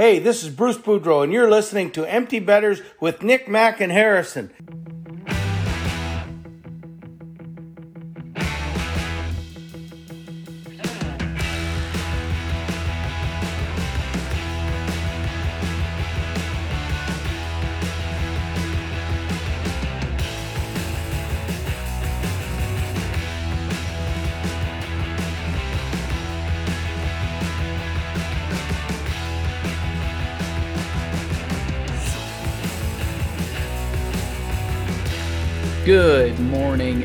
Hey, 0.00 0.18
this 0.18 0.42
is 0.42 0.48
Bruce 0.48 0.78
Boudreau, 0.78 1.22
and 1.22 1.30
you're 1.30 1.50
listening 1.50 1.90
to 1.90 2.10
Empty 2.10 2.38
Betters 2.38 2.80
with 3.00 3.22
Nick 3.22 3.50
Mack 3.50 3.82
and 3.82 3.92
Harrison. 3.92 4.50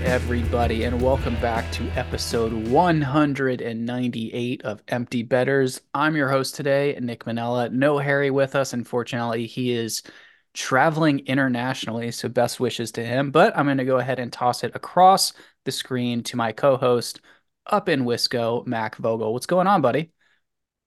Everybody, 0.05 0.83
and 0.83 1.01
welcome 1.01 1.33
back 1.41 1.69
to 1.71 1.83
episode 1.95 2.53
198 2.53 4.61
of 4.61 4.83
Empty 4.87 5.23
Betters. 5.23 5.81
I'm 5.95 6.15
your 6.15 6.29
host 6.29 6.53
today, 6.53 6.95
Nick 7.01 7.25
Manella. 7.25 7.69
No 7.69 7.97
Harry 7.97 8.29
with 8.29 8.55
us, 8.55 8.73
unfortunately. 8.73 9.47
He 9.47 9.71
is 9.71 10.03
traveling 10.53 11.25
internationally, 11.25 12.11
so 12.11 12.29
best 12.29 12.59
wishes 12.59 12.91
to 12.93 13.03
him. 13.03 13.31
But 13.31 13.57
I'm 13.57 13.65
going 13.65 13.79
to 13.79 13.83
go 13.83 13.97
ahead 13.97 14.19
and 14.19 14.31
toss 14.31 14.63
it 14.63 14.75
across 14.75 15.33
the 15.65 15.71
screen 15.71 16.21
to 16.25 16.37
my 16.37 16.51
co 16.51 16.77
host 16.77 17.21
up 17.65 17.89
in 17.89 18.05
Wisco, 18.05 18.63
Mac 18.67 18.97
Vogel. 18.97 19.33
What's 19.33 19.47
going 19.47 19.65
on, 19.65 19.81
buddy? 19.81 20.11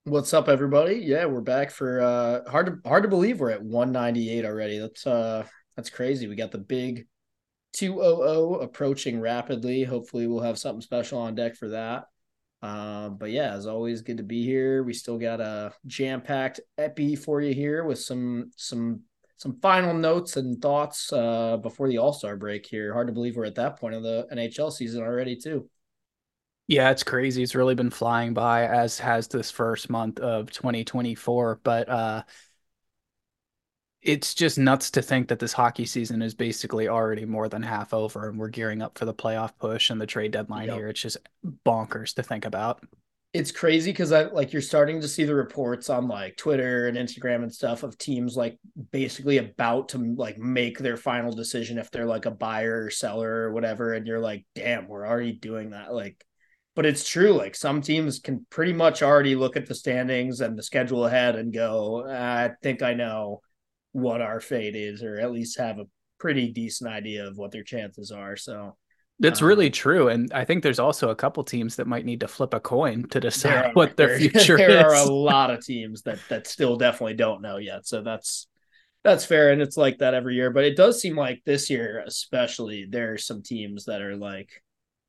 What's 0.05 0.33
up, 0.33 0.49
everybody? 0.49 0.95
Yeah, 0.95 1.25
we're 1.25 1.41
back 1.41 1.73
for 1.73 2.01
uh 2.01 2.49
hard 2.49 2.67
to 2.67 2.79
hard 2.89 3.03
to 3.03 3.09
believe 3.09 3.41
we're 3.41 3.51
at 3.51 3.65
198 3.65 4.45
already. 4.45 4.79
That's 4.79 5.05
uh 5.09 5.45
that's 5.77 5.91
crazy. 5.91 6.29
We 6.29 6.37
got 6.37 6.53
the 6.53 6.59
big 6.59 7.09
200 7.79 8.63
approaching 8.63 9.21
rapidly. 9.21 9.85
Hopefully, 9.85 10.27
we'll 10.27 10.43
have 10.43 10.59
something 10.59 10.81
special 10.81 11.19
on 11.19 11.35
deck 11.35 11.57
for 11.57 11.69
that. 11.69 12.07
Uh, 12.61 13.09
but 13.11 13.31
yeah, 13.31 13.55
as 13.55 13.67
always, 13.67 14.03
good 14.03 14.17
to 14.17 14.23
be 14.25 14.45
here. 14.45 14.83
We 14.83 14.93
still 14.93 15.19
got 15.19 15.41
a 15.41 15.73
jam 15.87 16.21
packed 16.21 16.61
epi 16.77 17.15
for 17.15 17.41
you 17.41 17.55
here 17.55 17.85
with 17.85 18.01
some 18.01 18.51
some 18.57 19.03
some 19.37 19.61
final 19.61 19.95
notes 19.95 20.37
and 20.37 20.61
thoughts 20.61 21.13
uh, 21.13 21.57
before 21.59 21.89
the 21.89 21.99
All 21.99 22.13
Star 22.13 22.37
break 22.37 22.67
here. 22.67 22.93
Hard 22.93 23.07
to 23.07 23.13
believe 23.13 23.37
we're 23.37 23.45
at 23.45 23.55
that 23.55 23.79
point 23.79 23.95
of 23.95 24.03
the 24.03 24.27
NHL 24.33 24.73
season 24.73 25.03
already, 25.03 25.37
too. 25.37 25.71
Yeah, 26.67 26.91
it's 26.91 27.05
crazy. 27.05 27.43
It's 27.43 27.55
really 27.55 27.77
been 27.77 27.91
flying 27.91 28.35
by, 28.35 28.67
as 28.67 28.99
has 28.99 29.29
this 29.29 29.51
first 29.51 29.89
month 29.89 30.19
of 30.19 30.51
2024. 30.51 31.61
But 31.63 31.89
uh, 31.89 32.23
it's 34.03 34.35
just 34.35 34.59
nuts 34.59 34.91
to 34.93 35.03
think 35.03 35.29
that 35.29 35.39
this 35.39 35.53
hockey 35.53 35.85
season 35.85 36.23
is 36.23 36.35
basically 36.35 36.89
already 36.89 37.25
more 37.25 37.49
than 37.49 37.63
half 37.63 37.93
over 37.93 38.29
and 38.29 38.39
we're 38.39 38.49
gearing 38.49 38.81
up 38.81 38.97
for 38.97 39.05
the 39.05 39.15
playoff 39.15 39.53
push 39.59 39.91
and 39.91 40.01
the 40.01 40.07
trade 40.07 40.31
deadline 40.31 40.69
yep. 40.69 40.77
here. 40.77 40.89
It's 40.89 41.01
just 41.01 41.17
bonkers 41.67 42.15
to 42.15 42.23
think 42.23 42.45
about. 42.45 42.85
It's 43.35 43.53
crazy 43.53 43.91
because 43.91 44.11
I 44.13 44.23
like 44.23 44.53
you're 44.53 44.63
starting 44.63 45.03
to 45.03 45.09
see 45.09 45.25
the 45.25 45.35
reports 45.35 45.91
on 45.91 46.09
like 46.09 46.37
Twitter 46.37 46.89
and 46.89 46.97
Instagram 46.97 47.43
and 47.43 47.53
stuff 47.53 47.83
of 47.83 47.99
teams 47.99 48.37
like 48.37 48.59
basically 48.91 49.37
about 49.37 49.91
to 49.91 49.99
like 49.99 50.39
make 50.39 50.79
their 50.79 50.97
final 50.97 51.33
decision 51.33 51.77
if 51.77 51.91
they're 51.91 52.07
like 52.07 52.25
a 52.25 52.31
buyer 52.31 52.85
or 52.85 52.91
seller 52.91 53.31
or 53.31 53.53
whatever. 53.53 53.93
And 53.93 54.07
you're 54.07 54.21
like, 54.21 54.47
damn, 54.55 54.89
we're 54.89 55.07
already 55.07 55.33
doing 55.33 55.71
that. 55.71 55.93
Like, 55.93 56.25
but 56.75 56.87
it's 56.87 57.07
true. 57.07 57.33
Like 57.33 57.55
some 57.55 57.83
teams 57.83 58.19
can 58.19 58.47
pretty 58.49 58.73
much 58.73 59.03
already 59.03 59.35
look 59.35 59.57
at 59.57 59.67
the 59.67 59.75
standings 59.75 60.41
and 60.41 60.57
the 60.57 60.63
schedule 60.63 61.05
ahead 61.05 61.37
and 61.37 61.53
go, 61.53 62.07
ah, 62.09 62.45
I 62.45 62.53
think 62.63 62.81
I 62.81 62.95
know 62.95 63.43
what 63.93 64.21
our 64.21 64.41
fate 64.41 64.77
is, 64.77 65.03
or 65.03 65.19
at 65.19 65.33
least 65.33 65.59
have 65.59 65.79
a 65.79 65.87
pretty 66.19 66.51
decent 66.51 66.91
idea 66.91 67.27
of 67.27 67.37
what 67.37 67.53
their 67.53 67.63
chances 67.63 68.11
are. 68.11 68.37
So 68.37 68.77
that's 69.21 69.43
um, 69.43 69.49
really 69.49 69.71
true. 69.71 70.09
And 70.09 70.33
I 70.33 70.45
think 70.45 70.63
there's 70.63 70.79
also 70.79 71.11
a 71.11 71.17
couple 71.17 71.43
teams 71.45 71.77
that 71.77 71.87
might 71.87 72.05
need 72.05 72.21
to 72.21 72.29
flip 72.29 72.55
a 72.55 72.61
coin 72.61 73.09
to 73.09 73.21
decide 73.21 73.67
are, 73.67 73.73
what 73.73 73.97
their 73.97 74.19
future 74.19 74.57
there 74.57 74.71
is. 74.71 74.77
There 74.77 74.91
are 74.91 75.07
a 75.07 75.13
lot 75.13 75.51
of 75.51 75.65
teams 75.65 76.03
that 76.03 76.19
that 76.29 76.47
still 76.47 76.77
definitely 76.77 77.15
don't 77.15 77.43
know 77.43 77.57
yet. 77.57 77.87
So 77.87 78.03
that's 78.03 78.47
that's 79.05 79.25
fair. 79.25 79.53
And 79.53 79.63
it's 79.63 79.77
like 79.77 79.99
that 79.99 80.15
every 80.15 80.35
year. 80.35 80.51
But 80.51 80.65
it 80.65 80.77
does 80.77 81.01
seem 81.01 81.17
like 81.17 81.43
this 81.45 81.71
year, 81.71 82.03
especially, 82.07 82.87
there 82.89 83.13
are 83.13 83.19
some 83.19 83.43
teams 83.43 83.87
that 83.87 84.03
are 84.03 84.17
like 84.17 84.51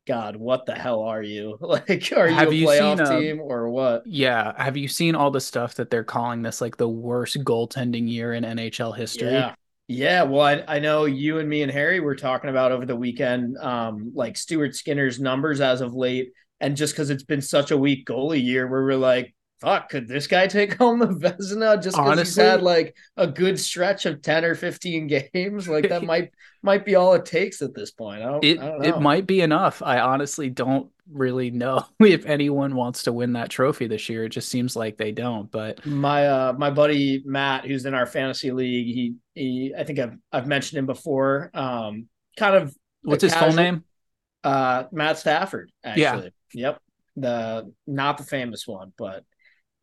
God, 0.09 0.37
what 0.37 0.65
the 0.65 0.73
hell 0.73 1.03
are 1.03 1.21
you? 1.21 1.57
Like, 1.61 2.11
are 2.17 2.27
have 2.27 2.51
you 2.51 2.67
a 2.67 2.71
playoff 2.71 2.97
seen, 2.97 2.99
uh, 2.99 3.19
team 3.19 3.39
or 3.39 3.69
what? 3.69 4.07
Yeah. 4.07 4.59
Have 4.61 4.75
you 4.75 4.87
seen 4.87 5.13
all 5.13 5.29
the 5.29 5.39
stuff 5.39 5.75
that 5.75 5.91
they're 5.91 6.03
calling 6.03 6.41
this 6.41 6.61
like 6.61 6.77
the 6.77 6.89
worst 6.89 7.37
goaltending 7.43 8.09
year 8.09 8.33
in 8.33 8.43
NHL 8.43 8.97
history? 8.97 9.31
Yeah. 9.31 9.53
Yeah, 9.91 10.21
well, 10.21 10.41
I, 10.41 10.63
I 10.67 10.79
know 10.79 11.05
you 11.05 11.39
and 11.39 11.49
me 11.49 11.63
and 11.63 11.71
Harry 11.71 11.99
were 11.99 12.15
talking 12.15 12.51
about 12.51 12.71
over 12.71 12.85
the 12.85 12.95
weekend, 12.95 13.57
um, 13.57 14.11
like 14.13 14.37
Stuart 14.37 14.75
Skinner's 14.75 15.19
numbers 15.19 15.61
as 15.61 15.81
of 15.81 15.95
late, 15.95 16.29
and 16.59 16.77
just 16.77 16.93
because 16.93 17.09
it's 17.09 17.23
been 17.23 17.41
such 17.41 17.71
a 17.71 17.77
weak 17.77 18.05
goalie 18.05 18.43
year, 18.43 18.67
where 18.67 18.83
we're 18.83 18.93
like, 18.93 19.33
fuck, 19.59 19.89
could 19.89 20.07
this 20.07 20.27
guy 20.27 20.47
take 20.47 20.73
home 20.77 20.99
the 20.99 21.07
Vezina 21.07 21.81
just 21.81 21.97
because 21.97 22.19
he's 22.19 22.35
had 22.35 22.61
like 22.61 22.95
a 23.17 23.27
good 23.27 23.59
stretch 23.59 24.05
of 24.05 24.21
10 24.21 24.45
or 24.45 24.55
15 24.55 25.07
games? 25.33 25.67
Like 25.67 25.89
that 25.89 26.03
might 26.05 26.31
might 26.61 26.85
be 26.85 26.95
all 26.95 27.13
it 27.13 27.25
takes 27.25 27.61
at 27.61 27.73
this 27.73 27.91
point. 27.91 28.21
I 28.21 28.25
don't, 28.25 28.43
it, 28.43 28.59
I 28.59 28.87
it 28.87 29.01
might 29.01 29.25
be 29.25 29.41
enough. 29.41 29.81
I 29.81 29.99
honestly 29.99 30.49
don't 30.49 30.89
really 31.11 31.49
know 31.51 31.85
if 31.99 32.25
anyone 32.25 32.75
wants 32.75 33.03
to 33.03 33.13
win 33.13 33.33
that 33.33 33.49
trophy 33.49 33.87
this 33.87 34.09
year. 34.09 34.25
It 34.25 34.29
just 34.29 34.49
seems 34.49 34.75
like 34.75 34.97
they 34.97 35.11
don't. 35.11 35.49
But 35.49 35.85
my 35.85 36.27
uh 36.27 36.53
my 36.57 36.69
buddy 36.69 37.23
Matt, 37.25 37.65
who's 37.65 37.85
in 37.85 37.93
our 37.93 38.05
fantasy 38.05 38.51
league, 38.51 38.87
he 38.87 39.15
he 39.35 39.73
I 39.77 39.83
think 39.83 39.99
I've 39.99 40.17
I've 40.31 40.47
mentioned 40.47 40.79
him 40.79 40.85
before. 40.85 41.51
Um 41.53 42.07
kind 42.37 42.55
of 42.55 42.75
what's 43.03 43.23
his 43.23 43.33
casual, 43.33 43.49
full 43.49 43.57
name? 43.57 43.83
Uh 44.43 44.83
Matt 44.91 45.17
Stafford, 45.17 45.71
actually. 45.83 46.31
Yeah. 46.53 46.69
Yep. 46.71 46.81
The 47.15 47.73
not 47.85 48.17
the 48.17 48.23
famous 48.23 48.65
one, 48.65 48.93
but 48.97 49.23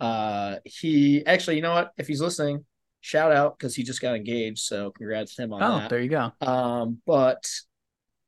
uh, 0.01 0.57
he 0.65 1.25
actually, 1.27 1.57
you 1.57 1.62
know 1.62 1.75
what? 1.75 1.93
If 1.97 2.07
he's 2.07 2.21
listening, 2.21 2.65
shout 3.01 3.33
out 3.33 3.59
because 3.59 3.75
he 3.75 3.83
just 3.83 4.01
got 4.01 4.17
engaged. 4.17 4.61
So 4.61 4.91
congrats 4.91 5.34
to 5.37 5.43
him 5.43 5.53
on 5.53 5.62
oh, 5.62 5.79
that. 5.79 5.91
there 5.91 6.01
you 6.01 6.09
go. 6.11 6.33
Um, 6.41 7.01
but 7.07 7.47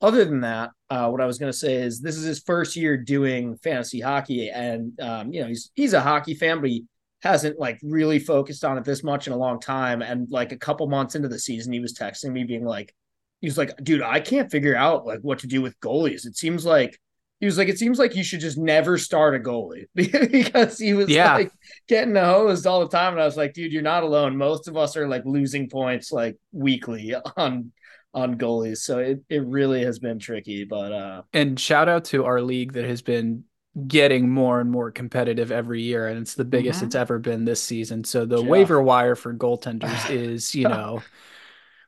other 0.00 0.24
than 0.24 0.40
that, 0.42 0.70
uh, 0.90 1.08
what 1.08 1.20
I 1.20 1.26
was 1.26 1.38
going 1.38 1.52
to 1.52 1.58
say 1.58 1.74
is 1.74 2.00
this 2.00 2.16
is 2.16 2.24
his 2.24 2.40
first 2.40 2.76
year 2.76 2.96
doing 2.96 3.56
fantasy 3.56 4.00
hockey, 4.00 4.48
and 4.48 4.98
um, 5.00 5.32
you 5.32 5.40
know 5.40 5.48
he's 5.48 5.70
he's 5.74 5.92
a 5.92 6.00
hockey 6.00 6.34
fan, 6.34 6.60
but 6.60 6.70
he 6.70 6.84
hasn't 7.22 7.58
like 7.58 7.80
really 7.82 8.18
focused 8.18 8.64
on 8.64 8.78
it 8.78 8.84
this 8.84 9.02
much 9.02 9.26
in 9.26 9.32
a 9.32 9.36
long 9.36 9.60
time. 9.60 10.02
And 10.02 10.30
like 10.30 10.52
a 10.52 10.56
couple 10.56 10.86
months 10.86 11.16
into 11.16 11.28
the 11.28 11.38
season, 11.38 11.72
he 11.72 11.80
was 11.80 11.94
texting 11.94 12.30
me 12.30 12.44
being 12.44 12.64
like, 12.64 12.94
he 13.40 13.48
was 13.48 13.58
like, 13.58 13.72
"Dude, 13.82 14.02
I 14.02 14.20
can't 14.20 14.50
figure 14.50 14.76
out 14.76 15.04
like 15.04 15.20
what 15.20 15.40
to 15.40 15.48
do 15.48 15.60
with 15.60 15.78
goalies. 15.80 16.26
It 16.26 16.36
seems 16.36 16.64
like 16.64 16.98
he 17.40 17.46
was 17.46 17.56
like, 17.56 17.68
it 17.68 17.78
seems 17.78 17.98
like 17.98 18.16
you 18.16 18.24
should 18.24 18.40
just 18.40 18.58
never 18.58 18.98
start 18.98 19.36
a 19.36 19.38
goalie 19.38 19.86
because 19.94 20.78
he 20.78 20.92
was 20.94 21.08
yeah. 21.08 21.34
like 21.34 21.52
getting 21.86 22.16
hosed 22.16 22.66
all 22.66 22.80
the 22.80 22.88
time. 22.88 23.12
And 23.12 23.22
I 23.22 23.24
was 23.24 23.36
like, 23.36 23.54
dude, 23.54 23.72
you're 23.72 23.82
not 23.82 24.02
alone. 24.02 24.36
Most 24.36 24.66
of 24.66 24.76
us 24.76 24.96
are 24.96 25.06
like 25.06 25.22
losing 25.24 25.68
points 25.68 26.10
like 26.10 26.36
weekly 26.52 27.14
on 27.36 27.72
on 28.14 28.36
goalies. 28.38 28.78
So 28.78 28.98
it, 28.98 29.20
it 29.28 29.46
really 29.46 29.84
has 29.84 29.98
been 29.98 30.18
tricky. 30.18 30.64
But 30.64 30.92
uh 30.92 31.22
and 31.32 31.60
shout 31.60 31.88
out 31.88 32.06
to 32.06 32.24
our 32.24 32.40
league 32.40 32.72
that 32.72 32.84
has 32.84 33.02
been 33.02 33.44
getting 33.86 34.28
more 34.28 34.60
and 34.60 34.70
more 34.70 34.90
competitive 34.90 35.52
every 35.52 35.82
year. 35.82 36.08
And 36.08 36.18
it's 36.18 36.34
the 36.34 36.44
biggest 36.44 36.78
mm-hmm. 36.78 36.86
it's 36.86 36.96
ever 36.96 37.20
been 37.20 37.44
this 37.44 37.62
season. 37.62 38.02
So 38.02 38.24
the 38.24 38.42
yeah. 38.42 38.48
waiver 38.48 38.82
wire 38.82 39.14
for 39.14 39.32
goaltenders 39.32 40.10
is, 40.10 40.54
you 40.54 40.68
know, 40.68 41.02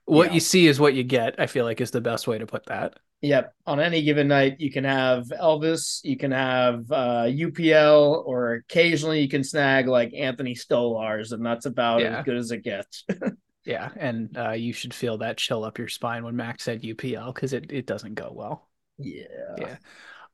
what 0.04 0.28
yeah. 0.28 0.34
you 0.34 0.40
see 0.40 0.68
is 0.68 0.78
what 0.78 0.94
you 0.94 1.02
get, 1.02 1.36
I 1.38 1.46
feel 1.46 1.64
like 1.64 1.80
is 1.80 1.90
the 1.90 2.00
best 2.00 2.28
way 2.28 2.38
to 2.38 2.46
put 2.46 2.66
that. 2.66 2.98
Yep. 3.22 3.54
On 3.66 3.80
any 3.80 4.02
given 4.02 4.28
night, 4.28 4.60
you 4.60 4.70
can 4.70 4.84
have 4.84 5.26
Elvis, 5.26 6.00
you 6.04 6.16
can 6.16 6.30
have 6.30 6.90
uh, 6.90 7.24
UPL, 7.26 8.24
or 8.24 8.54
occasionally 8.54 9.20
you 9.20 9.28
can 9.28 9.44
snag 9.44 9.88
like 9.88 10.14
Anthony 10.14 10.54
Stolarz, 10.54 11.32
and 11.32 11.44
that's 11.44 11.66
about 11.66 12.00
yeah. 12.00 12.18
as 12.18 12.24
good 12.24 12.36
as 12.36 12.50
it 12.50 12.64
gets. 12.64 13.04
yeah. 13.64 13.90
And 13.96 14.36
uh, 14.36 14.52
you 14.52 14.72
should 14.72 14.94
feel 14.94 15.18
that 15.18 15.36
chill 15.36 15.64
up 15.64 15.78
your 15.78 15.88
spine 15.88 16.24
when 16.24 16.36
Max 16.36 16.64
said 16.64 16.82
UPL 16.82 17.34
because 17.34 17.52
it, 17.52 17.70
it 17.70 17.86
doesn't 17.86 18.14
go 18.14 18.32
well. 18.34 18.68
Yeah. 18.98 19.24
Yeah. 19.58 19.76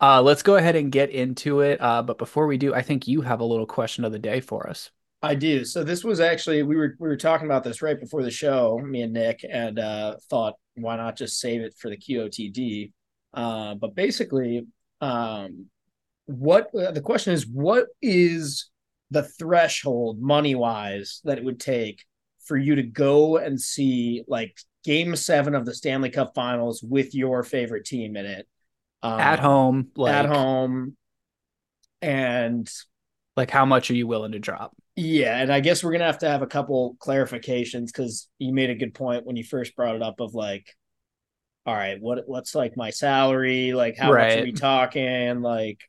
Uh, 0.01 0.23
let's 0.23 0.43
go 0.43 0.57
ahead 0.57 0.77
and 0.77 0.93
get 0.93 1.11
into 1.11 1.61
it. 1.61 1.81
Uh, 1.81 2.03
but 2.03 2.19
before 2.19 2.47
we 2.47 2.59
do, 2.59 2.75
I 2.75 2.83
think 2.83 3.09
you 3.09 3.23
have 3.23 3.41
a 3.41 3.45
little 3.45 3.67
question 3.67 4.05
of 4.05 4.13
the 4.13 4.19
day 4.19 4.41
for 4.41 4.69
us. 4.69 4.91
I 5.23 5.35
do. 5.35 5.65
So 5.65 5.83
this 5.83 6.05
was 6.05 6.21
actually 6.21 6.63
we 6.63 6.77
were 6.77 6.95
we 6.99 7.09
were 7.09 7.17
talking 7.17 7.47
about 7.47 7.65
this 7.65 7.83
right 7.83 7.99
before 7.99 8.23
the 8.23 8.31
show, 8.31 8.79
me 8.79 9.03
and 9.03 9.13
Nick, 9.13 9.45
and 9.49 9.79
uh, 9.79 10.17
thought 10.29 10.55
why 10.75 10.97
not 10.97 11.17
just 11.17 11.41
save 11.41 11.63
it 11.63 11.75
for 11.79 11.91
the 11.91 11.97
QOTD? 11.97 12.93
Uh, 13.35 13.75
but 13.75 13.95
basically, 13.95 14.67
um, 15.01 15.67
what 16.27 16.75
uh, 16.75 16.91
the 16.91 17.01
question 17.01 17.33
is, 17.33 17.47
what 17.47 17.87
is 18.03 18.71
the 19.11 19.23
threshold 19.23 20.21
money 20.21 20.55
wise 20.55 21.21
that 21.25 21.39
it 21.39 21.45
would 21.45 21.61
take 21.61 22.05
for 22.45 22.57
you 22.57 22.77
to 22.77 22.83
go 22.83 23.39
and 23.39 23.61
see 23.61 24.23
like 24.29 24.57
game 24.85 25.17
seven 25.17 25.55
of 25.55 25.65
the 25.65 25.75
Stanley 25.75 26.11
Cup 26.11 26.33
finals 26.35 26.83
with 26.83 27.15
your 27.15 27.43
favorite 27.43 27.85
team 27.85 28.17
in 28.17 28.27
it? 28.27 28.47
Um, 29.03 29.21
at 29.21 29.39
home, 29.39 29.89
like, 29.97 30.15
at 30.15 30.27
home. 30.27 30.97
And 32.03 32.71
like, 33.37 33.51
how 33.51 33.65
much 33.65 33.91
are 33.91 33.95
you 33.95 34.07
willing 34.07 34.33
to 34.33 34.39
drop? 34.39 34.77
Yeah, 34.97 35.39
and 35.39 35.53
I 35.53 35.61
guess 35.61 35.85
we're 35.85 35.93
gonna 35.93 36.05
have 36.05 36.19
to 36.19 36.29
have 36.29 36.43
a 36.43 36.47
couple 36.47 36.97
clarifications 36.99 37.87
because 37.87 38.29
you 38.39 38.55
made 38.55 38.71
a 38.71 38.75
good 38.75 38.95
point 38.95 39.27
when 39.27 39.37
you 39.37 39.45
first 39.45 39.77
brought 39.77 39.95
it 39.95 40.03
up 40.03 40.21
of 40.21 40.35
like, 40.35 40.75
all 41.67 41.75
right, 41.75 42.01
what 42.01 42.27
what's 42.27 42.55
like 42.55 42.77
my 42.77 42.91
salary? 42.91 43.75
Like 43.75 43.99
how 43.99 44.11
right. 44.11 44.31
much 44.31 44.39
are 44.39 44.45
we 44.45 44.53
talking? 44.53 45.43
Like 45.43 45.81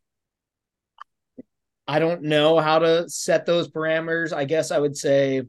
I 1.88 2.00
don't 2.00 2.24
know 2.24 2.60
how 2.60 2.80
to 2.80 3.10
set 3.10 3.46
those 3.46 3.70
parameters. 3.70 4.34
I 4.34 4.44
guess 4.44 4.72
I 4.72 4.80
would 4.80 4.98
say 4.98 5.44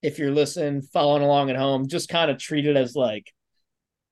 if 0.00 0.18
you're 0.18 0.30
listening, 0.30 0.82
following 0.82 1.24
along 1.24 1.50
at 1.50 1.56
home, 1.56 1.88
just 1.88 2.08
kind 2.08 2.30
of 2.30 2.38
treat 2.38 2.66
it 2.66 2.76
as 2.76 2.94
like 2.94 3.32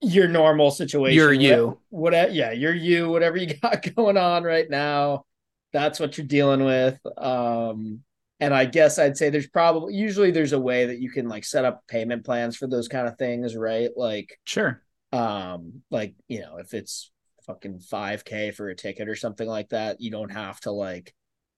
your 0.00 0.26
normal 0.26 0.72
situation. 0.72 1.14
You're 1.14 1.32
you. 1.32 1.78
Whatever, 1.90 2.32
yeah, 2.32 2.50
you're 2.50 2.74
you, 2.74 3.08
whatever 3.08 3.36
you 3.36 3.54
got 3.62 3.94
going 3.94 4.16
on 4.16 4.42
right 4.42 4.68
now. 4.68 5.26
That's 5.72 6.00
what 6.00 6.18
you're 6.18 6.26
dealing 6.26 6.64
with. 6.64 6.98
Um, 7.16 8.00
and 8.44 8.52
I 8.52 8.66
guess 8.66 8.98
I'd 8.98 9.16
say 9.16 9.30
there's 9.30 9.48
probably 9.48 9.94
usually 9.94 10.30
there's 10.30 10.52
a 10.52 10.60
way 10.60 10.84
that 10.84 11.00
you 11.00 11.10
can 11.10 11.28
like 11.30 11.44
set 11.44 11.64
up 11.64 11.82
payment 11.88 12.26
plans 12.26 12.56
for 12.58 12.66
those 12.66 12.88
kind 12.88 13.08
of 13.08 13.16
things, 13.16 13.56
right? 13.56 13.88
Like 13.96 14.38
sure. 14.44 14.82
Um, 15.12 15.82
like, 15.90 16.14
you 16.28 16.40
know, 16.40 16.58
if 16.58 16.74
it's 16.74 17.10
fucking 17.46 17.80
5k 17.90 18.54
for 18.54 18.68
a 18.68 18.76
ticket 18.76 19.08
or 19.08 19.16
something 19.16 19.48
like 19.48 19.70
that, 19.70 20.02
you 20.02 20.10
don't 20.10 20.32
have 20.32 20.60
to 20.60 20.72
like 20.72 21.14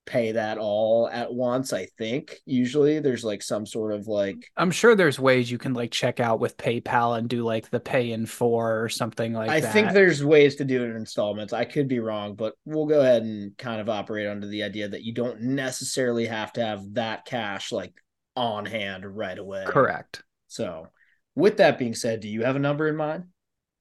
pay 0.06 0.32
that 0.32 0.56
all 0.56 1.08
at 1.12 1.32
once 1.32 1.72
i 1.72 1.84
think. 1.98 2.36
Usually 2.46 3.00
there's 3.00 3.24
like 3.24 3.42
some 3.42 3.66
sort 3.66 3.92
of 3.92 4.06
like 4.06 4.50
i'm 4.56 4.70
sure 4.70 4.94
there's 4.94 5.18
ways 5.18 5.50
you 5.50 5.58
can 5.58 5.74
like 5.74 5.90
check 5.90 6.20
out 6.20 6.40
with 6.40 6.56
paypal 6.56 7.18
and 7.18 7.28
do 7.28 7.42
like 7.42 7.68
the 7.70 7.80
pay 7.80 8.12
in 8.12 8.24
four 8.24 8.82
or 8.82 8.88
something 8.88 9.32
like 9.32 9.50
I 9.50 9.60
that. 9.60 9.68
i 9.68 9.72
think 9.72 9.92
there's 9.92 10.24
ways 10.24 10.56
to 10.56 10.64
do 10.64 10.82
it 10.82 10.90
in 10.90 10.96
installments. 10.96 11.52
I 11.52 11.64
could 11.64 11.88
be 11.88 11.98
wrong 11.98 12.36
but 12.36 12.54
we'll 12.64 12.86
go 12.86 13.00
ahead 13.00 13.22
and 13.22 13.56
kind 13.58 13.80
of 13.80 13.88
operate 13.88 14.28
under 14.28 14.46
the 14.46 14.62
idea 14.62 14.88
that 14.88 15.02
you 15.02 15.12
don't 15.12 15.42
necessarily 15.42 16.26
have 16.26 16.52
to 16.54 16.64
have 16.64 16.94
that 16.94 17.24
cash 17.24 17.72
like 17.72 17.92
on 18.36 18.64
hand 18.64 19.04
right 19.04 19.38
away. 19.38 19.64
Correct. 19.66 20.22
So 20.46 20.88
with 21.34 21.56
that 21.56 21.78
being 21.78 21.94
said 21.94 22.20
do 22.20 22.28
you 22.28 22.44
have 22.44 22.56
a 22.56 22.60
number 22.60 22.88
in 22.88 22.96
mind? 22.96 23.24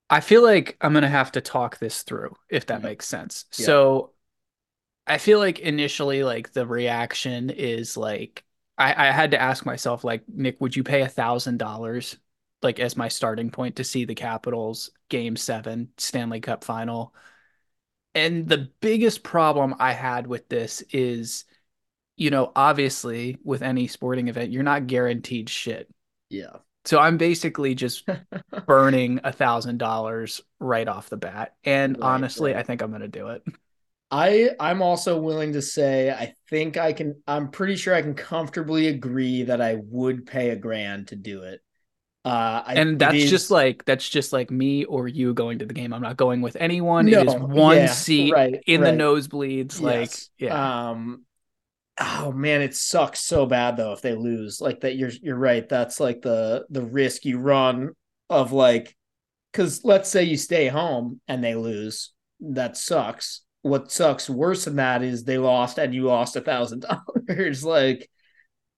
I 0.10 0.22
feel 0.22 0.44
like 0.44 0.78
i'm 0.82 0.94
gonna 0.94 1.08
have 1.08 1.32
to 1.34 1.42
talk 1.42 1.78
this 1.78 2.02
through 2.02 2.36
if 2.50 2.66
that 2.66 2.80
mm-hmm. 2.80 2.88
makes 2.88 3.08
sense. 3.08 3.46
Yeah. 3.58 3.66
so 3.68 4.12
I 5.08 5.18
feel 5.18 5.40
like 5.40 5.60
initially, 5.60 6.24
like 6.24 6.52
the 6.54 6.66
reaction 6.66 7.50
is 7.50 7.96
like 7.98 8.44
I, 8.78 9.10
I 9.10 9.12
had 9.12 9.32
to 9.32 9.42
ask 9.42 9.66
myself, 9.66 10.04
like, 10.04 10.24
Nick, 10.28 10.60
would 10.62 10.76
you 10.76 10.84
pay 10.84 11.02
a 11.02 11.08
thousand 11.08 11.58
dollars 11.58 12.18
like 12.62 12.80
as 12.80 12.98
my 12.98 13.08
starting 13.08 13.52
point 13.52 13.76
to 13.78 13.84
see 13.84 14.06
the 14.06 14.16
Capitals 14.16 14.92
game 15.10 15.36
seven 15.36 15.90
Stanley 15.98 16.40
Cup 16.42 16.64
final? 16.64 17.14
And 18.14 18.48
the 18.48 18.70
biggest 18.80 19.24
problem 19.24 19.76
I 19.80 19.92
had 19.92 20.26
with 20.28 20.48
this 20.50 20.82
is, 20.92 21.46
you 22.18 22.30
know, 22.32 22.52
obviously 22.56 23.38
with 23.44 23.62
any 23.64 23.88
sporting 23.88 24.30
event, 24.30 24.52
you're 24.54 24.64
not 24.64 24.88
guaranteed 24.88 25.50
shit. 25.50 25.90
Yeah. 26.30 26.58
So 26.86 27.00
I'm 27.00 27.18
basically 27.18 27.76
just 27.76 28.08
burning 28.68 29.20
a 29.24 29.32
thousand 29.32 29.80
dollars 29.80 30.42
right 30.60 30.88
off 30.88 31.10
the 31.10 31.18
bat. 31.18 31.56
And 31.64 31.98
right, 31.98 32.02
honestly, 32.02 32.56
right. 32.56 32.56
I 32.56 32.64
think 32.64 32.82
I'm 32.82 32.92
gonna 32.92 33.08
do 33.08 33.30
it. 33.30 33.44
I 34.12 34.52
I'm 34.60 34.82
also 34.82 35.20
willing 35.20 35.54
to 35.54 35.62
say 35.62 36.12
I 36.12 36.34
think 36.50 36.78
I 36.78 36.94
can 36.94 37.22
I'm 37.28 37.50
pretty 37.50 37.76
sure 37.76 37.96
I 37.96 38.02
can 38.02 38.14
comfortably 38.14 38.88
agree 38.88 39.44
that 39.44 39.62
I 39.62 39.78
would 39.82 40.26
pay 40.26 40.52
a 40.52 40.56
grand 40.56 41.08
to 41.10 41.16
do 41.16 41.42
it. 41.44 41.62
Uh, 42.24 42.64
I, 42.66 42.74
and 42.76 42.98
that's 42.98 43.16
is, 43.16 43.30
just 43.30 43.52
like 43.52 43.86
that's 43.86 44.08
just 44.10 44.34
like 44.34 44.50
me 44.50 44.84
or 44.86 45.08
you 45.08 45.34
going 45.34 45.60
to 45.60 45.66
the 45.66 45.76
game. 45.76 45.94
I'm 45.94 46.02
not 46.02 46.18
going 46.18 46.42
with 46.42 46.58
anyone. 46.60 47.06
No, 47.06 47.20
it 47.20 47.28
is 47.28 47.36
one 47.36 47.78
yeah, 47.78 47.86
seat 47.88 48.34
right, 48.34 48.62
in 48.66 48.82
right. 48.82 48.92
the 48.92 48.98
nosebleeds. 48.98 49.74
Yes. 49.74 49.82
Like, 49.82 50.12
yeah. 50.40 50.90
Um, 50.90 51.24
oh 52.00 52.32
man, 52.32 52.62
it 52.62 52.76
sucks 52.76 53.22
so 53.22 53.46
bad 53.46 53.78
though 53.78 53.94
if 53.94 54.02
they 54.02 54.16
lose. 54.16 54.60
Like 54.60 54.82
that, 54.82 54.96
you're 54.96 55.12
you're 55.22 55.36
right. 55.36 55.70
That's 55.70 56.00
like 56.00 56.22
the 56.22 56.66
the 56.70 56.82
risk 56.82 57.26
you 57.26 57.38
run 57.38 57.92
of 58.28 58.52
like, 58.52 58.96
because 59.52 59.84
let's 59.84 60.10
say 60.10 60.24
you 60.24 60.38
stay 60.38 60.68
home 60.68 61.22
and 61.28 61.44
they 61.44 61.54
lose, 61.54 62.12
that 62.40 62.76
sucks 62.76 63.42
what 63.66 63.92
sucks 63.92 64.30
worse 64.30 64.66
than 64.66 64.76
that 64.76 65.02
is 65.02 65.24
they 65.24 65.40
lost 65.40 65.80
and 65.80 65.92
you 65.92 66.04
lost 66.04 66.36
a 66.36 66.42
thousand 66.42 66.86
dollars. 67.28 67.64
Like 67.64 68.08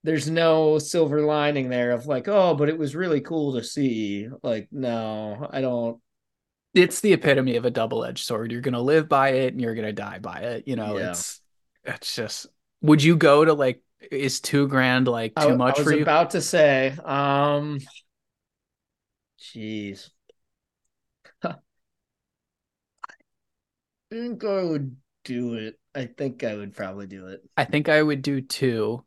there's 0.06 0.30
no 0.30 0.80
silver 0.80 1.22
lining 1.24 1.68
there 1.68 1.92
of 1.92 2.08
like, 2.08 2.30
oh, 2.30 2.56
but 2.56 2.70
it 2.70 2.78
was 2.78 2.96
really 2.96 3.20
cool 3.20 3.56
to 3.56 3.64
see. 3.66 4.30
Like, 4.44 4.70
no, 4.72 5.50
I 5.52 5.60
don't. 5.60 6.00
It's 6.74 7.02
the 7.02 7.12
epitome 7.12 7.58
of 7.58 7.66
a 7.66 7.70
double 7.70 8.06
edged 8.06 8.26
sword. 8.26 8.50
You're 8.54 8.62
gonna 8.62 8.80
live 8.80 9.10
by 9.10 9.32
it 9.32 9.52
and 9.52 9.62
you're 9.62 9.76
gonna 9.76 9.92
die 9.92 10.20
by 10.20 10.40
it. 10.40 10.64
You 10.68 10.78
know, 10.78 10.98
yeah. 10.98 11.12
it's 11.12 11.42
it's 11.84 12.16
just. 12.16 12.48
Would 12.82 13.04
you 13.04 13.18
go 13.18 13.44
to 13.44 13.54
like? 13.54 13.82
Is 14.10 14.40
two 14.40 14.70
grand 14.70 15.10
like 15.10 15.36
too 15.36 15.50
I, 15.50 15.56
much 15.58 15.82
I 15.82 15.84
for 15.84 15.92
you? 15.92 16.04
About 16.04 16.30
to 16.30 16.42
say, 16.42 16.96
um, 17.04 17.80
jeez. 19.38 20.12
I 24.12 24.64
would 24.64 24.96
do 25.24 25.56
it. 25.56 25.80
I 25.94 26.06
think 26.06 26.44
I 26.44 26.56
would 26.56 26.76
probably 26.76 27.08
do 27.08 27.28
it. 27.28 27.42
I 27.56 27.66
think 27.66 27.90
I 27.90 28.02
would 28.02 28.22
do 28.22 28.42
too. 28.42 29.04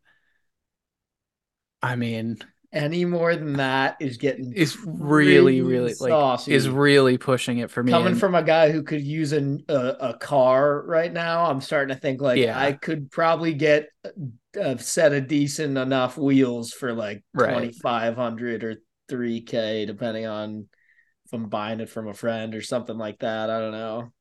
I 1.82 1.96
mean, 1.96 2.38
any 2.72 3.04
more 3.04 3.34
than 3.34 3.54
that 3.54 3.96
is 4.00 4.16
getting 4.16 4.52
is 4.52 4.78
really 4.84 5.60
really 5.60 5.92
saucy. 5.94 6.50
like 6.50 6.56
is 6.56 6.68
really 6.68 7.18
pushing 7.18 7.58
it 7.58 7.70
for 7.70 7.82
me. 7.82 7.90
Coming 7.90 8.12
and, 8.12 8.20
from 8.20 8.34
a 8.34 8.42
guy 8.42 8.70
who 8.70 8.82
could 8.82 9.02
use 9.02 9.32
a, 9.32 9.58
a, 9.68 10.10
a 10.10 10.18
car 10.18 10.82
right 10.82 11.12
now, 11.12 11.46
I'm 11.46 11.60
starting 11.60 11.94
to 11.94 12.00
think 12.00 12.20
like 12.20 12.38
yeah. 12.38 12.58
I 12.58 12.72
could 12.72 13.10
probably 13.10 13.54
get 13.54 13.88
uh, 14.04 14.10
a 14.60 14.78
set 14.78 15.12
of 15.12 15.26
decent 15.26 15.78
enough 15.78 16.16
wheels 16.16 16.72
for 16.72 16.92
like 16.92 17.24
right. 17.34 17.54
2500 17.54 18.64
or 18.64 18.76
3k 19.10 19.86
depending 19.86 20.26
on 20.26 20.68
if 21.24 21.32
I'm 21.32 21.48
buying 21.48 21.80
it 21.80 21.88
from 21.88 22.08
a 22.08 22.14
friend 22.14 22.54
or 22.54 22.62
something 22.62 22.98
like 22.98 23.20
that. 23.20 23.50
I 23.50 23.58
don't 23.58 23.72
know. 23.72 24.12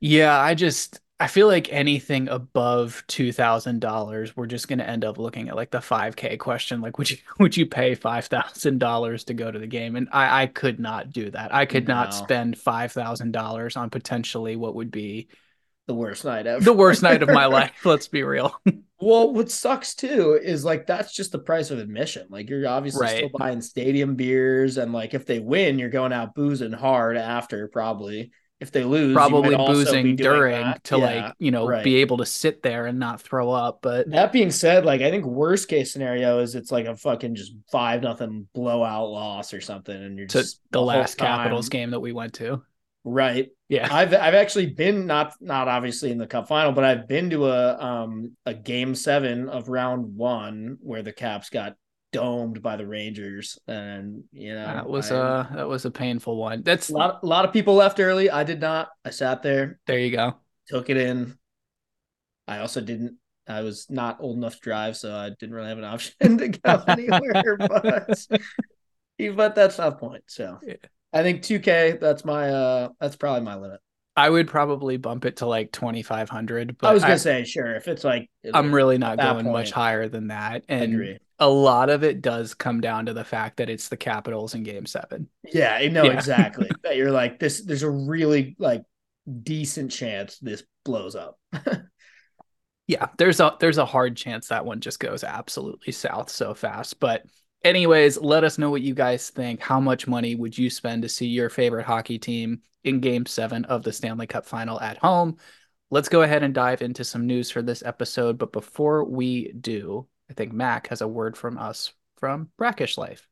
Yeah, 0.00 0.38
I 0.38 0.54
just 0.54 1.00
I 1.20 1.26
feel 1.26 1.48
like 1.48 1.72
anything 1.72 2.28
above 2.28 3.02
two 3.08 3.32
thousand 3.32 3.80
dollars, 3.80 4.36
we're 4.36 4.46
just 4.46 4.68
gonna 4.68 4.84
end 4.84 5.04
up 5.04 5.18
looking 5.18 5.48
at 5.48 5.56
like 5.56 5.70
the 5.70 5.80
five 5.80 6.14
K 6.14 6.36
question. 6.36 6.80
Like, 6.80 6.98
would 6.98 7.10
you 7.10 7.16
would 7.40 7.56
you 7.56 7.66
pay 7.66 7.94
five 7.94 8.26
thousand 8.26 8.78
dollars 8.78 9.24
to 9.24 9.34
go 9.34 9.50
to 9.50 9.58
the 9.58 9.66
game? 9.66 9.96
And 9.96 10.08
I 10.12 10.42
I 10.42 10.46
could 10.46 10.78
not 10.78 11.10
do 11.10 11.30
that. 11.30 11.52
I 11.52 11.66
could 11.66 11.88
no. 11.88 11.94
not 11.94 12.14
spend 12.14 12.56
five 12.56 12.92
thousand 12.92 13.32
dollars 13.32 13.76
on 13.76 13.90
potentially 13.90 14.54
what 14.54 14.76
would 14.76 14.92
be 14.92 15.28
the 15.88 15.94
worst 15.94 16.24
night 16.24 16.46
ever. 16.46 16.62
The 16.62 16.72
worst 16.72 17.02
night 17.02 17.22
of 17.22 17.30
my 17.30 17.46
life. 17.46 17.84
Let's 17.84 18.06
be 18.06 18.22
real. 18.22 18.54
well, 19.00 19.32
what 19.32 19.50
sucks 19.50 19.96
too 19.96 20.38
is 20.40 20.64
like 20.64 20.86
that's 20.86 21.12
just 21.12 21.32
the 21.32 21.38
price 21.40 21.72
of 21.72 21.80
admission. 21.80 22.28
Like 22.30 22.48
you're 22.48 22.68
obviously 22.68 23.06
right. 23.06 23.16
still 23.16 23.30
buying 23.36 23.60
stadium 23.60 24.14
beers, 24.14 24.76
and 24.76 24.92
like 24.92 25.14
if 25.14 25.26
they 25.26 25.40
win, 25.40 25.80
you're 25.80 25.88
going 25.88 26.12
out 26.12 26.36
boozing 26.36 26.72
hard 26.72 27.16
after 27.16 27.66
probably 27.66 28.30
if 28.60 28.72
they 28.72 28.84
lose, 28.84 29.14
probably 29.14 29.56
boozing 29.56 30.16
during 30.16 30.62
that. 30.62 30.84
to 30.84 30.98
yeah, 30.98 31.04
like 31.04 31.34
you 31.38 31.50
know 31.50 31.66
right. 31.66 31.84
be 31.84 31.96
able 31.96 32.16
to 32.18 32.26
sit 32.26 32.62
there 32.62 32.86
and 32.86 32.98
not 32.98 33.20
throw 33.20 33.50
up. 33.50 33.80
But 33.82 34.10
that 34.10 34.32
being 34.32 34.50
said, 34.50 34.84
like 34.84 35.00
I 35.00 35.10
think 35.10 35.24
worst 35.24 35.68
case 35.68 35.92
scenario 35.92 36.40
is 36.40 36.54
it's 36.54 36.72
like 36.72 36.86
a 36.86 36.96
fucking 36.96 37.34
just 37.34 37.52
five 37.70 38.02
nothing 38.02 38.48
blowout 38.54 39.10
loss 39.10 39.54
or 39.54 39.60
something, 39.60 39.94
and 39.94 40.18
you're 40.18 40.26
just 40.26 40.60
the, 40.70 40.78
the 40.78 40.84
last 40.84 41.18
Capitals 41.18 41.68
game 41.68 41.90
that 41.90 42.00
we 42.00 42.12
went 42.12 42.34
to. 42.34 42.62
Right. 43.04 43.48
Yeah. 43.68 43.88
I've 43.90 44.12
I've 44.12 44.34
actually 44.34 44.66
been 44.66 45.06
not 45.06 45.34
not 45.40 45.68
obviously 45.68 46.10
in 46.10 46.18
the 46.18 46.26
cup 46.26 46.48
final, 46.48 46.72
but 46.72 46.84
I've 46.84 47.06
been 47.06 47.30
to 47.30 47.46
a 47.46 47.78
um 47.78 48.36
a 48.44 48.54
game 48.54 48.94
seven 48.94 49.48
of 49.48 49.68
round 49.68 50.16
one 50.16 50.78
where 50.80 51.02
the 51.02 51.12
Caps 51.12 51.48
got 51.48 51.76
domed 52.12 52.62
by 52.62 52.76
the 52.76 52.86
Rangers, 52.86 53.58
and 53.66 54.24
you 54.32 54.54
know 54.54 54.66
that 54.66 54.88
was 54.88 55.10
I, 55.10 55.16
a 55.16 55.56
that 55.56 55.68
was 55.68 55.84
a 55.84 55.90
painful 55.90 56.36
one. 56.36 56.62
That's 56.62 56.90
a 56.90 56.94
lot. 56.94 57.20
A 57.22 57.26
lot 57.26 57.44
of 57.44 57.52
people 57.52 57.74
left 57.74 58.00
early. 58.00 58.30
I 58.30 58.44
did 58.44 58.60
not. 58.60 58.88
I 59.04 59.10
sat 59.10 59.42
there. 59.42 59.78
There 59.86 59.98
you 59.98 60.10
go. 60.10 60.34
Took 60.68 60.90
it 60.90 60.96
in. 60.96 61.36
I 62.46 62.58
also 62.58 62.80
didn't. 62.80 63.16
I 63.46 63.62
was 63.62 63.86
not 63.88 64.18
old 64.20 64.36
enough 64.36 64.54
to 64.54 64.60
drive, 64.60 64.96
so 64.96 65.14
I 65.14 65.30
didn't 65.30 65.54
really 65.54 65.68
have 65.68 65.78
an 65.78 65.84
option 65.84 66.38
to 66.38 66.48
go 66.48 66.84
anywhere. 66.88 67.56
but 67.58 68.26
but 69.36 69.54
that's 69.54 69.78
not 69.78 69.90
the 69.90 69.96
point. 69.96 70.24
So 70.26 70.58
yeah. 70.62 70.74
I 71.12 71.22
think 71.22 71.42
2K. 71.42 72.00
That's 72.00 72.24
my. 72.24 72.50
uh 72.50 72.88
That's 73.00 73.16
probably 73.16 73.42
my 73.42 73.56
limit. 73.56 73.80
I 74.16 74.28
would 74.28 74.48
probably 74.48 74.96
bump 74.96 75.24
it 75.26 75.36
to 75.36 75.46
like 75.46 75.70
2500 75.70 76.76
but 76.76 76.88
I 76.88 76.92
was 76.92 77.04
going 77.04 77.14
to 77.14 77.20
say 77.20 77.44
sure 77.44 77.76
if 77.76 77.86
it's 77.86 78.02
like 78.02 78.28
I'm 78.52 78.74
really 78.74 78.98
not 78.98 79.16
going 79.16 79.44
point, 79.44 79.52
much 79.52 79.70
higher 79.70 80.08
than 80.08 80.26
that 80.26 80.64
and 80.68 81.20
a 81.38 81.48
lot 81.48 81.90
of 81.90 82.02
it 82.02 82.20
does 82.20 82.54
come 82.54 82.80
down 82.80 83.06
to 83.06 83.12
the 83.12 83.24
fact 83.24 83.58
that 83.58 83.70
it's 83.70 83.88
the 83.88 83.96
Capitals 83.96 84.54
in 84.54 84.62
game 84.62 84.86
7. 84.86 85.28
Yeah, 85.44 85.86
no 85.90 86.04
yeah. 86.04 86.12
exactly. 86.12 86.68
that 86.82 86.96
you're 86.96 87.12
like 87.12 87.38
this 87.38 87.62
there's 87.62 87.82
a 87.82 87.90
really 87.90 88.56
like 88.58 88.82
decent 89.42 89.92
chance 89.92 90.38
this 90.38 90.62
blows 90.84 91.14
up. 91.14 91.38
yeah, 92.86 93.08
there's 93.18 93.40
a 93.40 93.56
there's 93.60 93.78
a 93.78 93.86
hard 93.86 94.16
chance 94.16 94.48
that 94.48 94.64
one 94.64 94.80
just 94.80 95.00
goes 95.00 95.24
absolutely 95.24 95.92
south 95.92 96.30
so 96.30 96.54
fast, 96.54 96.98
but 97.00 97.24
anyways, 97.64 98.18
let 98.18 98.44
us 98.44 98.58
know 98.58 98.70
what 98.70 98.82
you 98.82 98.94
guys 98.94 99.30
think. 99.30 99.60
How 99.60 99.80
much 99.80 100.06
money 100.06 100.34
would 100.34 100.56
you 100.56 100.70
spend 100.70 101.02
to 101.02 101.08
see 101.08 101.26
your 101.26 101.50
favorite 101.50 101.86
hockey 101.86 102.18
team 102.18 102.62
in 102.84 103.00
game 103.00 103.26
seven 103.26 103.64
of 103.66 103.82
the 103.82 103.92
Stanley 103.92 104.26
Cup 104.26 104.46
final 104.46 104.80
at 104.80 104.98
home. 104.98 105.36
Let's 105.90 106.08
go 106.08 106.22
ahead 106.22 106.42
and 106.42 106.54
dive 106.54 106.82
into 106.82 107.04
some 107.04 107.26
news 107.26 107.50
for 107.50 107.62
this 107.62 107.82
episode. 107.82 108.38
But 108.38 108.52
before 108.52 109.04
we 109.04 109.52
do, 109.52 110.06
I 110.30 110.34
think 110.34 110.52
Mac 110.52 110.88
has 110.88 111.00
a 111.00 111.08
word 111.08 111.36
from 111.36 111.58
us 111.58 111.92
from 112.18 112.50
Brackish 112.58 112.98
Life. 112.98 113.26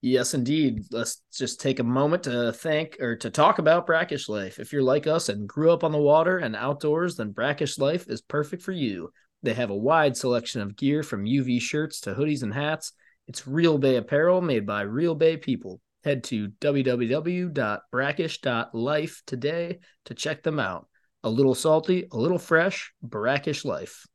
Yes, 0.00 0.34
indeed. 0.34 0.84
Let's 0.90 1.22
just 1.32 1.60
take 1.60 1.78
a 1.78 1.84
moment 1.84 2.24
to 2.24 2.52
thank 2.52 2.96
or 3.00 3.16
to 3.16 3.30
talk 3.30 3.58
about 3.58 3.86
Brackish 3.86 4.28
Life. 4.28 4.58
If 4.58 4.70
you're 4.72 4.82
like 4.82 5.06
us 5.06 5.30
and 5.30 5.48
grew 5.48 5.72
up 5.72 5.82
on 5.82 5.92
the 5.92 5.98
water 5.98 6.36
and 6.38 6.54
outdoors, 6.54 7.16
then 7.16 7.30
Brackish 7.30 7.78
Life 7.78 8.06
is 8.08 8.20
perfect 8.20 8.62
for 8.62 8.72
you. 8.72 9.10
They 9.42 9.54
have 9.54 9.70
a 9.70 9.76
wide 9.76 10.16
selection 10.16 10.60
of 10.60 10.76
gear 10.76 11.02
from 11.02 11.24
UV 11.24 11.60
shirts 11.60 12.00
to 12.00 12.14
hoodies 12.14 12.42
and 12.42 12.52
hats. 12.52 12.92
It's 13.28 13.46
Real 13.46 13.78
Bay 13.78 13.96
apparel 13.96 14.42
made 14.42 14.66
by 14.66 14.82
Real 14.82 15.14
Bay 15.14 15.38
people. 15.38 15.80
Head 16.02 16.24
to 16.24 16.48
www.brackish.life 16.60 19.22
today 19.26 19.78
to 20.04 20.14
check 20.14 20.42
them 20.42 20.60
out. 20.60 20.86
A 21.22 21.30
little 21.30 21.54
salty, 21.54 22.06
a 22.12 22.18
little 22.18 22.38
fresh, 22.38 22.92
brackish 23.02 23.64
life. 23.64 24.06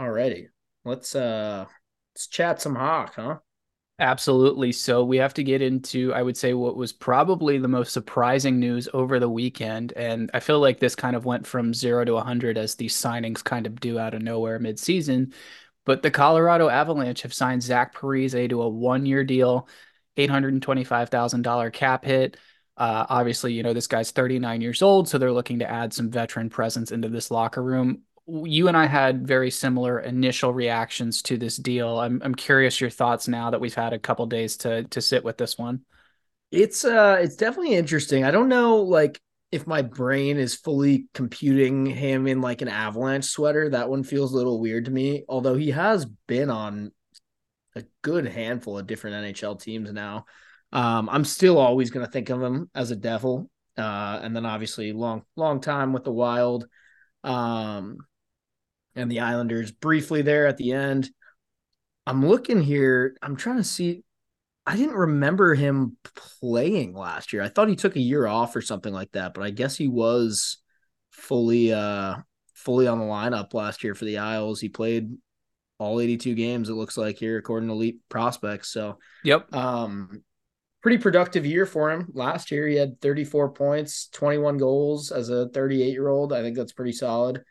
Alrighty. 0.00 0.46
Let's 0.84 1.14
uh 1.14 1.66
let's 2.14 2.26
chat 2.26 2.60
some 2.60 2.74
hawk, 2.74 3.14
huh? 3.16 3.38
Absolutely. 3.98 4.72
So 4.72 5.04
we 5.04 5.18
have 5.18 5.34
to 5.34 5.44
get 5.44 5.62
into, 5.62 6.12
I 6.12 6.22
would 6.22 6.36
say, 6.36 6.54
what 6.54 6.76
was 6.76 6.92
probably 6.92 7.58
the 7.58 7.68
most 7.68 7.92
surprising 7.92 8.58
news 8.58 8.88
over 8.92 9.20
the 9.20 9.28
weekend. 9.28 9.92
And 9.92 10.30
I 10.34 10.40
feel 10.40 10.58
like 10.60 10.80
this 10.80 10.96
kind 10.96 11.14
of 11.14 11.24
went 11.24 11.46
from 11.46 11.72
zero 11.72 12.04
to 12.04 12.14
100 12.14 12.58
as 12.58 12.74
these 12.74 12.96
signings 13.00 13.44
kind 13.44 13.66
of 13.66 13.78
do 13.78 13.98
out 13.98 14.14
of 14.14 14.22
nowhere 14.22 14.58
midseason. 14.58 15.34
But 15.84 16.02
the 16.02 16.10
Colorado 16.10 16.68
Avalanche 16.68 17.22
have 17.22 17.34
signed 17.34 17.62
Zach 17.62 17.94
Parise 17.94 18.48
to 18.48 18.62
a 18.62 18.68
one 18.68 19.06
year 19.06 19.24
deal, 19.24 19.68
$825,000 20.16 21.70
cap 21.70 22.04
hit. 22.04 22.36
Uh, 22.76 23.06
obviously, 23.08 23.52
you 23.52 23.62
know, 23.62 23.72
this 23.74 23.86
guy's 23.86 24.10
39 24.10 24.60
years 24.62 24.82
old, 24.82 25.08
so 25.08 25.18
they're 25.18 25.30
looking 25.32 25.58
to 25.60 25.70
add 25.70 25.92
some 25.92 26.10
veteran 26.10 26.50
presence 26.50 26.90
into 26.90 27.08
this 27.08 27.30
locker 27.30 27.62
room 27.62 28.02
you 28.26 28.68
and 28.68 28.76
I 28.76 28.86
had 28.86 29.26
very 29.26 29.50
similar 29.50 30.00
initial 30.00 30.52
reactions 30.52 31.22
to 31.22 31.36
this 31.36 31.56
deal. 31.56 31.98
I'm 31.98 32.20
I'm 32.24 32.34
curious 32.34 32.80
your 32.80 32.90
thoughts 32.90 33.28
now 33.28 33.50
that 33.50 33.60
we've 33.60 33.74
had 33.74 33.92
a 33.92 33.98
couple 33.98 34.26
days 34.26 34.56
to 34.58 34.84
to 34.84 35.00
sit 35.00 35.24
with 35.24 35.38
this 35.38 35.58
one. 35.58 35.80
It's 36.50 36.84
uh 36.84 37.18
it's 37.20 37.36
definitely 37.36 37.74
interesting. 37.74 38.24
I 38.24 38.30
don't 38.30 38.48
know 38.48 38.76
like 38.76 39.20
if 39.50 39.66
my 39.66 39.82
brain 39.82 40.38
is 40.38 40.54
fully 40.54 41.06
computing 41.14 41.84
him 41.84 42.26
in 42.26 42.40
like 42.40 42.62
an 42.62 42.68
avalanche 42.68 43.26
sweater. 43.26 43.68
That 43.68 43.90
one 43.90 44.02
feels 44.02 44.32
a 44.32 44.36
little 44.36 44.60
weird 44.60 44.86
to 44.86 44.90
me, 44.90 45.24
although 45.28 45.54
he 45.54 45.70
has 45.72 46.06
been 46.26 46.48
on 46.48 46.92
a 47.74 47.84
good 48.02 48.26
handful 48.26 48.78
of 48.78 48.86
different 48.86 49.16
NHL 49.16 49.60
teams 49.60 49.92
now. 49.92 50.26
Um, 50.72 51.08
I'm 51.10 51.24
still 51.24 51.58
always 51.58 51.90
going 51.90 52.06
to 52.06 52.10
think 52.10 52.30
of 52.30 52.42
him 52.42 52.70
as 52.74 52.90
a 52.90 52.96
devil. 52.96 53.50
Uh, 53.76 54.20
and 54.22 54.36
then 54.36 54.44
obviously 54.44 54.92
long, 54.92 55.22
long 55.36 55.60
time 55.60 55.92
with 55.92 56.04
the 56.04 56.12
wild. 56.12 56.66
Um, 57.24 57.98
and 58.94 59.10
the 59.10 59.20
Islanders 59.20 59.70
briefly 59.70 60.22
there 60.22 60.46
at 60.46 60.56
the 60.56 60.72
end. 60.72 61.10
I'm 62.06 62.26
looking 62.26 62.60
here. 62.60 63.16
I'm 63.22 63.36
trying 63.36 63.58
to 63.58 63.64
see. 63.64 64.04
I 64.66 64.76
didn't 64.76 64.94
remember 64.94 65.54
him 65.54 65.96
playing 66.40 66.94
last 66.94 67.32
year. 67.32 67.42
I 67.42 67.48
thought 67.48 67.68
he 67.68 67.76
took 67.76 67.96
a 67.96 68.00
year 68.00 68.26
off 68.26 68.54
or 68.54 68.62
something 68.62 68.92
like 68.92 69.10
that, 69.12 69.34
but 69.34 69.42
I 69.42 69.50
guess 69.50 69.76
he 69.76 69.88
was 69.88 70.58
fully 71.10 71.72
uh 71.72 72.16
fully 72.54 72.86
on 72.86 72.98
the 72.98 73.04
lineup 73.04 73.54
last 73.54 73.82
year 73.82 73.94
for 73.94 74.04
the 74.04 74.18
Isles. 74.18 74.60
He 74.60 74.68
played 74.68 75.10
all 75.78 76.00
82 76.00 76.34
games 76.36 76.68
it 76.68 76.74
looks 76.74 76.96
like 76.96 77.18
here 77.18 77.38
according 77.38 77.68
to 77.68 77.74
Elite 77.74 77.98
Prospects. 78.08 78.70
So, 78.70 78.98
yep. 79.24 79.52
Um 79.52 80.22
pretty 80.80 80.98
productive 80.98 81.46
year 81.46 81.66
for 81.66 81.90
him. 81.90 82.08
Last 82.12 82.50
year 82.50 82.66
he 82.68 82.76
had 82.76 83.00
34 83.00 83.52
points, 83.52 84.08
21 84.12 84.58
goals 84.58 85.12
as 85.12 85.28
a 85.28 85.48
38-year-old. 85.52 86.32
I 86.32 86.42
think 86.42 86.56
that's 86.56 86.72
pretty 86.72 86.92
solid 86.92 87.42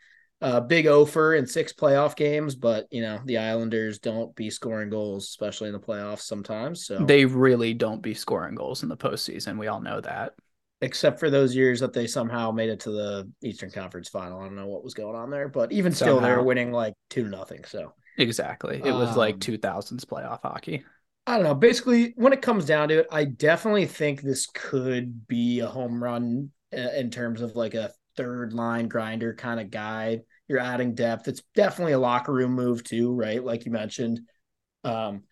uh, 0.42 0.60
big 0.60 0.88
offer 0.88 1.34
in 1.34 1.46
six 1.46 1.72
playoff 1.72 2.16
games, 2.16 2.56
but 2.56 2.88
you 2.90 3.00
know 3.00 3.20
the 3.24 3.38
Islanders 3.38 4.00
don't 4.00 4.34
be 4.34 4.50
scoring 4.50 4.90
goals, 4.90 5.28
especially 5.28 5.68
in 5.68 5.72
the 5.72 5.80
playoffs 5.80 6.22
sometimes. 6.22 6.84
So 6.86 6.98
they 6.98 7.24
really 7.24 7.74
don't 7.74 8.02
be 8.02 8.12
scoring 8.12 8.56
goals 8.56 8.82
in 8.82 8.88
the 8.88 8.96
postseason. 8.96 9.56
We 9.56 9.68
all 9.68 9.80
know 9.80 10.00
that, 10.00 10.34
except 10.80 11.20
for 11.20 11.30
those 11.30 11.54
years 11.54 11.78
that 11.80 11.92
they 11.92 12.08
somehow 12.08 12.50
made 12.50 12.70
it 12.70 12.80
to 12.80 12.90
the 12.90 13.30
Eastern 13.42 13.70
Conference 13.70 14.08
Final. 14.08 14.40
I 14.40 14.44
don't 14.44 14.56
know 14.56 14.66
what 14.66 14.82
was 14.82 14.94
going 14.94 15.14
on 15.14 15.30
there, 15.30 15.48
but 15.48 15.70
even 15.70 15.92
still, 15.92 16.20
they 16.20 16.30
were 16.30 16.42
winning 16.42 16.72
like 16.72 16.94
two 17.08 17.28
nothing. 17.28 17.62
So 17.64 17.94
exactly, 18.18 18.82
it 18.84 18.92
was 18.92 19.10
um, 19.10 19.16
like 19.16 19.38
two 19.38 19.58
thousands 19.58 20.04
playoff 20.04 20.40
hockey. 20.42 20.82
I 21.24 21.36
don't 21.36 21.44
know. 21.44 21.54
Basically, 21.54 22.14
when 22.16 22.32
it 22.32 22.42
comes 22.42 22.66
down 22.66 22.88
to 22.88 22.98
it, 22.98 23.06
I 23.12 23.26
definitely 23.26 23.86
think 23.86 24.22
this 24.22 24.46
could 24.46 25.28
be 25.28 25.60
a 25.60 25.68
home 25.68 26.02
run 26.02 26.50
uh, 26.76 26.90
in 26.96 27.10
terms 27.10 27.42
of 27.42 27.54
like 27.54 27.74
a 27.74 27.92
third 28.16 28.52
line 28.52 28.88
grinder 28.88 29.34
kind 29.34 29.60
of 29.60 29.70
guy 29.70 30.20
you're 30.52 30.60
adding 30.60 30.94
depth. 30.94 31.26
It's 31.26 31.42
definitely 31.54 31.94
a 31.94 31.98
locker 31.98 32.32
room 32.32 32.52
move 32.52 32.84
too, 32.84 33.12
right? 33.12 33.42
Like 33.42 33.64
you 33.64 33.72
mentioned. 33.72 34.20
Um, 34.84 35.22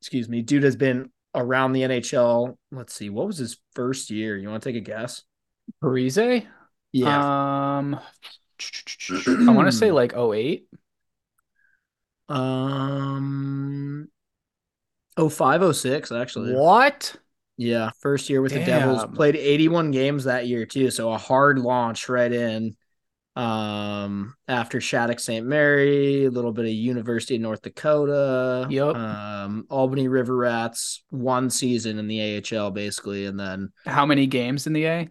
excuse 0.00 0.28
me, 0.28 0.42
dude 0.42 0.64
has 0.64 0.76
been 0.76 1.10
around 1.34 1.72
the 1.72 1.82
NHL. 1.82 2.56
Let's 2.72 2.94
see, 2.94 3.10
what 3.10 3.26
was 3.26 3.38
his 3.38 3.58
first 3.74 4.10
year? 4.10 4.36
You 4.36 4.48
want 4.48 4.62
to 4.62 4.68
take 4.68 4.76
a 4.76 4.84
guess? 4.84 5.22
Parise? 5.82 6.46
Yeah. 6.92 7.78
Um 7.78 8.00
I 9.48 9.52
want 9.52 9.68
to 9.68 9.72
say 9.72 9.92
like 9.92 10.14
08. 10.16 10.66
Um 12.28 14.08
05, 15.16 15.76
06, 15.76 16.12
actually. 16.12 16.54
What? 16.54 17.14
Yeah, 17.56 17.90
first 18.00 18.30
year 18.30 18.40
with 18.40 18.52
Damn. 18.52 18.60
the 18.60 18.66
Devils. 18.66 19.04
Played 19.14 19.36
81 19.36 19.90
games 19.90 20.24
that 20.24 20.46
year 20.46 20.64
too, 20.64 20.90
so 20.90 21.12
a 21.12 21.18
hard 21.18 21.58
launch 21.58 22.08
right 22.08 22.32
in 22.32 22.74
um 23.36 24.34
after 24.48 24.80
Shattuck 24.80 25.20
St. 25.20 25.46
Mary, 25.46 26.24
a 26.24 26.30
little 26.30 26.52
bit 26.52 26.64
of 26.64 26.72
University 26.72 27.36
of 27.36 27.42
North 27.42 27.62
Dakota, 27.62 28.66
yep. 28.68 28.94
um 28.94 29.66
Albany 29.70 30.08
River 30.08 30.36
Rats, 30.36 31.04
one 31.10 31.48
season 31.48 31.98
in 31.98 32.08
the 32.08 32.42
AHL 32.52 32.70
basically 32.70 33.26
and 33.26 33.38
then 33.38 33.72
how 33.86 34.04
many 34.04 34.26
games 34.26 34.66
in 34.66 34.72
the 34.72 34.86
A? 34.86 35.08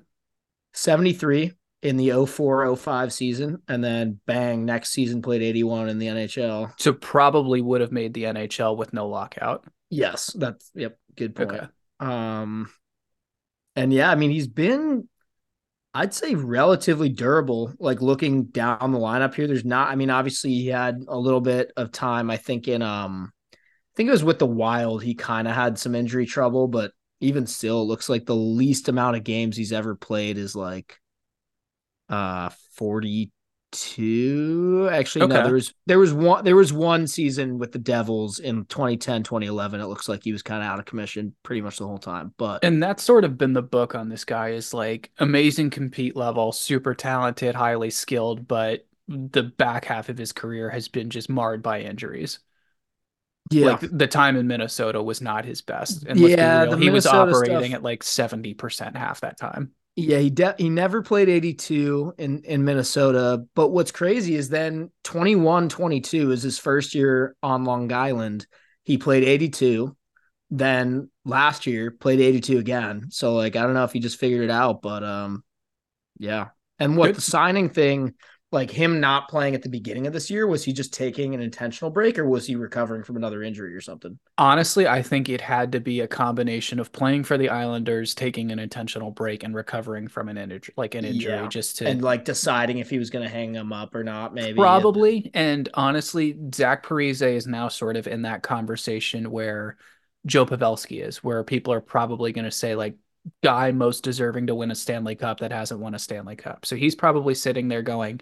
73 0.74 1.54
in 1.82 1.96
the 1.96 2.10
0405 2.10 3.14
season 3.14 3.62
and 3.68 3.84
then 3.84 4.20
bang 4.26 4.66
next 4.66 4.90
season 4.90 5.22
played 5.22 5.42
81 5.42 5.90
in 5.90 5.98
the 5.98 6.08
NHL. 6.08 6.74
So 6.78 6.94
probably 6.94 7.62
would 7.62 7.82
have 7.82 7.94
made 7.94 8.14
the 8.14 8.24
NHL 8.24 8.76
with 8.76 8.92
no 8.92 9.08
lockout. 9.08 9.66
Yes, 9.90 10.34
that's 10.38 10.70
yep, 10.76 10.98
good 11.16 11.36
point. 11.36 11.52
Okay. 11.52 11.68
Um 12.02 12.70
and 13.76 13.94
yeah, 13.94 14.12
I 14.12 14.16
mean 14.16 14.30
he's 14.30 14.48
been 14.48 15.08
I'd 15.93 16.13
say 16.13 16.36
relatively 16.36 17.10
durable. 17.10 17.74
Like 17.79 18.01
looking 18.01 18.46
down 18.46 18.91
the 18.91 19.00
lineup 19.00 19.34
here, 19.34 19.48
there's 19.48 19.65
not. 19.65 19.89
I 19.89 19.96
mean, 19.96 20.10
obviously 20.10 20.51
he 20.51 20.67
had 20.67 21.03
a 21.08 21.17
little 21.17 21.41
bit 21.41 21.72
of 21.77 21.91
time. 21.91 22.29
I 22.29 22.38
think 22.38 22.67
in 22.67 22.81
um, 22.81 23.31
I 23.53 23.58
think 23.96 24.08
it 24.08 24.12
was 24.12 24.24
with 24.24 24.39
the 24.39 24.46
Wild. 24.46 25.03
He 25.03 25.15
kind 25.15 25.48
of 25.48 25.55
had 25.55 25.79
some 25.79 25.96
injury 25.96 26.25
trouble, 26.25 26.67
but 26.67 26.91
even 27.22 27.48
still, 27.48 27.81
it 27.81 27.86
looks 27.86 28.08
like 28.08 28.25
the 28.25 28.36
least 28.36 28.88
amount 28.88 29.17
of 29.17 29.24
games 29.24 29.58
he's 29.58 29.74
ever 29.74 29.96
played 29.96 30.38
is 30.38 30.55
like 30.55 30.98
uh 32.08 32.50
40 32.74 33.31
two? 33.72 34.90
Actually 34.92 35.26
okay. 35.26 35.34
no 35.36 35.44
there 35.44 35.54
was 35.54 35.74
there 35.86 36.00
was 36.00 36.14
one 36.14 36.44
there 36.44 36.56
was 36.56 36.74
one 36.74 37.08
season 37.08 37.58
with 37.58 37.72
the 37.72 37.80
devils 37.80 38.40
in 38.40 38.66
2010 38.66 39.24
2011 39.24 39.82
it 39.82 39.86
looks 39.86 40.10
like 40.10 40.24
he 40.24 40.32
was 40.32 40.42
kind 40.42 40.64
of 40.64 40.70
out 40.70 40.80
of 40.80 40.86
commission 40.86 41.34
pretty 41.44 41.62
much 41.62 41.78
the 41.78 41.88
whole 41.88 41.98
time 41.98 42.34
but 42.38 42.64
and 42.64 42.82
that's 42.82 43.04
sort 43.04 43.24
of 43.24 43.38
been 43.38 43.54
the 43.54 43.62
book 43.62 43.96
on 43.96 44.10
this 44.10 44.26
guy 44.26 44.50
is 44.50 44.74
like 44.74 45.12
amazing 45.20 45.70
compete 45.70 46.16
level 46.16 46.52
super 46.52 46.94
talented 46.94 47.56
highly 47.56 47.90
skilled 47.90 48.48
but 48.48 48.86
the 49.10 49.44
back 49.44 49.86
half 49.86 50.10
of 50.10 50.18
his 50.18 50.32
career 50.32 50.70
has 50.70 50.88
been 50.88 51.10
just 51.10 51.30
marred 51.30 51.64
by 51.64 51.82
injuries. 51.82 52.40
Yeah. 53.52 53.72
Like 53.72 53.80
the 53.80 54.06
time 54.06 54.36
in 54.36 54.46
minnesota 54.46 55.02
was 55.02 55.22
not 55.22 55.44
his 55.44 55.64
best 55.64 56.06
and 56.06 56.20
yeah 56.20 56.76
he 56.76 56.92
was 56.92 57.08
operating 57.08 57.72
stuff... 57.72 57.74
at 57.74 57.84
like 57.84 58.04
70% 58.04 58.96
half 58.96 59.22
that 59.22 59.40
time 59.40 59.72
yeah, 59.96 60.19
he 60.19 60.29
de- 60.29 60.55
he 60.58 60.69
never 60.69 61.01
played 61.01 61.29
82 61.29 62.13
in 62.17 62.43
in 62.43 62.63
Minnesota, 62.63 63.43
but 63.55 63.69
what's 63.69 63.91
crazy 63.91 64.36
is 64.36 64.50
then 64.50 64.91
21 65.03 65.69
22 65.69 66.31
is 66.31 66.41
his 66.41 66.58
first 66.58 66.96
year 66.96 67.36
on 67.43 67.65
Long 67.65 67.91
Island. 67.91 68.48
He 68.84 68.98
played 68.98 69.24
82. 69.24 69.96
Then 70.51 71.10
last 71.25 71.67
year 71.67 71.91
played 71.91 72.22
82 72.22 72.58
again. 72.58 73.08
So 73.10 73.36
like 73.36 73.55
I 73.55 73.63
don't 73.63 73.74
know 73.74 73.84
if 73.84 73.91
he 73.91 74.00
just 74.00 74.19
figured 74.19 74.43
it 74.43 74.51
out, 74.51 74.81
but 74.81 75.03
um 75.03 75.43
yeah. 76.17 76.50
And 76.79 76.96
what 76.96 77.08
Good. 77.08 77.15
the 77.17 77.22
signing 77.22 77.69
thing 77.69 78.13
like 78.51 78.72
him 78.72 79.00
not 79.00 79.29
playing 79.29 79.53
at 79.53 79.62
the 79.62 79.70
beginning 79.70 80.08
of 80.08 80.13
this 80.13 80.29
year 80.29 80.48
was 80.48 80.63
he 80.63 80.74
just 80.74 80.94
taking 80.94 81.36
an 81.36 81.41
intentional 81.41 81.91
break 81.91 82.18
or 82.18 82.27
was 82.27 82.48
he 82.48 82.56
recovering 82.56 83.03
from 83.03 83.15
another 83.15 83.44
injury 83.44 83.75
or 83.75 83.82
something 83.82 84.18
honestly 84.38 84.88
i 84.88 85.01
think 85.01 85.29
it 85.29 85.41
had 85.41 85.72
to 85.72 85.79
be 85.79 86.00
a 86.00 86.08
combination 86.08 86.79
of 86.79 86.91
playing 86.91 87.24
for 87.24 87.38
the 87.38 87.50
islanders 87.50 88.15
taking 88.15 88.51
an 88.51 88.60
intentional 88.60 89.12
break 89.12 89.44
and 89.44 89.56
recovering 89.56 90.08
from 90.08 90.29
an 90.29 90.38
injury 90.38 90.74
like 90.77 90.96
an 90.96 91.06
injury 91.06 91.34
yeah. 91.34 91.48
just 91.48 91.77
to 91.77 91.88
and 91.88 92.01
like 92.01 92.25
deciding 92.25 92.79
if 92.79 92.89
he 92.89 92.98
was 92.98 93.10
going 93.10 93.24
to 93.24 93.32
hang 93.32 93.53
him 93.53 93.72
up 93.72 93.94
or 93.94 94.03
not 94.03 94.34
maybe 94.34 94.58
probably 94.58 95.29
and 95.34 95.70
honestly 95.75 96.38
zach 96.53 96.86
parise 96.86 97.22
is 97.22 97.46
now 97.46 97.68
sort 97.68 97.98
of 97.98 98.08
in 98.08 98.24
that 98.24 98.41
conversation 98.41 99.29
where 99.29 99.77
joe 100.25 100.46
pavelski 100.46 101.06
is 101.06 101.24
where 101.24 101.44
people 101.44 101.72
are 101.72 101.82
probably 101.82 102.32
going 102.32 102.46
to 102.46 102.51
say 102.51 102.75
like 102.75 102.96
guy 103.44 103.72
most 103.72 104.04
deserving 104.04 104.48
to 104.48 104.56
win 104.56 104.72
a 104.72 104.76
Stanley 104.76 105.16
Cup 105.16 105.40
that 105.40 105.52
hasn't 105.52 105.80
won 105.80 105.96
a 105.96 106.00
Stanley 106.00 106.36
Cup. 106.36 106.66
So 106.66 106.76
he's 106.76 106.96
probably 106.96 107.36
sitting 107.36 107.68
there 107.68 107.82
going, 107.82 108.22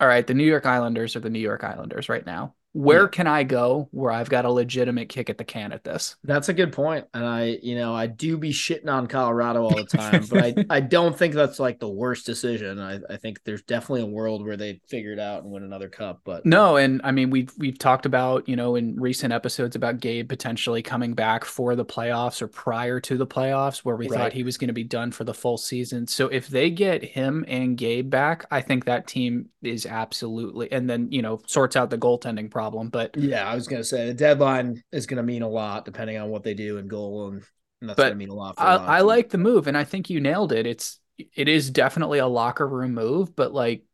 All 0.00 0.08
right, 0.08 0.26
the 0.26 0.34
New 0.34 0.44
York 0.44 0.66
Islanders 0.66 1.16
are 1.16 1.20
the 1.20 1.30
New 1.30 1.38
York 1.38 1.64
Islanders 1.64 2.08
right 2.08 2.24
now. 2.26 2.54
Where 2.72 3.08
can 3.08 3.26
I 3.26 3.42
go 3.44 3.88
where 3.90 4.10
I've 4.10 4.30
got 4.30 4.44
a 4.44 4.50
legitimate 4.50 5.08
kick 5.08 5.28
at 5.28 5.38
the 5.38 5.44
can 5.44 5.72
at 5.72 5.84
this? 5.84 6.16
That's 6.24 6.48
a 6.48 6.54
good 6.54 6.72
point. 6.72 7.06
And 7.12 7.24
I, 7.24 7.58
you 7.62 7.74
know, 7.74 7.94
I 7.94 8.06
do 8.06 8.38
be 8.38 8.50
shitting 8.50 8.88
on 8.88 9.06
Colorado 9.06 9.64
all 9.64 9.74
the 9.74 9.84
time, 9.84 10.24
but 10.30 10.42
I, 10.42 10.54
I 10.70 10.80
don't 10.80 11.16
think 11.16 11.34
that's 11.34 11.58
like 11.58 11.78
the 11.78 11.88
worst 11.88 12.24
decision. 12.24 12.78
I, 12.78 13.00
I 13.10 13.16
think 13.16 13.42
there's 13.44 13.62
definitely 13.62 14.02
a 14.02 14.06
world 14.06 14.44
where 14.44 14.56
they 14.56 14.80
figure 14.88 15.12
it 15.12 15.18
out 15.18 15.42
and 15.42 15.52
win 15.52 15.62
another 15.62 15.88
cup. 15.88 16.20
But 16.24 16.46
No, 16.46 16.76
and 16.76 17.00
I 17.04 17.10
mean 17.10 17.30
we've 17.30 17.52
we've 17.58 17.78
talked 17.78 18.06
about, 18.06 18.48
you 18.48 18.56
know, 18.56 18.76
in 18.76 18.98
recent 18.98 19.32
episodes 19.32 19.76
about 19.76 20.00
Gabe 20.00 20.28
potentially 20.28 20.82
coming 20.82 21.14
back 21.14 21.44
for 21.44 21.76
the 21.76 21.84
playoffs 21.84 22.40
or 22.40 22.48
prior 22.48 23.00
to 23.00 23.16
the 23.16 23.26
playoffs 23.26 23.78
where 23.78 23.96
we 23.96 24.08
thought 24.08 24.32
he 24.32 24.42
was 24.42 24.56
going 24.56 24.68
to 24.68 24.74
be 24.74 24.84
done 24.84 25.12
for 25.12 25.24
the 25.24 25.34
full 25.34 25.58
season. 25.58 26.06
So 26.06 26.28
if 26.28 26.48
they 26.48 26.70
get 26.70 27.02
him 27.02 27.44
and 27.48 27.76
Gabe 27.76 28.08
back, 28.08 28.46
I 28.50 28.60
think 28.60 28.84
that 28.86 29.06
team 29.06 29.50
is 29.62 29.86
absolutely 29.86 30.70
and 30.72 30.88
then, 30.88 31.10
you 31.10 31.22
know, 31.22 31.40
sorts 31.46 31.76
out 31.76 31.90
the 31.90 31.98
goaltending 31.98 32.50
problem, 32.50 32.61
but 32.70 33.16
yeah, 33.16 33.46
I 33.46 33.54
was 33.54 33.68
gonna 33.68 33.84
say 33.84 34.06
the 34.06 34.14
deadline 34.14 34.82
is 34.92 35.06
gonna 35.06 35.22
mean 35.22 35.42
a 35.42 35.48
lot 35.48 35.84
depending 35.84 36.16
on 36.18 36.30
what 36.30 36.42
they 36.42 36.54
do 36.54 36.78
in 36.78 36.88
goal, 36.88 37.28
and, 37.28 37.42
and 37.80 37.90
that's 37.90 37.98
But 37.98 38.04
gonna 38.04 38.18
mean 38.18 38.30
a 38.30 38.34
lot. 38.34 38.56
I, 38.58 38.76
I 38.76 39.00
like 39.00 39.30
the 39.30 39.38
move, 39.38 39.66
and 39.66 39.76
I 39.76 39.84
think 39.84 40.10
you 40.10 40.20
nailed 40.20 40.52
it. 40.52 40.66
It's 40.66 40.98
it 41.18 41.48
is 41.48 41.70
definitely 41.70 42.18
a 42.18 42.26
locker 42.26 42.66
room 42.66 42.94
move, 42.94 43.36
but 43.36 43.52
like 43.52 43.84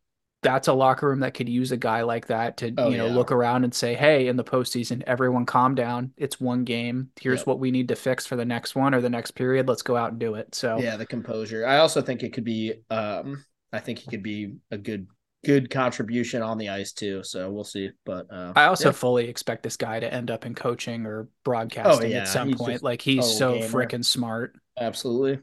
that's 0.43 0.69
a 0.69 0.73
locker 0.73 1.09
room 1.09 1.21
that 1.21 1.35
could 1.35 1.49
use 1.49 1.73
a 1.73 1.77
guy 1.77 2.03
like 2.03 2.29
that 2.29 2.59
to 2.59 2.71
Oh, 2.77 2.91
you 2.91 2.97
know 2.97 3.09
yeah. 3.09 3.15
look 3.15 3.33
around 3.33 3.65
and 3.65 3.75
say, 3.75 3.95
hey, 3.95 4.29
in 4.29 4.37
the 4.37 4.45
postseason, 4.45 5.03
everyone 5.07 5.47
calm 5.47 5.75
down. 5.75 6.13
It's 6.17 6.41
one 6.41 6.65
game. 6.65 7.11
Here's 7.21 7.41
Yep. 7.41 7.47
what 7.47 7.59
we 7.59 7.71
need 7.71 7.89
to 7.89 7.97
fix 7.97 8.25
for 8.27 8.37
the 8.37 8.45
next 8.45 8.75
one 8.77 8.95
or 8.95 9.01
the 9.01 9.11
next 9.11 9.33
period. 9.33 9.69
Let's 9.69 9.83
go 9.83 9.97
out 9.97 10.11
and 10.13 10.21
do 10.21 10.35
it. 10.35 10.55
So 10.55 10.77
Yeah, 10.77 10.97
the 10.97 11.07
composure. 11.07 11.67
I 11.67 11.79
also 11.79 12.03
think 12.03 12.23
it 12.23 12.33
could 12.33 12.45
be. 12.45 12.75
Um, 12.91 13.45
I 13.73 13.81
think 13.81 13.99
he 13.99 14.09
could 14.09 14.23
be 14.23 14.57
a 14.71 14.79
good 14.79 15.09
good 15.45 15.71
contribution 15.71 16.43
on 16.43 16.59
the 16.59 16.69
ice 16.71 16.93
too. 16.93 17.23
So 17.23 17.51
we'll 17.51 17.65
see. 17.65 17.91
But 18.05 18.31
uh, 18.33 18.55
I 18.57 18.65
also 18.67 18.89
yeah. 18.89 18.93
fully 18.93 19.29
expect 19.29 19.63
this 19.63 19.77
guy 19.77 20.01
to 20.01 20.13
end 20.13 20.31
up 20.31 20.45
in 20.45 20.55
coaching 20.55 21.07
or 21.07 21.29
broadcasting 21.45 22.13
Oh, 22.13 22.15
yeah, 22.15 22.23
at 22.23 22.29
some 22.29 22.49
he's 22.49 22.57
point. 22.57 22.73
just 22.75 22.85
Like 22.85 23.03
he's 23.03 23.27
so 23.27 23.59
freaking 23.59 24.05
smart. 24.05 24.57
absolutely. 24.77 25.41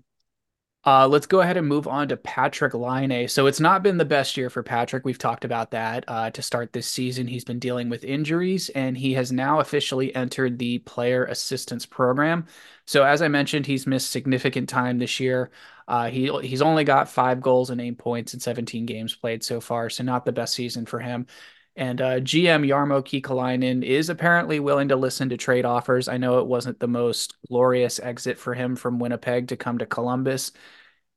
Uh, 0.88 1.08
let's 1.08 1.26
go 1.26 1.42
ahead 1.42 1.58
and 1.58 1.68
move 1.68 1.88
on 1.88 2.08
to 2.10 2.16
Patrik 2.16 2.76
Laine. 2.76 3.28
So 3.28 3.48
it's 3.48 3.60
not 3.60 3.82
been 3.82 3.98
the 3.98 4.06
best 4.06 4.38
year 4.38 4.52
for 4.52 4.62
Patrik. 4.62 5.04
We've 5.04 5.18
talked 5.18 5.44
about 5.44 5.72
that 5.72 6.04
uh, 6.08 6.30
to 6.30 6.44
start 6.44 6.74
this 6.74 6.86
season. 6.86 7.26
He's 7.26 7.44
been 7.44 7.58
dealing 7.58 7.90
with 7.90 8.04
injuries, 8.04 8.70
and 8.70 8.96
he 8.96 9.14
has 9.14 9.32
now 9.32 9.60
officially 9.62 10.14
entered 10.16 10.60
the 10.60 10.78
player 10.80 11.26
assistance 11.26 11.88
program. 11.88 12.46
So 12.86 13.04
as 13.04 13.24
I 13.24 13.30
mentioned, 13.30 13.66
he's 13.66 13.88
missed 13.88 14.12
significant 14.12 14.70
time 14.70 15.00
this 15.00 15.20
year. 15.20 15.50
Uh, 15.88 16.10
he 16.10 16.32
he's 16.42 16.62
only 16.62 16.84
got 16.84 17.10
five 17.10 17.42
goals 17.42 17.70
and 17.70 17.80
eight 17.80 17.98
points 17.98 18.34
in 18.34 18.40
17 18.40 18.86
games 18.86 19.16
played 19.16 19.44
so 19.44 19.62
far, 19.62 19.90
so 19.90 20.04
not 20.04 20.26
the 20.26 20.32
best 20.32 20.54
season 20.54 20.86
for 20.86 21.00
him. 21.00 21.28
And 21.76 22.00
uh, 22.02 22.20
GM 22.22 22.66
Jarmo 22.68 23.04
Kekalainen 23.04 23.84
is 23.84 24.10
apparently 24.10 24.60
willing 24.60 24.88
to 24.90 24.96
listen 24.96 25.30
to 25.30 25.38
trade 25.38 25.66
offers. 25.66 26.08
I 26.08 26.18
know 26.18 26.40
it 26.40 26.48
wasn't 26.48 26.80
the 26.80 26.88
most 26.88 27.36
glorious 27.50 28.00
exit 28.00 28.40
for 28.40 28.54
him 28.54 28.76
from 28.78 28.98
Winnipeg 28.98 29.50
to 29.50 29.58
come 29.58 29.78
to 29.80 29.86
Columbus. 29.86 30.54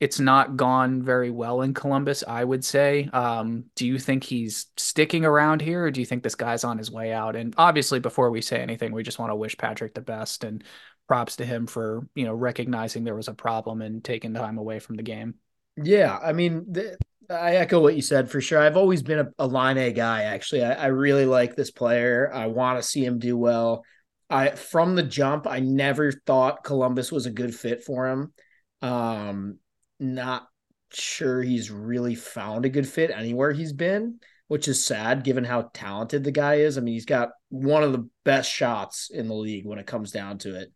It's 0.01 0.21
not 0.21 0.57
gone 0.57 1.03
very 1.03 1.31
well 1.31 1.63
in 1.63 1.75
Columbus, 1.75 2.23
I 2.27 2.45
would 2.45 2.65
say. 2.65 3.09
Um, 3.13 3.65
do 3.75 3.87
you 3.87 3.99
think 3.99 4.23
he's 4.23 4.67
sticking 4.77 5.25
around 5.25 5.61
here, 5.61 5.85
or 5.85 5.91
do 5.91 6.01
you 6.01 6.07
think 6.07 6.23
this 6.23 6.37
guy's 6.37 6.63
on 6.65 6.79
his 6.79 6.91
way 6.91 7.13
out? 7.13 7.35
And 7.35 7.55
obviously, 7.57 7.99
before 7.99 8.31
we 8.31 8.41
say 8.41 8.61
anything, 8.61 8.93
we 8.93 9.03
just 9.03 9.19
want 9.19 9.31
to 9.31 9.37
wish 9.37 9.57
Patrik 9.57 9.95
the 9.95 10.01
best 10.01 10.45
and 10.45 10.63
props 11.09 11.37
to 11.37 11.47
him 11.47 11.67
for 11.67 12.07
you 12.15 12.25
know 12.25 12.35
recognizing 12.35 13.03
there 13.03 13.15
was 13.15 13.29
a 13.29 13.35
problem 13.35 13.83
and 13.83 14.05
taking 14.05 14.35
time 14.35 14.59
away 14.59 14.79
from 14.79 14.97
the 14.97 15.03
game. 15.03 15.35
Yeah, 15.77 16.17
I 16.17 16.33
mean, 16.33 16.73
th- 16.73 16.95
I 17.31 17.57
echo 17.57 17.81
what 17.81 17.97
you 17.97 18.03
said 18.03 18.31
for 18.31 18.41
sure. 18.41 18.61
I've 18.61 18.77
always 18.77 19.03
been 19.03 19.19
a, 19.21 19.29
a 19.39 19.47
Laine 19.47 19.93
guy. 19.95 20.23
Actually, 20.23 20.65
I, 20.65 20.73
I 20.75 20.87
really 20.87 21.27
like 21.27 21.57
this 21.57 21.71
player. 21.71 22.31
I 22.33 22.47
want 22.47 22.79
to 22.79 22.89
see 22.89 23.05
him 23.05 23.19
do 23.19 23.37
well. 23.37 23.85
I 24.31 24.51
from 24.51 24.95
the 24.95 25.03
jump, 25.03 25.47
I 25.47 25.61
never 25.61 26.13
thought 26.13 26.65
Columbus 26.65 27.11
was 27.11 27.27
a 27.27 27.31
good 27.31 27.55
fit 27.55 27.85
for 27.85 28.09
him. 28.09 28.33
Um, 28.83 29.59
not 29.99 30.47
sure 30.93 31.43
he's 31.43 31.71
really 31.71 32.15
found 32.15 32.65
a 32.65 32.71
good 32.71 32.89
fit 32.89 33.11
anywhere 33.11 33.53
he's 33.53 33.73
been, 33.73 34.21
which 34.49 34.69
is 34.69 34.85
sad 34.85 35.25
given 35.25 35.45
how 35.45 35.71
talented 35.73 36.25
the 36.25 36.31
guy 36.31 36.57
is. 36.57 36.77
I 36.79 36.81
mean, 36.81 36.95
he's 36.95 37.05
got 37.05 37.31
one 37.49 37.83
of 37.83 37.93
the 37.93 38.09
best 38.25 38.51
shots 38.51 39.11
in 39.11 39.29
the 39.29 39.35
league 39.35 39.67
when 39.67 39.79
it 39.79 39.87
comes 39.87 40.13
down 40.13 40.39
to 40.39 40.61
it. 40.61 40.73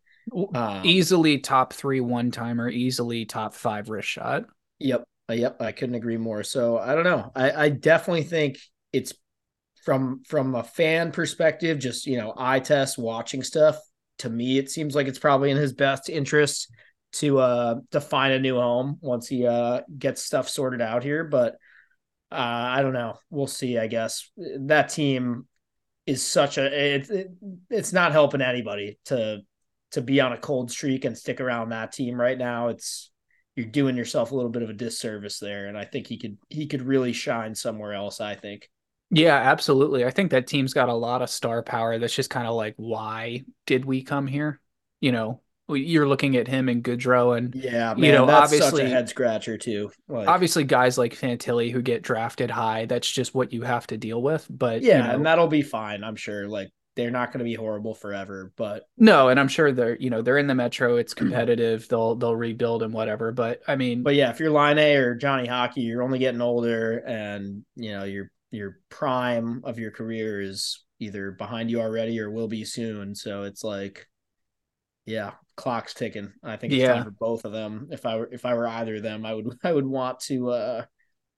Um, 0.53 0.81
easily 0.85 1.39
top 1.39 1.73
three 1.73 1.99
one 1.99 2.31
timer, 2.31 2.69
easily 2.69 3.25
top 3.25 3.53
five 3.53 3.89
wrist 3.89 4.07
shot. 4.07 4.45
Yep. 4.79 5.03
Uh, 5.29 5.33
Yep. 5.33 5.61
I 5.61 5.71
couldn't 5.71 5.95
agree 5.95 6.17
more. 6.17 6.43
So 6.43 6.77
I 6.77 6.95
don't 6.95 7.03
know. 7.03 7.31
I, 7.35 7.51
I 7.51 7.69
definitely 7.69 8.23
think 8.23 8.59
it's 8.91 9.13
from 9.83 10.23
from 10.27 10.55
a 10.55 10.63
fan 10.63 11.11
perspective, 11.11 11.79
just 11.79 12.05
you 12.05 12.17
know, 12.17 12.33
eye 12.37 12.59
test 12.59 12.97
watching 12.97 13.43
stuff. 13.43 13.77
To 14.19 14.29
me, 14.29 14.57
it 14.57 14.69
seems 14.69 14.95
like 14.95 15.07
it's 15.07 15.19
probably 15.19 15.51
in 15.51 15.57
his 15.57 15.73
best 15.73 16.09
interest 16.09 16.71
to 17.13 17.39
uh 17.39 17.75
to 17.91 18.01
find 18.01 18.33
a 18.33 18.39
new 18.39 18.55
home 18.55 18.97
once 19.01 19.27
he 19.27 19.45
uh 19.45 19.81
gets 19.97 20.23
stuff 20.23 20.47
sorted 20.49 20.81
out 20.81 21.03
here. 21.03 21.23
But 21.23 21.53
uh 22.31 22.35
I 22.35 22.81
don't 22.81 22.93
know. 22.93 23.17
We'll 23.29 23.47
see, 23.47 23.77
I 23.77 23.87
guess. 23.87 24.29
That 24.37 24.89
team 24.89 25.47
is 26.05 26.25
such 26.25 26.57
a 26.57 26.95
it, 26.95 27.09
it, 27.09 27.31
it's 27.69 27.93
not 27.93 28.11
helping 28.11 28.41
anybody 28.41 28.99
to 29.05 29.41
to 29.93 30.01
be 30.01 30.19
on 30.21 30.33
a 30.33 30.37
cold 30.37 30.69
streak 30.71 31.05
and 31.05 31.17
stick 31.17 31.39
around 31.41 31.69
that 31.69 31.91
team 31.91 32.19
right 32.19 32.37
now. 32.37 32.67
It's 32.67 33.11
you're 33.55 33.67
doing 33.67 33.95
yourself 33.95 34.31
a 34.31 34.35
little 34.35 34.51
bit 34.51 34.63
of 34.63 34.69
a 34.69 34.73
disservice 34.73 35.39
there. 35.39 35.67
And 35.67 35.77
I 35.77 35.85
think 35.85 36.07
he 36.07 36.17
could 36.17 36.37
he 36.49 36.67
could 36.67 36.81
really 36.81 37.13
shine 37.13 37.55
somewhere 37.55 37.93
else, 37.93 38.19
I 38.19 38.35
think. 38.35 38.69
Yeah, 39.11 39.35
absolutely. 39.35 40.05
I 40.05 40.09
think 40.09 40.31
that 40.31 40.47
team's 40.47 40.73
got 40.73 40.89
a 40.89 40.93
lot 40.93 41.21
of 41.21 41.29
star 41.29 41.61
power. 41.61 41.99
That's 41.99 42.15
just 42.15 42.31
kind 42.31 42.47
of 42.47 42.55
like, 42.55 42.73
why 42.77 43.43
did 43.67 43.85
we 43.85 44.01
come 44.01 44.25
here? 44.25 44.59
You 45.01 45.11
know, 45.11 45.41
you're 45.69 46.07
looking 46.07 46.35
at 46.35 46.47
him 46.47 46.67
and 46.67 46.83
Gaudreau, 46.83 47.37
and 47.37 47.53
Yeah, 47.53 47.95
You 47.95 48.11
know, 48.11 48.25
that's 48.25 48.51
obviously- 48.51 48.89
head 48.89 49.09
scratcher 49.09 49.57
too. 49.57 49.91
Like 50.07 50.27
obviously 50.27 50.63
guys 50.63 50.97
like 50.97 51.13
Fantilli 51.13 51.71
who 51.71 51.83
get 51.83 52.01
drafted 52.01 52.49
high. 52.49 52.85
That's 52.85 53.09
just 53.09 53.35
what 53.35 53.53
you 53.53 53.61
have 53.61 53.85
to 53.87 53.97
deal 53.97 54.21
with. 54.21 54.47
But 54.49 54.81
yeah, 54.81 54.97
you 54.97 55.03
know, 55.03 55.13
and 55.15 55.25
that'll 55.27 55.47
be 55.47 55.61
fine, 55.61 56.03
I'm 56.03 56.15
sure. 56.15 56.47
Like 56.47 56.69
they're 56.95 57.11
not 57.11 57.31
going 57.31 57.39
to 57.39 57.45
be 57.45 57.55
horrible 57.55 57.95
forever, 57.95 58.53
but 58.55 58.87
no, 58.97 59.29
and 59.29 59.39
I'm 59.39 59.47
sure 59.47 59.71
they're 59.71 59.97
you 59.97 60.09
know 60.09 60.21
they're 60.21 60.37
in 60.37 60.47
the 60.47 60.55
Metro. 60.55 60.97
It's 60.97 61.13
competitive. 61.15 61.87
They'll 61.87 62.15
theyll 62.15 62.35
rebuild 62.35 62.83
and 62.83 62.93
whatever. 62.93 63.31
But 63.31 63.61
I 63.67 63.75
mean, 63.75 64.03
but 64.03 64.15
yeah, 64.15 64.29
if 64.29 64.39
you're 64.39 64.51
Laine 64.51 64.77
or 64.97 65.15
Johnny 65.15 65.47
Hockey, 65.47 65.81
you're 65.81 66.03
only 66.03 66.19
getting 66.19 66.41
older, 66.41 66.99
and 66.99 67.65
you 67.75 67.91
know 67.91 68.03
your 68.03 68.29
your 68.51 68.79
prime 68.89 69.61
of 69.63 69.79
your 69.79 69.91
career 69.91 70.39
is 70.41 70.83
either 70.99 71.31
behind 71.31 71.71
you 71.71 71.81
already 71.81 72.19
or 72.19 72.29
will 72.29 72.47
be 72.47 72.63
soon. 72.63 73.15
So 73.15 73.43
it's 73.43 73.63
like, 73.63 74.07
yeah, 75.05 75.31
clock's 75.55 75.93
ticking. 75.93 76.33
I 76.43 76.57
think 76.57 76.73
it's 76.73 76.83
Yeah. 76.83 76.93
time 76.93 77.03
for 77.03 77.11
both 77.11 77.45
of 77.45 77.51
them. 77.51 77.89
If 77.91 78.05
I 78.05 78.17
were 78.17 78.29
if 78.31 78.45
I 78.45 78.53
were 78.53 78.67
either 78.67 78.95
of 78.97 79.03
them, 79.03 79.25
I 79.25 79.33
would 79.33 79.57
I 79.63 79.73
would 79.73 79.85
want 79.87 80.19
to 80.21 80.49
uh 80.51 80.85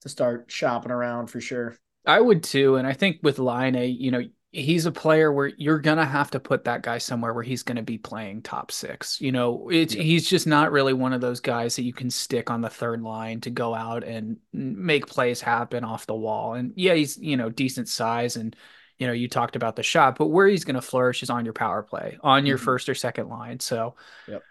to 0.02 0.10
start 0.10 0.52
shopping 0.52 0.91
around 0.91 1.28
for 1.28 1.41
sure. 1.41 1.78
I 2.06 2.22
would 2.22 2.44
too. 2.44 2.76
And 2.76 2.86
I 2.88 2.94
think 2.94 3.20
with 3.24 3.39
Laine, 3.39 3.76
you 4.00 4.12
know, 4.12 4.24
he's 4.56 4.86
a 4.86 4.91
player 4.91 5.32
where 5.32 5.48
you're 5.58 5.80
gonna 5.80 6.06
have 6.06 6.32
to 6.32 6.39
put 6.39 6.63
that 6.65 6.82
guy 6.82 6.98
somewhere 6.98 7.34
where 7.34 7.44
he's 7.44 7.63
gonna 7.63 7.84
be 7.84 7.98
playing 7.98 8.41
top 8.41 8.72
six. 8.72 9.20
You 9.22 9.32
know, 9.32 9.70
it's 9.70 9.94
Yeah. 9.94 10.04
he's 10.04 10.28
just 10.30 10.48
not 10.48 10.72
really 10.72 10.94
one 10.94 11.13
of 11.13 11.22
those 11.22 11.39
guys 11.41 11.76
that 11.76 11.84
you 11.84 11.94
can 11.94 12.10
stick 12.10 12.50
on 12.50 12.62
the 12.62 12.70
third 12.70 13.02
line 13.02 13.41
to 13.41 13.50
go 13.50 13.74
out 13.76 14.04
and 14.04 14.38
make 14.54 15.08
plays 15.08 15.41
happen 15.41 15.84
off 15.84 16.08
the 16.08 16.15
wall. 16.15 16.54
And 16.56 16.74
yeah, 16.76 16.94
he's 16.96 17.18
you 17.18 17.38
know 17.38 17.50
decent 17.50 17.89
size 17.89 18.36
and 18.38 18.56
you 18.98 19.08
know 19.08 19.13
you 19.13 19.28
talked 19.28 19.56
about 19.56 19.76
the 19.76 19.84
shot, 19.84 20.18
but 20.18 20.28
where 20.28 20.48
he's 20.48 20.65
gonna 20.65 20.82
flourish 20.82 21.22
is 21.24 21.30
on 21.30 21.46
your 21.46 21.54
power 21.54 21.84
play, 21.84 22.18
on 22.22 22.46
your 22.46 22.58
Mhm. 22.58 22.62
first 22.63 22.89
or 22.89 22.96
second 22.96 23.30
line. 23.30 23.60
So, 23.60 23.96
Yep. 24.28 24.46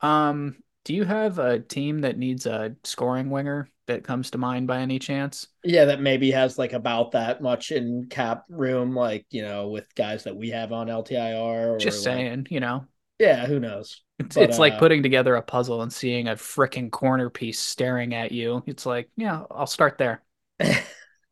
um, 0.00 0.56
do 0.84 0.94
you 0.94 1.04
have 1.04 1.38
a 1.38 1.60
team 1.60 2.00
that 2.00 2.18
needs 2.18 2.46
a 2.46 2.76
scoring 2.84 3.30
winger 3.30 3.68
that 3.90 4.04
comes 4.04 4.30
to 4.30 4.38
mind 4.38 4.66
by 4.66 4.80
any 4.80 4.98
chance? 4.98 5.46
Yeah, 5.62 5.84
that 5.86 6.00
maybe 6.00 6.30
has 6.30 6.58
like 6.58 6.72
about 6.72 7.12
that 7.12 7.42
much 7.42 7.70
in 7.70 8.06
cap 8.08 8.44
room, 8.48 8.94
like 8.94 9.26
you 9.30 9.42
know, 9.42 9.68
with 9.68 9.94
guys 9.94 10.24
that 10.24 10.36
we 10.36 10.50
have 10.50 10.72
on 10.72 10.88
LTIR. 10.88 11.74
Or 11.74 11.78
Just 11.78 11.98
like- 12.06 12.14
saying, 12.16 12.46
you 12.50 12.60
know. 12.60 12.86
yeah, 13.18 13.46
who 13.46 13.60
knows? 13.60 14.00
It's, 14.18 14.34
But, 14.36 14.44
it's 14.50 14.58
like 14.58 14.74
uh, 14.74 14.78
putting 14.78 15.02
together 15.02 15.34
a 15.36 15.42
puzzle 15.42 15.80
and 15.82 15.92
seeing 15.92 16.28
a 16.28 16.34
freaking 16.34 16.90
corner 16.90 17.30
piece 17.30 17.58
staring 17.58 18.14
at 18.14 18.32
you. 18.32 18.62
It's 18.66 18.84
like, 18.84 19.08
yeah, 19.16 19.44
I'll 19.50 19.66
start 19.66 19.96
there. 19.98 20.22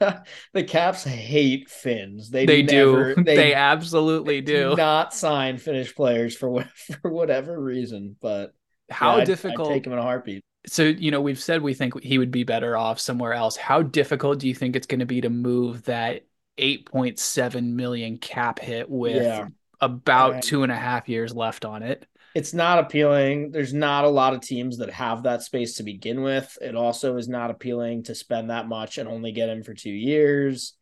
the 0.01 0.65
Caps 0.67 1.05
hate 1.05 1.69
Finns. 1.69 2.31
They 2.31 2.47
They, 2.47 2.63
never, 2.63 3.15
do. 3.15 3.23
They, 3.25 3.37
They, 3.37 3.55
absolutely 3.55 4.41
do. 4.41 4.75
not 4.77 5.13
sign 5.13 5.59
Finnish 5.59 5.95
players 5.95 6.37
for 6.37 6.49
what, 6.49 6.69
for 7.03 7.11
whatever 7.11 7.61
reason. 7.61 8.17
But 8.23 8.53
How 8.91 9.13
yeah, 9.17 9.17
I'd- 9.23 9.27
difficult? 9.27 9.69
I'd 9.71 9.75
take 9.75 9.87
him 9.87 9.93
in 9.93 9.99
a 9.99 10.03
heartbeat. 10.03 10.43
So, 10.69 10.83
you 10.85 11.11
know, 11.11 11.21
we've 11.21 11.41
said 11.41 11.63
we 11.63 11.75
think 11.75 12.01
he 12.03 12.19
would 12.19 12.31
be 12.31 12.45
better 12.45 12.77
off 12.77 13.01
somewhere 13.01 13.33
else. 13.33 13.57
How 13.57 13.83
difficult 13.83 14.39
do 14.39 14.49
you 14.49 14.55
think 14.55 14.77
it's 14.77 14.87
going 14.87 15.01
to 15.01 15.07
be 15.07 15.21
to 15.23 15.31
move 15.31 15.85
that 15.85 16.27
8.7 16.57 17.75
million 17.75 18.19
cap 18.19 18.59
hit 18.59 18.89
with 18.89 19.23
Yeah. 19.23 19.49
about 19.81 20.35
Right. 20.35 20.43
two 20.43 20.63
and 20.63 20.73
a 20.73 20.77
half 20.77 21.09
years 21.09 21.35
left 21.35 21.65
on 21.65 21.83
it? 21.83 22.07
It's 22.35 22.53
not 22.53 22.79
appealing. 22.79 23.51
There's 23.51 23.73
not 23.73 24.05
a 24.05 24.09
lot 24.09 24.35
of 24.35 24.41
teams 24.43 24.79
that 24.79 24.91
have 24.91 25.23
that 25.25 25.43
space 25.43 25.77
to 25.77 25.83
begin 25.83 26.23
with. 26.23 26.57
It 26.61 26.77
also 26.77 27.17
is 27.17 27.29
not 27.29 27.51
appealing 27.51 28.05
to 28.05 28.15
spend 28.15 28.51
that 28.51 28.69
much 28.69 28.99
and 28.99 29.09
only 29.09 29.33
get 29.33 29.49
him 29.49 29.63
for 29.63 29.75
two 29.75 29.91
years. 29.91 30.75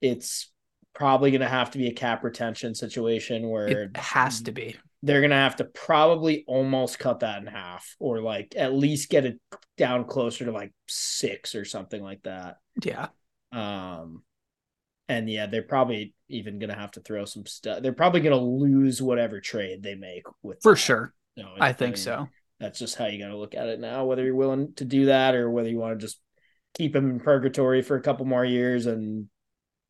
It's 0.00 0.50
probably 0.94 1.30
going 1.30 1.40
to 1.40 1.48
have 1.48 1.70
to 1.70 1.78
be 1.78 1.88
a 1.88 1.92
cap 1.94 2.24
retention 2.24 2.74
situation 2.74 3.48
where 3.48 3.68
It 3.68 3.96
has 3.96 4.42
to 4.42 4.52
be. 4.52 4.76
They're 5.02 5.20
going 5.20 5.30
to 5.30 5.36
have 5.36 5.56
to 5.56 5.64
probably 5.64 6.44
almost 6.46 6.98
cut 6.98 7.20
that 7.20 7.40
in 7.40 7.46
half 7.46 7.94
or 8.00 8.20
like 8.20 8.54
at 8.56 8.74
least 8.74 9.10
get 9.10 9.24
it 9.24 9.38
down 9.76 10.04
closer 10.04 10.44
to 10.44 10.52
like 10.52 10.72
six 10.88 11.54
or 11.54 11.64
something 11.64 12.02
like 12.02 12.22
that. 12.24 12.56
Yeah. 12.82 13.08
Um, 13.52 14.22
and 15.08 15.30
yeah, 15.30 15.46
they're 15.46 15.62
probably 15.62 16.14
even 16.28 16.58
going 16.58 16.70
to 16.70 16.76
have 16.76 16.90
to 16.92 17.00
throw 17.00 17.24
some 17.24 17.46
stuff. 17.46 17.82
They're 17.82 17.92
probably 17.92 18.20
going 18.20 18.38
to 18.38 18.44
lose 18.44 19.00
whatever 19.00 19.40
trade 19.40 19.82
they 19.82 19.94
make 19.94 20.24
with 20.42 20.60
For 20.62 20.72
that. 20.72 20.78
sure. 20.78 21.14
No, 21.36 21.48
I 21.60 21.72
think 21.72 21.94
mean, 21.94 22.02
so. 22.02 22.28
That's 22.58 22.78
just 22.78 22.96
how 22.96 23.06
you 23.06 23.20
got 23.20 23.28
to 23.28 23.36
look 23.38 23.54
at 23.54 23.68
it 23.68 23.78
now. 23.78 24.04
Whether 24.04 24.24
you're 24.24 24.34
willing 24.34 24.74
to 24.74 24.84
do 24.84 25.06
that 25.06 25.36
or 25.36 25.48
whether 25.48 25.68
you 25.68 25.78
want 25.78 25.98
to 25.98 26.04
just 26.04 26.20
keep 26.74 26.94
him 26.94 27.08
in 27.08 27.20
purgatory 27.20 27.82
for 27.82 27.96
a 27.96 28.02
couple 28.02 28.26
more 28.26 28.44
years 28.44 28.86
and 28.86 29.28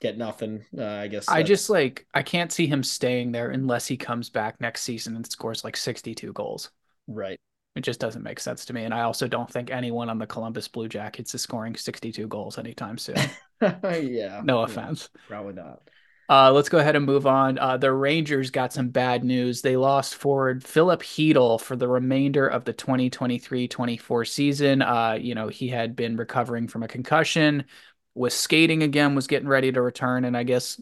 get 0.00 0.18
nothing. 0.18 0.64
Uh, 0.76 0.84
I 0.84 1.08
guess 1.08 1.28
I 1.28 1.42
just 1.42 1.70
like 1.70 2.06
I 2.14 2.22
can't 2.22 2.52
see 2.52 2.66
him 2.66 2.82
staying 2.82 3.32
there 3.32 3.50
unless 3.50 3.86
he 3.86 3.96
comes 3.96 4.30
back 4.30 4.60
next 4.60 4.82
season 4.82 5.16
and 5.16 5.26
scores 5.30 5.64
like 5.64 5.76
62 5.76 6.32
goals. 6.32 6.70
right. 7.06 7.38
It 7.76 7.82
just 7.82 8.00
doesn't 8.00 8.24
make 8.24 8.40
sense 8.40 8.64
to 8.66 8.72
me. 8.72 8.84
And 8.84 8.92
I 8.92 9.02
also 9.02 9.28
don't 9.28 9.50
think 9.50 9.70
anyone 9.70 10.10
on 10.10 10.18
the 10.18 10.26
Columbus 10.26 10.66
Blue 10.66 10.88
Jackets 10.88 11.34
is 11.34 11.42
scoring 11.42 11.76
62 11.76 12.26
goals 12.26 12.58
anytime 12.58 12.98
soon. 12.98 13.16
yeah. 13.62 14.42
No 14.42 14.64
yeah, 14.64 14.64
offense. 14.64 15.08
probably 15.28 15.54
not. 15.54 15.82
Uh, 16.30 16.52
let's 16.52 16.68
go 16.68 16.76
ahead 16.78 16.96
and 16.96 17.06
move 17.06 17.26
on. 17.26 17.58
Uh, 17.58 17.78
the 17.78 17.90
Rangers 17.90 18.50
got 18.50 18.72
some 18.72 18.90
bad 18.90 19.24
news. 19.24 19.62
They 19.62 19.76
lost 19.78 20.16
forward 20.16 20.62
Filip 20.62 21.02
Chytil 21.02 21.58
for 21.58 21.74
the 21.74 21.88
remainder 21.88 22.46
of 22.46 22.64
the 22.64 22.74
2023-24 22.74 24.28
season. 24.28 24.82
Uh, 24.82 25.16
you 25.18 25.34
know, 25.34 25.48
he 25.48 25.68
had 25.68 25.96
been 25.96 26.16
recovering 26.18 26.68
from 26.68 26.82
a 26.82 26.88
concussion, 26.88 27.64
was 28.14 28.34
skating 28.34 28.82
again, 28.82 29.14
was 29.14 29.26
getting 29.26 29.48
ready 29.48 29.72
to 29.72 29.82
return, 29.82 30.24
and 30.24 30.36
I 30.36 30.42
guess 30.42 30.80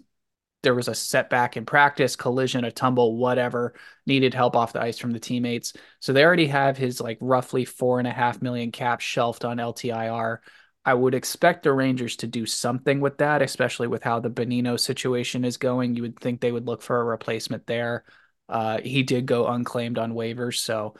there 0.63 0.75
was 0.75 0.89
a 0.89 0.95
setback 0.95 1.57
in 1.57 1.65
practice, 1.65 2.17
collision, 2.17 2.65
a 2.65 2.73
tumble, 2.73 3.17
whatever, 3.17 3.75
needed 4.07 4.35
help 4.35 4.57
off 4.57 4.73
the 4.73 4.83
ice 4.83 4.99
from 4.99 5.13
the 5.13 5.21
teammates. 5.21 5.75
So 6.01 6.13
they 6.13 6.25
already 6.25 6.47
have 6.49 6.77
his 6.77 7.01
like 7.01 7.19
roughly 7.21 7.65
four 7.65 7.99
and 7.99 8.09
a 8.09 8.13
half 8.13 8.43
million 8.43 8.73
cap 8.73 9.01
shelved 9.01 9.45
on 9.45 9.59
LTIR. 9.59 10.39
I 10.85 10.95
would 10.95 11.15
expect 11.15 11.63
the 11.63 11.73
Rangers 11.73 12.17
to 12.17 12.27
do 12.27 12.47
something 12.47 13.01
with 13.01 13.19
that, 13.19 13.43
especially 13.43 13.87
with 13.87 14.03
how 14.03 14.21
the 14.21 14.31
Benino 14.31 14.79
situation 14.79 15.45
is 15.45 15.57
going. 15.57 15.95
You 15.95 16.03
would 16.03 16.19
think 16.19 16.41
they 16.41 16.53
would 16.53 16.67
look 16.67 16.83
for 16.83 17.01
a 17.01 17.05
replacement 17.05 17.67
there. 17.67 18.05
Uh, 18.49 18.81
he 18.81 19.03
did 19.03 19.27
go 19.27 19.47
unclaimed 19.47 19.99
on 19.99 20.15
waivers, 20.15 20.59
so 20.59 20.95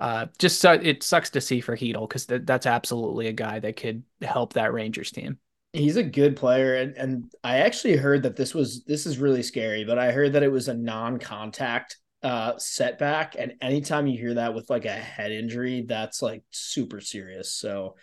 uh, 0.00 0.26
just 0.38 0.62
it 0.64 1.02
sucks 1.02 1.30
to 1.30 1.40
see 1.40 1.60
for 1.60 1.76
Chytil 1.76 2.08
because 2.08 2.26
th- 2.26 2.42
that's 2.44 2.66
absolutely 2.66 3.28
a 3.28 3.32
guy 3.32 3.60
that 3.60 3.76
could 3.76 4.02
help 4.22 4.54
that 4.54 4.72
Rangers 4.72 5.10
team. 5.10 5.38
He's 5.76 5.96
a 5.96 6.02
good 6.02 6.36
player, 6.36 6.76
and 6.76 6.96
and 6.96 7.32
I 7.44 7.58
actually 7.58 7.96
heard 7.96 8.22
that 8.22 8.34
this 8.34 8.54
was 8.54 8.82
this 8.84 9.04
is 9.04 9.18
really 9.18 9.42
scary, 9.42 9.84
but 9.84 9.98
I 9.98 10.10
heard 10.10 10.32
that 10.32 10.42
it 10.42 10.50
was 10.50 10.68
a 10.68 10.74
non-contact 10.74 11.98
uh 12.22 12.56
setback, 12.56 13.36
and 13.38 13.54
anytime 13.60 14.06
you 14.06 14.18
hear 14.18 14.34
that 14.34 14.54
with 14.54 14.70
like 14.70 14.86
a 14.86 14.92
head 14.92 15.32
injury, 15.32 15.84
that's 15.86 16.22
like 16.22 16.42
super 16.50 17.02
serious. 17.02 17.52
So, 17.52 17.96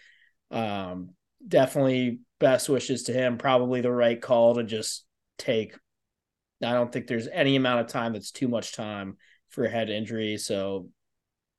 um, 0.52 1.16
definitely 1.48 2.20
best 2.40 2.70
wishes 2.70 3.04
to 3.04 3.14
him. 3.14 3.40
Probably 3.40 3.82
the 3.82 3.92
right 3.92 4.22
call 4.22 4.54
to 4.56 4.64
just 4.64 5.04
take. 5.40 5.76
I 6.64 6.74
don't 6.74 6.92
think 6.92 7.08
there's 7.08 7.28
any 7.28 7.56
amount 7.56 7.82
of 7.82 7.88
time 7.88 8.14
that's 8.14 8.32
too 8.32 8.48
much 8.48 8.76
time 8.76 9.18
for 9.50 9.66
a 9.66 9.70
head 9.70 9.90
injury, 9.90 10.38
so 10.38 10.90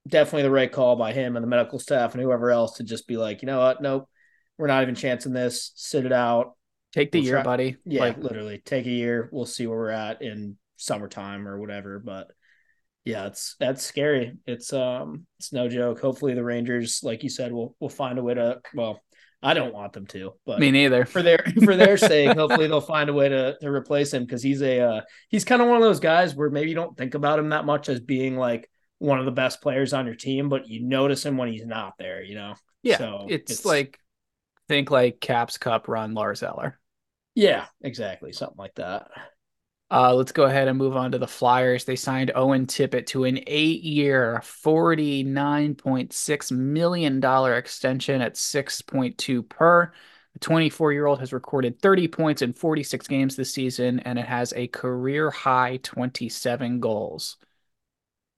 definitely 0.06 0.42
the 0.42 0.50
right 0.50 0.70
call 0.70 0.94
by 0.94 1.12
him 1.12 1.34
and 1.34 1.42
the 1.42 1.48
medical 1.48 1.80
staff 1.80 2.14
and 2.14 2.22
whoever 2.22 2.52
else 2.52 2.76
to 2.76 2.84
just 2.84 3.08
be 3.08 3.16
like, 3.16 3.42
you 3.42 3.46
know 3.46 3.58
what, 3.58 3.82
nope 3.82 4.08
we're 4.58 4.66
not 4.68 4.82
even 4.82 4.94
chancing 4.94 5.32
this. 5.32 5.72
Sit 5.74 6.06
it 6.06 6.12
out. 6.12 6.56
Take 6.92 7.10
the 7.12 7.18
We'll 7.18 7.24
year, 7.26 7.34
try- 7.36 7.42
buddy. 7.42 7.76
Yeah, 7.84 8.00
Like, 8.02 8.18
literally 8.18 8.62
take 8.64 8.86
a 8.86 8.90
year. 8.90 9.28
We'll 9.32 9.46
see 9.46 9.66
where 9.66 9.78
we're 9.78 9.90
at 9.90 10.22
in 10.22 10.56
summertime 10.76 11.48
or 11.48 11.58
whatever. 11.58 11.98
But 11.98 12.28
yeah, 13.04 13.26
it's 13.26 13.56
that's 13.58 13.82
scary. 13.84 14.36
It's 14.46 14.72
um 14.72 15.26
it's 15.38 15.52
no 15.52 15.68
joke. 15.68 16.00
Hopefully 16.00 16.34
the 16.34 16.44
Rangers, 16.44 17.00
like 17.02 17.22
you 17.22 17.28
said, 17.30 17.52
will 17.52 17.74
will 17.80 17.88
find 17.88 18.18
a 18.18 18.22
way 18.22 18.34
to 18.34 18.60
well, 18.74 19.00
I 19.42 19.52
don't 19.54 19.74
want 19.74 19.92
them 19.92 20.06
to, 20.06 20.32
but 20.46 20.58
me 20.60 20.70
neither. 20.70 21.04
for 21.04 21.20
their 21.22 21.44
for 21.64 21.76
their 21.76 21.96
sake, 21.98 22.34
hopefully 22.36 22.66
they'll 22.68 22.80
find 22.80 23.10
a 23.10 23.12
way 23.12 23.28
to 23.28 23.56
to 23.60 23.68
replace 23.68 24.14
him 24.14 24.24
because 24.24 24.42
he's 24.42 24.62
a 24.62 24.80
uh, 24.80 25.00
he's 25.28 25.44
kind 25.44 25.60
of 25.60 25.68
one 25.68 25.76
of 25.76 25.82
those 25.82 26.00
guys 26.00 26.34
where 26.34 26.48
maybe 26.48 26.70
you 26.70 26.74
don't 26.76 26.96
think 26.96 27.14
about 27.14 27.38
him 27.38 27.50
that 27.50 27.66
much 27.66 27.88
as 27.90 28.00
being 28.00 28.36
like 28.36 28.70
one 29.00 29.18
of 29.18 29.26
the 29.26 29.32
best 29.32 29.60
players 29.60 29.92
on 29.92 30.06
your 30.06 30.14
team, 30.14 30.48
but 30.48 30.66
you 30.68 30.80
notice 30.82 31.26
him 31.26 31.36
when 31.36 31.48
he's 31.52 31.66
not 31.66 31.94
there, 31.98 32.22
you 32.22 32.36
know. 32.36 32.54
Yeah, 32.82 32.96
So, 32.98 33.26
it's, 33.28 33.50
it's- 33.52 33.64
like 33.66 33.98
think 34.68 34.90
like 34.90 35.20
Caps 35.20 35.58
Cup 35.58 35.88
run 35.88 36.14
Lars 36.14 36.42
Eller. 36.42 36.78
Yeah, 37.34 37.66
exactly, 37.80 38.32
something 38.32 38.58
like 38.58 38.74
that. 38.76 39.10
Uh, 39.90 40.14
let's 40.14 40.32
go 40.32 40.44
ahead 40.44 40.66
and 40.66 40.78
move 40.78 40.96
on 40.96 41.12
to 41.12 41.18
the 41.18 41.26
Flyers. 41.26 41.84
They 41.84 41.96
signed 41.96 42.32
Owen 42.34 42.66
Tippett 42.66 43.06
to 43.08 43.24
an 43.24 43.40
eight-year, 43.46 44.40
$49.6 44.42 46.50
million 46.50 47.22
extension 47.24 48.20
at 48.20 48.36
6.2 48.36 49.42
per. 49.42 49.92
The 50.32 50.38
24-year-old 50.40 51.20
has 51.20 51.32
recorded 51.32 51.80
30 51.80 52.08
points 52.08 52.42
in 52.42 52.54
46 52.54 53.06
games 53.06 53.36
this 53.36 53.54
season, 53.54 54.00
and 54.00 54.18
it 54.18 54.26
has 54.26 54.52
a 54.56 54.66
career 54.68 55.30
high 55.30 55.78
27 55.82 56.80
goals. 56.80 57.36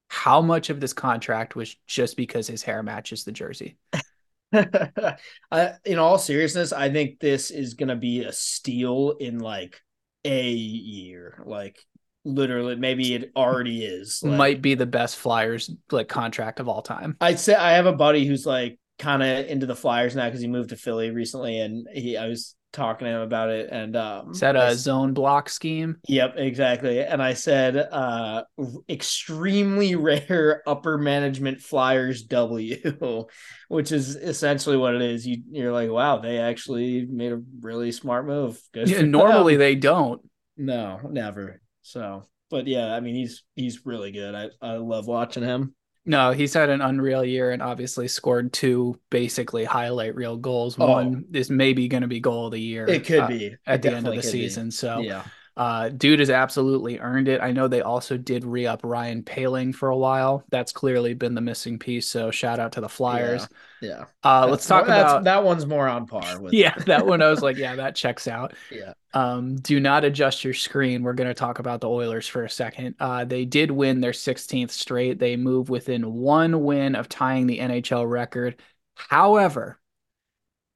How 0.09 0.41
much 0.43 0.71
of 0.71 0.81
this 0.81 0.93
contract 0.93 1.57
was 1.57 1.75
just 1.87 2.17
because 2.17 2.47
his 2.47 2.63
hair 2.63 2.83
matches 2.83 3.25
the 3.25 3.33
jersey? 3.33 3.77
I, 5.51 5.73
in 5.85 5.99
all 5.99 6.19
seriousness, 6.19 6.73
I 6.73 6.91
think 6.91 7.21
this 7.21 7.51
is 7.51 7.75
going 7.75 7.89
to 7.89 7.97
be 7.97 8.25
a 8.25 8.33
steal 8.33 9.17
in 9.19 9.39
like 9.39 9.81
a 10.25 10.51
year. 10.51 11.43
Like 11.45 11.79
literally, 12.25 12.77
maybe 12.77 13.15
it 13.15 13.33
already 13.37 13.85
is. 13.85 14.21
Like, 14.23 14.39
Might 14.39 14.63
be 14.63 14.75
the 14.75 14.87
best 14.87 15.17
Flyers 15.17 15.71
like 15.91 16.09
contract 16.09 16.61
of 16.61 16.69
all 16.69 16.83
time. 16.83 17.17
I'd 17.21 17.39
say 17.39 17.55
I 17.55 17.73
have 17.73 17.87
a 17.87 17.93
buddy 17.93 18.27
who's 18.27 18.45
like 18.45 18.79
kind 18.99 19.23
of 19.23 19.47
into 19.47 19.67
the 19.67 19.77
Flyers 19.77 20.17
now 20.17 20.27
because 20.27 20.41
he 20.41 20.49
moved 20.49 20.71
to 20.71 20.77
Philly 20.77 21.11
recently, 21.11 21.61
and 21.61 21.87
he 21.93 22.17
I 22.17 22.27
was 22.27 22.55
talking 22.77 23.07
to 23.07 23.11
him 23.13 23.21
about 23.23 23.51
it, 23.51 23.69
and 23.73 23.97
um, 23.97 24.31
Is 24.33 24.41
that 24.41 24.57
I 24.57 24.67
a 24.67 24.67
s- 24.67 24.79
zone 24.79 25.13
block 25.15 25.49
scheme? 25.49 25.97
Yep, 26.09 26.35
exactly. 26.37 27.01
And 27.01 27.23
I 27.23 27.35
said, 27.35 27.77
uh, 27.77 28.45
extremely 28.89 29.95
rare 29.97 30.63
upper 30.67 30.99
management 30.99 31.61
Flyers 31.61 32.23
W, 32.25 33.27
which 33.69 33.93
is 33.93 34.15
essentially 34.17 34.77
what 34.77 34.95
it 34.95 35.03
is. 35.03 35.27
You 35.27 35.43
you're 35.51 35.73
like, 35.73 35.91
wow, 35.91 36.19
they 36.19 36.39
actually 36.39 37.07
made 37.07 37.33
a 37.33 37.43
really 37.61 37.93
smart 37.93 38.27
move. 38.27 38.61
Good 38.73 38.89
Yeah, 38.89 38.97
for 38.97 39.03
them. 39.03 39.11
normally 39.11 39.57
they 39.57 39.75
don't. 39.75 40.23
no, 40.57 41.01
never. 41.11 41.61
So, 41.83 42.25
but 42.51 42.67
yeah, 42.67 42.95
I 42.95 43.01
mean, 43.01 43.15
he's 43.15 43.43
he's 43.55 43.85
really 43.87 44.13
good. 44.13 44.35
I 44.35 44.51
I 44.61 44.77
love 44.77 45.07
watching 45.07 45.43
him. 45.43 45.75
No, 46.07 46.31
he's 46.31 46.55
had 46.55 46.71
an 46.71 46.81
unreal 46.81 47.25
year 47.25 47.51
and 47.51 47.61
obviously 47.61 48.07
scored 48.09 48.53
two 48.53 48.99
basically 49.11 49.65
highlight 49.65 50.15
reel 50.15 50.37
goals. 50.37 50.77
Oh. 50.79 50.87
One 50.87 51.27
is 51.33 51.51
maybe 51.51 51.89
going 51.89 52.03
to 52.03 52.09
be 52.09 52.21
goal 52.21 52.47
of 52.47 52.53
the 52.53 52.61
year. 52.61 52.87
It 52.87 53.05
could 53.05 53.19
uh, 53.19 53.27
be 53.27 53.47
It 53.47 53.59
at 53.67 53.83
the 53.83 53.93
end 53.93 54.07
of 54.07 54.15
the 54.15 54.23
could 54.23 54.33
be. 54.33 54.49
season. 54.49 54.71
So, 54.71 55.01
Yeah, 55.01 55.25
uh, 55.57 55.89
dude 55.89 56.19
has 56.21 56.29
absolutely 56.29 56.99
earned 56.99 57.29
it. 57.29 57.41
I 57.41 57.53
know 57.53 57.67
they 57.67 57.81
also 57.81 58.19
did 58.19 58.45
re 58.45 58.67
up 58.67 58.81
Ryan 58.85 59.23
Poehling 59.23 59.75
for 59.75 59.89
a 59.89 59.97
while. 59.97 60.45
That's 60.51 60.71
clearly 60.71 61.15
been 61.15 61.35
the 61.35 61.41
missing 61.41 61.79
piece. 61.79 62.07
So, 62.07 62.31
shout 62.31 62.59
out 62.59 62.73
to 62.73 62.83
the 62.83 62.89
Flyers. 62.91 63.49
yeah. 63.81 64.05
Uh, 64.23 64.49
let's 64.51 64.67
talk 64.67 64.87
more- 64.87 64.95
about. 64.97 65.25
that 65.25 65.45
one's 65.45 65.65
more 65.65 65.89
on 65.89 66.07
par 66.07 66.41
with. 66.41 66.53
Yeah, 66.53 66.75
that 66.87 67.07
one 67.07 67.23
I 67.23 67.31
was 67.31 67.43
like, 67.43 67.57
yeah, 67.57 67.75
that 67.77 67.95
checks 67.97 68.29
out. 68.29 68.53
yeah. 68.71 68.93
Um, 69.15 69.57
do 69.57 69.81
not 69.81 70.05
adjust 70.05 70.45
your 70.45 70.53
screen. 70.53 71.03
We're 71.03 71.15
going 71.15 71.29
to 71.29 71.35
talk 71.35 71.59
about 71.59 71.81
the 71.81 71.89
Oilers 71.89 72.29
for 72.29 72.45
a 72.45 72.51
second. 72.51 72.97
Uh, 73.01 73.25
they 73.25 73.47
did 73.47 73.71
win 73.71 74.03
their 74.03 74.13
16th 74.13 74.71
straight. 74.73 75.19
They 75.19 75.37
move 75.37 75.71
within 75.71 76.13
one 76.13 76.65
win 76.65 76.95
of 76.95 77.09
tying 77.09 77.47
the 77.47 77.61
NHL 77.61 78.07
record. 78.07 78.61
However, 78.95 79.81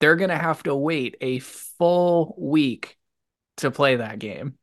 they're 0.00 0.16
going 0.16 0.30
to 0.30 0.38
have 0.38 0.62
to 0.62 0.74
wait 0.74 1.16
a 1.20 1.40
full 1.40 2.34
week 2.38 2.96
to 3.58 3.70
play 3.70 3.96
that 3.96 4.18
game. 4.18 4.54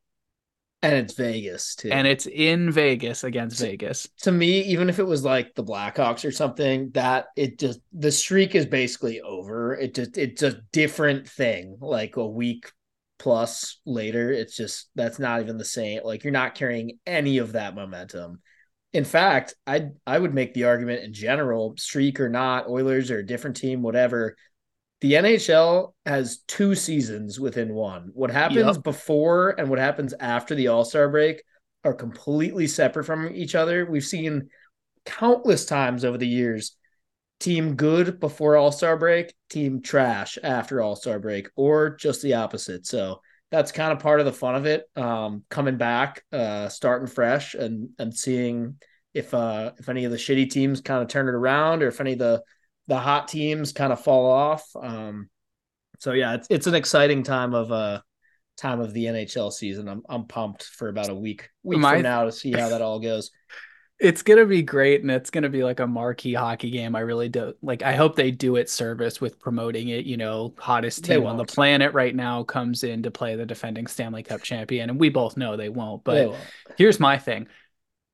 And 0.88 0.96
it's 0.96 1.14
Vegas 1.14 1.76
too. 1.76 1.90
And 1.92 2.08
it's 2.08 2.28
in 2.28 2.72
Vegas 2.72 3.24
against 3.24 3.60
Vegas. 3.60 4.08
to 4.22 4.32
me, 4.32 4.62
even 4.62 4.90
if 4.90 5.00
it 5.00 5.08
was 5.08 5.24
like 5.24 5.54
the 5.54 5.64
Blackhawks 5.64 6.24
or 6.24 6.32
something, 6.32 6.92
that 6.92 7.28
it 7.36 7.60
just 7.60 7.82
the 7.92 8.12
streak 8.12 8.56
is 8.56 8.66
basically 8.66 9.20
over. 9.22 9.76
It 9.76 9.96
just 9.96 10.18
it's 10.18 10.44
a 10.44 10.62
different 10.72 11.28
thing. 11.28 11.78
Like 11.82 12.16
a 12.16 12.26
week 12.26 12.72
plus 13.20 13.80
later, 13.86 14.32
it's 14.32 14.56
just 14.56 14.90
that's 14.96 15.20
not 15.20 15.42
even 15.42 15.58
the 15.58 15.66
same. 15.66 16.02
Like 16.06 16.24
you're 16.24 16.32
not 16.32 16.56
carrying 16.56 17.00
any 17.06 17.40
of 17.40 17.52
that 17.52 17.76
momentum. 17.76 18.42
In 18.94 19.04
fact, 19.04 19.56
I 19.66 19.90
I 20.06 20.18
would 20.18 20.34
make 20.34 20.54
the 20.54 20.64
argument 20.64 21.04
in 21.04 21.12
general, 21.12 21.76
streak 21.78 22.22
or 22.22 22.30
not, 22.30 22.70
Oilers 22.70 23.12
or 23.12 23.20
a 23.20 23.26
different 23.26 23.58
team, 23.58 23.82
whatever. 23.82 24.38
The 25.02 25.14
NHL 25.14 25.94
has 26.06 26.40
two 26.48 26.74
seasons 26.74 27.40
within 27.40 27.74
one. 27.74 28.10
What 28.14 28.32
happens 28.32 28.76
Yep. 28.76 28.84
before 28.84 29.50
and 29.52 29.70
what 29.70 29.80
happens 29.80 30.14
after 30.20 30.56
the 30.56 30.70
All 30.70 30.84
Star 30.86 31.08
break 31.10 31.44
are 31.84 31.94
completely 31.94 32.68
separate 32.68 33.04
from 33.06 33.34
each 33.36 33.54
other. 33.56 33.86
We've 33.86 34.04
seen 34.04 34.50
countless 35.06 35.66
times 35.66 36.04
over 36.04 36.18
the 36.18 36.28
years 36.28 36.76
team 37.40 37.76
good 37.76 38.20
before 38.20 38.58
All 38.58 38.72
Star 38.72 38.98
break, 38.98 39.34
team 39.50 39.82
trash 39.82 40.40
after 40.44 40.82
All 40.82 40.96
Star 40.96 41.20
break, 41.20 41.50
or 41.56 41.92
just 41.92 42.24
the 42.24 42.34
opposite. 42.34 42.88
So 42.88 43.22
that's 43.52 43.72
kind 43.72 43.94
of 43.94 44.00
part 44.00 44.20
of 44.20 44.26
the 44.26 44.34
fun 44.34 44.56
of 44.56 44.66
it. 44.66 44.86
Um, 44.96 45.44
coming 45.50 45.78
back, 45.78 46.24
uh, 46.32 46.70
starting 46.70 47.08
fresh, 47.08 47.54
and 47.54 47.90
and 48.00 48.14
seeing 48.14 48.78
if 49.14 49.34
uh 49.34 49.72
if 49.78 49.88
any 49.90 50.06
of 50.06 50.12
the 50.12 50.18
shitty 50.18 50.50
teams 50.50 50.82
kind 50.82 51.02
of 51.04 51.08
turn 51.08 51.28
it 51.28 51.36
around, 51.36 51.84
or 51.84 51.88
if 51.88 52.02
any 52.02 52.14
of 52.14 52.20
the 52.20 52.42
the 52.88 52.98
hot 52.98 53.28
teams 53.28 53.74
kind 53.74 53.92
of 53.94 54.02
fall 54.02 54.30
off. 54.32 54.66
Um, 54.82 55.30
so 56.00 56.14
yeah, 56.14 56.36
it's 56.36 56.48
it's 56.50 56.68
an 56.68 56.76
exciting 56.76 57.24
time 57.24 57.54
of 57.54 57.72
uh 57.72 58.02
time 58.58 58.80
of 58.80 58.94
the 58.94 59.06
NHL 59.06 59.52
season. 59.52 59.88
I'm 59.88 60.04
I'm 60.10 60.26
pumped 60.26 60.64
for 60.64 60.90
about 60.90 61.10
a 61.10 61.16
week 61.16 61.50
week 61.64 61.80
My- 61.80 61.96
from 61.96 62.04
now 62.04 62.26
to 62.26 62.32
see 62.32 62.52
how 62.52 62.70
that 62.70 62.82
all 62.82 63.00
goes. 63.00 63.32
It's 64.00 64.22
gonna 64.22 64.46
be 64.46 64.62
great, 64.62 65.02
and 65.02 65.10
it's 65.10 65.32
gonna 65.32 65.50
be 65.50 65.64
like 65.64 65.80
a 65.80 65.88
marquee 65.88 66.36
hockey 66.36 66.70
game. 66.70 66.96
I 66.96 67.00
really 67.00 67.30
do 67.30 67.56
like. 67.64 67.82
I 67.82 67.96
hope 67.96 68.16
they 68.16 68.30
do 68.30 68.56
it 68.58 68.70
service 68.70 69.20
with 69.20 69.40
promoting 69.40 69.88
it. 69.88 70.06
You 70.06 70.18
know, 70.18 70.54
hottest 70.60 71.04
team 71.04 71.26
on 71.26 71.36
the 71.36 71.46
planet 71.46 71.96
right 71.96 72.16
now 72.16 72.44
comes 72.44 72.84
in 72.84 73.02
to 73.02 73.10
play 73.10 73.36
the 73.36 73.48
defending 73.48 73.88
Stanley 73.88 74.22
Cup 74.22 74.44
champion, 74.44 74.92
and 74.92 75.00
we 75.00 75.10
both 75.10 75.36
know 75.36 75.58
they 75.58 75.70
won't. 75.70 76.04
But 76.04 76.14
They 76.14 76.28
won't. 76.28 76.40
here's 76.78 77.00
my 77.00 77.18
thing. 77.18 77.48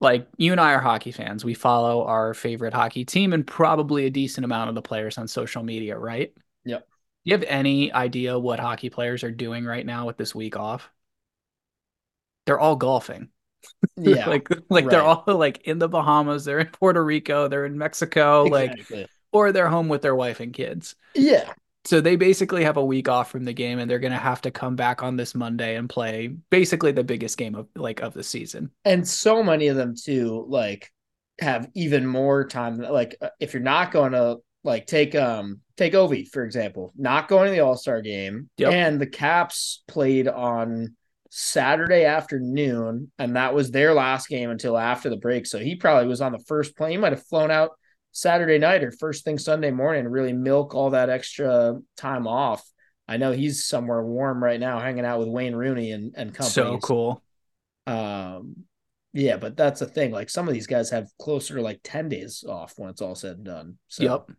Like 0.04 0.28
you 0.38 0.52
and 0.52 0.62
I 0.62 0.74
are 0.74 0.80
hockey 0.80 1.12
fans. 1.12 1.46
We 1.46 1.54
follow 1.54 2.04
our 2.04 2.34
favorite 2.34 2.74
hockey 2.74 3.06
team 3.06 3.32
and 3.32 3.48
probably 3.48 4.06
a 4.06 4.10
decent 4.10 4.44
amount 4.44 4.70
of 4.70 4.76
the 4.76 4.82
players 4.82 5.18
on 5.18 5.28
social 5.28 5.63
media, 5.63 5.98
right? 5.98 6.34
Yep. 6.66 6.82
Do 6.82 7.30
you 7.30 7.34
have 7.34 7.46
any 7.48 7.92
idea 7.94 8.38
what 8.38 8.60
hockey 8.60 8.89
players 8.89 9.24
are 9.24 9.32
doing 9.32 9.63
right 9.66 9.86
now 9.86 10.06
with 10.06 10.18
this 10.18 10.36
week 10.36 10.58
off? 10.58 10.92
They're 12.46 12.60
all 12.60 12.76
golfing. 12.76 13.30
yeah, 13.98 14.28
like 14.28 14.50
like 14.70 14.89
they're 14.89 15.02
all 15.02 15.24
like 15.26 15.62
in 15.63 15.80
the 15.80 15.88
Bahamas, 15.88 16.44
they're 16.44 16.60
in 16.60 16.68
Puerto 16.68 17.02
Rico, 17.02 17.48
they're 17.48 17.66
in 17.66 17.78
Mexico, 17.78 18.44
like 18.44 18.74
or 19.32 19.54
they're 19.54 19.70
home 19.70 19.88
with 19.88 20.02
their 20.02 20.16
wife 20.16 20.42
and 20.42 20.54
kids. 20.54 20.96
yeah, 21.16 21.54
So 21.86 22.00
they 22.00 22.15
basically 22.15 22.63
have 22.63 22.78
a 22.78 22.86
week 22.86 23.10
off 23.10 23.30
from 23.30 23.43
the 23.43 23.54
game 23.54 23.80
and 23.80 23.89
they're 23.91 24.00
going 24.00 24.13
to 24.13 24.17
have 24.19 24.41
to 24.41 24.52
come 24.52 24.76
back 24.76 25.04
on 25.04 25.17
this 25.17 25.36
Monday 25.36 25.76
and 25.76 25.89
play 25.89 26.28
basically 26.50 26.91
the 26.93 27.04
biggest 27.04 27.38
game 27.38 27.56
of 27.56 27.67
like 27.76 28.02
of 28.02 28.13
the 28.13 28.24
season. 28.24 28.72
and 28.86 29.08
so 29.08 29.43
many 29.43 29.67
of 29.67 29.76
them 29.76 29.93
too 29.96 30.46
like 30.48 30.91
have 31.41 31.69
even 31.74 32.06
more 32.06 32.48
time 32.48 32.78
like 32.78 33.15
uh, 33.22 33.30
if 33.39 33.54
you're 33.54 33.63
not 33.63 33.91
going 33.91 34.12
to 34.13 34.38
like 34.63 34.86
take 34.86 35.13
um 35.15 35.60
take 35.76 35.93
Ovi 35.93 36.28
for 36.30 36.43
example 36.46 36.93
not 36.96 37.28
going 37.28 37.48
to 37.48 37.52
the 37.52 37.60
all-star 37.62 38.02
game 38.02 38.50
Yep. 38.58 38.72
and 38.72 39.02
the 39.02 39.08
caps 39.08 39.84
played 39.88 40.28
on 40.28 40.96
saturday 41.32 42.06
afternoon 42.06 43.12
and 43.17 43.36
that 43.36 43.56
was 43.56 43.72
their 43.72 43.93
last 43.96 44.30
game 44.30 44.52
until 44.52 44.78
after 44.78 45.10
the 45.10 45.17
break 45.17 45.48
so 45.48 45.58
he 45.58 45.76
probably 45.76 46.08
was 46.08 46.22
on 46.22 46.32
the 46.32 46.39
first 46.48 46.78
plane 46.78 46.91
he 46.91 46.98
might 46.98 47.12
have 47.12 47.26
flown 47.26 47.50
out 47.50 47.72
saturday 48.13 48.58
night 48.58 48.84
or 48.84 48.91
first 48.91 49.26
thing 49.26 49.38
sunday 49.38 49.71
morning 49.71 50.08
really 50.08 50.34
milk 50.34 50.73
all 50.76 50.91
that 50.91 51.10
extra 51.10 51.78
time 51.97 52.28
off 52.28 52.63
i 53.08 53.17
know 53.17 53.32
he's 53.34 53.65
somewhere 53.65 54.04
warm 54.04 54.41
right 54.43 54.60
now 54.62 54.80
hanging 54.80 55.06
out 55.06 55.19
with 55.19 55.28
wayne 55.28 55.56
rooney 55.56 55.91
and, 55.91 56.13
and 56.15 56.34
company 56.34 56.54
So 56.54 56.78
cool. 56.80 57.23
um, 57.88 58.56
yeah, 59.15 59.38
but 59.38 59.56
that's 59.56 59.80
the 59.80 59.86
thing. 59.86 60.12
Like 60.12 60.30
some 60.30 60.47
of 60.47 60.54
these 60.54 60.67
guys 60.67 60.89
have 60.89 61.08
closer 61.19 61.56
to 61.56 61.62
like 61.62 61.82
10 61.84 62.10
days 62.10 62.43
off 62.47 62.73
when 62.78 62.89
it's 62.89 63.02
all 63.02 63.15
said 63.15 63.38
and 63.38 63.45
done. 63.45 63.78
So 63.88 64.04
Yep. 64.04 64.32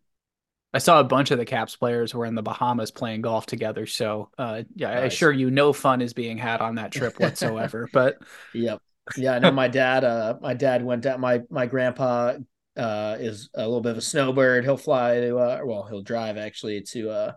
I 0.73 0.79
saw 0.79 0.99
a 0.99 1.05
bunch 1.05 1.31
of 1.31 1.39
the 1.39 1.45
Caps 1.45 1.77
players 1.77 2.13
were 2.15 2.27
in 2.27 2.35
the 2.35 2.43
Bahamas 2.43 2.91
playing 2.91 3.23
golf 3.23 3.47
together. 3.47 3.87
So, 3.87 4.31
uh, 4.37 4.65
yeah, 4.75 4.89
I 4.91 5.03
assure 5.03 5.31
you, 5.31 5.51
no 5.51 5.73
fun 5.73 6.03
is 6.03 6.13
being 6.13 6.37
had 6.37 6.61
on 6.61 6.75
that 6.77 6.91
trip 6.91 7.21
whatsoever. 7.21 7.89
but 7.93 8.17
yep. 8.53 8.81
Yeah, 9.17 9.35
I 9.35 9.39
know 9.39 9.53
my 9.53 9.69
dad, 9.69 10.03
uh 10.03 10.39
my 10.41 10.55
dad 10.55 10.85
went 10.85 11.03
down 11.03 11.21
my 11.21 11.43
my 11.51 11.67
grandpa 11.67 12.35
uh 12.77 13.17
is 13.21 13.51
a 13.55 13.63
little 13.63 13.81
bit 13.81 13.93
of 13.93 13.99
a 13.99 14.03
snowbird. 14.03 14.65
He'll 14.65 14.77
fly 14.77 15.21
to 15.21 15.39
uh 15.39 15.61
well, 15.65 15.85
he'll 15.89 16.03
drive 16.03 16.37
actually 16.37 16.83
to 16.93 17.11
uh 17.11 17.33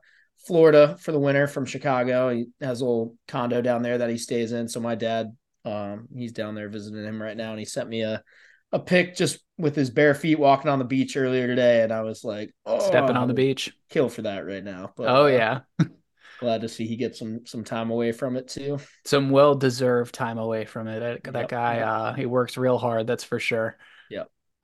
Florida 0.46 0.98
for 1.00 1.12
the 1.12 1.20
winter 1.20 1.48
from 1.48 1.66
Chicago. 1.66 2.30
He 2.30 2.46
has 2.62 2.82
a 2.82 2.86
little 2.86 3.16
condo 3.28 3.62
down 3.62 3.82
there 3.84 3.98
that 3.98 4.10
he 4.10 4.18
stays 4.18 4.52
in. 4.52 4.68
So 4.68 4.80
my 4.80 4.96
dad 4.96 5.36
um 5.66 6.08
he's 6.16 6.32
down 6.32 6.56
there 6.56 6.70
visiting 6.70 7.04
him 7.04 7.22
right 7.22 7.36
now 7.38 7.52
and 7.52 7.60
he 7.60 7.66
sent 7.66 7.90
me 7.90 8.02
a 8.02 8.24
a 8.72 8.80
pic 8.80 9.16
just 9.16 9.40
with 9.58 9.76
his 9.76 9.90
bare 9.90 10.14
feet 10.14 10.38
walking 10.40 10.70
on 10.70 10.78
the 10.80 10.86
beach 10.86 11.16
earlier 11.16 11.48
today 11.48 11.84
and 11.84 11.92
I 11.94 12.02
was 12.02 12.24
like, 12.24 12.54
oh, 12.66 12.80
stepping 12.80 13.16
on 13.16 13.28
the 13.28 13.34
beach. 13.34 13.74
kill 13.90 14.10
for 14.10 14.24
that 14.24 14.46
right 14.46 14.64
now. 14.64 14.92
But 14.96 15.08
Oh, 15.08 15.26
uh, 15.26 15.28
yeah. 15.30 15.60
glad 16.40 16.62
to 16.62 16.70
see 16.70 16.86
he 16.86 16.96
gets 16.98 17.20
some 17.20 17.46
some 17.46 17.64
time 17.64 17.90
away 17.90 18.12
from 18.12 18.36
it 18.36 18.48
too. 18.48 18.78
Some 19.06 19.30
well 19.30 19.56
deserved 19.56 20.14
time 20.14 20.38
away 20.38 20.66
from 20.66 20.88
it. 20.88 21.00
That, 21.00 21.34
that 21.34 21.42
Yep, 21.44 21.50
guy, 21.50 21.78
yep. 21.78 21.88
uh, 21.88 22.14
he 22.14 22.26
works 22.26 22.58
real 22.58 22.78
hard. 22.78 23.08
That's 23.08 23.24
for 23.24 23.40
sure. 23.40 23.78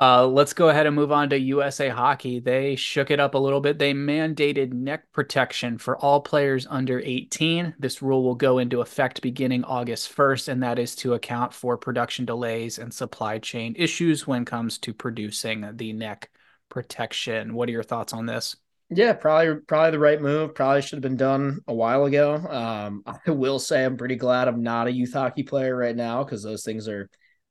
Uh, 0.04 0.28
let's 0.28 0.52
go 0.52 0.68
ahead 0.68 0.86
and 0.86 0.98
move 0.98 1.14
on 1.14 1.30
to 1.30 1.40
USA 1.40 1.88
Hockey. 1.88 2.42
They 2.42 2.76
shook 2.76 3.10
it 3.10 3.22
up 3.22 3.36
a 3.36 3.38
little 3.38 3.62
bit. 3.62 3.80
They 3.80 3.94
mandated 3.94 4.74
neck 4.74 5.10
protection 5.14 5.78
for 5.78 5.98
all 5.98 6.20
players 6.20 6.68
under 6.70 7.00
18. 7.00 7.76
This 7.80 8.02
rule 8.02 8.22
will 8.22 8.36
go 8.36 8.58
into 8.58 8.82
effect 8.82 9.22
beginning 9.22 9.64
August 9.64 10.14
1st, 10.14 10.50
and 10.50 10.62
that 10.62 10.78
is 10.78 10.94
to 10.98 11.14
account 11.14 11.54
for 11.54 11.78
production 11.78 12.26
delays 12.26 12.80
and 12.80 12.94
supply 12.94 13.40
chain 13.40 13.76
issues 13.78 14.28
when 14.28 14.42
it 14.42 14.46
comes 14.46 14.78
to 14.80 14.94
producing 14.94 15.70
the 15.78 15.94
neck 15.94 16.30
protection. 16.68 17.54
What 17.54 17.70
are 17.70 17.72
your 17.72 17.82
thoughts 17.82 18.12
on 18.12 18.26
this? 18.26 18.58
Yeah, 18.90 19.14
probably 19.14 19.62
probably 19.62 19.92
the 19.92 20.00
right 20.00 20.22
move. 20.22 20.54
Probably 20.54 20.82
should 20.82 20.98
have 20.98 21.02
been 21.02 21.16
done 21.16 21.62
a 21.66 21.74
while 21.74 22.04
ago. 22.04 22.36
Um, 22.36 23.04
I 23.26 23.32
will 23.32 23.58
say 23.58 23.86
I'm 23.86 23.96
pretty 23.96 24.18
glad 24.18 24.50
I'm 24.50 24.64
not 24.64 24.88
a 24.88 24.92
youth 24.92 25.14
hockey 25.14 25.44
player 25.44 25.78
right 25.78 25.96
now 25.96 26.26
because 26.26 26.44
those 26.44 26.66
things 26.66 26.90
are 26.90 27.10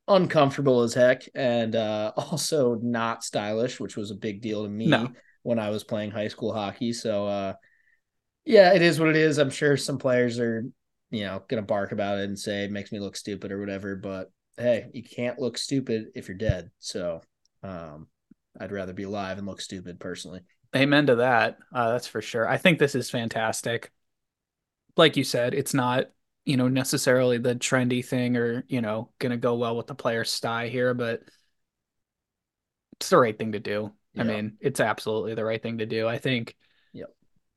uncomfortable 0.09 0.83
as 0.83 0.95
heck 0.95 1.23
and 1.35 1.75
uh, 1.77 2.13
also 2.17 2.75
not 2.77 3.25
stylish, 3.25 3.81
which 3.81 3.97
was 3.97 4.11
a 4.11 4.17
big 4.17 4.41
deal 4.41 4.65
to 4.65 4.69
me 4.69 4.87
No. 4.89 5.13
when 5.43 5.59
I 5.59 5.71
was 5.71 5.85
playing 5.85 6.11
high 6.11 6.29
school 6.29 6.53
hockey. 6.53 6.93
So 6.93 7.27
uh, 7.27 7.55
yeah, 8.45 8.75
it 8.75 8.83
is 8.83 8.99
what 8.99 9.09
it 9.09 9.17
is. 9.17 9.39
I'm 9.39 9.51
sure 9.51 9.77
some 9.77 9.99
players 9.99 10.39
are, 10.39 10.65
you 11.11 11.25
know, 11.25 11.43
gonna 11.49 11.63
bark 11.63 11.93
about 11.93 12.19
it 12.19 12.25
and 12.25 12.39
say 12.39 12.65
it 12.65 12.73
makes 12.73 12.93
me 12.93 13.01
look 13.01 13.17
stupid 13.17 13.53
or 13.53 13.61
whatever. 13.61 13.97
But 13.97 14.31
hey, 14.57 14.87
you 14.93 15.03
can't 15.03 15.39
look 15.39 15.59
stupid 15.59 16.07
if 16.15 16.29
you're 16.29 16.37
dead. 16.37 16.71
So 16.79 17.23
um, 17.63 18.09
I'd 18.59 18.73
rather 18.73 18.93
be 18.93 19.05
alive 19.05 19.39
and 19.39 19.47
look 19.47 19.61
stupid 19.61 20.01
personally. 20.01 20.41
Amen 20.75 21.07
to 21.07 21.17
that. 21.17 21.59
Uh, 21.73 21.93
that's 21.93 22.07
for 22.07 22.23
sure. 22.23 22.49
I 22.49 22.57
think 22.57 22.79
this 22.79 22.95
is 22.95 23.11
fantastic. 23.11 23.91
Like 24.97 25.17
you 25.17 25.25
said, 25.25 25.55
it's 25.55 25.75
not, 25.75 26.07
you 26.45 26.57
know, 26.57 26.69
necessarily 26.69 27.39
the 27.39 27.55
trendy 27.55 28.05
thing 28.05 28.37
or, 28.37 28.65
you 28.69 28.81
know, 28.81 29.11
going 29.19 29.31
to 29.31 29.37
go 29.37 29.55
well 29.57 29.77
with 29.77 29.87
the 29.87 29.95
player's 29.95 30.31
style 30.31 30.69
here, 30.69 30.95
but 30.95 31.23
it's 32.99 33.11
the 33.11 33.17
right 33.17 33.37
thing 33.37 33.53
to 33.53 33.61
do. 33.61 33.93
I 34.19 34.25
mean, 34.25 34.57
it's 34.61 34.81
absolutely 34.81 35.35
the 35.35 35.45
right 35.45 35.63
thing 35.63 35.79
to 35.79 35.87
do. 35.87 36.07
I 36.07 36.19
think 36.19 36.55
Yep. 36.93 37.11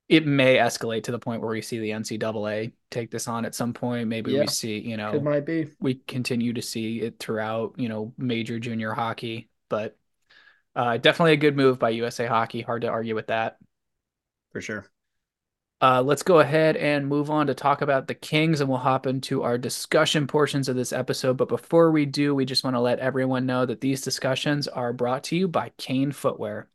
it 0.08 0.26
may 0.26 0.56
escalate 0.56 1.04
to 1.04 1.12
the 1.12 1.20
point 1.20 1.42
where 1.42 1.52
we 1.52 1.62
see 1.62 1.80
the 1.80 1.92
NCAA 1.92 2.72
take 2.90 3.12
this 3.12 3.28
on 3.28 3.44
at 3.46 3.56
some 3.56 3.74
point. 3.74 4.08
Maybe 4.08 4.32
Yeah. 4.32 4.42
we 4.42 4.48
see, 4.48 4.80
you 4.80 4.96
know, 4.98 5.14
it 5.14 5.24
might 5.24 5.46
be. 5.46 5.68
we 5.80 5.96
continue 5.96 6.54
to 6.54 6.62
see 6.62 7.02
it 7.02 7.20
throughout, 7.20 7.76
you 7.78 7.90
know, 7.90 8.14
major 8.18 8.58
junior 8.60 8.94
hockey, 8.94 9.50
but 9.68 9.98
uh, 10.76 10.98
definitely 10.98 11.34
a 11.34 11.38
good 11.38 11.56
move 11.58 11.80
by 11.80 11.90
USA 11.92 12.26
Hockey. 12.26 12.62
Hard 12.62 12.84
to 12.84 12.88
argue 12.90 13.16
with 13.16 13.28
that. 13.28 13.58
for 14.52 14.62
sure. 14.62 14.86
Uh, 15.86 16.02
let's 16.02 16.24
go 16.24 16.40
ahead 16.40 16.76
and 16.78 17.08
move 17.08 17.30
on 17.30 17.46
to 17.46 17.54
talk 17.54 17.84
about 17.84 18.08
the 18.08 18.16
Kings, 18.16 18.60
and 18.60 18.68
we'll 18.68 18.80
hop 18.80 19.06
into 19.06 19.44
our 19.44 19.56
discussion 19.56 20.26
portions 20.26 20.68
of 20.68 20.76
this 20.76 20.92
episode. 20.92 21.38
But 21.38 21.48
before 21.48 21.92
we 21.92 22.08
do, 22.08 22.34
we 22.34 22.44
just 22.44 22.64
want 22.64 22.76
to 22.76 22.80
let 22.80 22.98
everyone 22.98 23.46
know 23.46 23.68
that 23.68 23.82
these 23.82 24.02
discussions 24.02 24.68
are 24.68 24.94
brought 24.94 25.26
to 25.26 25.36
you 25.36 25.48
by 25.48 25.74
Kane 25.78 26.12
Footwear. 26.12 26.70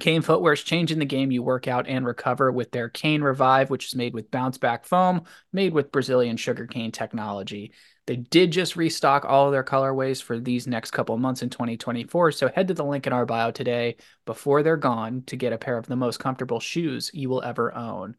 Kane 0.00 0.20
Footwear 0.20 0.52
is 0.52 0.62
changing 0.62 0.98
the 0.98 1.06
game 1.06 1.30
you 1.30 1.42
work 1.42 1.66
out 1.66 1.88
and 1.88 2.04
recover 2.04 2.52
with 2.52 2.72
their 2.72 2.90
Kane 2.90 3.22
Revive, 3.22 3.70
which 3.70 3.86
is 3.86 3.94
made 3.94 4.12
with 4.12 4.30
bounce 4.30 4.58
back 4.58 4.84
foam, 4.84 5.22
made 5.54 5.72
with 5.72 5.90
Brazilian 5.90 6.36
sugarcane 6.36 6.92
technology. 6.92 7.72
They 8.06 8.16
did 8.16 8.52
just 8.52 8.76
restock 8.76 9.24
all 9.24 9.46
of 9.46 9.52
their 9.52 9.64
colorways 9.64 10.22
for 10.22 10.38
these 10.38 10.66
next 10.66 10.90
couple 10.90 11.16
months 11.16 11.40
in 11.40 11.48
2024. 11.48 12.32
So 12.32 12.48
head 12.48 12.68
to 12.68 12.74
the 12.74 12.84
link 12.84 13.06
in 13.06 13.14
our 13.14 13.24
bio 13.24 13.50
today 13.50 13.96
before 14.26 14.62
they're 14.62 14.76
gone 14.76 15.22
to 15.28 15.36
get 15.36 15.54
a 15.54 15.58
pair 15.58 15.78
of 15.78 15.86
the 15.86 15.96
most 15.96 16.18
comfortable 16.18 16.60
shoes 16.60 17.10
you 17.14 17.30
will 17.30 17.42
ever 17.42 17.74
own. 17.74 18.14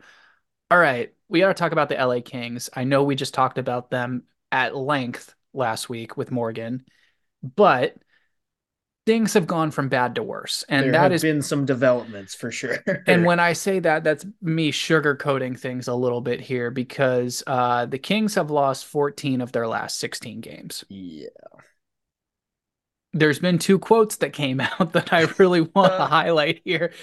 All 0.73 0.79
right, 0.79 1.13
we 1.29 1.39
got 1.39 1.49
to 1.49 1.53
talk 1.53 1.71
about 1.71 1.87
the 1.87 2.03
LA 2.03 2.21
Kings. 2.21 2.67
I 2.73 2.83
know 2.83 3.03
we 3.03 3.13
just 3.13 3.35
talked 3.35 3.59
about 3.59 3.91
them 3.91 4.23
at 4.51 4.75
length 4.75 5.35
last 5.53 5.87
week 5.87 6.17
with 6.17 6.31
Morgan, 6.31 6.83
but 7.43 7.95
things 9.05 9.35
have 9.35 9.45
gone 9.45 9.69
from 9.69 9.87
bad 9.87 10.15
to 10.15 10.23
worse. 10.23 10.63
And 10.67 10.85
there 10.87 10.93
that 10.93 11.11
have 11.11 11.11
is 11.11 11.21
been 11.21 11.43
some 11.43 11.67
developments 11.67 12.33
for 12.33 12.49
sure. 12.49 12.79
and 13.05 13.23
when 13.23 13.39
I 13.39 13.53
say 13.53 13.81
that, 13.81 14.03
that's 14.03 14.25
me 14.41 14.71
sugarcoating 14.71 15.59
things 15.59 15.87
a 15.87 15.93
little 15.93 16.21
bit 16.21 16.41
here 16.41 16.71
because 16.71 17.43
uh, 17.45 17.85
the 17.85 17.99
Kings 17.99 18.33
have 18.33 18.49
lost 18.49 18.87
14 18.87 19.41
of 19.41 19.51
their 19.51 19.67
last 19.67 19.99
16 19.99 20.41
games. 20.41 20.85
yeah, 20.89 21.27
There's 23.11 23.37
been 23.37 23.59
two 23.59 23.77
quotes 23.77 24.15
that 24.17 24.33
came 24.33 24.59
out 24.79 24.93
that 24.93 25.13
I 25.13 25.27
really 25.37 25.61
want 25.61 25.97
to 25.97 26.05
highlight 26.07 26.63
here. 26.65 26.93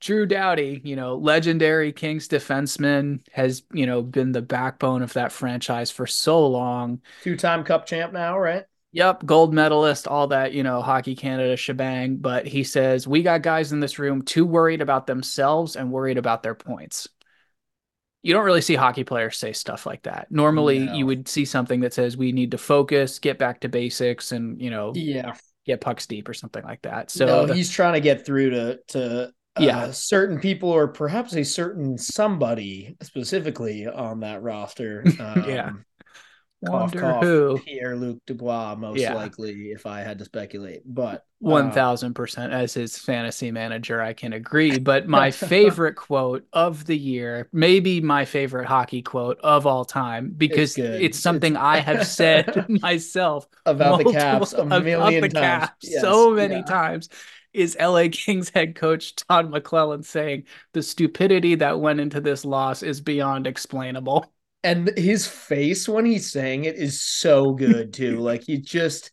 Drew 0.00 0.24
Doughty, 0.26 0.80
you 0.82 0.96
know, 0.96 1.16
legendary 1.16 1.92
Kings 1.92 2.26
defenseman, 2.26 3.20
has, 3.32 3.62
you 3.72 3.86
know, 3.86 4.02
been 4.02 4.32
the 4.32 4.42
backbone 4.42 5.02
of 5.02 5.12
that 5.12 5.30
franchise 5.32 5.90
for 5.90 6.06
so 6.06 6.46
long. 6.46 7.00
two-time 7.22 7.64
Cup 7.64 7.86
champ 7.86 8.12
now, 8.12 8.38
right? 8.38 8.64
Yep, 8.92 9.24
gold 9.26 9.54
medalist, 9.54 10.08
all 10.08 10.26
that, 10.28 10.52
you 10.52 10.62
know, 10.64 10.80
Hockey 10.82 11.14
Canada 11.14 11.56
shebang. 11.56 12.16
But 12.16 12.46
he 12.46 12.64
says, 12.64 13.06
We 13.06 13.22
got 13.22 13.42
guys 13.42 13.72
in 13.72 13.80
this 13.80 13.98
room 13.98 14.22
too 14.22 14.44
worried 14.44 14.80
about 14.80 15.06
themselves 15.06 15.76
and 15.76 15.92
worried 15.92 16.18
about 16.18 16.42
their 16.42 16.54
points. 16.56 17.06
you 18.22 18.34
don't 18.34 18.44
really 18.44 18.60
see 18.60 18.74
hockey 18.74 19.02
players 19.04 19.38
say 19.38 19.50
stuff 19.52 19.86
like 19.86 20.02
that. 20.02 20.26
Normally, 20.30 20.80
No. 20.80 20.92
you 20.92 21.06
would 21.06 21.26
see 21.26 21.46
something 21.46 21.80
that 21.80 21.94
says 21.94 22.18
we 22.18 22.32
need 22.32 22.50
to 22.50 22.58
focus, 22.58 23.18
get 23.18 23.38
back 23.38 23.60
to 23.60 23.68
basics, 23.70 24.32
and 24.32 24.60
you 24.60 24.68
know, 24.70 24.92
Yeah. 24.94 25.34
get 25.64 25.80
pucks 25.80 26.06
deep 26.06 26.28
or 26.28 26.34
something 26.34 26.62
like 26.62 26.82
that. 26.82 27.10
So 27.10 27.24
no, 27.24 27.46
the- 27.46 27.54
he's 27.54 27.70
trying 27.70 27.94
to 27.94 28.00
get 28.00 28.26
through 28.26 28.50
to 28.50 28.80
to 28.88 29.32
uh, 29.58 29.62
Yeah. 29.62 29.90
certain 29.92 30.40
people 30.40 30.70
or 30.70 30.88
perhaps 30.88 31.34
a 31.34 31.44
certain 31.44 31.98
somebody 31.98 32.96
specifically 33.02 33.86
on 33.86 34.20
that 34.20 34.42
roster. 34.42 35.04
Um, 35.20 35.44
Yeah. 35.48 35.72
Cough, 36.66 36.92
Wonder 36.94 37.00
cough, 37.00 37.22
who. 37.24 37.58
Pierre 37.64 37.96
Luc 37.96 38.18
Dubois, 38.26 38.74
most 38.76 38.98
Yeah. 39.00 39.14
likely, 39.14 39.70
if 39.70 39.86
I 39.86 40.00
had 40.00 40.18
to 40.18 40.26
speculate. 40.26 40.82
But 40.84 41.24
One 41.38 41.68
uh, 41.68 41.72
thousand 41.72 42.12
percent 42.12 42.52
as 42.52 42.74
his 42.74 42.98
fantasy 42.98 43.50
manager, 43.50 44.02
I 44.02 44.12
can 44.12 44.34
agree. 44.34 44.78
But 44.78 45.08
my 45.08 45.30
favorite 45.30 45.94
quote 45.94 46.44
of 46.52 46.84
the 46.84 46.98
year, 46.98 47.48
maybe 47.50 48.02
my 48.02 48.26
favorite 48.26 48.66
hockey 48.66 49.00
quote 49.00 49.38
of 49.42 49.66
all 49.66 49.86
time, 49.86 50.34
because 50.36 50.74
good. 50.76 51.00
it's, 51.00 51.18
something 51.18 51.52
It's- 51.54 51.64
I 51.64 51.78
have 51.78 52.06
said 52.06 52.68
myself 52.68 53.48
about 53.64 54.04
the 54.04 54.12
Caps 54.12 54.52
a 54.52 54.66
million 54.66 55.30
times. 55.30 55.70
Yes, 55.82 56.02
so 56.02 56.32
many 56.34 56.56
yeah. 56.56 56.62
times. 56.62 57.08
Is 57.52 57.76
LA 57.78 58.08
Kings 58.12 58.50
head 58.50 58.74
coach 58.74 59.16
Todd 59.16 59.50
McLellan 59.50 60.04
saying 60.04 60.44
the 60.72 60.82
stupidity 60.82 61.56
that 61.56 61.80
went 61.80 62.00
into 62.00 62.20
this 62.20 62.44
loss 62.44 62.82
is 62.82 63.00
beyond 63.00 63.46
explainable? 63.46 64.32
And 64.62 64.90
his 64.96 65.26
face 65.26 65.88
when 65.88 66.04
he's 66.04 66.30
saying 66.30 66.64
it 66.64 66.76
is 66.76 67.00
so 67.00 67.52
good 67.52 67.94
too. 67.94 68.18
like 68.20 68.42
he 68.44 68.58
just, 68.58 69.10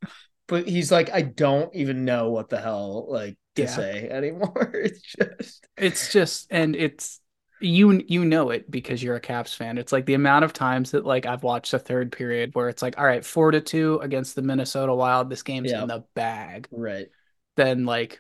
but 0.48 0.68
he's 0.68 0.92
like, 0.92 1.10
I 1.12 1.22
don't 1.22 1.74
even 1.76 2.04
know 2.06 2.30
what 2.32 2.50
the 2.50 2.60
hell 2.60 3.08
like 3.10 3.38
to 3.56 3.64
Yeah. 3.64 3.68
say 3.68 4.10
anymore. 4.10 4.72
It's 4.76 5.02
just 5.02 5.68
It's 5.78 6.12
just 6.12 6.48
and 6.52 6.76
it's 6.76 7.20
you 7.60 8.04
you 8.08 8.24
know 8.26 8.50
it 8.52 8.70
because 8.70 9.02
you're 9.02 9.16
a 9.16 9.20
Caps 9.22 9.54
fan. 9.54 9.78
It's 9.78 9.92
like 9.92 10.06
the 10.06 10.14
amount 10.16 10.46
of 10.46 10.54
times 10.54 10.92
that 10.92 11.06
like 11.06 11.26
I've 11.26 11.44
watched 11.44 11.72
the 11.72 11.80
third 11.80 12.12
period 12.12 12.52
where 12.54 12.70
it's 12.70 12.82
like, 12.82 12.98
all 12.98 13.06
right, 13.06 13.26
four 13.26 13.52
to 13.52 13.62
two 13.62 14.00
against 14.02 14.36
the 14.36 14.42
Minnesota 14.42 14.94
Wild, 14.94 15.30
this 15.30 15.44
game's 15.44 15.72
Yeah. 15.72 15.82
in 15.82 15.88
the 15.88 16.04
bag. 16.14 16.68
right. 16.72 17.08
Then 17.56 17.86
like 17.86 18.20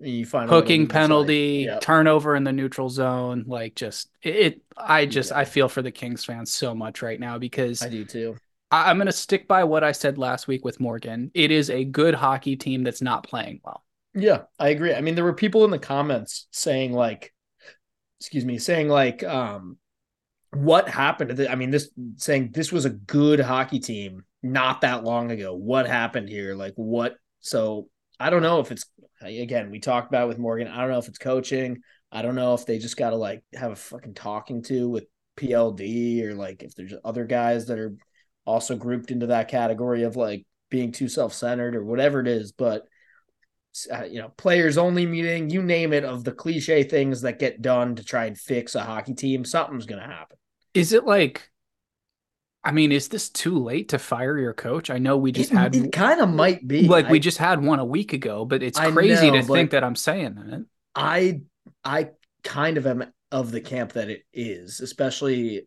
You 0.00 0.24
find 0.26 0.48
hooking 0.48 0.86
penalty, 0.86 1.66
Like, 1.66 1.74
yeah. 1.74 1.78
turnover 1.80 2.36
in 2.36 2.44
the 2.44 2.52
neutral 2.52 2.88
zone, 2.88 3.44
like 3.46 3.74
just 3.74 4.08
it. 4.22 4.36
it- 4.36 4.62
I 4.76 5.06
just 5.06 5.30
Yeah. 5.30 5.38
I 5.38 5.44
feel 5.44 5.68
for 5.68 5.82
the 5.82 5.90
Kings 5.90 6.24
fans 6.24 6.52
so 6.52 6.74
much 6.74 7.02
right 7.02 7.18
now 7.18 7.38
because 7.38 7.82
I 7.82 7.88
do 7.88 8.04
too. 8.04 8.36
I, 8.70 8.90
I'm 8.90 8.98
gonna 8.98 9.10
stick 9.10 9.48
by 9.48 9.64
what 9.64 9.82
I 9.82 9.92
said 9.92 10.18
last 10.18 10.46
week 10.46 10.64
with 10.64 10.78
Morgan. 10.78 11.30
It 11.34 11.50
is 11.50 11.68
a 11.68 11.84
good 11.84 12.14
hockey 12.14 12.54
team 12.54 12.84
that's 12.84 13.02
not 13.02 13.24
playing 13.24 13.60
well. 13.64 13.84
Yeah, 14.14 14.42
I 14.58 14.68
agree. 14.68 14.94
I 14.94 15.00
mean, 15.00 15.14
there 15.16 15.24
were 15.24 15.32
people 15.34 15.64
in 15.64 15.70
the 15.70 15.78
comments 15.78 16.46
saying 16.52 16.92
like, 16.92 17.32
excuse 18.20 18.44
me, 18.44 18.58
saying 18.58 18.88
like, 18.88 19.24
um, 19.24 19.78
what 20.52 20.88
happened 20.88 21.40
I 21.48 21.54
mean, 21.56 21.70
this 21.70 21.90
saying 22.16 22.52
this 22.52 22.70
was 22.72 22.84
a 22.84 22.90
good 22.90 23.40
hockey 23.40 23.80
team 23.80 24.24
not 24.42 24.82
that 24.82 25.02
long 25.04 25.30
ago. 25.32 25.54
What 25.54 25.86
happened 25.88 26.28
here? 26.28 26.54
Like 26.54 26.74
what? 26.76 27.16
So 27.40 27.88
I 28.20 28.30
don't 28.30 28.42
know 28.42 28.60
if 28.60 28.70
it's 28.72 28.84
again, 29.22 29.70
we 29.70 29.80
talked 29.80 30.08
about 30.08 30.24
it 30.24 30.28
with 30.28 30.38
Morgan. 30.38 30.68
I 30.68 30.80
don't 30.80 30.90
know 30.90 30.98
if 30.98 31.08
it's 31.08 31.18
coaching. 31.18 31.82
I 32.10 32.22
don't 32.22 32.34
know 32.34 32.54
if 32.54 32.66
they 32.66 32.78
just 32.78 32.96
got 32.96 33.10
to 33.10 33.16
like 33.16 33.42
have 33.54 33.72
a 33.72 33.76
fucking 33.76 34.14
talking 34.14 34.62
to 34.64 34.88
with 34.88 35.06
PLD 35.36 36.22
or 36.24 36.34
like 36.34 36.62
if 36.62 36.74
there's 36.74 36.94
other 37.04 37.24
guys 37.24 37.66
that 37.66 37.78
are 37.78 37.94
also 38.44 38.76
grouped 38.76 39.10
into 39.10 39.26
that 39.26 39.48
category 39.48 40.04
of 40.04 40.16
like 40.16 40.46
being 40.70 40.92
too 40.92 41.08
self-centered 41.08 41.76
or 41.76 41.84
whatever 41.84 42.20
it 42.20 42.26
is, 42.26 42.52
but 42.52 42.84
uh, 43.92 44.04
you 44.04 44.20
know, 44.20 44.30
players 44.36 44.78
only 44.78 45.06
meeting, 45.06 45.50
you 45.50 45.62
name 45.62 45.92
it, 45.92 46.04
of 46.04 46.24
the 46.24 46.32
cliche 46.32 46.82
things 46.82 47.20
that 47.20 47.38
get 47.38 47.62
done 47.62 47.94
to 47.94 48.04
try 48.04 48.26
and 48.26 48.38
fix 48.38 48.74
a 48.74 48.82
hockey 48.82 49.14
team, 49.14 49.44
something's 49.44 49.86
going 49.86 50.00
to 50.00 50.06
happen. 50.06 50.36
Is 50.74 50.92
it 50.92 51.04
like? 51.04 51.50
I 52.68 52.70
mean, 52.70 52.92
is 52.92 53.08
this 53.08 53.30
too 53.30 53.58
late 53.58 53.88
to 53.88 53.98
fire 53.98 54.36
your 54.36 54.52
coach? 54.52 54.90
I 54.90 54.98
know 54.98 55.16
we 55.16 55.32
just 55.32 55.50
it, 55.50 55.54
had 55.56 55.74
it 55.74 55.90
kind 55.90 56.20
of 56.20 56.28
might 56.28 56.68
be 56.68 56.86
like 56.86 57.08
we 57.08 57.18
just 57.18 57.38
had 57.38 57.64
one 57.64 57.78
a 57.78 57.84
week 57.84 58.12
ago, 58.12 58.44
but 58.44 58.62
it's 58.62 58.78
I 58.78 58.90
crazy 58.90 59.30
know, 59.30 59.40
to 59.40 59.42
think 59.42 59.70
that 59.70 59.82
I'm 59.82 59.96
saying 59.96 60.34
that. 60.34 60.66
I 60.94 61.40
I 61.82 62.10
kind 62.44 62.76
of 62.76 62.86
am 62.86 63.10
of 63.32 63.52
the 63.52 63.62
camp 63.62 63.94
that 63.94 64.10
it 64.10 64.24
is, 64.34 64.80
especially 64.80 65.66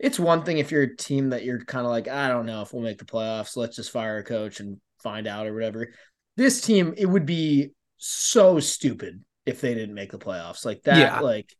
it's 0.00 0.18
one 0.18 0.42
thing 0.42 0.58
if 0.58 0.72
you're 0.72 0.82
a 0.82 0.96
team 0.96 1.30
that 1.30 1.44
you're 1.44 1.64
kind 1.64 1.86
of 1.86 1.92
like, 1.92 2.08
I 2.08 2.26
don't 2.26 2.46
know 2.46 2.62
if 2.62 2.72
we'll 2.72 2.82
make 2.82 2.98
the 2.98 3.04
playoffs. 3.04 3.56
Let's 3.56 3.76
just 3.76 3.92
fire 3.92 4.18
a 4.18 4.24
coach 4.24 4.58
and 4.58 4.78
find 5.04 5.28
out 5.28 5.46
or 5.46 5.54
whatever. 5.54 5.92
This 6.36 6.60
team, 6.62 6.94
it 6.96 7.06
would 7.06 7.26
be 7.26 7.70
so 7.98 8.58
stupid 8.58 9.22
if 9.46 9.60
they 9.60 9.74
didn't 9.74 9.94
make 9.94 10.10
the 10.10 10.18
playoffs. 10.18 10.64
Like 10.64 10.82
that, 10.82 10.98
Yeah. 10.98 11.20
like 11.20 11.54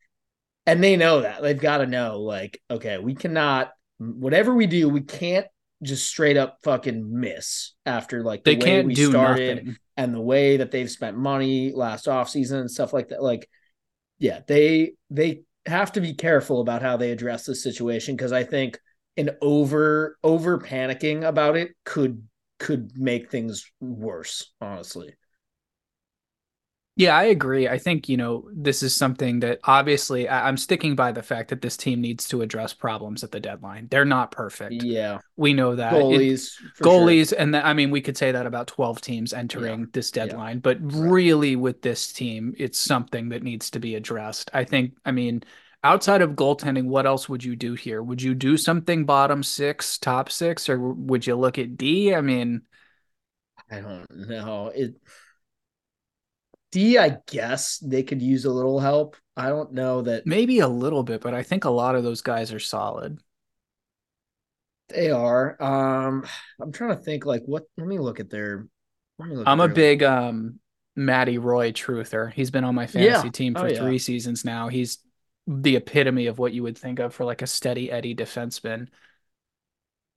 and 0.67 0.83
they 0.83 0.97
know 0.97 1.21
that. 1.21 1.43
They've 1.43 1.57
got 1.57 1.79
to 1.79 1.87
know, 1.87 2.21
like, 2.21 2.61
okay, 2.69 2.99
we 2.99 3.15
cannot 3.15 3.71
whatever 4.21 4.55
we 4.55 4.67
do, 4.67 4.89
we 4.89 5.01
can't 5.03 5.47
just 5.83 6.07
straight 6.07 6.37
up 6.37 6.59
fucking 6.63 7.19
miss 7.21 7.73
after 7.85 8.23
like 8.23 8.45
the 8.45 8.55
They 8.55 8.57
way 8.57 8.65
can't 8.65 8.87
we 8.87 8.95
do 8.95 9.11
started 9.11 9.57
nothing. 9.59 9.77
and 9.97 10.15
the 10.15 10.21
way 10.21 10.59
that 10.59 10.71
they've 10.71 10.91
spent 10.91 11.17
money 11.17 11.73
last 11.73 12.07
offseason 12.07 12.61
and 12.61 12.71
stuff 12.71 12.93
like 12.93 13.09
that 13.09 13.23
like 13.23 13.49
yeah 14.19 14.41
they 14.47 14.93
they 15.11 15.43
have 15.67 15.93
to 15.93 16.01
be 16.01 16.15
careful 16.15 16.61
about 16.61 16.83
how 16.83 16.97
they 16.97 17.11
address 17.11 17.47
this 17.47 17.63
situation 17.63 18.15
because 18.17 18.33
i 18.33 18.45
think 18.45 18.79
an 19.17 19.31
over 19.41 20.17
over 20.23 20.59
panicking 20.59 21.25
about 21.27 21.57
it 21.57 21.73
could 21.85 22.23
could 22.59 22.93
make 22.97 23.31
things 23.31 23.71
worse 23.81 24.53
honestly 24.61 25.15
Yeah, 26.95 27.17
I 27.17 27.25
agree. 27.25 27.69
I 27.69 27.79
think, 27.79 28.09
you 28.11 28.19
know, 28.19 28.51
this 28.55 28.83
is 28.83 28.95
something 28.95 29.41
that 29.41 29.61
obviously 29.65 30.29
I- 30.29 30.47
I'm 30.47 30.59
sticking 30.59 30.95
by 30.95 31.11
the 31.11 31.23
fact 31.23 31.49
that 31.49 31.63
this 31.63 31.77
team 31.77 32.03
needs 32.03 32.29
to 32.29 32.43
address 32.43 32.75
problems 32.75 33.25
at 33.25 33.31
the 33.33 33.41
deadline. 33.41 33.89
They're 33.91 34.05
not 34.05 34.31
perfect. 34.31 34.83
yeah 34.83 35.19
We 35.37 35.55
know 35.55 35.75
that. 35.77 35.95
It- 35.95 36.03
goalies 36.03 36.51
sure. 36.77 36.87
goalies 36.87 37.33
and 37.37 37.55
th- 37.55 37.65
I 37.65 37.73
mean 37.73 37.91
we 37.91 38.03
could 38.03 38.19
say 38.19 38.33
that 38.33 38.45
about 38.45 38.67
12 38.67 39.01
teams 39.01 39.33
entering 39.33 39.89
this 39.93 40.11
deadline, 40.11 40.59
but 40.59 40.77
really 40.83 41.57
with 41.57 41.81
this 41.81 42.13
team, 42.13 42.55
it's 42.59 42.79
something 42.79 43.31
that 43.31 43.43
needs 43.43 43.71
to 43.71 43.81
be 43.81 43.95
addressed. 43.95 44.51
I 44.53 44.65
think 44.65 44.93
I 45.05 45.13
mean 45.13 45.43
outside 45.83 46.21
of 46.21 46.33
goaltending, 46.33 46.85
what 46.85 47.07
else 47.07 47.27
would 47.27 47.43
you 47.43 47.57
do 47.57 47.73
here? 47.75 48.03
Would 48.03 48.21
you 48.21 48.35
do 48.35 48.57
something 48.59 49.07
bottom 49.07 49.43
6, 49.43 49.97
top 49.99 50.31
6 50.31 50.69
or 50.69 50.79
would 50.79 51.27
you 51.27 51.37
look 51.37 51.59
at 51.59 51.79
D? 51.79 52.15
I 52.15 52.21
mean, 52.21 52.63
i 53.71 53.81
don't 53.81 54.07
know 54.29 54.71
it 54.75 54.95
d 56.73 56.99
i 56.99 57.19
guess 57.29 57.79
they 57.79 58.03
could 58.03 58.21
use 58.21 58.45
a 58.45 58.51
little 58.51 58.81
help 58.81 59.17
i 59.37 59.49
don't 59.49 59.73
know 59.73 60.03
that 60.03 60.25
maybe 60.25 60.61
a 60.61 60.69
little 60.69 61.03
bit, 61.03 61.21
but 61.21 61.35
I 61.35 61.43
think 61.43 61.65
a 61.65 61.71
lot 61.71 61.95
of 61.95 62.05
those 62.05 62.23
guys 62.23 62.53
are 62.53 62.61
solid. 62.61 63.19
They 64.89 65.11
are. 65.11 65.61
Um, 65.63 66.25
I'm 66.61 66.73
trying 66.73 66.97
to 66.97 67.03
think. 67.03 67.25
Like, 67.25 67.43
what? 67.47 67.65
Let 67.77 67.87
me 67.87 67.99
look 67.99 68.21
at 68.21 68.31
their. 68.31 68.67
Let 69.19 69.29
me 69.29 69.37
look. 69.37 69.47
I'm 69.47 69.61
a 69.61 69.69
their, 69.69 69.69
big 69.69 70.03
um 70.03 70.59
Matty 70.97 71.39
Roy 71.39 71.73
truther. 71.73 72.33
He's 72.33 72.51
been 72.51 72.65
on 72.65 72.75
my 72.75 72.87
fantasy 72.87 73.31
Yeah. 73.31 73.31
team 73.31 73.55
Oh, 73.55 73.63
for 73.63 73.71
yeah. 73.71 73.79
three 73.79 73.99
seasons 73.99 74.45
now. 74.45 74.69
He's 74.69 74.99
the 75.47 75.77
epitome 75.77 76.27
of 76.27 76.39
what 76.39 76.53
you 76.53 76.63
would 76.63 76.79
think 76.79 76.99
of 77.01 77.15
for 77.15 77.25
like 77.25 77.43
a 77.43 77.47
steady 77.47 77.91
Eddie 77.91 78.15
defenseman. 78.15 78.89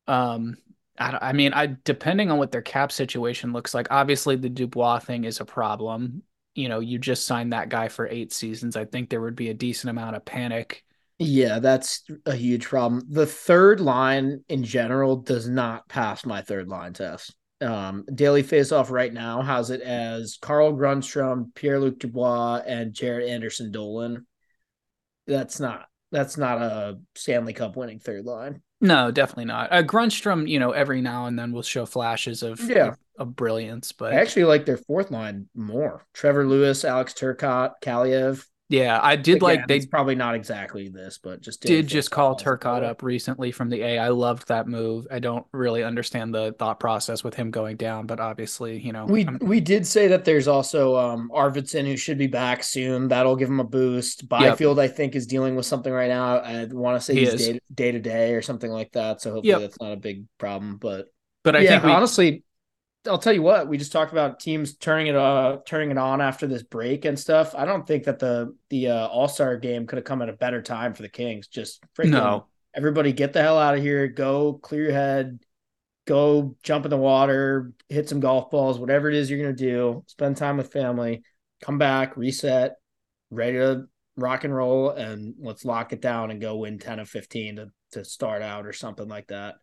Um, 0.08 0.58
I, 0.98 1.18
I 1.30 1.34
mean, 1.34 1.54
I 1.54 1.78
depending 1.84 2.32
on 2.32 2.38
what 2.38 2.52
their 2.52 2.62
cap 2.62 2.92
situation 2.92 3.54
looks 3.54 3.74
like. 3.74 3.88
Obviously, 3.92 4.36
the 4.36 4.50
Dubois 4.50 5.00
thing 5.00 5.24
is 5.26 5.40
a 5.40 5.46
problem. 5.46 6.24
You 6.56 6.70
know, 6.70 6.80
you 6.80 6.98
just 6.98 7.26
signed 7.26 7.54
that 7.54 7.70
guy 7.70 7.90
for 7.90 8.08
eight 8.08 8.34
seasons. 8.34 8.76
I 8.76 8.86
think 8.86 9.10
there 9.10 9.22
would 9.22 9.36
be 9.36 9.50
a 9.50 9.54
decent 9.54 9.90
amount 9.90 10.16
of 10.16 10.26
panic. 10.26 10.84
Yeah, 11.20 11.60
that's 11.60 12.04
a 12.26 12.36
huge 12.36 12.66
problem. 12.66 13.04
The 13.10 13.26
third 13.26 13.80
line 13.80 14.44
in 14.50 14.64
general 14.64 15.18
does 15.18 15.48
not 15.48 15.88
pass 15.88 16.26
my 16.26 16.42
third 16.42 16.68
line 16.68 16.94
test. 16.94 17.36
Um, 17.62 18.06
daily 18.14 18.44
faceoff 18.44 18.90
right 18.90 19.14
now 19.14 19.42
has 19.42 19.70
it 19.70 19.82
as 19.82 20.38
Carl 20.42 20.74
Grundstrom, 20.74 21.56
Pierre 21.56 21.80
Luc 21.80 22.00
Dubois, 22.00 22.62
and 22.66 22.94
Jaret 22.94 23.30
Anderson 23.30 23.72
Dolan. 23.72 24.26
That's 25.26 25.60
not. 25.60 25.86
That's 26.12 26.38
not 26.38 26.62
a 26.62 27.00
Stanley 27.16 27.54
Cup 27.54 27.76
winning 27.76 28.00
third 28.00 28.26
line. 28.26 28.62
No, 28.86 29.12
definitely 29.12 29.46
not. 29.46 29.72
Uh, 29.72 29.84
Grundstrom, 29.84 30.48
you 30.48 30.60
know, 30.60 30.72
every 30.72 31.02
now 31.02 31.26
and 31.26 31.38
then 31.38 31.52
will 31.52 31.62
show 31.64 31.86
flashes 31.86 32.44
of 32.44 32.60
Yeah. 32.62 32.90
of, 32.90 32.98
of 33.18 33.36
brilliance, 33.36 33.92
but 33.92 34.14
I 34.14 34.18
actually 34.18 34.46
like 34.46 34.66
their 34.66 34.78
fourth 34.78 35.12
line 35.12 35.48
more. 35.56 36.06
Trevor 36.14 36.46
Lewis, 36.46 36.86
Alex 36.86 37.14
Turcotte, 37.14 37.74
Kaliyev. 37.82 38.46
Yeah, 38.68 39.00
I 39.02 39.16
did 39.16 39.42
like 39.44 39.68
they 39.68 39.78
it's 39.78 39.86
probably 39.86 40.16
not 40.16 40.34
exactly 40.34 40.90
this, 40.90 41.20
but 41.22 41.42
just 41.42 41.62
did 41.62 41.86
just 41.88 42.10
call 42.10 42.36
Turcotte 42.36 42.84
up 42.84 43.04
recently 43.04 43.52
from 43.52 43.70
the 43.70 43.82
A. 43.84 44.00
I 44.00 44.10
loved 44.10 44.48
that 44.48 44.68
move. 44.68 45.06
I 45.12 45.20
don't 45.20 45.46
really 45.52 45.84
understand 45.84 46.34
the 46.34 46.54
thought 46.58 46.80
process 46.80 47.24
with 47.24 47.36
him 47.36 47.52
going 47.52 47.78
down, 47.78 48.08
but 48.08 48.20
obviously, 48.20 48.80
you 48.80 48.92
know, 48.92 49.06
We 49.06 49.26
I'm- 49.26 49.38
we 49.42 49.60
did 49.60 49.86
say 49.86 50.08
that 50.08 50.26
there's 50.26 50.48
also 50.48 50.96
um 50.98 51.30
Arvidsson 51.32 51.86
who 51.86 51.96
should 51.96 52.18
be 52.18 52.28
back 52.28 52.64
soon. 52.64 53.08
That'll 53.10 53.36
give 53.36 53.50
him 53.50 53.60
a 53.60 53.64
boost. 53.64 54.28
Byfield, 54.28 54.80
I 54.80 54.88
think, 54.88 55.16
is 55.16 55.28
dealing 55.28 55.56
with 55.56 55.68
something 55.68 55.94
right 55.94 56.10
now. 56.10 56.38
I 56.38 56.66
want 56.66 57.00
to 57.00 57.06
say 57.06 57.14
He 57.14 57.20
he's 57.22 57.34
is. 57.36 57.60
day 57.74 57.92
to 57.92 58.00
day 58.00 58.34
or 58.34 58.42
something 58.42 58.72
like 58.72 58.92
that. 58.94 59.22
So 59.22 59.32
hopefully 59.32 59.50
Yep. 59.52 59.62
that's 59.62 59.80
not 59.80 59.92
a 59.92 59.98
big 59.98 60.26
problem. 60.40 60.78
But 60.78 61.06
but 61.44 61.56
I 61.56 61.60
yeah, 61.60 61.70
think 61.74 61.84
we, 61.84 61.92
honestly, 61.92 62.44
I'll 63.08 63.18
tell 63.18 63.34
you 63.34 63.42
what, 63.42 63.68
we 63.68 63.78
just 63.78 63.92
talked 63.92 64.12
about 64.12 64.40
teams 64.40 64.76
turning 64.76 65.08
it 65.08 65.16
uh 65.16 65.58
turning 65.66 65.92
it 65.92 65.98
on 65.98 66.22
after 66.22 66.48
this 66.48 66.64
break 66.64 67.06
and 67.06 67.20
stuff. 67.20 67.54
I 67.56 67.66
don't 67.66 67.86
think 67.86 68.06
that 68.06 68.20
the 68.20 68.56
the 68.70 68.90
uh, 68.90 69.08
All 69.08 69.28
Star 69.28 69.58
game 69.58 69.86
could 69.88 69.98
have 69.98 70.06
come 70.06 70.22
at 70.22 70.30
a 70.30 70.34
better 70.34 70.62
time 70.62 70.94
for 70.94 71.02
the 71.02 71.10
Kings. 71.10 71.48
Just 71.48 71.84
freaking 71.98 72.12
No. 72.12 72.48
everybody 72.74 73.14
get 73.14 73.34
the 73.34 73.42
hell 73.42 73.60
out 73.60 73.76
of 73.76 73.82
here. 73.82 74.08
Go 74.08 74.54
clear 74.54 74.84
your 74.84 74.94
head. 74.94 75.40
Go 76.08 76.56
jump 76.62 76.86
in 76.86 76.92
the 76.92 76.98
water, 76.98 77.74
hit 77.90 78.08
some 78.08 78.20
golf 78.20 78.52
balls, 78.52 78.80
whatever 78.80 79.10
it 79.10 79.16
is 79.16 79.30
you're 79.30 79.40
gonna 79.42 79.54
do. 79.54 80.04
Spend 80.08 80.38
time 80.38 80.58
with 80.58 80.72
family. 80.72 81.24
Come 81.62 81.78
back, 81.78 82.16
reset, 82.18 82.76
ready 83.32 83.58
to 83.58 83.86
rock 84.16 84.44
and 84.44 84.56
roll, 84.56 84.92
and 84.92 85.34
let's 85.40 85.66
lock 85.66 85.94
it 85.94 86.02
down 86.02 86.32
and 86.32 86.40
go 86.40 86.58
win 86.58 86.80
ten 86.80 87.00
of 87.00 87.10
fifteen 87.10 87.56
to 87.56 87.72
to 87.94 88.06
start 88.06 88.42
out 88.42 88.66
or 88.66 88.74
something 88.74 89.08
like 89.08 89.28
that. 89.28 89.56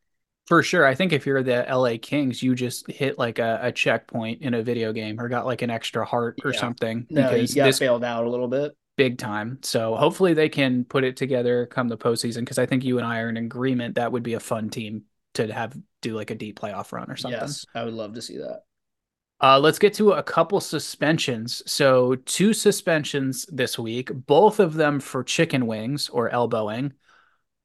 For 0.47 0.63
sure. 0.63 0.85
I 0.85 0.95
think 0.95 1.13
if 1.13 1.25
you're 1.25 1.43
the 1.43 1.69
LA 1.69 1.99
Kings, 1.99 2.43
you 2.43 2.55
just 2.55 2.91
hit 2.91 3.19
like 3.19 3.39
a, 3.39 3.61
a 3.63 3.73
checkpoint 3.73 4.43
in 4.43 4.55
a 4.55 4.63
video 4.63 4.93
game 4.93 5.21
or 5.21 5.29
got 5.29 5.47
like 5.47 5.63
an 5.63 5.71
extra 5.71 6.05
heart 6.05 6.41
or 6.45 6.53
Yeah. 6.53 6.59
something 6.59 7.07
No, 7.11 7.35
you 7.35 7.49
because 7.49 7.55
got 7.55 7.65
this 7.65 7.79
bailed 7.79 8.05
out 8.05 8.25
a 8.25 8.31
little 8.31 8.49
bit. 8.49 8.77
big 8.97 9.19
time. 9.19 9.59
So 9.63 9.97
hopefully 9.97 10.35
they 10.35 10.49
can 10.49 10.85
put 10.85 11.05
it 11.05 11.17
together 11.17 11.67
come 11.67 11.89
the 11.89 11.97
postseason 11.99 12.41
because 12.41 12.59
I 12.59 12.67
think 12.67 12.85
you 12.85 12.99
and 12.99 13.07
I 13.07 13.21
are 13.21 13.29
in 13.29 13.37
agreement 13.37 13.95
that 13.97 14.13
would 14.13 14.23
be 14.23 14.35
a 14.35 14.41
fun 14.41 14.71
team 14.71 15.05
to 15.35 15.53
have 15.53 15.77
do 16.03 16.15
like 16.15 16.31
a 16.31 16.35
deep 16.35 16.59
playoff 16.61 16.93
run 16.93 17.11
or 17.11 17.17
something. 17.17 17.39
Yes, 17.39 17.65
I 17.75 17.85
would 17.85 17.95
love 17.95 18.15
to 18.15 18.23
see 18.23 18.39
that. 18.39 18.65
Uh, 19.41 19.59
let's 19.59 19.79
get 19.79 19.93
to 19.95 20.13
a 20.13 20.23
couple 20.23 20.61
suspensions. 20.61 21.63
So, 21.71 22.15
two 22.15 22.53
suspensions 22.55 23.45
this 23.51 23.77
week, 23.79 24.11
both 24.27 24.61
of 24.61 24.75
them 24.75 25.01
for 25.01 25.25
chicken 25.25 25.67
wings 25.67 26.09
or 26.09 26.29
elbowing. 26.31 26.93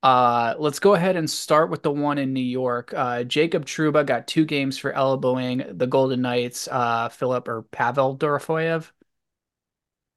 Uh, 0.03 0.53
let's 0.59 0.79
go 0.79 0.93
ahead 0.93 1.15
and 1.15 1.29
start 1.29 1.69
with 1.69 1.81
the 1.83 1.91
one 1.91 2.17
in 2.17 2.31
New 2.31 2.39
York. 2.39 2.93
Uh, 2.95 3.23
Jacob 3.23 3.65
Trouba 3.65 4.05
got 4.05 4.27
two 4.27 4.45
games 4.45 4.77
for 4.77 4.93
elbowing 4.93 5.63
the 5.77 5.87
Golden 5.87 6.21
Knights. 6.21 6.67
Uh, 6.71 7.09
Philip 7.09 7.47
or 7.47 7.63
Pavel 7.63 8.17
Dorofeyev. 8.17 8.89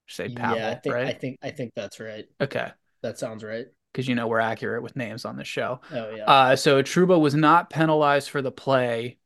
Say 0.06 0.28
Pavel, 0.28 0.58
yeah, 0.58 0.70
I 0.70 0.74
think 0.74 0.94
right? 0.94 1.06
I 1.06 1.12
think 1.12 1.38
I 1.42 1.50
think 1.50 1.72
that's 1.74 2.00
right. 2.00 2.26
okay, 2.40 2.72
That 3.02 3.18
sounds 3.18 3.44
right. 3.44 3.66
because 3.92 4.08
you 4.08 4.14
know 4.14 4.26
we're 4.26 4.40
accurate 4.40 4.82
with 4.82 4.96
names 4.96 5.24
on 5.24 5.36
the 5.36 5.44
show. 5.44 5.80
Oh 5.92 6.10
yeah. 6.14 6.24
Uh, 6.24 6.56
so 6.56 6.82
Trouba 6.82 7.18
was 7.20 7.34
not 7.34 7.70
penalized 7.70 8.30
for 8.30 8.42
the 8.42 8.52
play. 8.52 9.18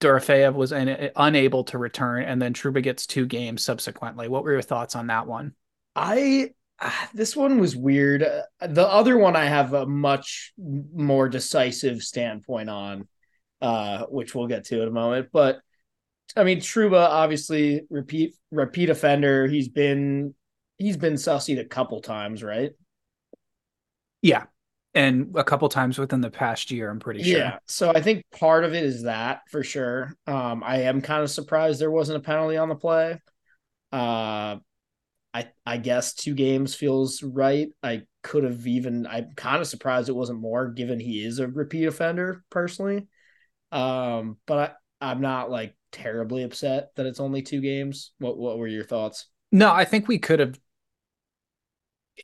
Dorofeyev 0.00 0.54
was 0.54 0.72
un- 0.72 1.10
unable 1.14 1.64
to 1.64 1.78
return, 1.78 2.24
and 2.24 2.40
then 2.40 2.54
Trouba 2.54 2.82
gets 2.82 3.06
two 3.06 3.26
games 3.26 3.62
subsequently. 3.62 4.28
What 4.28 4.44
were 4.44 4.52
your 4.52 4.62
thoughts 4.62 4.96
on 4.96 5.08
that 5.08 5.26
one? 5.26 5.54
I 5.94 6.54
ah, 6.80 7.10
this 7.14 7.36
one 7.36 7.58
was 7.58 7.76
weird. 7.76 8.22
Uh, 8.22 8.66
The 8.66 8.86
other 8.86 9.18
one 9.18 9.36
I 9.36 9.46
have 9.46 9.72
a 9.72 9.86
much 9.86 10.52
more 10.58 11.28
decisive 11.28 12.02
standpoint 12.02 12.70
on, 12.70 13.08
uh, 13.60 14.06
which 14.06 14.34
we'll 14.34 14.46
get 14.46 14.64
to 14.66 14.82
in 14.82 14.88
a 14.88 14.92
moment. 14.92 15.28
But 15.32 15.60
I 16.36 16.44
mean, 16.44 16.58
Trouba 16.58 17.08
obviously 17.08 17.82
repeat 17.90 18.36
repeat 18.50 18.90
offender. 18.90 19.46
He's 19.46 19.68
been 19.68 20.34
he's 20.78 20.96
been 20.96 21.14
sussied 21.14 21.60
a 21.60 21.64
couple 21.64 22.00
times, 22.00 22.42
right? 22.42 22.72
Yeah, 24.22 24.44
and 24.94 25.34
a 25.36 25.44
couple 25.44 25.68
times 25.68 25.98
within 25.98 26.20
the 26.20 26.30
past 26.30 26.70
year, 26.70 26.90
I'm 26.90 27.00
pretty 27.00 27.22
sure. 27.22 27.38
Yeah. 27.38 27.58
So 27.66 27.90
I 27.94 28.00
think 28.00 28.24
part 28.38 28.64
of 28.64 28.74
it 28.74 28.84
is 28.84 29.04
that 29.04 29.42
for 29.50 29.62
sure. 29.62 30.14
Um, 30.26 30.62
I 30.64 30.82
am 30.82 31.00
kind 31.00 31.22
of 31.22 31.30
surprised 31.30 31.80
there 31.80 31.90
wasn't 31.90 32.18
a 32.18 32.20
penalty 32.20 32.56
on 32.56 32.68
the 32.68 32.74
play. 32.74 33.18
Uh, 33.92 34.56
I 35.32 35.48
I 35.64 35.76
guess 35.76 36.14
two 36.14 36.34
games 36.34 36.74
feels 36.74 37.22
right. 37.22 37.68
I 37.82 38.02
could 38.22 38.44
have 38.44 38.66
even. 38.66 39.06
I'm 39.06 39.32
kind 39.36 39.60
of 39.60 39.68
surprised 39.68 40.08
it 40.08 40.16
wasn't 40.16 40.40
more, 40.40 40.68
given 40.68 40.98
he 41.00 41.24
is 41.24 41.38
a 41.38 41.48
repeat 41.48 41.86
offender 41.86 42.44
personally. 42.50 43.06
Um, 43.72 44.38
but 44.46 44.76
I, 45.00 45.10
I'm 45.12 45.20
not 45.20 45.50
like 45.50 45.76
terribly 45.92 46.42
upset 46.42 46.90
that 46.96 47.06
it's 47.06 47.20
only 47.20 47.42
two 47.42 47.60
games. 47.60 48.12
What 48.18 48.36
What 48.38 48.58
were 48.58 48.66
your 48.66 48.84
thoughts? 48.84 49.26
No, 49.52 49.72
I 49.72 49.84
think 49.84 50.08
we 50.08 50.18
could 50.18 50.40
have. 50.40 50.58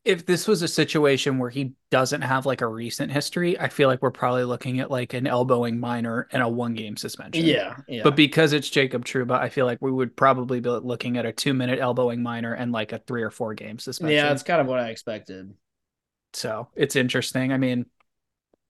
If 0.04 0.26
this 0.26 0.46
was 0.46 0.62
a 0.62 0.68
situation 0.68 1.38
where 1.38 1.50
he 1.50 1.72
doesn't 1.90 2.22
have 2.22 2.46
like 2.46 2.60
a 2.60 2.66
recent 2.66 3.12
history, 3.12 3.58
I 3.58 3.68
feel 3.68 3.88
like 3.88 4.02
we're 4.02 4.10
probably 4.10 4.44
looking 4.44 4.80
at 4.80 4.90
like 4.90 5.14
an 5.14 5.26
elbowing 5.26 5.78
minor 5.78 6.28
and 6.32 6.42
a 6.42 6.48
one 6.48 6.74
game 6.74 6.96
suspension. 6.96 7.44
Yeah, 7.44 7.76
yeah. 7.88 8.02
But 8.02 8.16
because 8.16 8.52
it's 8.52 8.68
Jacob 8.68 9.04
Trouba, 9.04 9.38
I 9.38 9.48
feel 9.48 9.66
like 9.66 9.78
we 9.80 9.90
would 9.90 10.16
probably 10.16 10.60
be 10.60 10.70
looking 10.70 11.16
at 11.16 11.26
a 11.26 11.32
two 11.32 11.54
minute 11.54 11.78
elbowing 11.78 12.22
minor 12.22 12.54
and 12.54 12.72
like 12.72 12.92
a 12.92 12.98
three 12.98 13.22
or 13.22 13.30
four 13.30 13.54
game 13.54 13.78
suspension. 13.78 14.16
yeah, 14.16 14.32
it's 14.32 14.42
kind 14.42 14.60
of 14.60 14.66
what 14.66 14.80
I 14.80 14.90
expected. 14.90 15.54
So 16.32 16.68
it's 16.74 16.96
interesting. 16.96 17.52
I 17.52 17.56
mean, 17.56 17.86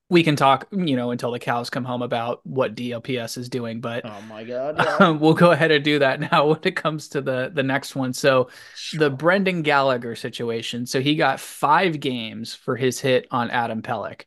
we 0.08 0.22
can 0.22 0.36
talk, 0.36 0.68
you 0.70 0.94
know, 0.96 1.10
until 1.10 1.32
the 1.32 1.38
cows 1.38 1.68
come 1.68 1.84
home 1.84 2.02
about 2.02 2.40
what 2.46 2.74
DOPS 2.76 3.36
is 3.36 3.48
doing, 3.48 3.80
but 3.80 4.04
Oh 4.04 4.20
my 4.22 4.44
god. 4.44 4.76
Yeah. 5.00 5.10
we'll 5.10 5.34
go 5.34 5.50
ahead 5.50 5.70
and 5.72 5.84
do 5.84 5.98
that 5.98 6.20
now 6.32 6.46
when 6.48 6.60
it 6.62 6.76
comes 6.76 7.08
to 7.08 7.20
the 7.20 7.50
the 7.52 7.62
next 7.62 7.96
one. 7.96 8.12
So 8.12 8.48
the 8.92 9.10
Brendan 9.10 9.62
Gallagher 9.62 10.14
situation. 10.14 10.86
So 10.86 11.00
he 11.00 11.16
got 11.16 11.40
five 11.40 11.98
games 12.00 12.54
for 12.54 12.76
his 12.76 13.00
hit 13.00 13.26
on 13.30 13.50
Adam 13.50 13.82
Pelech. 13.82 14.22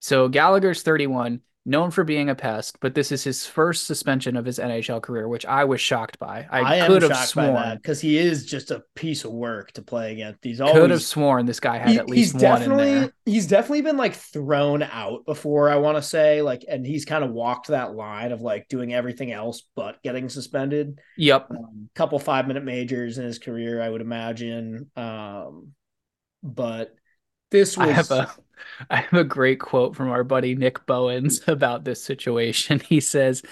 So 0.00 0.28
Gallagher's 0.28 0.82
31, 0.82 1.40
known 1.66 1.90
for 1.90 2.04
being 2.04 2.30
a 2.30 2.34
pest, 2.34 2.78
but 2.80 2.94
this 2.94 3.10
is 3.10 3.24
his 3.24 3.44
first 3.44 3.86
suspension 3.86 4.36
of 4.36 4.44
his 4.44 4.58
NHL 4.60 5.02
career, 5.02 5.26
which 5.28 5.44
I 5.44 5.64
was 5.64 5.80
shocked 5.80 6.16
by. 6.18 6.46
I, 6.48 6.84
I, 6.84 6.86
could 6.86 7.02
have 7.02 7.10
shocked 7.10 7.34
by 7.34 7.46
that 7.46 7.52
sworn, 7.52 7.76
because 7.76 8.00
he 8.00 8.16
is 8.16 8.46
just 8.46 8.70
a 8.70 8.84
piece 8.94 9.24
of 9.24 9.32
work 9.32 9.72
to 9.72 9.82
play 9.82 10.12
against. 10.12 10.44
He's 10.44 10.60
always, 10.60 10.80
could 10.80 10.90
have 10.90 11.02
sworn 11.02 11.44
this 11.44 11.58
guy 11.58 11.78
had 11.78 11.88
he- 11.90 11.98
at 11.98 12.08
least 12.08 12.34
he's 12.34 12.42
one 12.42 12.62
in 12.62 12.68
definitely 12.70 12.94
there. 12.94 13.12
he's 13.24 13.46
definitely 13.48 13.82
been 13.82 13.96
like 13.96 14.14
thrown 14.14 14.84
out 14.84 15.26
before. 15.26 15.68
I 15.68 15.76
want 15.76 15.98
to 15.98 16.02
say 16.02 16.40
like, 16.40 16.64
and 16.68 16.86
he's 16.86 17.04
kind 17.04 17.24
of 17.24 17.32
walked 17.32 17.68
that 17.68 17.94
line 17.94 18.30
of 18.30 18.40
like 18.40 18.68
doing 18.68 18.94
everything 18.94 19.32
else 19.32 19.64
but 19.74 20.00
getting 20.04 20.28
suspended. 20.28 21.00
Yep. 21.18 21.50
Um, 21.50 21.90
couple 21.96 22.18
five 22.20 22.46
minute 22.46 22.64
majors 22.64 23.18
in 23.18 23.24
his 23.24 23.40
career, 23.40 23.82
I 23.82 23.88
would 23.88 24.00
imagine. 24.00 24.88
Um, 24.94 25.72
but 26.44 26.94
this 27.50 27.76
was 27.76 28.12
I 28.90 28.96
have 28.96 29.04
a 29.04 29.16
I 29.16 29.16
have 29.16 29.20
a 29.20 29.24
great 29.24 29.60
quote 29.60 29.96
from 29.96 30.10
our 30.10 30.24
buddy 30.24 30.54
Nick 30.54 30.84
Bowens 30.86 31.40
about 31.46 31.84
this 31.84 32.02
situation. 32.02 32.80
He 32.80 33.00
says, 33.00 33.42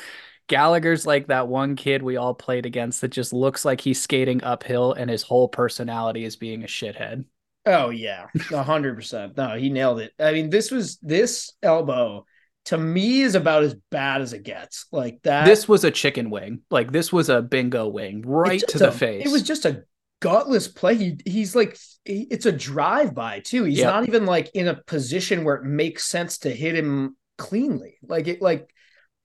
Gallagher's 0.46 1.06
like 1.06 1.28
that 1.28 1.48
one 1.48 1.76
kid 1.76 2.02
we 2.02 2.16
all 2.16 2.34
played 2.34 2.66
against 2.66 3.00
that 3.00 3.08
just 3.08 3.32
looks 3.32 3.64
like 3.64 3.80
he's 3.80 4.00
skating 4.00 4.42
uphill 4.44 4.92
and 4.92 5.10
his 5.10 5.22
whole 5.22 5.48
personality 5.48 6.24
is 6.24 6.36
being 6.36 6.62
a 6.64 6.66
shithead. 6.66 7.24
Oh 7.66 7.88
yeah, 7.88 8.26
a 8.52 8.62
hundred 8.62 8.96
percent. 8.96 9.36
No, 9.38 9.56
he 9.56 9.70
nailed 9.70 10.00
it. 10.00 10.12
I 10.18 10.32
mean, 10.32 10.50
this 10.50 10.70
was 10.70 10.98
this 10.98 11.50
elbow 11.62 12.26
to 12.66 12.78
me 12.78 13.20
is 13.20 13.34
about 13.34 13.62
as 13.62 13.74
bad 13.90 14.20
as 14.20 14.32
it 14.32 14.42
gets. 14.42 14.86
Like 14.90 15.20
that. 15.22 15.44
This 15.44 15.68
was 15.68 15.84
a 15.84 15.90
chicken 15.90 16.30
wing. 16.30 16.60
Like 16.70 16.92
this 16.92 17.12
was 17.12 17.28
a 17.28 17.42
bingo 17.42 17.88
wing 17.88 18.22
right 18.22 18.62
to 18.68 18.78
the 18.78 18.88
a- 18.88 18.92
face. 18.92 19.26
It 19.26 19.32
was 19.32 19.42
just 19.42 19.64
a 19.64 19.84
gutless 20.24 20.68
play. 20.68 20.94
He, 20.94 21.18
he's 21.26 21.54
like, 21.54 21.78
he- 22.06 22.26
it's 22.30 22.46
a 22.46 22.52
drive 22.52 23.14
by 23.14 23.40
too. 23.40 23.64
He's 23.64 23.78
Yep. 23.78 23.86
not 23.92 24.08
even 24.08 24.24
like 24.24 24.50
in 24.54 24.68
a 24.68 24.82
position 24.84 25.44
where 25.44 25.56
it 25.56 25.64
makes 25.64 26.06
sense 26.06 26.38
to 26.38 26.50
hit 26.50 26.74
him 26.74 27.16
cleanly. 27.36 27.98
Like 28.02 28.26
it, 28.26 28.40
like 28.40 28.70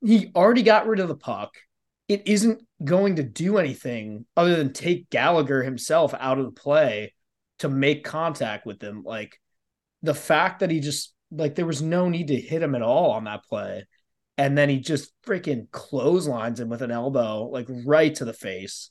he 0.04 0.32
already 0.36 0.64
got 0.64 0.88
rid 0.88 1.00
of 1.00 1.08
the 1.08 1.16
puck. 1.16 1.56
It 2.10 2.28
isn't 2.28 2.62
going 2.84 3.16
to 3.16 3.24
do 3.24 3.58
anything 3.58 4.26
other 4.36 4.58
than 4.58 4.74
take 4.74 5.10
Gallagher 5.10 5.64
himself 5.64 6.14
out 6.20 6.38
of 6.38 6.46
the 6.46 6.52
play 6.52 7.14
to 7.60 7.70
make 7.70 8.04
contact 8.04 8.66
with 8.66 8.82
him. 8.82 9.04
Like 9.06 9.40
the 10.04 10.14
fact 10.14 10.60
that 10.60 10.72
he 10.72 10.82
just 10.82 11.14
like 11.32 11.56
there 11.56 11.66
was 11.66 11.82
no 11.82 12.10
need 12.10 12.28
to 12.28 12.36
hit 12.36 12.62
him 12.62 12.76
at 12.76 12.82
all 12.82 13.12
on 13.12 13.24
that 13.24 13.46
play. 13.46 13.88
And 14.38 14.58
then 14.58 14.68
he 14.70 14.80
just 14.80 15.12
freaking 15.26 15.70
clotheslines 15.72 16.60
him 16.60 16.68
with 16.70 16.82
an 16.82 16.92
elbow, 16.92 17.46
like 17.46 17.68
right 17.86 18.14
to 18.16 18.26
the 18.26 18.34
face. 18.34 18.90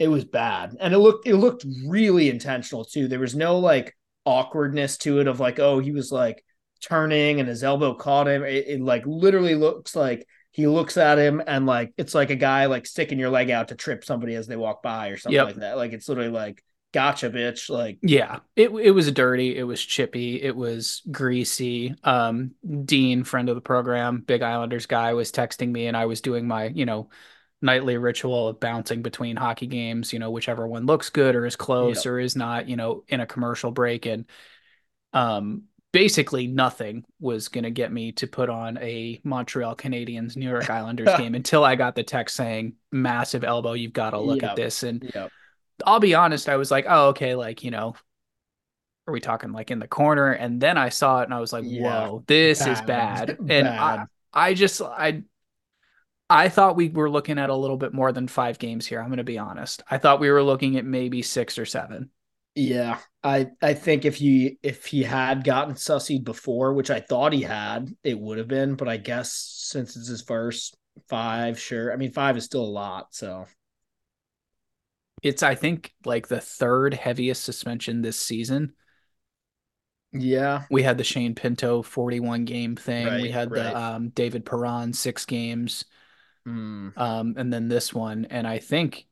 It 0.00 0.08
was 0.08 0.24
bad. 0.24 0.76
And 0.80 0.94
it 0.94 0.98
looked 0.98 1.28
it 1.28 1.36
looked 1.36 1.64
really 1.86 2.30
intentional 2.30 2.84
too. 2.84 3.06
There 3.08 3.20
was 3.20 3.36
no 3.36 3.58
like 3.60 3.96
awkwardness 4.24 4.98
to 4.98 5.20
it 5.20 5.28
of 5.28 5.40
like, 5.40 5.60
oh, 5.60 5.78
he 5.78 5.92
was 5.92 6.10
like 6.10 6.44
turning 6.82 7.38
and 7.40 7.48
his 7.48 7.62
elbow 7.62 7.94
caught 7.94 8.26
him. 8.28 8.42
It, 8.42 8.66
it 8.68 8.80
like 8.80 9.04
literally 9.06 9.54
looks 9.54 9.94
like 9.94 10.26
he 10.52 10.66
looks 10.66 10.96
at 10.96 11.18
him 11.18 11.42
and 11.46 11.66
like 11.66 11.92
it's 11.98 12.14
like 12.14 12.30
a 12.30 12.36
guy 12.36 12.66
like 12.66 12.86
sticking 12.86 13.20
your 13.20 13.30
leg 13.30 13.50
out 13.50 13.68
to 13.68 13.76
trip 13.76 14.04
somebody 14.04 14.34
as 14.34 14.48
they 14.48 14.56
walk 14.56 14.82
by 14.82 15.10
or 15.10 15.18
something 15.18 15.36
Yep. 15.36 15.46
like 15.46 15.56
that. 15.56 15.76
Like 15.76 15.92
it's 15.92 16.08
literally 16.08 16.30
like 16.30 16.64
gotcha, 16.92 17.30
bitch. 17.30 17.70
Like 17.70 18.00
Yeah, 18.02 18.40
it 18.56 18.70
it 18.70 18.92
was 18.92 19.12
dirty, 19.12 19.56
it 19.58 19.64
was 19.64 19.84
chippy, 19.84 20.40
it 20.40 20.56
was 20.56 21.02
greasy. 21.10 21.94
Um, 22.02 22.52
Dean, 22.86 23.24
friend 23.24 23.50
of 23.50 23.54
the 23.56 23.60
program, 23.60 24.22
Big 24.22 24.40
Islanders 24.40 24.86
guy, 24.86 25.12
was 25.12 25.30
texting 25.30 25.70
me, 25.70 25.86
and 25.86 25.94
I 25.96 26.06
was 26.06 26.22
doing 26.22 26.48
my, 26.48 26.64
you 26.68 26.86
know, 26.86 27.10
nightly 27.62 27.96
ritual 27.96 28.48
of 28.48 28.60
bouncing 28.60 29.02
between 29.02 29.36
hockey 29.36 29.66
games. 29.66 30.12
You 30.12 30.18
know, 30.18 30.30
whichever 30.30 30.66
one 30.66 30.86
looks 30.86 31.10
good 31.10 31.34
or 31.36 31.46
is 31.46 31.56
close 31.56 32.04
Yep. 32.04 32.12
or 32.12 32.18
is 32.20 32.36
not. 32.36 32.68
You 32.68 32.76
know, 32.76 33.04
in 33.08 33.20
a 33.20 33.26
commercial 33.26 33.70
break, 33.70 34.06
and 34.06 34.24
um, 35.12 35.64
basically 35.92 36.46
nothing 36.46 37.04
was 37.18 37.48
gonna 37.48 37.70
get 37.70 37.92
me 37.92 38.12
to 38.12 38.26
put 38.26 38.48
on 38.48 38.78
a 38.78 39.20
Montreal 39.24 39.76
Canadiens 39.76 40.36
New 40.36 40.48
York 40.48 40.70
Islanders 40.70 41.14
game 41.18 41.34
until 41.34 41.64
I 41.64 41.76
got 41.76 41.94
the 41.94 42.04
text 42.04 42.36
saying 42.36 42.74
massive 42.92 43.44
elbow. 43.44 43.72
You've 43.72 43.92
got 43.92 44.10
to 44.10 44.20
look 44.20 44.42
Yep. 44.42 44.50
at 44.50 44.56
this 44.56 44.82
and. 44.82 45.10
yeah. 45.14 45.28
I'll 45.86 45.98
be 45.98 46.14
honest, 46.14 46.50
I 46.50 46.56
was 46.56 46.70
like, 46.70 46.84
oh, 46.86 47.08
okay, 47.08 47.34
like, 47.34 47.64
you 47.64 47.70
know, 47.70 47.94
are 49.06 49.12
we 49.12 49.20
talking 49.20 49.52
like 49.52 49.70
in 49.70 49.78
the 49.78 49.88
corner? 49.88 50.32
And 50.32 50.60
then 50.60 50.76
I 50.78 50.88
saw 50.90 51.20
it 51.22 51.24
and 51.24 51.34
I 51.34 51.40
was 51.40 51.52
like, 51.52 51.64
Yeah. 51.66 52.08
whoa, 52.08 52.24
this 52.26 52.60
is 52.60 52.80
Bad. 52.82 52.86
bad. 52.86 53.38
And 53.50 53.66
I, 53.66 54.04
I 54.32 54.54
just, 54.54 54.80
I, 54.82 55.22
I 56.30 56.48
thought 56.48 56.76
we 56.76 56.88
were 56.88 57.10
looking 57.10 57.38
at 57.38 57.50
a 57.50 57.54
little 57.54 57.76
bit 57.76 57.92
more 57.92 58.12
than 58.12 58.28
five 58.28 58.58
games 58.58 58.86
here. 58.86 59.00
I'm 59.00 59.08
going 59.08 59.18
to 59.18 59.24
be 59.24 59.36
honest. 59.36 59.82
I 59.90 59.98
thought 59.98 60.20
we 60.20 60.30
were 60.30 60.42
looking 60.42 60.76
at 60.76 60.84
maybe 60.84 61.22
six 61.22 61.58
or 61.58 61.66
seven. 61.66 62.10
Yeah, 62.54 62.98
I 63.22 63.48
I 63.60 63.74
think 63.74 64.04
if 64.04 64.16
he 64.16 64.58
if 64.62 64.86
he 64.86 65.02
had 65.02 65.44
gotten 65.44 65.74
sussied 65.74 66.24
before, 66.24 66.72
which 66.72 66.90
I 66.90 67.00
thought 67.00 67.32
he 67.32 67.42
had, 67.42 67.90
it 68.04 68.18
would 68.18 68.38
have 68.38 68.48
been. 68.48 68.76
But 68.76 68.88
I 68.88 68.96
guess 68.96 69.32
since 69.32 69.96
it's 69.96 70.08
his 70.08 70.22
first 70.22 70.76
five, 71.08 71.58
sure. 71.58 71.92
I 71.92 71.96
mean, 71.96 72.12
five 72.12 72.36
is 72.36 72.44
still 72.44 72.64
a 72.64 72.66
lot. 72.66 73.14
So 73.14 73.46
it's 75.22 75.42
I 75.42 75.54
think 75.54 75.92
like 76.04 76.28
the 76.28 76.40
third 76.40 76.94
heaviest 76.94 77.42
suspension 77.42 78.02
this 78.02 78.18
season. 78.18 78.74
Yeah. 80.12 80.62
We 80.70 80.82
had 80.82 80.98
the 80.98 81.04
Shane 81.04 81.34
Pinto 81.34 81.82
41 81.82 82.44
game 82.44 82.76
thing. 82.76 83.06
Right, 83.06 83.22
we 83.22 83.30
had 83.30 83.50
right. 83.50 83.62
the 83.62 83.78
um, 83.78 84.08
David 84.08 84.44
Perron 84.44 84.92
six 84.92 85.24
games. 85.24 85.84
Mm. 86.46 86.96
Um, 86.96 87.34
and 87.36 87.52
then 87.52 87.68
this 87.68 87.92
one. 87.92 88.26
And 88.30 88.46
I 88.46 88.58
think 88.58 89.06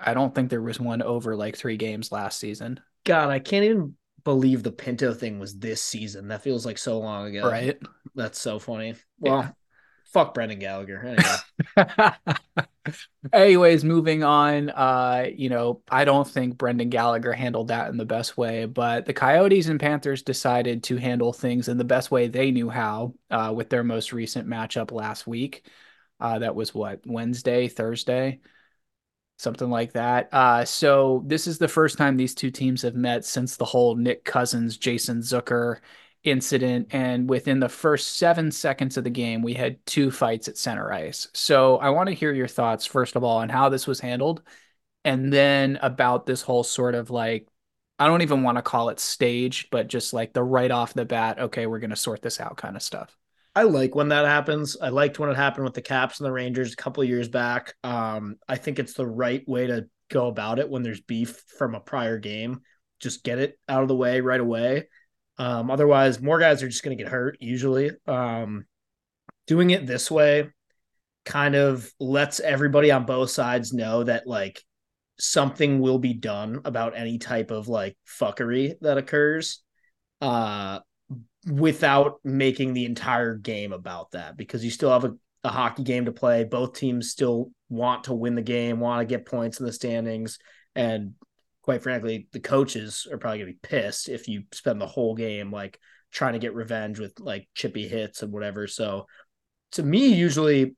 I 0.00 0.14
don't 0.14 0.34
think 0.34 0.50
there 0.50 0.62
was 0.62 0.80
one 0.80 1.02
over 1.02 1.36
like 1.36 1.56
three 1.56 1.76
games 1.76 2.12
last 2.12 2.38
season. 2.38 2.80
God, 3.04 3.30
I 3.30 3.38
can't 3.38 3.64
even 3.64 3.94
believe 4.24 4.62
the 4.62 4.72
Pinto 4.72 5.12
thing 5.14 5.38
was 5.38 5.58
this 5.58 5.82
season. 5.82 6.28
That 6.28 6.42
feels 6.42 6.64
like 6.64 6.78
so 6.78 6.98
long 6.98 7.26
ago. 7.26 7.48
Right. 7.48 7.78
That's 8.14 8.40
so 8.40 8.58
funny. 8.58 8.94
Well, 9.18 9.38
Yeah. 9.38 9.50
fuck 10.06 10.34
Brendan 10.34 10.58
Gallagher. 10.60 11.16
Anyway. 11.76 12.12
Anyways, 13.32 13.84
moving 13.84 14.24
on. 14.24 14.70
Uh, 14.70 15.26
you 15.34 15.48
know, 15.48 15.82
I 15.88 16.04
don't 16.04 16.26
think 16.26 16.58
Brendan 16.58 16.90
Gallagher 16.90 17.32
handled 17.32 17.68
that 17.68 17.90
in 17.90 17.96
the 17.96 18.04
best 18.04 18.36
way, 18.36 18.66
but 18.66 19.06
the 19.06 19.12
Coyotes 19.12 19.68
and 19.68 19.78
Panthers 19.78 20.22
decided 20.22 20.82
to 20.84 20.96
handle 20.96 21.32
things 21.32 21.68
in 21.68 21.78
the 21.78 21.84
best 21.84 22.10
way 22.10 22.26
they 22.28 22.50
knew 22.50 22.68
how 22.68 23.14
uh, 23.30 23.52
with 23.54 23.70
their 23.70 23.84
most 23.84 24.12
recent 24.12 24.48
matchup 24.48 24.90
last 24.90 25.26
week. 25.26 25.64
Uh, 26.22 26.38
that 26.38 26.54
was 26.54 26.72
what, 26.72 27.00
Wednesday, 27.04 27.66
Thursday, 27.66 28.40
something 29.38 29.68
like 29.68 29.92
that. 29.94 30.28
Uh, 30.32 30.64
so 30.64 31.24
this 31.26 31.48
is 31.48 31.58
the 31.58 31.66
first 31.66 31.98
time 31.98 32.16
these 32.16 32.34
two 32.34 32.50
teams 32.50 32.82
have 32.82 32.94
met 32.94 33.24
since 33.24 33.56
the 33.56 33.64
whole 33.64 33.96
Nick 33.96 34.24
Cousins, 34.24 34.78
Jason 34.78 35.18
Zucker 35.18 35.80
incident. 36.22 36.86
And 36.92 37.28
within 37.28 37.58
the 37.58 37.68
first 37.68 38.18
seven 38.18 38.52
seconds 38.52 38.96
of 38.96 39.02
the 39.02 39.10
game, 39.10 39.42
we 39.42 39.54
had 39.54 39.84
two 39.84 40.12
fights 40.12 40.46
at 40.46 40.56
center 40.56 40.92
ice. 40.92 41.26
So 41.34 41.78
I 41.78 41.90
want 41.90 42.08
to 42.08 42.14
hear 42.14 42.32
your 42.32 42.46
thoughts, 42.46 42.86
first 42.86 43.16
of 43.16 43.24
all, 43.24 43.38
on 43.38 43.48
how 43.48 43.68
this 43.68 43.88
was 43.88 43.98
handled, 43.98 44.42
and 45.04 45.32
then 45.32 45.80
about 45.82 46.26
this 46.26 46.42
whole 46.42 46.62
sort 46.62 46.94
of 46.94 47.10
like, 47.10 47.48
I 47.98 48.06
don't 48.06 48.22
even 48.22 48.44
want 48.44 48.58
to 48.58 48.62
call 48.62 48.88
it 48.90 49.00
staged, 49.00 49.70
but 49.70 49.88
just 49.88 50.12
like 50.12 50.32
the 50.32 50.44
right 50.44 50.70
off 50.70 50.94
the 50.94 51.04
bat, 51.04 51.40
okay, 51.40 51.66
we're 51.66 51.80
going 51.80 51.90
to 51.90 51.96
sort 51.96 52.22
this 52.22 52.40
out 52.40 52.56
kind 52.56 52.76
of 52.76 52.82
stuff. 52.82 53.16
I 53.54 53.64
like 53.64 53.94
when 53.94 54.08
that 54.08 54.24
happens. 54.24 54.76
I 54.80 54.88
liked 54.88 55.18
when 55.18 55.28
it 55.28 55.36
happened 55.36 55.64
with 55.64 55.74
the 55.74 55.82
Caps 55.82 56.20
and 56.20 56.26
the 56.26 56.32
Rangers 56.32 56.72
a 56.72 56.76
couple 56.76 57.04
years 57.04 57.28
back. 57.28 57.74
Um, 57.84 58.36
I 58.48 58.56
think 58.56 58.78
it's 58.78 58.94
the 58.94 59.06
right 59.06 59.46
way 59.46 59.66
to 59.66 59.86
go 60.10 60.28
about 60.28 60.58
it 60.58 60.70
when 60.70 60.82
there's 60.82 61.00
beef 61.00 61.42
from 61.58 61.74
a 61.74 61.80
prior 61.80 62.18
game. 62.18 62.60
Just 62.98 63.24
get 63.24 63.38
it 63.38 63.58
out 63.68 63.82
of 63.82 63.88
the 63.88 63.96
way 63.96 64.20
right 64.20 64.40
away. 64.40 64.88
Um, 65.38 65.70
otherwise, 65.70 66.20
more 66.20 66.38
guys 66.38 66.62
are 66.62 66.68
just 66.68 66.82
going 66.82 66.96
to 66.96 67.02
get 67.02 67.12
hurt 67.12 67.36
usually. 67.40 67.90
Um, 68.06 68.64
doing 69.46 69.70
it 69.70 69.86
this 69.86 70.10
way 70.10 70.50
kind 71.24 71.54
of 71.54 71.90
lets 72.00 72.40
everybody 72.40 72.90
on 72.90 73.04
both 73.04 73.30
sides 73.30 73.72
know 73.72 74.04
that 74.04 74.26
like 74.26 74.62
something 75.18 75.80
will 75.80 75.98
be 75.98 76.14
done 76.14 76.60
about 76.64 76.96
any 76.96 77.18
type 77.18 77.50
of 77.50 77.68
like 77.68 77.96
fuckery 78.06 78.74
that 78.80 78.98
occurs. 78.98 79.62
Uh, 80.20 80.80
without 81.46 82.20
making 82.24 82.72
the 82.72 82.84
entire 82.84 83.34
game 83.34 83.72
about 83.72 84.12
that 84.12 84.36
because 84.36 84.64
you 84.64 84.70
still 84.70 84.90
have 84.90 85.04
a, 85.04 85.14
a 85.44 85.48
hockey 85.48 85.82
game 85.82 86.04
to 86.04 86.12
play. 86.12 86.44
Both 86.44 86.74
teams 86.74 87.10
still 87.10 87.50
want 87.68 88.04
to 88.04 88.14
win 88.14 88.34
the 88.34 88.42
game, 88.42 88.80
want 88.80 89.00
to 89.00 89.12
get 89.12 89.26
points 89.26 89.58
in 89.58 89.66
the 89.66 89.72
standings. 89.72 90.38
And 90.74 91.14
quite 91.62 91.82
frankly, 91.82 92.28
the 92.32 92.40
coaches 92.40 93.06
are 93.10 93.18
probably 93.18 93.38
going 93.38 93.52
to 93.52 93.54
be 93.54 93.68
pissed 93.68 94.08
if 94.08 94.28
you 94.28 94.44
spend 94.52 94.80
the 94.80 94.86
whole 94.86 95.14
game 95.14 95.50
like 95.50 95.78
trying 96.12 96.34
to 96.34 96.38
get 96.38 96.54
revenge 96.54 96.98
with 96.98 97.18
like 97.18 97.48
chippy 97.54 97.88
hits 97.88 98.22
and 98.22 98.32
whatever. 98.32 98.66
So 98.66 99.06
to 99.72 99.82
me, 99.82 100.08
usually 100.14 100.76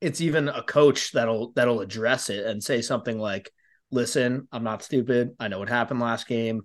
it's 0.00 0.20
even 0.20 0.48
a 0.48 0.62
coach 0.62 1.12
that'll 1.12 1.52
that'll 1.52 1.80
address 1.80 2.30
it 2.30 2.46
and 2.46 2.62
say 2.62 2.80
something 2.82 3.18
like, 3.18 3.52
listen, 3.90 4.48
I'm 4.52 4.64
not 4.64 4.82
stupid. 4.82 5.30
I 5.38 5.48
know 5.48 5.58
what 5.58 5.68
happened 5.68 6.00
last 6.00 6.26
game. 6.26 6.62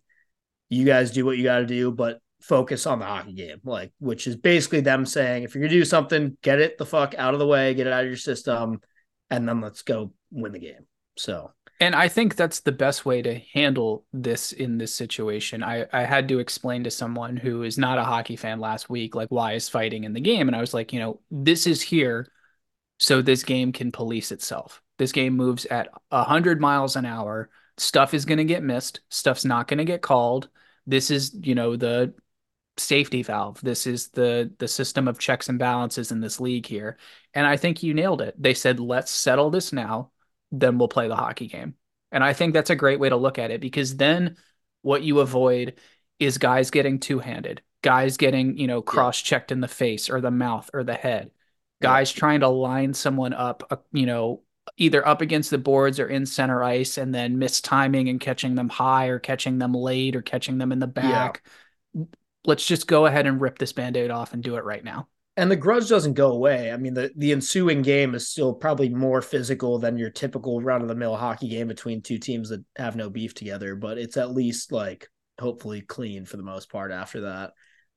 You 0.69 0.85
guys 0.85 1.11
do 1.11 1.25
what 1.25 1.37
you 1.37 1.43
got 1.43 1.59
to 1.59 1.65
do, 1.65 1.91
but 1.91 2.19
focus 2.43 2.85
on 2.85 2.99
the 2.99 3.05
hockey 3.05 3.33
game, 3.33 3.61
like 3.63 3.91
which 3.99 4.27
is 4.27 4.35
basically 4.35 4.81
them 4.81 5.05
saying, 5.05 5.43
if 5.43 5.55
you're 5.55 5.63
gonna 5.63 5.73
do 5.73 5.85
something, 5.85 6.37
get 6.41 6.59
it 6.59 6.77
the 6.77 6.85
fuck 6.85 7.15
out 7.17 7.33
of 7.33 7.39
the 7.39 7.47
way, 7.47 7.73
get 7.73 7.87
it 7.87 7.93
out 7.93 8.03
of 8.03 8.09
your 8.09 8.17
system, 8.17 8.81
and 9.29 9.47
then 9.47 9.61
let's 9.61 9.81
go 9.81 10.13
win 10.31 10.51
the 10.51 10.59
game. 10.59 10.85
So 11.17 11.51
And 11.79 11.95
I 11.95 12.07
think 12.07 12.35
that's 12.35 12.61
the 12.61 12.71
best 12.71 13.05
way 13.05 13.21
to 13.21 13.39
handle 13.53 14.05
this 14.13 14.51
in 14.51 14.77
this 14.77 14.93
situation. 14.95 15.63
I, 15.63 15.85
I 15.93 16.03
had 16.03 16.27
to 16.29 16.39
explain 16.39 16.83
to 16.83 16.91
someone 16.91 17.37
who 17.37 17.63
is 17.63 17.77
not 17.77 17.97
a 17.97 18.03
hockey 18.03 18.35
fan 18.35 18.59
last 18.59 18.89
week, 18.89 19.15
like, 19.15 19.29
why 19.29 19.53
is 19.53 19.69
fighting 19.69 20.03
in 20.03 20.13
the 20.13 20.21
game? 20.21 20.47
And 20.47 20.55
I 20.55 20.61
was 20.61 20.73
like, 20.73 20.93
you 20.93 20.99
know, 20.99 21.19
this 21.31 21.67
is 21.67 21.81
here 21.81 22.27
so 22.99 23.21
this 23.21 23.43
game 23.43 23.71
can 23.71 23.91
police 23.91 24.31
itself. 24.31 24.81
This 24.97 25.11
game 25.11 25.35
moves 25.35 25.65
at 25.65 25.89
100 26.09 26.61
miles 26.61 26.95
an 26.95 27.05
hour. 27.05 27.49
Stuff 27.77 28.13
is 28.13 28.25
going 28.25 28.37
to 28.37 28.43
get 28.43 28.63
missed, 28.63 29.01
stuff's 29.09 29.45
not 29.45 29.67
going 29.67 29.79
to 29.79 29.85
get 29.85 30.01
called. 30.01 30.49
This 30.85 31.09
is, 31.11 31.35
you 31.41 31.55
know, 31.55 31.75
the 31.75 32.13
safety 32.77 33.23
valve. 33.23 33.61
This 33.61 33.85
is 33.85 34.09
the 34.09 34.51
the 34.57 34.67
system 34.67 35.07
of 35.07 35.19
checks 35.19 35.49
and 35.49 35.59
balances 35.59 36.11
in 36.11 36.21
this 36.21 36.39
league 36.39 36.65
here. 36.65 36.97
And 37.33 37.45
I 37.45 37.57
think 37.57 37.83
you 37.83 37.93
nailed 37.93 38.21
it. 38.21 38.35
They 38.41 38.53
said, 38.53 38.79
let's 38.79 39.11
settle 39.11 39.49
this 39.49 39.73
now, 39.73 40.11
then 40.51 40.77
we'll 40.77 40.87
play 40.87 41.07
the 41.07 41.15
hockey 41.15 41.47
game. 41.47 41.75
And 42.11 42.23
I 42.23 42.33
think 42.33 42.53
that's 42.53 42.69
a 42.69 42.75
great 42.75 42.99
way 42.99 43.09
to 43.09 43.15
look 43.15 43.39
at 43.39 43.51
it 43.51 43.61
because 43.61 43.95
then 43.95 44.37
what 44.81 45.03
you 45.03 45.19
avoid 45.19 45.79
is 46.19 46.37
guys 46.37 46.69
getting 46.69 46.99
two-handed, 46.99 47.61
guys 47.81 48.17
getting, 48.17 48.57
you 48.57 48.67
know, 48.67 48.81
cross-checked 48.81 49.51
in 49.51 49.61
the 49.61 49.67
face 49.67 50.09
or 50.09 50.21
the 50.21 50.29
mouth 50.29 50.69
or 50.73 50.83
the 50.83 50.93
head, 50.93 51.31
guys 51.81 52.11
trying 52.11 52.41
to 52.41 52.49
line 52.49 52.93
someone 52.93 53.33
up, 53.33 53.63
uh, 53.71 53.77
you 53.91 54.05
know, 54.05 54.41
either 54.77 55.05
up 55.05 55.21
against 55.21 55.49
the 55.49 55.57
boards 55.57 55.99
or 55.99 56.07
in 56.07 56.25
center 56.25 56.63
ice 56.63 56.97
and 56.97 57.13
then 57.13 57.37
mistiming 57.37 58.09
and 58.09 58.21
catching 58.21 58.55
them 58.55 58.69
high 58.69 59.07
or 59.07 59.19
catching 59.19 59.57
them 59.57 59.73
late 59.73 60.15
or 60.15 60.21
catching 60.21 60.57
them 60.57 60.71
in 60.71 60.79
the 60.79 60.87
back. 60.87 61.43
Let's 62.45 62.65
just 62.65 62.87
go 62.87 63.05
ahead 63.05 63.25
and 63.27 63.39
rip 63.39 63.57
this 63.57 63.73
band-aid 63.73 64.11
off 64.11 64.33
and 64.33 64.43
do 64.43 64.55
it 64.55 64.63
right 64.63 64.83
now. 64.83 65.07
and 65.35 65.49
the 65.49 65.55
grudge 65.55 65.89
doesn't 65.89 66.13
go 66.13 66.31
away. 66.31 66.71
I 66.71 66.77
mean, 66.77 66.93
the 66.93 67.11
the 67.17 67.31
ensuing 67.31 67.81
game 67.81 68.13
is 68.15 68.27
still 68.29 68.53
probably 68.53 68.89
more 68.89 69.21
physical 69.21 69.79
than 69.79 69.97
your 69.97 70.11
typical 70.11 70.61
run 70.61 70.81
of 70.83 70.87
the 70.87 70.95
mill 70.95 71.15
hockey 71.15 71.47
game 71.49 71.67
between 71.67 72.01
two 72.01 72.19
teams 72.19 72.49
that 72.49 72.63
have 72.75 72.95
no 72.95 73.09
beef 73.09 73.33
together, 73.33 73.75
but 73.75 73.97
it's 73.97 74.17
at 74.17 74.31
least 74.35 74.71
like 74.71 75.07
hopefully 75.39 75.81
clean 75.81 76.25
for 76.25 76.37
the 76.37 76.43
most 76.43 76.69
part 76.71 76.91
after 76.91 77.21
that. 77.21 77.53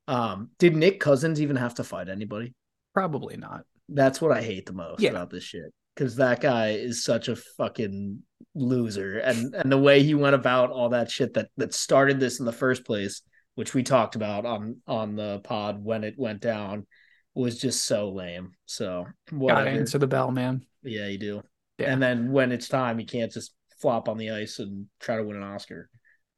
Um, 0.09 0.51
did 0.59 0.75
Nick 0.77 0.99
Cousins 1.01 1.41
even 1.43 1.57
have 1.57 1.75
to 1.75 1.85
fight 1.85 2.09
anybody? 2.09 2.55
Probably 2.95 3.37
not. 3.37 3.63
That's 3.89 4.21
what 4.21 4.33
I 4.33 4.41
hate 4.41 4.65
the 4.67 4.73
most 4.73 5.01
Yeah. 5.03 5.11
about 5.11 5.29
this 5.31 5.45
shit. 5.45 5.73
Because 5.95 6.17
that 6.17 6.41
guy 6.41 6.71
is 6.71 7.05
such 7.05 7.29
a 7.29 7.37
fucking 7.37 8.23
loser, 8.55 9.19
and 9.19 9.55
and 9.55 9.71
the 9.71 9.79
way 9.79 10.03
he 10.03 10.15
went 10.15 10.35
about 10.35 10.71
all 10.71 10.91
that 10.91 11.11
shit 11.11 11.35
that 11.35 11.49
that 11.59 11.75
started 11.75 12.19
this 12.21 12.39
in 12.41 12.47
the 12.47 12.53
first 12.53 12.85
place, 12.87 13.21
which 13.57 13.75
we 13.75 13.83
talked 13.83 14.15
about 14.15 14.47
on 14.47 14.77
on 14.87 15.17
the 15.17 15.41
pod 15.41 15.85
when 15.85 16.05
it 16.05 16.15
went 16.17 16.41
down, 16.41 16.87
was 17.35 17.61
just 17.61 17.85
so 17.85 18.11
lame. 18.11 18.53
So 18.67 19.07
Gotta 19.31 19.71
answer 19.71 19.99
the 19.99 20.07
bell, 20.07 20.31
man. 20.31 20.65
Yeah, 20.83 21.09
you 21.09 21.19
do. 21.19 21.43
Yeah. 21.79 21.93
And 21.93 22.03
then 22.03 22.33
when 22.33 22.53
it's 22.53 22.69
time, 22.69 23.01
you 23.01 23.07
can't 23.07 23.33
just 23.33 23.53
flop 23.81 24.09
on 24.09 24.17
the 24.17 24.31
ice 24.31 24.59
and 24.59 24.87
try 25.01 25.17
to 25.17 25.25
win 25.25 25.37
an 25.37 25.43
Oscar. 25.43 25.91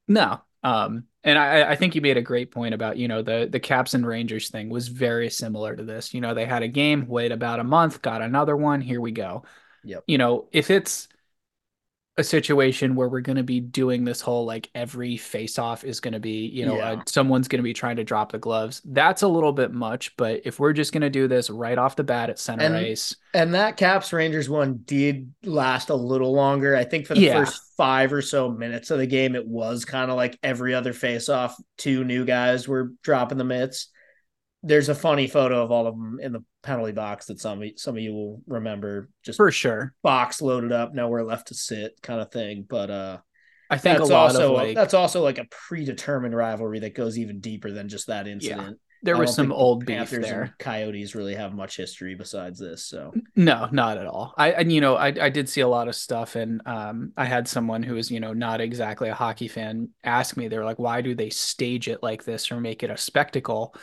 No. 0.08 0.40
Um, 0.64 1.04
and 1.22 1.38
I, 1.38 1.70
I 1.70 1.76
think 1.76 1.94
you 1.94 2.00
made 2.00 2.16
a 2.16 2.22
great 2.22 2.50
point 2.50 2.74
about, 2.74 2.96
you 2.96 3.06
know, 3.06 3.22
the 3.22 3.48
the 3.50 3.60
Caps 3.60 3.94
and 3.94 4.06
Rangers 4.06 4.50
thing 4.50 4.70
was 4.70 4.88
very 4.88 5.30
similar 5.30 5.76
to 5.76 5.84
this. 5.84 6.12
You 6.12 6.20
know, 6.20 6.34
they 6.34 6.46
had 6.46 6.62
a 6.62 6.68
game, 6.68 7.06
wait 7.06 7.30
about 7.30 7.60
a 7.60 7.64
month, 7.64 8.02
got 8.02 8.22
another 8.22 8.56
one, 8.56 8.80
here 8.80 9.00
we 9.00 9.12
go. 9.12 9.44
Yep. 9.84 10.04
You 10.06 10.18
know, 10.18 10.48
if 10.52 10.70
it's 10.70 11.08
a 12.18 12.24
situation 12.24 12.94
where 12.96 13.08
we're 13.08 13.20
going 13.20 13.36
to 13.36 13.42
be 13.42 13.60
doing 13.60 14.04
this 14.04 14.20
whole 14.20 14.44
like 14.44 14.68
every 14.74 15.16
face 15.16 15.58
off 15.58 15.84
is 15.84 16.00
going 16.00 16.12
to 16.12 16.20
be, 16.20 16.46
you 16.48 16.66
know, 16.66 16.76
Yeah. 16.76 16.92
uh, 16.92 17.02
someone's 17.06 17.48
going 17.48 17.60
to 17.60 17.62
be 17.64 17.72
trying 17.72 17.96
to 17.96 18.04
drop 18.04 18.32
the 18.32 18.38
gloves. 18.38 18.82
That's 18.84 19.22
a 19.22 19.28
little 19.28 19.52
bit 19.52 19.72
much, 19.72 20.16
but 20.16 20.40
if 20.44 20.58
we're 20.58 20.72
just 20.72 20.92
going 20.92 21.02
to 21.02 21.10
do 21.10 21.28
this 21.28 21.48
right 21.48 21.78
off 21.78 21.96
the 21.96 22.04
bat 22.04 22.28
at 22.28 22.38
center 22.38 22.64
And- 22.64 22.76
ice, 22.76 23.14
And 23.34 23.54
that 23.54 23.76
Caps 23.76 24.12
Rangers 24.12 24.48
one 24.50 24.80
did 24.84 25.32
last 25.44 25.90
a 25.90 25.94
little 25.94 26.32
longer. 26.32 26.74
I 26.74 26.84
think 26.84 27.06
for 27.06 27.14
the 27.14 27.20
Yeah. 27.20 27.44
first 27.44 27.62
five 27.76 28.12
or 28.12 28.20
so 28.22 28.50
minutes 28.50 28.90
of 28.90 28.98
the 28.98 29.06
game, 29.06 29.34
it 29.36 29.46
was 29.46 29.84
kind 29.84 30.10
of 30.10 30.16
like 30.16 30.38
every 30.42 30.74
other 30.74 30.92
face 30.92 31.28
off, 31.28 31.54
two 31.76 32.02
new 32.04 32.24
guys 32.24 32.66
were 32.66 32.92
dropping 33.02 33.38
the 33.38 33.44
mitts. 33.44 33.88
There's 34.62 34.88
a 34.88 34.94
funny 34.94 35.28
photo 35.28 35.62
of 35.62 35.70
all 35.70 35.86
of 35.86 35.94
them 35.94 36.18
in 36.20 36.32
the 36.32 36.44
penalty 36.62 36.92
box 36.92 37.26
that 37.26 37.40
some 37.40 37.62
of, 37.62 37.68
some 37.76 37.96
of 37.96 38.02
you 38.02 38.12
will 38.12 38.42
remember. 38.46 39.08
Just 39.22 39.36
for 39.36 39.52
sure. 39.52 39.94
box 40.02 40.42
loaded 40.42 40.72
up, 40.72 40.94
nowhere 40.94 41.24
left 41.24 41.48
to 41.48 41.54
sit, 41.54 42.00
kind 42.02 42.20
of 42.20 42.32
thing. 42.32 42.66
But 42.68 42.90
uh, 42.90 43.18
I 43.70 43.78
think 43.78 43.98
that's 43.98 44.10
also 44.10 44.54
like 44.54 44.74
that's 44.74 44.94
also 44.94 45.22
like 45.22 45.38
a 45.38 45.46
predetermined 45.50 46.34
rivalry 46.34 46.80
that 46.80 46.94
goes 46.94 47.18
even 47.18 47.40
deeper 47.40 47.70
than 47.70 47.88
just 47.88 48.06
that 48.06 48.26
incident. 48.26 48.78
there 49.02 49.16
I 49.16 49.20
was 49.20 49.34
some 49.34 49.52
old 49.52 49.84
beef 49.84 50.10
there. 50.10 50.54
Coyotes 50.58 51.14
really 51.14 51.34
have 51.34 51.54
much 51.54 51.76
history 51.76 52.14
besides 52.14 52.58
this. 52.58 52.84
So 52.86 53.12
No, 53.36 53.68
not 53.70 53.98
at 53.98 54.06
all. 54.06 54.34
I 54.38 54.52
and 54.52 54.72
you 54.72 54.80
know, 54.80 54.96
I 54.96 55.08
I 55.08 55.28
did 55.28 55.48
see 55.48 55.60
a 55.60 55.68
lot 55.68 55.88
of 55.88 55.94
stuff 55.94 56.34
and 56.34 56.62
um 56.66 57.12
I 57.16 57.26
had 57.26 57.46
someone 57.46 57.82
who 57.82 57.94
was, 57.94 58.10
you 58.10 58.20
know, 58.20 58.32
not 58.32 58.60
exactly 58.60 59.10
a 59.10 59.14
hockey 59.14 59.48
fan 59.48 59.90
ask 60.02 60.36
me, 60.36 60.48
they 60.48 60.58
were 60.58 60.64
like, 60.64 60.78
why 60.78 61.02
do 61.02 61.14
they 61.14 61.30
stage 61.30 61.88
it 61.88 62.02
like 62.02 62.24
this 62.24 62.50
or 62.50 62.60
make 62.60 62.82
it 62.82 62.90
a 62.90 62.96
spectacle? 62.96 63.74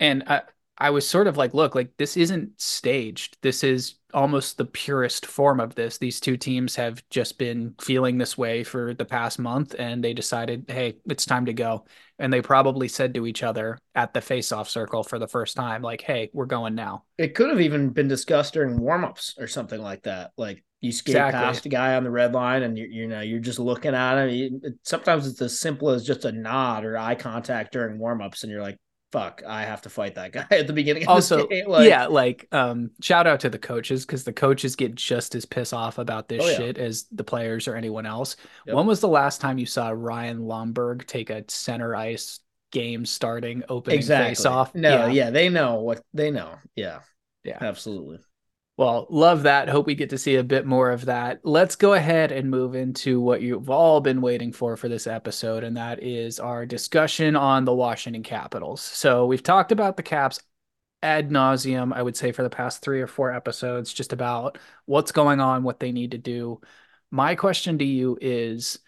And 0.00 0.24
I 0.26 0.42
I 0.82 0.88
was 0.90 1.06
sort 1.06 1.26
of 1.26 1.36
like, 1.36 1.52
look, 1.52 1.74
like 1.74 1.94
this 1.98 2.16
isn't 2.16 2.58
staged. 2.58 3.36
This 3.42 3.62
is 3.62 3.96
almost 4.14 4.56
the 4.56 4.64
purest 4.64 5.26
form 5.26 5.60
of 5.60 5.74
this. 5.74 5.98
These 5.98 6.20
two 6.20 6.38
teams 6.38 6.74
have 6.76 7.06
just 7.10 7.36
been 7.38 7.74
feeling 7.82 8.16
this 8.16 8.38
way 8.38 8.64
for 8.64 8.94
the 8.94 9.04
past 9.04 9.38
month 9.38 9.74
and 9.78 10.02
they 10.02 10.14
decided, 10.14 10.64
hey, 10.68 10.96
it's 11.10 11.26
time 11.26 11.44
to 11.46 11.52
go. 11.52 11.84
And 12.18 12.32
they 12.32 12.40
probably 12.40 12.88
said 12.88 13.12
to 13.14 13.26
each 13.26 13.42
other 13.42 13.78
at 13.94 14.14
the 14.14 14.22
face-off 14.22 14.70
circle 14.70 15.02
for 15.04 15.18
the 15.18 15.28
first 15.28 15.54
time, 15.54 15.82
like, 15.82 16.00
hey, 16.00 16.30
we're 16.32 16.46
going 16.46 16.74
now. 16.74 17.04
it 17.18 17.34
could 17.34 17.50
have 17.50 17.60
even 17.60 17.90
been 17.90 18.08
discussed 18.08 18.54
during 18.54 18.78
warmups 18.78 19.38
or 19.38 19.46
something 19.46 19.80
like 19.80 20.02
that. 20.04 20.30
Like 20.36 20.64
you 20.80 20.92
skate 20.92 21.12
Exactly. 21.16 21.38
past 21.38 21.66
a 21.66 21.68
guy 21.68 21.94
on 21.96 22.04
the 22.04 22.10
red 22.10 22.32
line 22.32 22.62
and 22.62 22.78
you're, 22.78 22.88
you 22.88 23.06
know 23.06 23.20
you're 23.20 23.40
just 23.40 23.58
looking 23.58 23.94
at 23.94 24.26
him. 24.26 24.60
Sometimes 24.82 25.26
it's 25.26 25.42
as 25.42 25.60
simple 25.60 25.90
as 25.90 26.04
just 26.06 26.24
a 26.24 26.32
nod 26.32 26.84
or 26.84 26.96
eye 26.96 27.14
contact 27.14 27.72
during 27.72 27.98
warmups, 27.98 28.42
and 28.42 28.50
you're 28.50 28.62
like, 28.62 28.78
"Fuck, 29.12 29.42
I 29.46 29.62
have 29.62 29.82
to 29.82 29.90
fight 29.90 30.14
that 30.16 30.32
guy 30.32 30.46
at 30.50 30.66
the 30.66 30.72
beginning." 30.72 31.02
Of 31.04 31.08
also 31.08 31.46
the. 31.46 31.64
Like, 31.66 31.88
yeah 31.88 32.06
like 32.06 32.46
um 32.52 32.90
shout 33.02 33.26
out 33.26 33.40
to 33.40 33.50
the 33.50 33.58
coaches 33.58 34.06
because 34.06 34.24
the 34.24 34.32
coaches 34.32 34.76
get 34.76 34.94
just 34.94 35.34
as 35.34 35.44
pissed 35.44 35.74
off 35.74 35.98
about 35.98 36.28
this 36.28 36.42
Oh, 36.44 36.48
yeah. 36.48 36.56
shit 36.56 36.78
as 36.78 37.04
the 37.12 37.24
players 37.24 37.66
or 37.68 37.74
anyone 37.76 38.06
else 38.06 38.36
Yep. 38.66 38.76
when 38.76 38.86
was 38.86 39.00
the 39.00 39.08
last 39.08 39.40
time 39.40 39.58
you 39.58 39.66
saw 39.66 39.90
ryan 39.94 40.40
lomberg 40.40 41.06
take 41.06 41.30
a 41.30 41.44
center 41.48 41.94
ice 41.96 42.40
game 42.72 43.04
starting 43.04 43.64
opening 43.68 43.98
exactly. 43.98 44.30
face 44.30 44.46
off 44.46 44.74
No, 44.74 45.06
yeah. 45.08 45.30
they 45.30 45.48
know 45.48 45.80
what 45.80 46.02
they 46.14 46.30
know. 46.30 46.54
Yeah, 46.76 47.00
Yeah. 47.42 47.58
absolutely. 47.60 48.18
Well 48.80 49.06
love 49.10 49.42
that 49.44 49.68
hope 49.68 49.86
we 49.86 49.94
get 49.94 50.10
to 50.10 50.18
see 50.18 50.36
a 50.36 50.44
bit 50.44 50.66
more 50.66 50.90
of 50.90 51.04
that 51.04 51.40
let's 51.44 51.76
go 51.76 51.92
ahead 51.92 52.32
and 52.32 52.50
move 52.50 52.74
into 52.74 53.20
what 53.20 53.42
you've 53.42 53.70
all 53.70 54.00
been 54.00 54.20
waiting 54.20 54.52
for 54.52 54.76
for 54.76 54.88
this 54.88 55.06
episode 55.06 55.62
and 55.64 55.76
that 55.76 56.02
is 56.02 56.40
our 56.40 56.64
discussion 56.66 57.36
on 57.36 57.64
the 57.64 57.74
washington 57.74 58.22
capitals 58.22 58.80
so 58.80 59.26
we've 59.26 59.42
talked 59.42 59.70
about 59.70 59.96
the 59.96 60.02
caps 60.02 60.40
ad 61.02 61.30
nauseum, 61.30 61.92
I 61.94 62.02
would 62.02 62.16
say, 62.16 62.32
for 62.32 62.42
the 62.42 62.50
past 62.50 62.82
three 62.82 63.00
or 63.00 63.06
four 63.06 63.32
episodes, 63.32 63.92
just 63.92 64.12
about 64.12 64.58
what's 64.86 65.12
going 65.12 65.40
on, 65.40 65.62
what 65.62 65.80
they 65.80 65.92
need 65.92 66.12
to 66.12 66.18
do. 66.18 66.60
My 67.10 67.34
question 67.34 67.78
to 67.78 67.84
you 67.84 68.18
is 68.20 68.78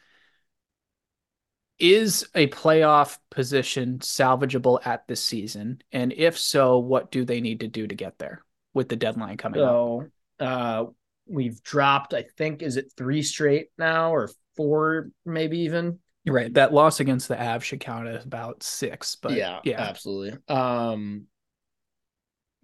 Is 1.78 2.26
a 2.34 2.46
playoff 2.48 3.18
position 3.30 3.98
salvageable 3.98 4.86
at 4.86 5.06
this 5.08 5.22
season? 5.22 5.82
And 5.92 6.12
if 6.12 6.38
so, 6.38 6.78
what 6.78 7.10
do 7.10 7.24
they 7.24 7.40
need 7.40 7.60
to 7.60 7.68
do 7.68 7.86
to 7.86 7.94
get 7.94 8.18
there 8.18 8.42
with 8.74 8.88
the 8.88 8.96
deadline 8.96 9.36
coming 9.36 9.60
up? 9.60 9.68
So 9.68 10.06
uh, 10.40 10.84
we've 11.26 11.62
dropped, 11.62 12.14
I 12.14 12.24
think, 12.36 12.62
is 12.62 12.76
it 12.76 12.92
three 12.96 13.22
straight 13.22 13.68
now 13.78 14.14
or 14.14 14.30
four, 14.56 15.10
maybe 15.24 15.60
even? 15.60 15.98
You're 16.24 16.36
right. 16.36 16.54
That 16.54 16.72
loss 16.72 17.00
against 17.00 17.28
the 17.28 17.34
Avs 17.34 17.62
should 17.62 17.80
count 17.80 18.06
as 18.06 18.24
about 18.24 18.62
six, 18.62 19.16
but 19.16 19.32
yeah, 19.32 19.60
yeah. 19.64 19.80
absolutely. 19.80 20.38
Um, 20.48 21.26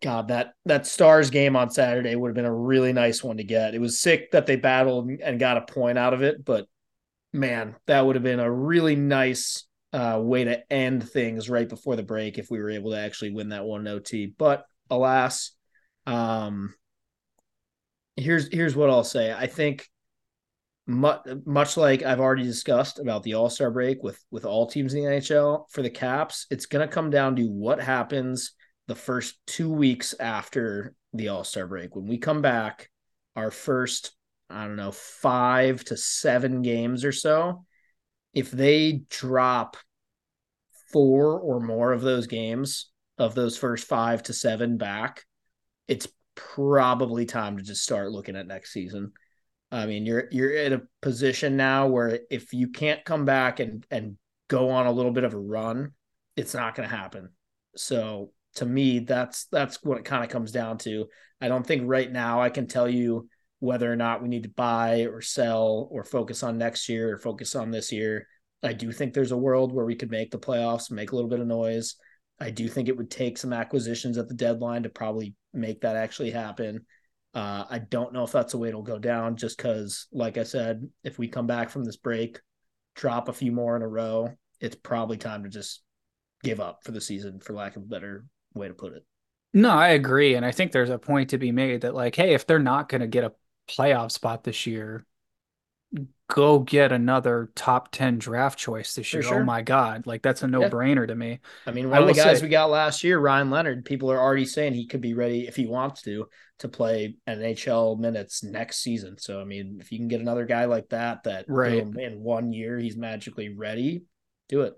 God, 0.01 0.29
that 0.29 0.53
that 0.65 0.87
Stars 0.87 1.31
game 1.31 1.57
on 1.57 1.71
Saturday 1.71 2.15
would 2.15 2.29
have 2.29 2.37
been 2.37 2.45
a 2.45 2.55
really 2.55 2.93
nice 2.93 3.23
one 3.25 3.39
to 3.39 3.45
get. 3.45 3.75
It 3.75 3.81
was 3.81 4.01
sick 4.01 4.31
that 4.31 4.47
they 4.47 4.55
battled 4.55 5.11
and 5.11 5.41
got 5.41 5.57
a 5.57 5.73
point 5.73 5.99
out 5.99 6.15
of 6.15 6.23
it, 6.23 6.45
but 6.45 6.67
man, 7.33 7.75
that 7.87 8.07
would 8.07 8.15
have 8.15 8.23
been 8.23 8.39
a 8.39 8.51
really 8.51 8.95
nice 8.95 9.65
uh, 9.93 10.21
way 10.23 10.45
to 10.45 10.73
end 10.73 11.09
things 11.09 11.49
right 11.51 11.69
before 11.69 11.97
the 11.97 12.03
break 12.03 12.39
if 12.39 12.51
we 12.51 12.61
were 12.61 12.71
able 12.71 12.93
to 12.93 12.99
actually 12.99 13.33
win 13.33 13.49
that 13.49 13.65
one 13.65 13.89
OT. 13.89 14.27
But 14.27 14.67
alas, 14.89 15.53
um, 16.09 16.75
here's 18.17 18.49
here's 18.51 18.75
what 18.75 18.89
I'll 18.89 19.05
say. 19.05 19.33
I 19.33 19.47
think 19.47 19.87
much, 20.87 21.21
much 21.45 21.77
like 21.77 22.03
I've 22.03 22.19
already 22.19 22.45
discussed 22.45 22.99
about 22.99 23.23
the 23.23 23.35
All 23.35 23.51
Star 23.51 23.71
break 23.71 24.03
with 24.03 24.19
with 24.31 24.47
all 24.47 24.67
teams 24.67 24.95
in 24.95 25.05
the 25.05 25.11
NHL 25.11 25.71
for 25.71 25.83
the 25.83 25.91
Caps, 25.91 26.47
it's 26.51 26.67
going 26.67 26.87
to 26.87 26.93
come 26.93 27.11
down 27.11 27.37
to 27.37 27.45
what 27.45 27.79
happens 27.79 28.53
the 28.87 28.95
first 28.95 29.39
two 29.47 29.71
weeks 29.71 30.15
after 30.19 30.95
the 31.13 31.29
All 31.29 31.45
Star 31.45 31.67
break. 31.67 31.95
When 31.95 32.07
we 32.07 32.17
come 32.17 32.41
back, 32.41 32.89
our 33.37 33.51
first 33.51 34.13
I 34.49 34.67
don't 34.67 34.77
know 34.77 34.93
five 34.93 35.85
to 35.85 35.97
seven 35.99 36.63
games 36.63 37.05
or 37.05 37.13
so, 37.13 37.67
if 38.33 38.51
they 38.51 39.03
drop 39.11 39.77
four 40.91 41.39
or 41.39 41.61
more 41.61 41.93
of 41.93 42.01
those 42.01 42.27
games 42.27 42.91
of 43.19 43.35
those 43.35 43.59
first 43.59 43.87
five 43.87 44.23
to 44.23 44.33
seven 44.33 44.79
back, 44.79 45.27
it's 45.89 46.07
probably 46.35 47.27
time 47.27 47.57
to 47.57 47.63
just 47.63 47.83
start 47.83 48.13
looking 48.13 48.37
at 48.37 48.47
next 48.47 48.73
season. 48.73 49.13
I 49.71 49.87
mean, 49.87 50.07
you're 50.07 50.29
you're 50.31 50.55
in 50.55 50.73
a 50.73 50.83
position 51.03 51.57
now 51.57 51.89
where 51.89 52.21
if 52.31 52.53
you 52.53 52.69
can't 52.69 53.05
come 53.05 53.25
back 53.25 53.61
and 53.61 53.85
and 53.91 54.17
go 54.49 54.71
on 54.71 54.87
a 54.87 54.93
little 54.93 55.13
bit 55.13 55.25
of 55.25 55.35
a 55.35 55.39
run, 55.39 55.93
it's 56.37 56.55
not 56.55 56.75
going 56.75 56.89
to 56.89 56.95
happen. 56.95 57.31
So 57.77 58.33
to 58.57 58.65
me, 58.65 59.01
that's 59.01 59.47
that's 59.47 59.83
what 59.83 59.99
it 59.99 60.05
kind 60.05 60.25
of 60.25 60.31
comes 60.31 60.53
down 60.53 60.79
to. 60.79 61.07
I 61.41 61.49
don't 61.49 61.67
think 61.67 61.83
right 61.85 62.11
now 62.11 62.41
I 62.41 62.51
can 62.51 62.67
tell 62.67 62.89
you 62.89 63.29
whether 63.61 63.93
or 63.93 63.97
not 63.97 64.23
we 64.23 64.29
need 64.29 64.45
to 64.45 64.49
buy 64.49 65.07
or 65.07 65.21
sell 65.21 65.89
or 65.91 66.05
focus 66.05 66.43
on 66.43 66.59
next 66.59 66.89
year 66.89 67.13
or 67.13 67.19
focus 67.19 67.55
on 67.55 67.71
this 67.71 67.93
year. 67.93 68.27
I 68.63 68.73
do 68.73 68.91
think 68.91 69.13
there's 69.13 69.33
a 69.33 69.37
world 69.37 69.73
where 69.73 69.85
we 69.85 69.97
could 69.97 70.11
make 70.11 70.31
the 70.31 70.39
playoffs, 70.39 70.91
make 70.91 71.13
a 71.13 71.15
little 71.15 71.31
bit 71.31 71.41
of 71.41 71.47
noise. 71.47 71.97
I 72.41 72.51
do 72.51 72.69
think 72.69 72.89
it 72.89 72.97
would 72.97 73.11
take 73.11 73.37
some 73.37 73.53
acquisitions 73.53 74.19
at 74.19 74.29
the 74.29 74.35
deadline 74.35 74.85
to 74.85 74.89
probably 74.89 75.35
make 75.53 75.81
that 75.81 75.97
actually 75.97 76.31
happen. 76.31 76.87
Uh, 77.35 77.65
I 77.69 77.79
don't 77.79 78.13
know 78.13 78.25
if 78.25 78.33
that's 78.33 78.53
the 78.53 78.59
way 78.59 78.69
it'll 78.69 78.83
go 78.83 78.99
down, 78.99 79.37
just 79.37 79.57
because, 79.57 80.07
like 80.13 80.39
I 80.39 80.45
said, 80.45 80.89
if 81.05 81.19
we 81.19 81.29
come 81.29 81.47
back 81.47 81.71
from 81.71 81.85
this 81.85 81.97
break, 81.97 82.41
drop 82.95 83.29
a 83.29 83.33
few 83.33 83.53
more 83.53 83.77
in 83.77 83.83
a 83.83 83.89
row, 83.89 84.33
it's 84.61 84.77
probably 84.77 85.17
time 85.17 85.43
to 85.45 85.49
just 85.49 85.83
give 86.43 86.61
up 86.61 86.81
for 86.85 86.93
the 86.93 87.01
season, 87.01 87.41
for 87.41 87.53
lack 87.53 87.77
of 87.77 87.83
a 87.83 87.87
better 87.87 88.25
way 88.55 88.69
to 88.69 88.75
put 88.75 88.93
it. 88.93 89.05
No, 89.53 89.71
I 89.71 89.89
agree. 89.89 90.35
And 90.35 90.45
I 90.45 90.53
think 90.53 90.73
there's 90.73 90.91
a 90.91 90.99
point 90.99 91.31
to 91.31 91.39
be 91.39 91.53
made 91.53 91.81
that, 91.83 91.95
like, 91.95 92.15
hey, 92.15 92.35
if 92.35 92.47
they're 92.47 92.59
not 92.59 92.89
going 92.89 93.01
to 93.01 93.07
get 93.07 93.25
a 93.25 93.33
playoff 93.69 94.13
spot 94.13 94.45
this 94.45 94.67
year, 94.67 95.05
go 96.29 96.59
get 96.59 96.93
another 96.93 97.51
top 97.55 97.91
10 97.91 98.19
draft 98.19 98.59
choice 98.59 98.95
this 98.95 99.13
year. 99.15 99.23
Oh 99.33 99.43
my 99.43 99.63
God. 99.63 100.07
Like, 100.07 100.23
that's 100.23 100.43
a 100.43 100.47
no 100.47 100.61
brainer 100.61 101.07
to 101.07 101.15
me. 101.15 101.41
I 101.67 101.71
mean, 101.71 101.87
I 101.87 102.01
one 102.01 102.03
of 102.03 102.09
the 102.09 102.23
guys 102.23 102.39
say- 102.39 102.45
we 102.45 102.51
got 102.51 102.71
last 102.71 103.03
year, 103.03 103.19
Ryan 103.19 103.51
Leonard, 103.51 103.85
people 103.85 104.13
are 104.13 104.21
already 104.21 104.45
saying 104.45 104.75
he 104.75 104.87
could 104.87 105.01
be 105.01 105.15
ready 105.15 105.47
if 105.47 105.57
he 105.57 105.67
wants 105.67 106.03
to 106.03 106.29
to 106.59 106.69
play 106.69 107.17
NHL 107.29 107.97
minutes 107.99 108.43
next 108.43 108.79
season. 108.79 109.17
So, 109.17 109.41
I 109.41 109.45
mean, 109.45 109.79
if 109.81 109.93
you 109.93 109.99
can 109.99 110.09
get 110.09 110.21
another 110.21 110.45
guy 110.45 110.65
like 110.65 110.89
that, 110.89 111.23
that 111.23 111.45
Right. 111.49 111.85
boom, 111.85 111.99
in 111.99 112.21
one 112.21 112.53
year 112.53 112.79
he's 112.79 112.97
magically 112.97 113.49
ready, 113.49 114.03
do 114.49 114.63
it. 114.63 114.75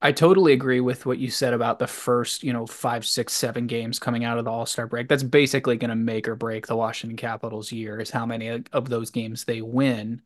I 0.00 0.12
totally 0.12 0.52
agree 0.52 0.80
with 0.80 1.06
what 1.06 1.18
you 1.18 1.28
said 1.28 1.52
about 1.52 1.80
the 1.80 1.88
first, 1.88 2.44
you 2.44 2.52
know, 2.52 2.66
five, 2.66 3.04
six, 3.04 3.32
seven 3.32 3.66
games 3.66 3.98
coming 3.98 4.24
out 4.24 4.38
of 4.38 4.44
the 4.44 4.50
All 4.50 4.64
Star 4.66 4.86
break. 4.86 5.08
That's 5.08 5.24
basically 5.24 5.76
going 5.76 5.90
to 5.90 5.96
make 5.96 6.28
or 6.28 6.36
break 6.36 6.68
the 6.68 6.76
Washington 6.76 7.16
Capitals' 7.16 7.72
year, 7.72 7.98
is 8.00 8.10
how 8.10 8.24
many 8.24 8.62
of 8.72 8.88
those 8.88 9.10
games 9.10 9.44
they 9.44 9.60
win. 9.60 10.22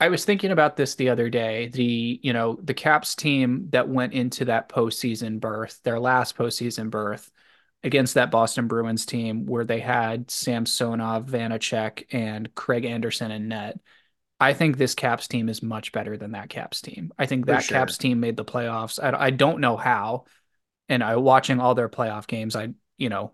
I 0.00 0.08
was 0.08 0.24
thinking 0.24 0.50
about 0.50 0.76
this 0.76 0.96
the 0.96 1.10
other 1.10 1.30
day. 1.30 1.68
The, 1.68 2.18
you 2.24 2.32
know, 2.32 2.58
the 2.60 2.74
Caps 2.74 3.14
team 3.14 3.68
that 3.70 3.88
went 3.88 4.14
into 4.14 4.46
that 4.46 4.68
postseason 4.68 5.38
berth, 5.38 5.78
their 5.84 6.00
last 6.00 6.36
postseason 6.36 6.90
berth 6.90 7.30
against 7.84 8.14
that 8.14 8.32
Boston 8.32 8.66
Bruins 8.66 9.06
team 9.06 9.46
where 9.46 9.64
they 9.64 9.78
had 9.78 10.28
Samsonov, 10.28 11.26
Vanecek, 11.26 12.06
and 12.12 12.52
Craig 12.56 12.84
Anderson 12.84 13.30
in 13.30 13.46
net. 13.46 13.78
I 14.42 14.54
think 14.54 14.76
this 14.76 14.94
Caps 14.94 15.28
team 15.28 15.48
is 15.48 15.62
much 15.62 15.92
better 15.92 16.16
than 16.16 16.32
that 16.32 16.48
Caps 16.48 16.80
team. 16.80 17.12
I 17.18 17.26
think 17.26 17.46
that 17.46 17.64
sure. 17.64 17.78
Caps 17.78 17.98
team 17.98 18.20
made 18.20 18.36
the 18.36 18.44
playoffs. 18.44 19.02
I, 19.02 19.26
I 19.26 19.30
don't 19.30 19.60
know 19.60 19.76
how. 19.76 20.24
And 20.88 21.02
I 21.02 21.16
watching 21.16 21.60
all 21.60 21.74
their 21.74 21.88
playoff 21.88 22.26
games, 22.26 22.56
I, 22.56 22.74
you 22.98 23.08
know, 23.08 23.32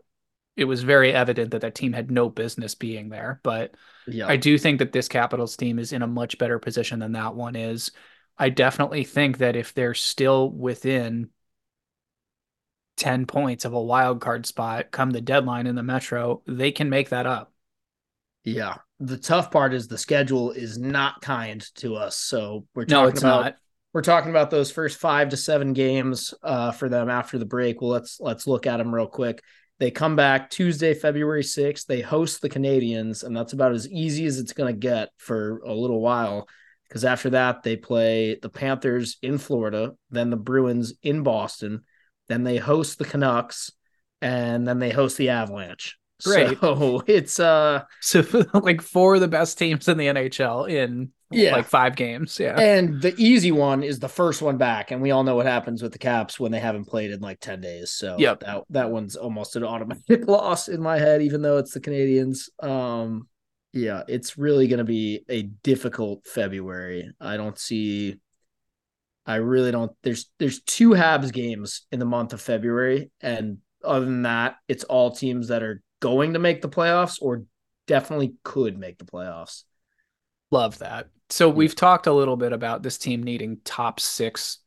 it 0.56 0.64
was 0.64 0.82
very 0.82 1.12
evident 1.12 1.52
that 1.52 1.62
that 1.62 1.74
team 1.74 1.92
had 1.92 2.10
no 2.10 2.28
business 2.28 2.74
being 2.74 3.08
there. 3.08 3.40
But 3.42 3.74
Yeah. 4.06 4.26
I 4.26 4.36
do 4.36 4.58
think 4.58 4.80
that 4.80 4.92
this 4.92 5.08
Capitals 5.08 5.56
team 5.56 5.78
is 5.78 5.92
in 5.92 6.02
a 6.02 6.06
much 6.06 6.36
better 6.38 6.58
position 6.58 6.98
than 6.98 7.12
that 7.12 7.34
one 7.34 7.56
is. 7.56 7.90
I 8.36 8.50
definitely 8.50 9.04
think 9.04 9.38
that 9.38 9.56
if 9.56 9.74
they're 9.74 9.94
still 9.94 10.50
within 10.50 11.30
10 12.96 13.26
points 13.26 13.64
of 13.64 13.72
a 13.72 13.82
wild 13.82 14.20
card 14.20 14.44
spot 14.46 14.90
come 14.90 15.10
the 15.10 15.20
deadline 15.20 15.66
in 15.66 15.74
the 15.74 15.82
Metro, 15.82 16.42
they 16.46 16.72
can 16.72 16.90
make 16.90 17.10
that 17.10 17.26
up. 17.26 17.52
Yeah. 18.44 18.78
The 19.00 19.16
tough 19.16 19.50
part 19.50 19.74
is 19.74 19.86
the 19.86 19.98
schedule 19.98 20.50
is 20.50 20.78
not 20.78 21.20
kind 21.20 21.64
to 21.76 21.96
us. 21.96 22.16
So 22.16 22.66
we're 22.74 22.84
No, 22.86 23.02
talking 23.02 23.10
it's 23.10 23.20
about 23.20 23.44
not. 23.44 23.54
we're 23.92 24.02
talking 24.02 24.30
about 24.30 24.50
those 24.50 24.70
first 24.70 24.98
five 24.98 25.28
to 25.30 25.36
seven 25.36 25.72
games 25.72 26.34
uh, 26.42 26.72
for 26.72 26.88
them 26.88 27.08
after 27.08 27.38
the 27.38 27.44
break. 27.46 27.80
Well, 27.80 27.90
let's 27.90 28.18
let's 28.20 28.46
look 28.46 28.66
at 28.66 28.78
them 28.78 28.94
real 28.94 29.06
quick. 29.06 29.42
They 29.78 29.92
come 29.92 30.16
back 30.16 30.50
Tuesday, 30.50 30.92
February 30.92 31.44
6th. 31.44 31.86
They 31.86 32.00
host 32.00 32.42
the 32.42 32.48
Canadiens, 32.50 33.22
and 33.22 33.36
that's 33.36 33.52
about 33.52 33.72
as 33.72 33.88
easy 33.88 34.26
as 34.26 34.40
it's 34.40 34.52
going 34.52 34.74
to 34.74 34.78
get 34.78 35.10
for 35.18 35.58
a 35.64 35.72
little 35.72 36.00
while. 36.00 36.48
Because 36.88 37.04
after 37.04 37.30
that, 37.30 37.62
they 37.62 37.76
play 37.76 38.34
the 38.40 38.48
Panthers 38.48 39.18
in 39.22 39.38
Florida, 39.38 39.92
then 40.10 40.30
the 40.30 40.36
Bruins 40.36 40.94
in 41.02 41.22
Boston, 41.22 41.84
then 42.28 42.42
they 42.44 42.56
host 42.56 42.98
the 42.98 43.04
Canucks, 43.04 43.70
and 44.20 44.66
then 44.66 44.78
they 44.80 44.90
host 44.90 45.16
the 45.16 45.28
Avalanche. 45.28 45.96
Great. 46.24 46.58
So 46.60 47.02
it's 47.06 47.38
uh 47.40 47.84
So 48.00 48.24
like 48.54 48.82
four 48.82 49.14
of 49.16 49.20
the 49.20 49.28
best 49.28 49.58
teams 49.58 49.86
in 49.88 49.98
the 49.98 50.06
NHL 50.06 50.68
in 50.68 51.12
Yeah. 51.30 51.52
like 51.52 51.66
five 51.66 51.94
games. 51.96 52.38
Yeah. 52.40 52.58
and 52.58 53.00
the 53.00 53.14
easy 53.18 53.52
one 53.52 53.82
is 53.82 53.98
the 53.98 54.08
first 54.08 54.42
one 54.42 54.56
back, 54.58 54.90
and 54.90 55.00
we 55.00 55.10
all 55.10 55.24
know 55.24 55.36
what 55.36 55.46
happens 55.46 55.82
with 55.82 55.92
the 55.92 55.98
Caps 55.98 56.40
when 56.40 56.50
they 56.52 56.60
haven't 56.60 56.86
played 56.86 57.10
in 57.10 57.20
like 57.20 57.40
10 57.40 57.60
days. 57.60 57.90
So 57.92 58.16
Yep. 58.18 58.40
that 58.40 58.64
that 58.70 58.90
one's 58.90 59.16
almost 59.16 59.56
an 59.56 59.64
automatic 59.64 60.26
loss 60.28 60.68
in 60.68 60.80
my 60.82 60.98
head, 60.98 61.22
even 61.22 61.42
though 61.42 61.58
it's 61.58 61.72
the 61.74 61.80
Canadiens. 61.80 62.48
Um 62.62 63.28
yeah, 63.72 64.02
it's 64.08 64.38
really 64.38 64.66
gonna 64.66 64.84
be 64.84 65.24
a 65.28 65.42
difficult 65.42 66.26
February. 66.26 67.10
I 67.20 67.36
don't 67.36 67.58
see 67.58 68.16
I 69.26 69.36
really 69.36 69.70
don't 69.70 69.92
there's 70.02 70.30
there's 70.38 70.62
two 70.62 70.90
Habs 70.90 71.32
games 71.32 71.86
in 71.92 71.98
the 71.98 72.06
month 72.06 72.32
of 72.32 72.40
February, 72.40 73.10
and 73.20 73.58
other 73.84 74.06
than 74.06 74.22
that, 74.22 74.56
it's 74.68 74.84
all 74.84 75.10
teams 75.10 75.48
that 75.48 75.62
are 75.62 75.82
going 76.00 76.34
to 76.34 76.38
make 76.38 76.62
the 76.62 76.68
playoffs 76.68 77.18
or 77.20 77.44
definitely 77.86 78.34
could 78.44 78.78
make 78.78 78.98
the 78.98 79.04
playoffs. 79.04 79.64
Love 80.50 80.78
that. 80.78 81.08
So 81.30 81.48
we've 81.48 81.74
talked 81.74 82.06
a 82.06 82.12
little 82.12 82.36
bit 82.36 82.52
about 82.52 82.82
this 82.82 82.98
team 82.98 83.22
needing 83.22 83.58
top 83.64 84.00
six 84.00 84.58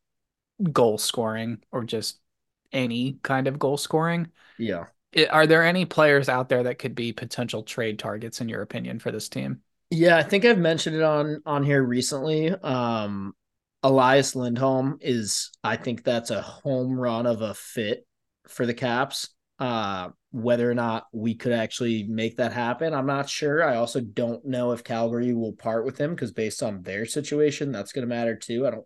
goal 0.71 0.97
scoring 0.97 1.59
or 1.71 1.83
just 1.83 2.19
any 2.71 3.17
kind 3.23 3.47
of 3.47 3.59
goal 3.59 3.77
scoring. 3.77 4.27
Yeah. 4.57 4.85
Are 5.29 5.47
there 5.47 5.63
any 5.63 5.85
players 5.85 6.29
out 6.29 6.49
there 6.49 6.63
that 6.63 6.79
could 6.79 6.95
be 6.95 7.11
potential 7.11 7.63
trade 7.63 7.99
targets 7.99 8.41
in 8.41 8.47
your 8.47 8.61
opinion 8.61 8.99
for 8.99 9.11
this 9.11 9.27
team? 9.27 9.61
Yeah, 9.89 10.17
I 10.17 10.23
think 10.23 10.45
I've 10.45 10.57
mentioned 10.57 10.95
it 10.95 11.01
on 11.01 11.41
on 11.45 11.63
here 11.63 11.83
recently. 11.83 12.49
Um 12.51 13.33
Elias 13.83 14.35
Lindholm 14.35 14.99
is 15.01 15.51
I 15.63 15.75
think 15.75 16.03
that's 16.03 16.29
a 16.29 16.41
home 16.41 16.97
run 16.97 17.25
of 17.25 17.41
a 17.41 17.53
fit 17.53 18.05
for 18.47 18.65
the 18.65 18.73
Caps. 18.73 19.29
Uh 19.59 20.09
whether 20.31 20.69
or 20.69 20.73
not 20.73 21.07
we 21.11 21.35
could 21.35 21.51
actually 21.51 22.03
make 22.03 22.37
that 22.37 22.53
happen, 22.53 22.93
I'm 22.93 23.05
not 23.05 23.29
sure. 23.29 23.63
I 23.63 23.75
also 23.75 23.99
don't 23.99 24.45
know 24.45 24.71
if 24.71 24.83
Calgary 24.83 25.33
will 25.33 25.53
part 25.53 25.85
with 25.85 25.97
him 25.97 26.11
because 26.11 26.31
based 26.31 26.63
on 26.63 26.81
their 26.81 27.05
situation, 27.05 27.71
that's 27.71 27.91
going 27.91 28.07
to 28.07 28.15
matter 28.15 28.35
too. 28.35 28.65
I 28.65 28.71
don't 28.71 28.85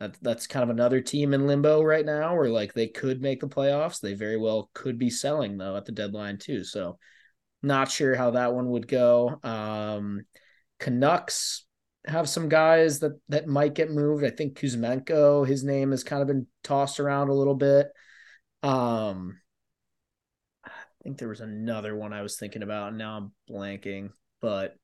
that, 0.00 0.16
that's 0.20 0.48
kind 0.48 0.64
of 0.64 0.70
another 0.70 1.00
team 1.00 1.32
in 1.32 1.46
limbo 1.46 1.80
right 1.80 2.04
now 2.04 2.34
where 2.34 2.48
like 2.48 2.74
they 2.74 2.88
could 2.88 3.22
make 3.22 3.40
the 3.40 3.48
playoffs. 3.48 4.00
They 4.00 4.14
very 4.14 4.36
well 4.36 4.68
could 4.74 4.98
be 4.98 5.10
selling 5.10 5.56
though 5.56 5.76
at 5.76 5.84
the 5.84 5.92
deadline 5.92 6.38
too. 6.38 6.64
So 6.64 6.98
not 7.62 7.88
sure 7.88 8.16
how 8.16 8.32
that 8.32 8.52
one 8.52 8.68
would 8.70 8.88
go. 8.88 9.38
Um 9.44 10.22
Canucks 10.80 11.64
have 12.04 12.28
some 12.28 12.48
guys 12.48 12.98
that 12.98 13.12
that 13.28 13.46
might 13.46 13.74
get 13.74 13.92
moved. 13.92 14.24
I 14.24 14.30
think 14.30 14.58
Kuzmenko, 14.58 15.46
his 15.46 15.62
name 15.62 15.92
has 15.92 16.02
kind 16.02 16.20
of 16.20 16.26
been 16.26 16.48
tossed 16.64 16.98
around 16.98 17.28
a 17.28 17.34
little 17.34 17.54
bit. 17.54 17.86
Um 18.64 19.38
I 21.02 21.04
think 21.04 21.18
there 21.18 21.28
was 21.28 21.40
another 21.40 21.96
one 21.96 22.12
I 22.12 22.22
was 22.22 22.36
thinking 22.36 22.62
about, 22.62 22.88
and 22.88 22.98
now 22.98 23.16
I'm 23.16 23.32
blanking, 23.50 24.10
but 24.40 24.76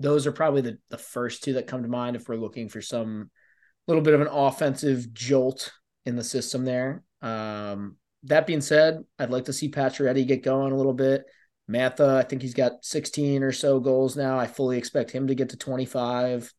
those 0.00 0.26
are 0.26 0.32
probably 0.32 0.62
the, 0.62 0.78
the 0.88 0.96
first 0.96 1.44
two 1.44 1.54
that 1.54 1.66
come 1.66 1.82
to 1.82 1.88
mind 1.88 2.16
if 2.16 2.26
we're 2.26 2.36
looking 2.36 2.70
for 2.70 2.80
some 2.80 3.30
little 3.86 4.02
bit 4.02 4.14
of 4.14 4.22
an 4.22 4.28
offensive 4.28 5.12
jolt 5.12 5.70
in 6.06 6.16
the 6.16 6.24
system 6.24 6.64
there. 6.64 7.02
Um, 7.20 7.96
that 8.22 8.46
being 8.46 8.62
said, 8.62 9.04
I'd 9.18 9.28
like 9.28 9.44
to 9.44 9.52
see 9.52 9.70
Pacioretty 9.70 10.26
get 10.26 10.42
going 10.42 10.72
a 10.72 10.76
little 10.76 10.94
bit. 10.94 11.24
Mantha, 11.70 12.16
I 12.16 12.22
think 12.22 12.40
he's 12.40 12.54
got 12.54 12.82
16 12.82 13.42
or 13.42 13.52
so 13.52 13.78
goals 13.78 14.16
now. 14.16 14.38
I 14.38 14.46
fully 14.46 14.78
expect 14.78 15.10
him 15.10 15.26
to 15.26 15.34
get 15.34 15.50
to 15.50 15.58
25. 15.58 16.50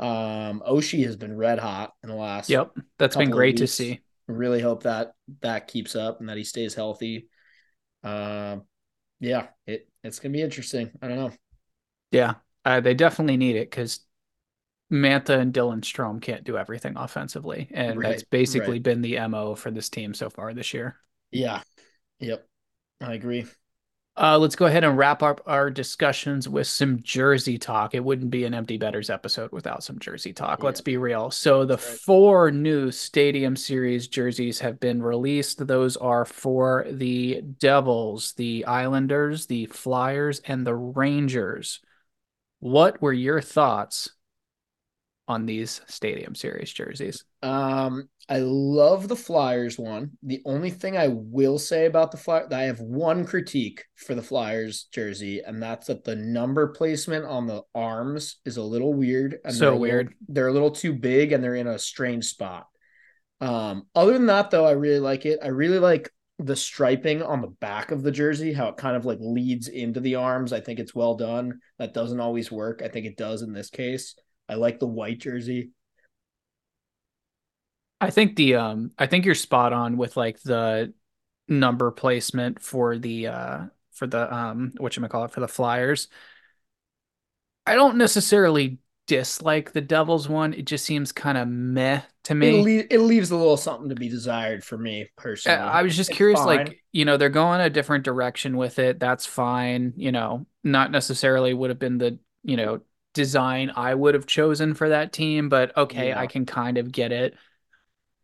Um, 0.00 0.62
Oshie 0.68 1.04
has 1.04 1.14
been 1.14 1.36
red 1.36 1.60
hot 1.60 1.92
in 2.02 2.08
the 2.08 2.16
last. 2.16 2.50
Yep. 2.50 2.72
That's 2.98 3.14
been 3.14 3.30
great 3.30 3.58
to 3.58 3.68
see. 3.68 4.00
Really 4.26 4.60
hope 4.60 4.82
that 4.82 5.12
that 5.42 5.68
keeps 5.68 5.94
up 5.94 6.18
and 6.18 6.28
that 6.28 6.36
he 6.36 6.44
stays 6.44 6.74
healthy. 6.74 7.28
Um, 8.02 8.64
yeah, 9.20 9.48
it 9.66 9.88
it's 10.04 10.20
gonna 10.20 10.32
be 10.32 10.42
interesting. 10.42 10.90
I 11.02 11.08
don't 11.08 11.18
know. 11.18 11.32
Yeah. 12.10 12.34
Uh, 12.64 12.80
they 12.80 12.94
definitely 12.94 13.36
need 13.36 13.56
it 13.56 13.70
because 13.70 14.00
Mantha 14.92 15.38
and 15.40 15.54
Dylan 15.54 15.82
Strome 15.82 16.22
can't 16.22 16.44
do 16.44 16.58
everything 16.58 16.96
offensively. 16.96 17.68
And 17.72 18.04
Right, 18.04 18.08
that's 18.08 18.24
basically 18.24 18.78
right. 18.78 18.82
been 18.82 19.02
the 19.02 19.18
MO 19.18 19.54
for 19.56 19.70
this 19.70 19.90
team 19.90 20.14
so 20.14 20.30
far 20.30 20.54
this 20.54 20.74
year. 20.74 20.98
Yeah. 21.30 21.62
Yep. 22.20 22.48
I 23.00 23.14
agree. 23.14 23.46
Uh, 24.14 24.38
let's 24.38 24.56
go 24.56 24.66
ahead 24.66 24.84
and 24.84 24.98
wrap 24.98 25.22
up 25.22 25.40
our 25.46 25.70
discussions 25.70 26.46
with 26.46 26.66
some 26.66 27.02
Jersey 27.02 27.56
talk. 27.56 27.94
It 27.94 28.04
wouldn't 28.04 28.30
be 28.30 28.44
an 28.44 28.52
Empty 28.52 28.76
Betters 28.76 29.08
episode 29.08 29.50
without 29.52 29.82
some 29.82 29.98
Jersey 29.98 30.34
talk. 30.34 30.58
Yeah. 30.58 30.66
Let's 30.66 30.82
be 30.82 30.98
real. 30.98 31.30
So, 31.30 31.64
the 31.64 31.76
right. 31.76 31.82
four 31.82 32.50
new 32.50 32.90
Stadium 32.90 33.56
Series 33.56 34.08
jerseys 34.08 34.60
have 34.60 34.78
been 34.78 35.02
released. 35.02 35.66
Those 35.66 35.96
are 35.96 36.26
for 36.26 36.84
the 36.90 37.40
Devils, 37.58 38.34
the 38.34 38.66
Islanders, 38.66 39.46
the 39.46 39.64
Flyers, 39.66 40.40
and 40.44 40.66
the 40.66 40.74
Rangers. 40.74 41.80
What 42.60 43.00
were 43.00 43.14
your 43.14 43.40
thoughts 43.40 44.10
on 45.28 45.46
these 45.46 45.80
Stadium 45.86 46.34
Series 46.34 46.72
jerseys? 46.72 47.24
Um, 47.42 48.08
I 48.28 48.38
love 48.38 49.08
the 49.08 49.16
Flyers 49.16 49.78
one. 49.78 50.12
The 50.22 50.42
only 50.44 50.70
thing 50.70 50.96
I 50.96 51.08
will 51.08 51.58
say 51.58 51.86
about 51.86 52.10
the 52.10 52.16
Flyers, 52.16 52.52
I 52.52 52.62
have 52.62 52.80
one 52.80 53.24
critique 53.24 53.84
for 53.96 54.14
the 54.14 54.22
Flyers 54.22 54.88
jersey, 54.92 55.40
and 55.40 55.62
that's 55.62 55.86
that 55.86 56.04
the 56.04 56.16
number 56.16 56.68
placement 56.68 57.24
on 57.24 57.46
the 57.46 57.62
arms 57.74 58.36
is 58.44 58.56
a 58.56 58.62
little 58.62 58.94
weird. 58.94 59.38
And 59.44 59.54
So 59.54 59.60
they're 59.60 59.68
a 59.68 59.72
little- 59.72 59.80
weird. 59.80 60.14
they're 60.28 60.48
a 60.48 60.52
little 60.52 60.70
too 60.70 60.92
big, 60.92 61.32
and 61.32 61.42
they're 61.42 61.54
in 61.56 61.66
a 61.68 61.78
strange 61.78 62.26
spot. 62.26 62.66
Um, 63.40 63.86
other 63.94 64.12
than 64.12 64.26
that, 64.26 64.50
though, 64.50 64.66
I 64.66 64.72
really 64.72 65.00
like 65.00 65.26
it. 65.26 65.40
I 65.42 65.48
really 65.48 65.78
like 65.80 66.10
the 66.38 66.56
striping 66.56 67.22
on 67.22 67.40
the 67.40 67.48
back 67.60 67.90
of 67.92 68.02
the 68.02 68.10
jersey, 68.10 68.52
how 68.52 68.68
it 68.68 68.76
kind 68.76 68.96
of 68.96 69.04
like 69.04 69.18
leads 69.20 69.68
into 69.68 70.00
the 70.00 70.16
arms. 70.16 70.52
I 70.52 70.60
think 70.60 70.78
it's 70.80 70.94
well 70.94 71.14
done. 71.14 71.60
That 71.78 71.94
doesn't 71.94 72.20
always 72.20 72.50
work. 72.50 72.82
I 72.84 72.88
think 72.88 73.06
it 73.06 73.16
does 73.16 73.42
in 73.42 73.52
this 73.52 73.70
case. 73.70 74.14
I 74.52 74.56
like 74.56 74.78
the 74.78 74.86
white 74.86 75.18
jersey. 75.18 75.72
I 78.00 78.10
think 78.10 78.36
the 78.36 78.56
um 78.56 78.92
I 78.98 79.06
think 79.06 79.24
you're 79.24 79.34
spot 79.34 79.72
on 79.72 79.96
with 79.96 80.16
like 80.16 80.40
the 80.42 80.92
number 81.48 81.90
placement 81.90 82.60
for 82.62 82.98
the 82.98 83.28
uh 83.28 83.66
for 83.92 84.06
the 84.06 84.32
um 84.34 84.72
whatchamacallit 84.78 85.30
for 85.32 85.40
the 85.40 85.48
Flyers. 85.48 86.08
I 87.66 87.74
don't 87.74 87.96
necessarily 87.96 88.78
dislike 89.06 89.72
the 89.72 89.80
Devils 89.80 90.28
one. 90.28 90.54
It 90.54 90.64
just 90.66 90.84
seems 90.84 91.12
kind 91.12 91.38
of 91.38 91.48
meh 91.48 92.02
to 92.24 92.34
It, 92.40 92.52
me. 92.52 92.54
le- 92.54 92.86
it 92.90 92.98
leaves 92.98 93.30
a 93.30 93.36
little 93.36 93.56
something 93.56 93.88
to 93.88 93.94
be 93.94 94.08
desired 94.08 94.64
for 94.64 94.76
me 94.76 95.08
personally. 95.16 95.74
I 95.74 95.82
was 95.82 95.96
just 95.96 96.10
It's 96.10 96.12
curious, 96.12 96.44
fine. 96.44 96.74
like, 96.74 96.82
you 96.92 97.04
know, 97.04 97.16
they're 97.16 97.28
going 97.28 97.60
a 97.60 97.70
different 97.70 98.04
direction 98.04 98.56
with 98.56 98.78
it. 98.78 99.00
That's 99.00 99.26
fine. 99.26 99.92
You 99.96 100.12
know, 100.12 100.46
not 100.62 100.90
necessarily 100.92 101.52
would 101.52 101.70
have 101.70 101.78
been 101.80 101.98
the, 101.98 102.18
you 102.44 102.56
know, 102.56 102.80
design 103.14 103.72
I 103.76 103.94
would 103.94 104.14
have 104.14 104.26
chosen 104.26 104.74
for 104.74 104.88
that 104.90 105.12
team, 105.12 105.48
but 105.48 105.76
okay, 105.76 106.08
Yeah. 106.08 106.20
I 106.20 106.26
can 106.26 106.46
kind 106.46 106.78
of 106.78 106.92
get 106.92 107.12
it. 107.12 107.34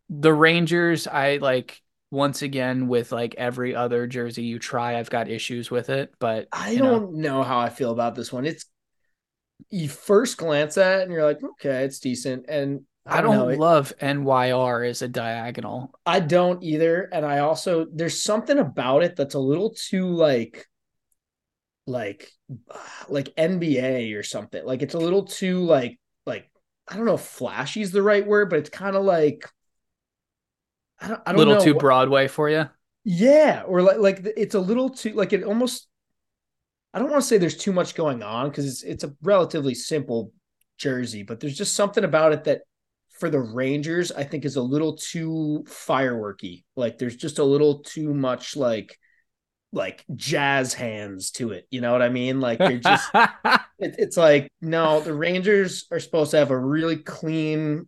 The 0.09 0.33
Rangers, 0.33 1.07
I 1.07 1.37
like, 1.37 1.81
once 2.11 2.41
again, 2.41 2.87
with 2.87 3.11
like 3.11 3.35
every 3.37 3.75
other 3.75 4.07
jersey 4.07 4.43
you 4.43 4.59
try, 4.59 4.97
I've 4.97 5.09
got 5.09 5.29
issues 5.29 5.69
with 5.69 5.89
it, 5.89 6.13
but 6.19 6.49
I 6.51 6.75
don't 6.75 7.15
know 7.15 7.43
how 7.43 7.59
I 7.59 7.69
feel 7.69 7.91
about 7.91 8.15
this 8.15 8.31
one. 8.33 8.45
It's 8.45 8.65
you 9.69 9.89
first 9.89 10.37
glance 10.37 10.77
at 10.77 10.99
it 10.99 11.03
and 11.03 11.11
you're 11.11 11.23
like, 11.25 11.43
okay, 11.43 11.83
it's 11.83 11.99
decent, 11.99 12.45
and 12.47 12.81
I 13.05 13.17
I 13.17 13.21
don't, 13.21 13.31
don't 13.31 13.57
love 13.57 13.93
NYR 13.99 14.83
as 14.83 15.01
a 15.01 15.07
diagonal. 15.07 15.93
I 16.05 16.19
don't 16.19 16.63
either, 16.63 17.09
and 17.11 17.25
I 17.25 17.39
also 17.39 17.85
there's 17.85 18.23
something 18.23 18.57
about 18.57 19.03
it 19.03 19.15
that's 19.15 19.35
a 19.35 19.39
little 19.39 19.71
too 19.71 20.07
like, 20.07 20.67
like, 21.89 22.31
like 23.09 23.35
NBA 23.37 24.15
or 24.15 24.23
something. 24.23 24.63
Like 24.65 24.81
it's 24.81 24.93
a 24.93 24.99
little 24.99 25.23
too 25.25 25.63
like 25.65 25.99
like 26.25 26.49
I 26.87 26.95
don't 26.95 27.05
know 27.05 27.15
if 27.15 27.21
flashy 27.21 27.81
is 27.81 27.91
the 27.91 28.03
right 28.03 28.25
word, 28.25 28.49
but 28.49 28.59
it's 28.59 28.69
kind 28.69 28.95
of 28.95 29.03
like 29.03 29.45
I 30.99 31.07
don't 31.09 31.21
I 31.25 31.31
A 31.33 31.37
don't 31.37 31.37
little 31.37 31.55
know 31.55 31.59
too 31.59 31.73
Broadway 31.75 32.27
for 32.27 32.49
you. 32.49 32.69
Yeah, 33.03 33.63
or 33.65 33.81
like 33.81 33.97
like 33.97 34.19
it's 34.37 34.55
a 34.55 34.59
little 34.59 34.89
too 34.89 35.13
like 35.13 35.33
it 35.33 35.43
almost. 35.43 35.87
I 36.93 36.99
don't 36.99 37.09
want 37.09 37.21
to 37.21 37.27
say 37.27 37.37
there's 37.37 37.57
too 37.57 37.71
much 37.73 37.95
going 37.95 38.23
on 38.23 38.49
because 38.49 38.65
it's 38.65 38.83
it's 38.83 39.03
a 39.03 39.15
relatively 39.21 39.75
simple 39.75 40.33
jersey, 40.77 41.23
but 41.23 41.39
there's 41.39 41.57
just 41.57 41.75
something 41.75 42.03
about 42.03 42.33
it 42.33 42.43
that 42.45 42.61
for 43.19 43.29
the 43.29 43.39
Rangers 43.39 44.11
I 44.11 44.23
think 44.23 44.45
is 44.45 44.55
a 44.55 44.61
little 44.61 44.95
too 44.97 45.63
fireworky. 45.67 46.63
Like 46.75 46.97
there's 46.97 47.15
just 47.15 47.39
a 47.39 47.43
little 47.43 47.79
too 47.83 48.13
much 48.13 48.55
like 48.55 48.97
like 49.71 50.05
jazz 50.15 50.73
hands 50.73 51.31
to 51.31 51.51
it. 51.51 51.67
You 51.69 51.81
know 51.81 51.91
what 51.91 52.01
I 52.01 52.09
mean? 52.09 52.39
Like 52.39 52.63
they're 52.63 52.79
just 52.79 53.09
it, 53.13 53.95
it's 53.97 54.17
like 54.17 54.51
no, 54.61 55.01
the 55.01 55.13
Rangers 55.13 55.85
are 55.91 55.99
supposed 55.99 56.31
to 56.31 56.37
have 56.37 56.51
a 56.51 56.57
really 56.57 56.97
clean 56.97 57.87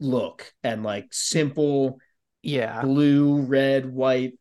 look 0.00 0.52
and 0.62 0.82
like 0.82 1.08
simple 1.12 1.98
yeah. 2.42 2.82
blue, 2.82 3.42
red, 3.42 3.86
white. 3.86 4.34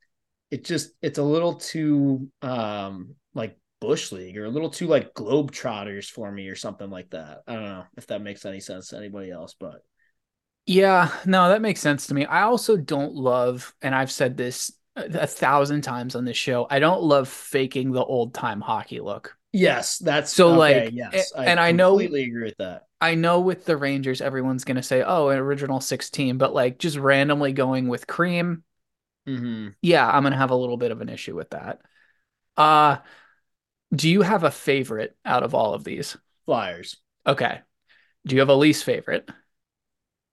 It 0.51 0.63
just 0.63 0.91
it's 1.01 1.17
a 1.19 1.23
little 1.23 1.55
too 1.55 2.29
um 2.41 3.15
like 3.33 3.57
Bush 3.81 4.11
League 4.11 4.37
or 4.37 4.45
a 4.45 4.49
little 4.49 4.69
too 4.69 4.87
like 4.87 5.13
Globetrotters 5.13 6.09
for 6.09 6.31
me 6.31 6.47
or 6.49 6.55
something 6.55 6.89
like 6.89 7.09
that. 7.11 7.43
I 7.47 7.53
don't 7.53 7.63
know 7.63 7.85
if 7.97 8.07
that 8.07 8.21
makes 8.21 8.45
any 8.45 8.59
sense 8.59 8.89
to 8.89 8.97
anybody 8.97 9.31
else, 9.31 9.55
but 9.59 9.81
Yeah, 10.65 11.11
no, 11.25 11.49
that 11.49 11.61
makes 11.61 11.79
sense 11.81 12.07
to 12.07 12.13
me. 12.13 12.25
I 12.25 12.43
also 12.43 12.75
don't 12.75 13.13
love, 13.13 13.73
and 13.81 13.93
I've 13.93 14.11
said 14.11 14.35
this 14.35 14.71
a, 14.95 15.27
thousand 15.27 15.81
times 15.81 16.15
on 16.15 16.25
this 16.25 16.37
show, 16.37 16.67
I 16.69 16.79
don't 16.79 17.03
love 17.03 17.27
faking 17.29 17.91
the 17.91 18.03
old 18.03 18.33
time 18.33 18.61
hockey 18.61 18.99
look. 18.99 19.37
Yes, 19.53 19.97
that's 19.99 20.41
So 20.41 20.49
okay, 20.49 20.89
like, 20.89 20.93
yes. 20.93 21.33
a- 21.35 21.37
I 21.37 21.51
and 21.51 21.59
I 21.59 21.71
know 21.71 22.09
completely 22.09 22.23
agree 22.23 22.43
with 22.43 22.57
that. 22.57 22.87
I 23.01 23.15
know 23.15 23.41
with 23.41 23.65
the 23.65 23.77
Rangers, 23.77 24.21
everyone's 24.21 24.65
gonna 24.65 24.83
say, 24.83 25.03
"Oh, 25.03 25.29
an 25.29 25.39
original 25.39 25.81
16," 25.81 26.37
but 26.39 26.53
like 26.53 26.79
just 26.79 26.97
randomly 26.97 27.53
going 27.53 27.87
with 27.87 28.07
cream, 28.07 28.63
hmm 29.25 29.75
yeah, 29.81 30.07
I'm 30.09 30.23
gonna 30.23 30.37
have 30.37 30.51
a 30.51 30.55
little 30.55 30.77
bit 30.77 30.91
of 30.91 31.01
an 31.01 31.09
issue 31.09 31.35
with 31.35 31.51
that. 31.51 31.81
Uh, 32.57 32.97
do 33.93 34.09
you 34.09 34.21
have 34.21 34.43
a 34.43 34.51
favorite 34.51 35.17
out 35.25 35.43
of 35.43 35.53
all 35.55 35.73
of 35.73 35.83
these? 35.83 36.17
Flyers. 36.45 36.97
Okay. 37.25 37.61
Do 38.27 38.35
you 38.35 38.41
have 38.41 38.49
a 38.49 38.55
least 38.55 38.83
favorite? 38.83 39.29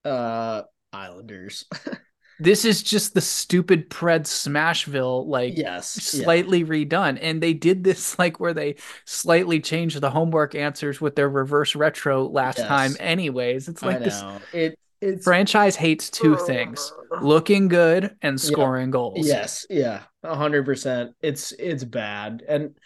Uh 0.04 0.62
Islanders. 0.92 1.64
This 2.39 2.64
is 2.64 2.83
just 2.83 3.14
the 3.14 3.20
stupid 3.20 3.89
Pred 3.91 4.22
Smashville, 4.22 5.26
like 5.26 5.57
yes. 5.57 6.14
yeah. 6.14 6.24
slightly 6.24 6.64
redone. 6.64 7.18
And 7.20 7.43
they 7.43 7.53
did 7.55 7.85
this 7.85 8.18
like 8.18 8.41
where 8.41 8.55
they 8.55 8.76
slightly 9.05 9.61
changed 9.61 10.01
the 10.01 10.11
homework 10.11 10.55
answers 10.55 11.01
with 11.01 11.14
their 11.16 11.28
reverse 11.28 11.74
retro 11.76 12.26
last 12.26 12.59
Yes. 12.59 12.68
time, 12.68 12.97
anyways. 12.99 13.68
It's 13.68 13.83
like 13.83 14.01
this. 14.01 14.22
It 14.53 14.78
it's 15.01 15.24
franchise 15.24 15.74
hates 15.74 16.11
two 16.11 16.37
things 16.37 16.93
looking 17.20 17.66
good 17.68 18.14
and 18.22 18.39
Yeah. 18.39 18.51
scoring 18.53 18.91
goals. 18.93 19.26
Yes, 19.26 19.66
yeah, 19.68 20.03
a 20.22 20.37
hundred 20.37 20.64
percent. 20.64 21.12
It's 21.20 21.51
it's 21.53 21.83
bad, 21.85 22.45
and 22.49 22.76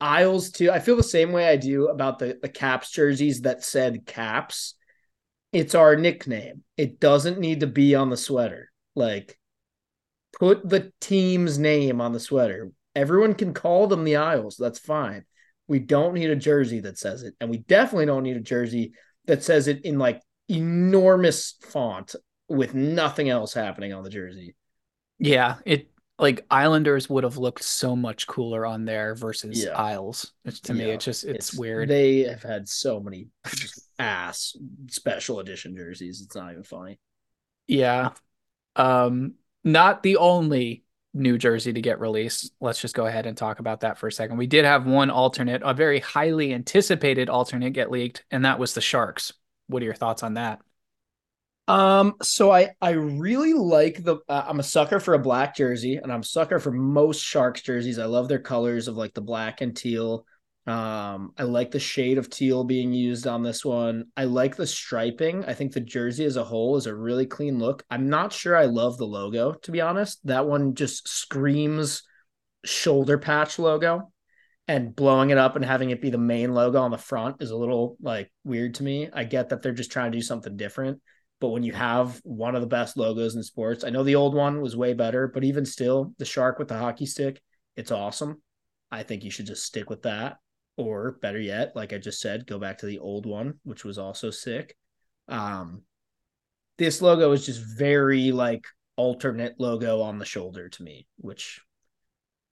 Isles 0.00 0.50
too. 0.50 0.70
I 0.70 0.80
feel 0.80 0.96
the 0.96 1.02
same 1.02 1.32
way 1.32 1.48
I 1.48 1.56
do 1.56 1.88
about 1.88 2.18
the 2.18 2.38
the 2.42 2.48
Caps 2.48 2.90
jerseys 2.90 3.42
that 3.42 3.64
said 3.64 4.04
Caps. 4.04 4.74
It's 5.52 5.74
our 5.74 5.96
nickname. 5.96 6.62
It 6.76 6.98
doesn't 7.00 7.38
need 7.38 7.60
to 7.60 7.66
be 7.66 7.94
on 7.94 8.10
the 8.10 8.16
sweater. 8.16 8.70
Like, 8.94 9.38
put 10.38 10.68
the 10.68 10.92
team's 11.00 11.58
name 11.58 12.00
on 12.00 12.12
the 12.12 12.20
sweater. 12.20 12.70
Everyone 12.94 13.34
can 13.34 13.54
call 13.54 13.86
them 13.86 14.04
the 14.04 14.16
Isles. 14.16 14.56
That's 14.58 14.78
fine. 14.78 15.24
We 15.68 15.78
don't 15.78 16.14
need 16.14 16.30
a 16.30 16.36
jersey 16.36 16.80
that 16.80 16.98
says 16.98 17.22
it, 17.22 17.34
and 17.40 17.48
we 17.48 17.58
definitely 17.58 18.06
don't 18.06 18.24
need 18.24 18.36
a 18.36 18.40
jersey 18.40 18.92
that 19.26 19.42
says 19.42 19.68
it 19.68 19.84
in 19.84 19.98
like 19.98 20.20
enormous 20.48 21.54
font 21.62 22.14
with 22.48 22.74
nothing 22.74 23.28
else 23.28 23.54
happening 23.54 23.92
on 23.92 24.02
the 24.02 24.10
jersey. 24.10 24.54
Yeah. 25.18 25.56
It 25.64 25.88
like 26.18 26.44
Islanders 26.50 27.08
would 27.08 27.24
have 27.24 27.38
looked 27.38 27.64
so 27.64 27.96
much 27.96 28.26
cooler 28.26 28.66
on 28.66 28.84
there 28.84 29.14
versus 29.14 29.64
Yeah. 29.64 29.70
Isles. 29.70 30.32
It's, 30.44 30.60
to 30.60 30.74
me, 30.74 30.90
it's 30.90 31.04
just 31.04 31.24
it's, 31.24 31.54
weird. 31.54 31.88
They 31.88 32.20
have 32.20 32.42
had 32.42 32.68
so 32.68 33.00
many 33.00 33.28
ass 33.98 34.56
special 34.88 35.40
edition 35.40 35.76
jerseys. 35.76 36.20
It's 36.20 36.36
not 36.36 36.52
even 36.52 36.64
funny. 36.64 36.98
Yeah. 37.66 38.10
Um, 38.76 39.34
not 39.64 40.02
the 40.02 40.16
only 40.16 40.84
New 41.14 41.36
Jersey 41.36 41.72
to 41.72 41.80
get 41.80 42.00
released. 42.00 42.52
Let's 42.60 42.80
just 42.80 42.94
go 42.94 43.06
ahead 43.06 43.26
and 43.26 43.36
talk 43.36 43.58
about 43.58 43.80
that 43.80 43.98
for 43.98 44.06
a 44.06 44.12
second. 44.12 44.38
We 44.38 44.46
did 44.46 44.64
have 44.64 44.86
one 44.86 45.10
alternate, 45.10 45.62
a 45.64 45.74
very 45.74 46.00
highly 46.00 46.54
anticipated 46.54 47.28
alternate 47.28 47.72
get 47.72 47.90
leaked, 47.90 48.24
and 48.30 48.44
that 48.44 48.58
was 48.58 48.74
the 48.74 48.80
Sharks. 48.80 49.32
What 49.66 49.82
are 49.82 49.86
your 49.86 49.94
thoughts 49.94 50.22
on 50.22 50.34
that? 50.34 50.60
Um, 51.68 52.14
so 52.22 52.50
I 52.50 52.70
I 52.80 52.90
really 52.90 53.52
like 53.52 54.02
the. 54.02 54.16
Uh, 54.28 54.44
I'm 54.46 54.60
a 54.60 54.64
sucker 54.64 55.00
for 55.00 55.14
a 55.14 55.18
black 55.18 55.54
jersey, 55.54 55.96
and 55.96 56.12
I'm 56.12 56.20
a 56.20 56.24
sucker 56.24 56.58
for 56.58 56.72
most 56.72 57.22
Sharks 57.22 57.62
jerseys. 57.62 57.98
I 57.98 58.06
love 58.06 58.28
their 58.28 58.40
colors 58.40 58.88
of 58.88 58.96
like 58.96 59.14
the 59.14 59.20
black 59.20 59.60
and 59.60 59.76
teal. 59.76 60.26
Um, 60.64 61.32
I 61.36 61.42
like 61.42 61.72
the 61.72 61.80
shade 61.80 62.18
of 62.18 62.30
teal 62.30 62.62
being 62.62 62.92
used 62.92 63.26
on 63.26 63.42
this 63.42 63.64
one. 63.64 64.04
I 64.16 64.24
like 64.24 64.54
the 64.54 64.66
striping. 64.66 65.44
I 65.44 65.54
think 65.54 65.72
the 65.72 65.80
jersey 65.80 66.24
as 66.24 66.36
a 66.36 66.44
whole 66.44 66.76
is 66.76 66.86
a 66.86 66.94
really 66.94 67.26
clean 67.26 67.58
look. 67.58 67.84
I'm 67.90 68.08
not 68.08 68.32
sure 68.32 68.56
I 68.56 68.66
love 68.66 68.96
the 68.96 69.06
logo, 69.06 69.54
to 69.54 69.70
be 69.72 69.80
honest. 69.80 70.24
That 70.24 70.46
one 70.46 70.74
just 70.74 71.08
screams 71.08 72.04
shoulder 72.64 73.18
patch 73.18 73.58
logo. 73.58 74.12
And 74.68 74.94
blowing 74.94 75.30
it 75.30 75.38
up 75.38 75.56
and 75.56 75.64
having 75.64 75.90
it 75.90 76.00
be 76.00 76.10
the 76.10 76.18
main 76.18 76.54
logo 76.54 76.80
on 76.80 76.92
the 76.92 76.96
front 76.96 77.42
is 77.42 77.50
a 77.50 77.56
little 77.56 77.96
like 78.00 78.30
weird 78.44 78.76
to 78.76 78.84
me. 78.84 79.10
I 79.12 79.24
get 79.24 79.48
that 79.48 79.60
they're 79.60 79.72
just 79.72 79.90
trying 79.90 80.12
to 80.12 80.18
do 80.18 80.22
something 80.22 80.56
different. 80.56 81.00
But 81.40 81.48
when 81.48 81.64
you 81.64 81.72
have 81.72 82.20
one 82.22 82.54
of 82.54 82.60
the 82.60 82.68
best 82.68 82.96
logos 82.96 83.34
in 83.34 83.42
sports, 83.42 83.82
I 83.82 83.90
know 83.90 84.04
the 84.04 84.14
old 84.14 84.36
one 84.36 84.60
was 84.60 84.76
way 84.76 84.94
better, 84.94 85.26
but 85.26 85.42
even 85.42 85.66
still, 85.66 86.14
the 86.18 86.24
shark 86.24 86.60
with 86.60 86.68
the 86.68 86.78
hockey 86.78 87.06
stick, 87.06 87.42
it's 87.74 87.90
awesome. 87.90 88.40
I 88.92 89.02
think 89.02 89.24
you 89.24 89.30
should 89.32 89.46
just 89.46 89.66
stick 89.66 89.90
with 89.90 90.02
that. 90.02 90.36
Or 90.76 91.12
better 91.12 91.38
yet, 91.38 91.76
like 91.76 91.92
I 91.92 91.98
just 91.98 92.20
said, 92.20 92.46
go 92.46 92.58
back 92.58 92.78
to 92.78 92.86
the 92.86 92.98
old 92.98 93.26
one, 93.26 93.54
which 93.62 93.84
was 93.84 93.98
also 93.98 94.30
sick. 94.30 94.76
Um, 95.28 95.82
this 96.78 97.02
logo 97.02 97.32
is 97.32 97.44
just 97.44 97.60
very 97.60 98.32
like 98.32 98.66
alternate 98.96 99.56
logo 99.58 100.00
on 100.00 100.18
the 100.18 100.24
shoulder 100.24 100.68
to 100.68 100.82
me, 100.82 101.06
which 101.16 101.60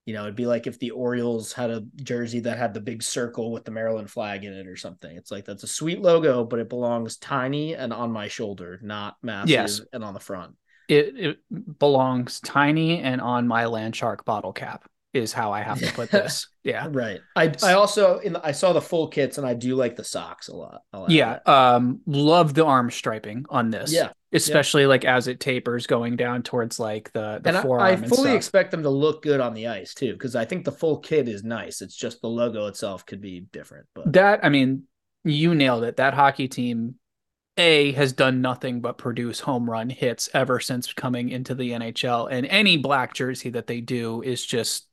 you 0.06 0.14
know, 0.14 0.22
it'd 0.22 0.34
be 0.34 0.46
like 0.46 0.66
if 0.66 0.78
the 0.78 0.90
Orioles 0.90 1.52
had 1.52 1.70
a 1.70 1.84
jersey 2.02 2.40
that 2.40 2.58
had 2.58 2.74
the 2.74 2.80
big 2.80 3.02
circle 3.02 3.52
with 3.52 3.64
the 3.64 3.70
Maryland 3.70 4.10
flag 4.10 4.44
in 4.44 4.52
it 4.52 4.66
or 4.66 4.74
something. 4.76 5.16
It's 5.16 5.30
like 5.30 5.44
that's 5.44 5.62
a 5.62 5.68
sweet 5.68 6.00
logo, 6.00 6.42
but 6.42 6.58
it 6.58 6.68
belongs 6.68 7.16
tiny 7.16 7.76
and 7.76 7.92
on 7.92 8.10
my 8.10 8.26
shoulder, 8.26 8.80
not 8.82 9.16
massive 9.22 9.50
Yes. 9.50 9.80
and 9.92 10.02
on 10.02 10.14
the 10.14 10.20
front. 10.20 10.56
It, 10.88 11.16
it 11.16 11.78
belongs 11.78 12.40
tiny 12.40 12.98
and 13.00 13.20
on 13.20 13.46
my 13.46 13.66
land 13.66 13.94
shark 13.94 14.24
bottle 14.24 14.52
cap 14.52 14.89
is 15.12 15.32
how 15.32 15.52
I 15.52 15.62
have 15.62 15.80
to 15.80 15.92
put 15.92 16.10
this. 16.12 16.48
Yeah. 16.62 16.88
Right. 16.90 17.20
I 17.34 17.52
I 17.62 17.72
also 17.72 18.18
in 18.18 18.34
the, 18.34 18.46
I 18.46 18.52
saw 18.52 18.72
the 18.72 18.80
full 18.80 19.08
kits 19.08 19.38
and 19.38 19.46
I 19.46 19.54
do 19.54 19.74
like 19.74 19.96
the 19.96 20.04
socks 20.04 20.48
a 20.48 20.56
lot. 20.56 20.82
Yeah. 21.08 21.38
that. 21.44 21.48
Um, 21.48 22.00
love 22.06 22.54
the 22.54 22.64
arm 22.64 22.90
striping 22.90 23.46
on 23.48 23.70
this. 23.70 23.92
Yeah. 23.92 24.10
Especially 24.32 24.86
like 24.86 25.04
as 25.04 25.26
it 25.26 25.40
tapers 25.40 25.88
going 25.88 26.16
down 26.16 26.44
towards 26.44 26.78
like 26.78 27.12
the, 27.12 27.40
the 27.42 27.48
And 27.48 27.56
I, 27.56 27.62
forearm 27.62 27.82
I 27.82 27.90
and 27.90 28.08
fully 28.08 28.34
expect 28.34 28.70
them 28.70 28.84
to 28.84 28.90
look 28.90 29.22
good 29.22 29.40
on 29.40 29.54
the 29.54 29.66
ice 29.66 29.94
too, 29.94 30.12
because 30.12 30.36
I 30.36 30.44
think 30.44 30.64
the 30.64 30.72
full 30.72 30.98
kit 30.98 31.28
is 31.28 31.42
nice. 31.42 31.82
It's 31.82 31.96
just 31.96 32.20
the 32.20 32.28
logo 32.28 32.66
itself 32.66 33.04
could 33.04 33.20
be 33.20 33.40
different. 33.40 33.86
But 33.94 34.12
That, 34.12 34.44
I 34.44 34.48
mean, 34.48 34.84
you 35.24 35.56
nailed 35.56 35.82
it. 35.82 35.96
That 35.96 36.14
hockey 36.14 36.46
team, 36.46 36.94
A, 37.56 37.90
has 37.92 38.12
done 38.12 38.40
nothing 38.40 38.80
but 38.80 38.98
produce 38.98 39.40
home 39.40 39.68
run 39.68 39.90
hits 39.90 40.28
ever 40.32 40.60
since 40.60 40.92
coming 40.92 41.30
into 41.30 41.56
the 41.56 41.72
NHL. 41.72 42.28
And 42.30 42.46
any 42.46 42.76
black 42.76 43.14
jersey 43.14 43.50
that 43.50 43.66
they 43.66 43.80
do 43.80 44.22
is 44.22 44.46
just 44.46 44.86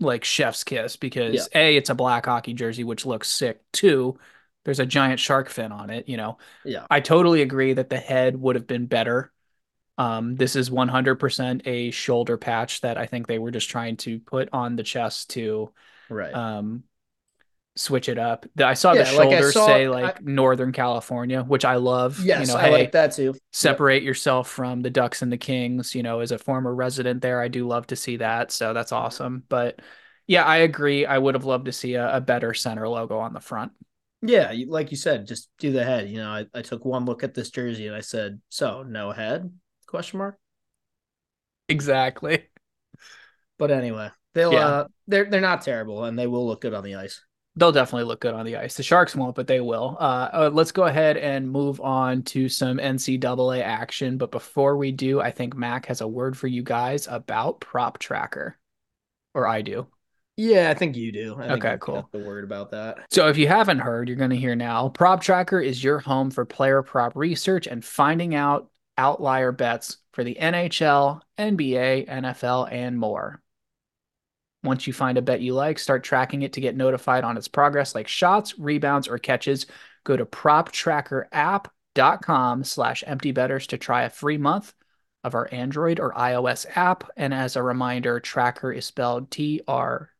like 0.00 0.24
chef's 0.24 0.64
kiss 0.64 0.96
because 0.96 1.48
Yeah. 1.52 1.60
A, 1.60 1.76
it's 1.76 1.90
a 1.90 1.94
black 1.94 2.26
hockey 2.26 2.54
jersey, 2.54 2.84
which 2.84 3.06
looks 3.06 3.28
sick. 3.28 3.60
Two, 3.72 4.18
there's 4.64 4.80
a 4.80 4.86
giant 4.86 5.20
shark 5.20 5.48
fin 5.48 5.72
on 5.72 5.90
it. 5.90 6.08
You 6.08 6.16
know, 6.16 6.38
yeah, 6.64 6.86
I 6.90 7.00
totally 7.00 7.42
agree 7.42 7.74
that 7.74 7.90
the 7.90 7.98
head 7.98 8.36
would 8.36 8.56
have 8.56 8.66
been 8.66 8.86
better. 8.86 9.32
Um, 9.98 10.34
this 10.36 10.56
is 10.56 10.70
100% 10.70 11.62
a 11.66 11.90
shoulder 11.90 12.38
patch 12.38 12.80
that 12.80 12.96
I 12.96 13.06
think 13.06 13.26
they 13.26 13.38
were 13.38 13.50
just 13.50 13.68
trying 13.68 13.98
to 13.98 14.18
put 14.18 14.48
on 14.52 14.76
the 14.76 14.82
chest 14.82 15.30
to 15.30 15.72
right. 16.08 16.34
um 16.34 16.84
switch 17.76 18.08
it 18.08 18.18
up. 18.18 18.46
I 18.62 18.74
saw 18.74 18.92
Yeah, 18.92 19.04
the 19.04 19.16
like 19.16 19.30
shoulders 19.30 19.52
saw- 19.54 19.66
say 19.66 19.84
I- 19.84 19.88
like 19.88 20.22
Northern 20.22 20.72
California, 20.72 21.42
which 21.42 21.64
I 21.64 21.76
love. 21.76 22.18
yes, 22.24 22.48
you 22.48 22.52
know, 22.54 22.58
I 22.60 22.64
hey, 22.64 22.72
like 22.72 22.92
that 22.92 23.12
too. 23.12 23.34
separate 23.52 24.02
yourself 24.02 24.48
from 24.48 24.80
the 24.82 24.90
Ducks 24.90 25.22
and 25.22 25.32
the 25.32 25.38
Kings. 25.38 25.94
You 25.94 26.02
know, 26.02 26.20
as 26.20 26.32
a 26.32 26.38
former 26.38 26.74
resident 26.74 27.22
there, 27.22 27.40
I 27.40 27.48
do 27.48 27.66
love 27.66 27.86
to 27.88 27.96
see 27.96 28.16
that. 28.18 28.50
So 28.52 28.72
that's 28.74 28.92
awesome. 28.92 29.44
But 29.48 29.80
yeah, 30.26 30.44
I 30.44 30.58
agree. 30.58 31.06
I 31.06 31.16
would 31.18 31.34
have 31.34 31.44
loved 31.44 31.66
to 31.66 31.72
see 31.72 31.94
a, 31.94 32.16
a 32.16 32.20
better 32.20 32.54
center 32.54 32.86
logo 32.88 33.18
on 33.18 33.32
the 33.32 33.40
front. 33.40 33.72
Yeah, 34.22 34.52
like 34.68 34.90
you 34.90 34.96
said, 34.98 35.26
just 35.26 35.48
do 35.58 35.72
the 35.72 35.82
head. 35.82 36.10
You 36.10 36.18
know, 36.18 36.28
I, 36.30 36.46
I 36.54 36.60
took 36.62 36.84
one 36.84 37.06
look 37.06 37.24
at 37.24 37.32
this 37.34 37.50
jersey 37.50 37.86
and 37.86 37.96
I 37.96 38.00
said, 38.00 38.40
"So 38.50 38.82
no 38.82 39.12
head?" 39.12 39.50
Question 39.86 40.18
mark. 40.18 40.38
Exactly. 41.68 42.44
But 43.58 43.70
anyway, 43.70 44.10
they'll 44.34 44.52
Yeah. 44.52 44.66
uh, 44.66 44.88
they're 45.06 45.24
they're 45.24 45.40
not 45.40 45.62
terrible 45.62 46.04
and 46.04 46.18
they 46.18 46.26
will 46.26 46.46
look 46.46 46.60
good 46.60 46.74
on 46.74 46.84
the 46.84 46.96
ice. 46.96 47.22
They'll 47.56 47.72
definitely 47.72 48.04
look 48.04 48.20
good 48.20 48.34
on 48.34 48.46
the 48.46 48.56
ice. 48.56 48.76
The 48.76 48.82
Sharks 48.82 49.16
won't, 49.16 49.34
but 49.34 49.46
they 49.46 49.60
will. 49.60 49.96
Uh, 49.98 50.28
uh, 50.32 50.50
let's 50.52 50.72
go 50.72 50.84
ahead 50.84 51.16
and 51.16 51.50
move 51.50 51.80
on 51.80 52.22
to 52.24 52.48
some 52.48 52.78
NCAA 52.78 53.60
action. 53.62 54.18
But 54.18 54.30
before 54.30 54.76
we 54.76 54.92
do, 54.92 55.20
I 55.20 55.30
think 55.32 55.56
Mac 55.56 55.86
has 55.86 56.00
a 56.00 56.08
word 56.08 56.38
for 56.38 56.46
you 56.46 56.62
guys 56.62 57.08
about 57.08 57.60
Prop 57.60 57.98
Tracker, 57.98 58.56
or 59.34 59.46
I 59.46 59.62
do. 59.62 59.88
Yeah, 60.36 60.70
I 60.70 60.74
think 60.74 60.96
you 60.96 61.12
do. 61.12 61.36
I 61.38 61.48
think 61.48 61.64
Okay, 61.64 61.76
cool. 61.80 62.08
The 62.12 62.20
word 62.20 62.44
about 62.44 62.70
that. 62.70 63.04
So 63.10 63.28
if 63.28 63.36
you 63.36 63.46
haven't 63.46 63.80
heard, 63.80 64.08
you're 64.08 64.16
going 64.16 64.30
to 64.30 64.36
hear 64.36 64.56
now. 64.56 64.88
Prop 64.88 65.20
Tracker 65.20 65.60
is 65.60 65.84
your 65.84 65.98
home 65.98 66.30
for 66.30 66.46
player 66.46 66.82
prop 66.82 67.14
research 67.14 67.66
and 67.66 67.84
finding 67.84 68.34
out 68.34 68.70
outlier 68.96 69.52
bets 69.52 69.98
for 70.12 70.24
the 70.24 70.36
NHL, 70.40 71.20
NBA, 71.38 72.08
NFL, 72.08 72.72
and 72.72 72.98
more. 72.98 73.39
Once 74.62 74.86
you 74.86 74.92
find 74.92 75.16
a 75.16 75.22
bet 75.22 75.40
you 75.40 75.54
like, 75.54 75.78
start 75.78 76.04
tracking 76.04 76.42
it 76.42 76.52
to 76.52 76.60
get 76.60 76.76
notified 76.76 77.24
on 77.24 77.34
its 77.36 77.48
progress 77.48 77.94
like 77.94 78.08
shots, 78.08 78.58
rebounds, 78.58 79.08
or 79.08 79.18
catches. 79.18 79.66
Go 80.04 80.16
to 80.16 80.26
proptrackerapp.com 80.26 82.64
slash 82.64 83.04
emptybetters 83.06 83.66
to 83.68 83.78
try 83.78 84.02
a 84.02 84.10
free 84.10 84.38
month 84.38 84.74
of 85.24 85.34
our 85.34 85.48
Android 85.52 86.00
or 86.00 86.12
iOS 86.12 86.66
app. 86.76 87.10
And 87.16 87.32
as 87.32 87.56
a 87.56 87.62
reminder, 87.62 88.20
tracker 88.20 88.72
is 88.72 88.84
spelled 88.86 89.30
T-R-A-C-K-R. 89.30 90.10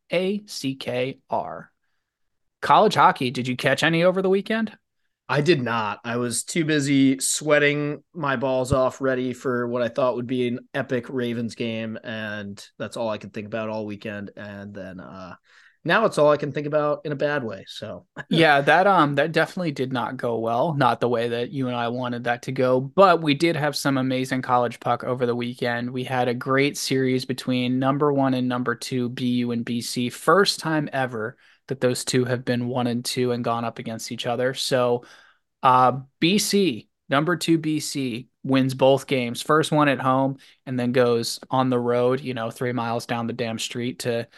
College 2.63 2.95
hockey, 2.95 3.31
did 3.31 3.49
you 3.49 3.57
catch 3.57 3.83
any 3.83 4.05
over 4.05 4.21
the 4.21 4.29
weekend? 4.29 4.77
I 5.31 5.43
did 5.43 5.63
not. 5.63 6.01
I 6.03 6.17
was 6.17 6.43
too 6.43 6.65
busy 6.65 7.21
sweating 7.21 8.03
my 8.13 8.35
balls 8.35 8.73
off, 8.73 9.01
ready 9.01 9.33
for 9.33 9.69
what 9.69 9.81
I 9.81 9.87
thought 9.87 10.17
would 10.17 10.27
be 10.27 10.49
an 10.49 10.59
epic 10.75 11.07
Ravens 11.09 11.55
game, 11.55 11.97
and 12.03 12.61
that's 12.81 12.97
all 12.97 13.09
I 13.09 13.19
could 13.19 13.33
think 13.33 13.47
about 13.47 13.69
all 13.69 13.87
weekend. 13.87 14.33
And 14.37 14.75
then 14.75 14.99
uh, 14.99 15.37
now 15.85 16.05
it's 16.05 16.19
all 16.19 16.33
I 16.33 16.37
can 16.37 16.51
think 16.51 16.67
about 16.67 17.03
in 17.05 17.13
a 17.13 17.17
bad 17.17 17.45
way. 17.45 17.65
So 17.69 18.07
yeah, 18.29 18.61
that 18.61 18.89
um 18.89 19.15
that 19.15 19.31
definitely 19.31 19.71
did 19.71 19.93
not 19.93 20.17
go 20.17 20.37
well. 20.41 20.75
Not 20.75 20.99
the 20.99 21.09
way 21.09 21.29
that 21.29 21.53
you 21.53 21.69
and 21.69 21.77
I 21.77 21.87
wanted 21.87 22.25
that 22.25 22.43
to 22.43 22.53
go, 22.53 22.81
but 22.81 23.23
we 23.23 23.35
did 23.35 23.55
have 23.55 23.77
some 23.77 23.99
amazing 23.99 24.43
college 24.43 24.81
puck 24.81 25.05
over 25.05 25.27
the 25.27 25.37
weekend. 25.37 25.93
We 25.93 26.03
had 26.03 26.27
a 26.27 26.35
great 26.35 26.77
series 26.77 27.25
between 27.25 27.79
number 27.79 28.13
one 28.13 28.35
and 28.35 28.49
number 28.49 28.75
two 28.75 29.09
BU 29.11 29.53
and 29.53 29.65
BC. 29.65 30.13
First 30.13 30.59
time 30.59 30.89
ever 30.93 31.37
that 31.71 31.81
those 31.81 32.05
two 32.05 32.25
have 32.27 32.45
been 32.45 32.69
one 32.69 32.87
and 32.87 33.05
two 33.05 33.33
and 33.33 33.43
gone 33.43 33.65
up 33.65 33.79
against 33.79 34.13
each 34.13 34.27
other. 34.27 34.55
So 34.55 35.05
uh, 35.63 36.01
BC, 36.21 36.89
number 37.09 37.37
two 37.37 37.59
BC, 37.59 38.29
wins 38.43 38.75
both 38.75 39.07
games. 39.07 39.43
First 39.43 39.73
one 39.73 39.89
at 39.89 40.01
home 40.01 40.39
and 40.67 40.79
then 40.79 40.93
goes 40.93 41.41
on 41.51 41.71
the 41.71 41.79
road, 41.79 42.21
you 42.21 42.35
know, 42.35 42.51
three 42.51 42.73
miles 42.73 43.07
down 43.07 43.27
the 43.27 43.33
damn 43.33 43.59
street 43.59 44.01
to 44.01 44.29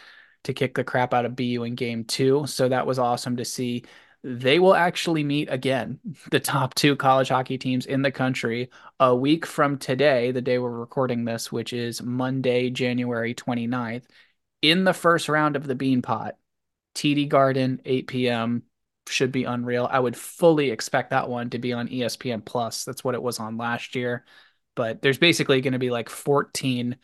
to 0.43 0.53
kick 0.53 0.75
the 0.75 0.83
crap 0.83 1.13
out 1.13 1.25
of 1.25 1.35
BU 1.37 1.63
in 1.63 1.75
game 1.75 2.03
two. 2.03 2.45
So 2.47 2.67
that 2.67 2.85
was 2.85 2.99
awesome 2.99 3.37
to 3.37 3.45
see. 3.45 3.83
They 4.25 4.59
will 4.59 4.75
actually 4.75 5.23
meet 5.23 5.49
again, 5.49 5.99
the 6.31 6.39
top 6.39 6.73
two 6.75 6.95
college 6.95 7.29
hockey 7.29 7.57
teams 7.57 7.85
in 7.85 8.01
the 8.01 8.11
country, 8.11 8.69
a 8.99 9.15
week 9.15 9.45
from 9.45 9.77
today, 9.77 10.31
the 10.31 10.41
day 10.41 10.59
we're 10.59 10.69
recording 10.69 11.23
this, 11.25 11.51
which 11.51 11.71
is 11.73 12.01
Monday, 12.01 12.69
January 12.69 13.33
29th, 13.33 14.03
in 14.61 14.83
the 14.83 14.93
first 14.93 15.29
round 15.29 15.55
of 15.55 15.65
the 15.65 15.75
Beanpot. 15.75 16.33
TD 16.95 17.27
Garden, 17.29 17.81
8 17.85 18.07
p.m. 18.07 18.63
should 19.07 19.31
be 19.31 19.43
unreal. 19.43 19.87
I 19.89 19.99
would 19.99 20.17
fully 20.17 20.71
expect 20.71 21.11
that 21.11 21.29
one 21.29 21.49
to 21.51 21.59
be 21.59 21.73
on 21.73 21.87
ESPN 21.87 22.45
Plus. 22.45 22.83
That's 22.83 23.03
what 23.03 23.15
it 23.15 23.23
was 23.23 23.39
on 23.39 23.57
last 23.57 23.95
year. 23.95 24.25
But 24.75 25.01
there's 25.01 25.17
basically 25.17 25.61
going 25.61 25.73
to 25.73 25.79
be 25.79 25.91
like 25.91 26.09
14 26.09 26.97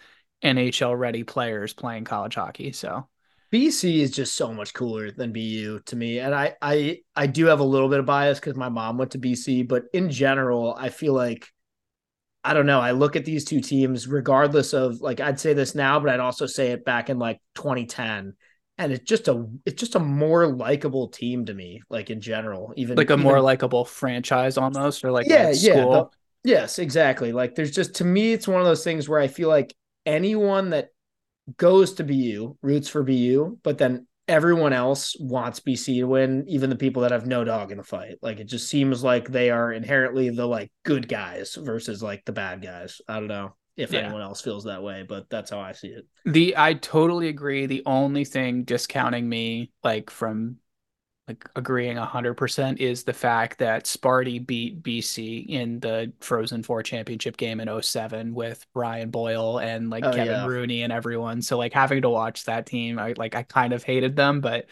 NHL 0.44 0.98
ready 0.98 1.24
players 1.24 1.74
playing 1.74 2.06
college 2.06 2.36
hockey. 2.36 2.72
So 2.72 3.08
BC 3.52 4.00
is 4.00 4.12
just 4.12 4.36
so 4.36 4.54
much 4.54 4.74
cooler 4.74 5.12
than 5.12 5.34
BU 5.34 5.82
to 5.88 5.96
me. 5.96 6.20
And 6.20 6.34
I 6.34 6.56
I 6.62 7.00
I 7.16 7.28
do 7.28 7.48
have 7.48 7.60
a 7.60 7.66
little 7.66 7.90
bit 7.90 8.00
of 8.00 8.06
bias 8.06 8.40
because 8.40 8.56
my 8.56 8.70
mom 8.70 8.98
went 8.98 9.12
to 9.12 9.20
BC, 9.20 9.68
but 9.68 9.86
in 9.94 10.10
general, 10.10 10.76
I 10.78 10.90
feel 10.90 11.14
like 11.14 11.48
I 12.44 12.54
don't 12.54 12.68
know. 12.68 12.80
I 12.80 12.92
look 12.92 13.16
at 13.16 13.26
these 13.26 13.44
two 13.46 13.60
teams, 13.60 14.08
regardless 14.08 14.74
of 14.74 15.02
like 15.02 15.20
I'd 15.20 15.40
say 15.40 15.54
this 15.54 15.76
now, 15.76 16.00
but 16.00 16.10
I'd 16.10 16.20
also 16.20 16.46
say 16.46 16.72
it 16.72 16.86
back 16.86 17.10
in 17.10 17.20
like 17.20 17.40
2010 17.56 18.36
and 18.80 18.93
it's 18.93 19.03
just 19.03 19.27
a 19.27 19.45
it's 19.65 19.80
just 19.80 19.95
a 19.95 19.99
more 19.99 20.47
likable 20.47 21.09
team 21.09 21.45
to 21.45 21.53
me 21.53 21.82
like 21.89 22.09
in 22.09 22.21
general 22.21 22.73
even 22.77 22.95
like 22.95 23.09
a 23.09 23.13
even, 23.13 23.23
more 23.23 23.41
likable 23.41 23.86
franchise 23.86 24.57
almost 24.57 25.03
or 25.03 25.11
like 25.11 25.27
yeah 25.27 25.51
yeah 25.51 25.82
the, 25.82 26.07
yes 26.43 26.80
exactly. 26.80 27.34
Like 27.34 27.53
there's 27.53 27.71
just 27.71 27.95
to 27.95 28.05
me 28.05 28.32
it's 28.34 28.47
one 28.47 28.61
of 28.61 28.65
those 28.65 28.84
things 28.84 29.07
where 29.07 29.19
i 29.19 29.27
feel 29.27 29.49
like 29.49 29.75
anyone 30.05 30.71
that 30.71 30.89
goes 31.57 31.93
to 31.95 32.03
bu 32.03 32.55
roots 32.61 32.88
for 32.88 33.03
bu 33.03 33.57
but 33.63 33.77
then 33.77 34.07
everyone 34.27 34.71
else 34.71 35.15
wants 35.19 35.59
bc 35.59 35.86
to 35.86 36.03
win 36.05 36.45
even 36.47 36.69
the 36.69 36.75
people 36.75 37.01
that 37.01 37.11
have 37.11 37.25
no 37.25 37.43
dog 37.43 37.71
in 37.71 37.77
the 37.77 37.84
fight. 37.84 38.15
Like 38.21 38.39
it 38.39 38.45
just 38.45 38.69
seems 38.69 39.03
like 39.03 39.27
they 39.27 39.49
are 39.49 39.73
inherently 39.73 40.30
the 40.30 40.45
like 40.45 40.71
good 40.84 41.07
guys 41.07 41.55
versus 41.55 42.01
like 42.01 42.23
the 42.25 42.32
bad 42.32 42.61
guys. 42.61 43.01
I 43.07 43.15
don't 43.15 43.27
know 43.27 43.55
if 43.80 43.93
yeah. 43.93 44.01
anyone 44.01 44.21
else 44.21 44.41
feels 44.41 44.65
that 44.65 44.84
way, 44.84 45.03
but 45.07 45.30
that's 45.30 45.51
how 45.51 45.59
I 45.59 45.71
see 45.71 45.88
it. 45.88 46.05
The 46.25 46.55
I 46.57 46.73
totally 46.73 47.30
agree. 47.30 47.65
The 47.65 47.84
only 47.86 48.25
thing 48.25 48.63
discounting 48.63 49.27
me 49.27 49.71
like 49.84 50.09
from 50.09 50.57
like 51.30 51.47
agreeing 51.55 51.95
100% 51.95 52.77
is 52.77 53.03
the 53.03 53.13
fact 53.13 53.59
that 53.59 53.86
Sparty 53.86 54.45
beat 54.45 54.82
BC 54.82 55.47
in 55.47 55.80
the 55.80 56.11
Frozen 56.21 56.63
4 56.63 56.82
championship 56.82 57.38
game 57.38 57.59
in 57.59 57.82
07 57.82 58.34
with 58.34 58.65
Brian 58.73 59.11
Boyle 59.11 59.59
and 59.59 59.91
like 59.91 60.03
oh, 60.03 60.11
Kevin 60.11 60.34
yeah. 60.34 60.47
Rooney 60.47 60.82
and 60.82 60.91
everyone. 60.91 61.43
So 61.43 61.57
like 61.57 61.71
having 61.71 62.01
to 62.01 62.09
watch 62.09 62.45
that 62.45 62.65
team, 62.65 62.97
I 62.97 63.13
like 63.15 63.36
I 63.36 63.43
kind 63.43 63.73
of 63.73 63.84
hated 63.84 64.15
them, 64.15 64.41
but 64.41 64.65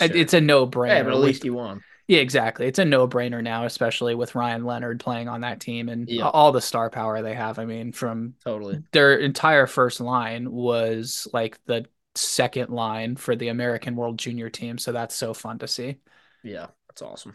sure. 0.00 0.16
it's 0.16 0.34
a 0.34 0.40
no-brainer. 0.40 0.88
Yeah, 0.88 1.02
but 1.02 1.12
at 1.12 1.18
least 1.18 1.44
you 1.44 1.54
won. 1.54 1.82
Yeah, 2.08 2.20
exactly. 2.20 2.66
It's 2.66 2.78
a 2.78 2.86
no-brainer 2.86 3.42
now, 3.42 3.66
especially 3.66 4.14
with 4.14 4.34
Ryan 4.34 4.64
Leonard 4.64 4.98
playing 4.98 5.28
on 5.28 5.42
that 5.42 5.60
team 5.60 5.90
and 5.90 6.08
yeah. 6.08 6.26
all 6.26 6.52
the 6.52 6.60
star 6.60 6.88
power 6.88 7.20
they 7.20 7.34
have. 7.34 7.58
I 7.58 7.66
mean, 7.66 7.92
from 7.92 8.34
totally 8.42 8.82
their 8.92 9.18
entire 9.18 9.66
first 9.66 10.00
line 10.00 10.50
was 10.50 11.28
like 11.34 11.62
the 11.66 11.84
second 12.14 12.70
line 12.70 13.14
for 13.16 13.36
the 13.36 13.48
American 13.48 13.94
World 13.94 14.18
Junior 14.18 14.48
team, 14.48 14.78
so 14.78 14.90
that's 14.90 15.14
so 15.14 15.34
fun 15.34 15.58
to 15.58 15.68
see. 15.68 15.98
Yeah, 16.42 16.68
that's 16.88 17.02
awesome. 17.02 17.34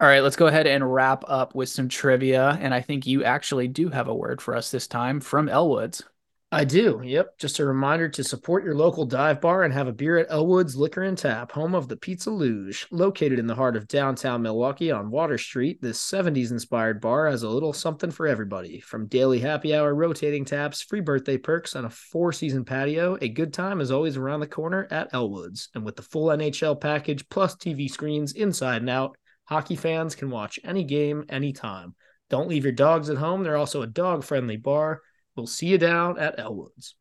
All 0.00 0.08
right, 0.08 0.20
let's 0.20 0.36
go 0.36 0.48
ahead 0.48 0.66
and 0.66 0.92
wrap 0.92 1.24
up 1.28 1.54
with 1.54 1.68
some 1.68 1.88
trivia, 1.88 2.58
and 2.60 2.74
I 2.74 2.80
think 2.80 3.06
you 3.06 3.22
actually 3.24 3.68
do 3.68 3.88
have 3.88 4.08
a 4.08 4.14
word 4.14 4.42
for 4.42 4.56
us 4.56 4.70
this 4.70 4.88
time 4.88 5.20
from 5.20 5.48
Elwoods. 5.48 6.02
I 6.50 6.64
do. 6.64 7.02
Yep. 7.04 7.36
Just 7.38 7.58
a 7.58 7.66
reminder 7.66 8.08
to 8.08 8.24
support 8.24 8.64
your 8.64 8.74
local 8.74 9.04
dive 9.04 9.38
bar 9.38 9.64
and 9.64 9.74
have 9.74 9.86
a 9.86 9.92
beer 9.92 10.16
at 10.16 10.30
Elwood's 10.30 10.76
Liquor 10.76 11.02
and 11.02 11.18
Tap, 11.18 11.52
home 11.52 11.74
of 11.74 11.88
the 11.88 11.96
Pizza 11.96 12.30
Luge. 12.30 12.86
Located 12.90 13.38
in 13.38 13.46
the 13.46 13.54
heart 13.54 13.76
of 13.76 13.86
downtown 13.86 14.40
Milwaukee 14.40 14.90
on 14.90 15.10
Water 15.10 15.36
Street, 15.36 15.82
this 15.82 16.00
70s 16.02 16.50
inspired 16.50 17.02
bar 17.02 17.26
has 17.26 17.42
a 17.42 17.50
little 17.50 17.74
something 17.74 18.10
for 18.10 18.26
everybody. 18.26 18.80
From 18.80 19.08
daily 19.08 19.40
happy 19.40 19.74
hour 19.74 19.94
rotating 19.94 20.46
taps, 20.46 20.80
free 20.80 21.02
birthday 21.02 21.36
perks, 21.36 21.74
and 21.74 21.84
a 21.84 21.90
four 21.90 22.32
season 22.32 22.64
patio, 22.64 23.18
a 23.20 23.28
good 23.28 23.52
time 23.52 23.82
is 23.82 23.90
always 23.90 24.16
around 24.16 24.40
the 24.40 24.46
corner 24.46 24.88
at 24.90 25.12
Elwood's. 25.12 25.68
And 25.74 25.84
with 25.84 25.96
the 25.96 26.02
full 26.02 26.28
NHL 26.28 26.80
package 26.80 27.28
plus 27.28 27.56
TV 27.56 27.90
screens 27.90 28.32
inside 28.32 28.80
and 28.80 28.88
out, 28.88 29.18
hockey 29.44 29.76
fans 29.76 30.14
can 30.14 30.30
watch 30.30 30.58
any 30.64 30.84
game 30.84 31.26
anytime. 31.28 31.94
Don't 32.30 32.48
leave 32.48 32.64
your 32.64 32.72
dogs 32.72 33.10
at 33.10 33.18
home. 33.18 33.42
They're 33.42 33.56
also 33.56 33.82
a 33.82 33.86
dog 33.86 34.24
friendly 34.24 34.56
bar 34.56 35.02
We'll 35.38 35.46
see 35.46 35.66
you 35.66 35.78
down 35.78 36.18
at 36.18 36.36
Elwoods. 36.36 36.94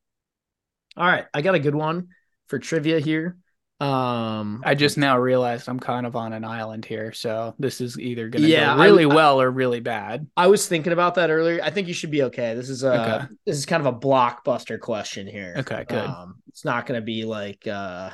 All 0.96 1.08
right, 1.08 1.26
I 1.34 1.42
got 1.42 1.56
a 1.56 1.60
good 1.60 1.74
one 1.74 2.10
for 2.48 2.60
trivia 2.60 3.00
here. 3.00 3.36
Um, 3.80 4.62
I 4.64 4.76
just 4.76 4.96
now 4.96 5.18
realized 5.18 5.68
I'm 5.68 5.80
kind 5.80 6.06
of 6.06 6.16
on 6.16 6.34
an 6.34 6.44
island 6.44 6.86
here, 6.86 7.14
so 7.14 7.56
this 7.58 7.82
is 7.82 8.00
either 8.00 8.30
going 8.30 8.44
to 8.44 8.48
yeah, 8.48 8.76
go 8.76 8.84
really 8.84 9.04
I, 9.06 9.16
well 9.16 9.42
or 9.42 9.50
really 9.50 9.80
bad. 9.80 10.28
I 10.38 10.48
was 10.48 10.68
thinking 10.68 10.94
about 10.94 11.16
that 11.16 11.32
earlier. 11.32 11.60
I 11.64 11.72
think 11.72 11.88
you 11.88 11.96
should 11.96 12.12
be 12.12 12.24
okay. 12.24 12.54
This 12.54 12.70
is 12.70 12.84
a 12.84 13.02
okay. 13.02 13.34
this 13.48 13.58
is 13.58 13.66
kind 13.66 13.86
of 13.86 13.92
a 13.92 13.98
blockbuster 13.98 14.80
question 14.80 15.26
here. 15.26 15.56
Okay, 15.58 15.86
good. 15.90 16.06
Um, 16.06 16.36
it's 16.50 16.64
not 16.64 16.86
going 16.86 17.00
to 17.00 17.06
be 17.06 17.26
like 17.26 17.66
uh, 17.66 18.12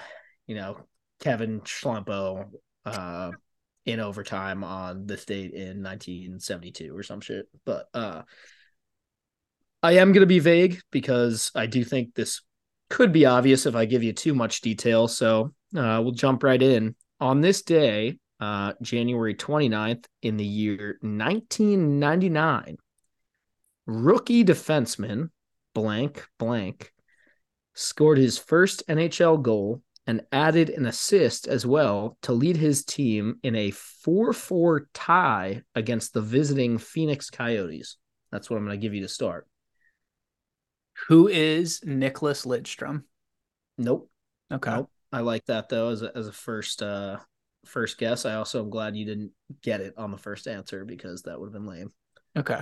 you 0.47 0.55
know 0.55 0.78
Kevin 1.19 1.59
Schlempo 1.61 2.45
uh, 2.86 3.32
in 3.86 3.99
overtime 3.99 4.63
on 4.63 5.05
this 5.05 5.26
date 5.26 5.51
in 5.51 5.84
1972 5.84 6.95
or 6.95 7.03
some 7.03 7.19
shit, 7.19 7.47
but 7.65 7.88
uh, 7.93 8.21
I 9.84 9.97
am 9.97 10.13
going 10.13 10.21
to 10.21 10.25
be 10.25 10.39
vague 10.39 10.79
because 10.91 11.51
I 11.53 11.65
do 11.65 11.84
think 11.84 12.15
this 12.15 12.41
could 12.89 13.11
be 13.11 13.25
obvious 13.25 13.65
if 13.65 13.75
I 13.75 13.84
give 13.84 14.01
you 14.01 14.13
too 14.13 14.34
much 14.34 14.61
detail. 14.61 15.09
So 15.09 15.53
uh, 15.75 15.99
we'll 16.01 16.13
jump 16.13 16.41
right 16.41 16.61
in. 16.61 16.95
On 17.19 17.41
this 17.41 17.63
day, 17.63 18.17
uh, 18.39 18.73
January 18.81 19.36
29th, 19.36 20.05
in 20.21 20.38
the 20.38 20.45
year 20.45 20.97
1999, 21.01 22.77
rookie 23.86 24.45
defenseman 24.45 25.29
blank 25.75 26.25
blank 26.39 26.93
scored 27.73 28.17
his 28.17 28.38
first 28.38 28.88
NHL 28.88 29.41
goal 29.41 29.81
and 30.07 30.21
added 30.31 30.69
an 30.69 30.86
assist 30.86 31.45
as 31.47 31.65
well 31.65 32.17
to 32.21 32.31
lead 32.31 32.55
his 32.55 32.86
team 32.86 33.36
in 33.43 33.55
a 33.55 33.71
4 33.71 34.31
4 34.31 34.88
tie 34.93 35.61
against 35.75 36.13
the 36.13 36.21
visiting 36.21 36.77
Phoenix 36.77 37.29
Coyotes. 37.29 37.97
That's 38.31 38.49
what 38.49 38.55
I'm 38.55 38.65
going 38.65 38.79
to 38.79 38.81
give 38.81 38.93
you 38.93 39.01
to 39.01 39.09
start. 39.09 39.45
Who 41.08 41.28
is 41.28 41.82
Nicholas 41.84 42.45
Lidstrom? 42.45 43.04
Nope. 43.78 44.10
Okay. 44.51 44.72
Nope. 44.72 44.89
I 45.12 45.20
like 45.20 45.45
that 45.45 45.70
though 45.70 45.89
as 45.89 46.01
a, 46.01 46.16
as 46.16 46.28
a 46.28 46.32
first 46.32 46.82
uh 46.82 47.18
first 47.66 47.97
guess. 47.97 48.26
I 48.26 48.36
also 48.36 48.64
am 48.64 48.70
glad 48.70 48.95
you 48.95 49.06
didn't 49.06 49.32
get 49.62 49.82
it 49.82 49.93
on 49.97 50.12
the 50.12 50.18
first 50.18 50.47
answer 50.47 50.86
because 50.86 51.24
that 51.24 51.39
would 51.39 51.47
have 51.47 51.54
been 51.54 51.68
lame. 51.68 51.91
Okay. 52.38 52.62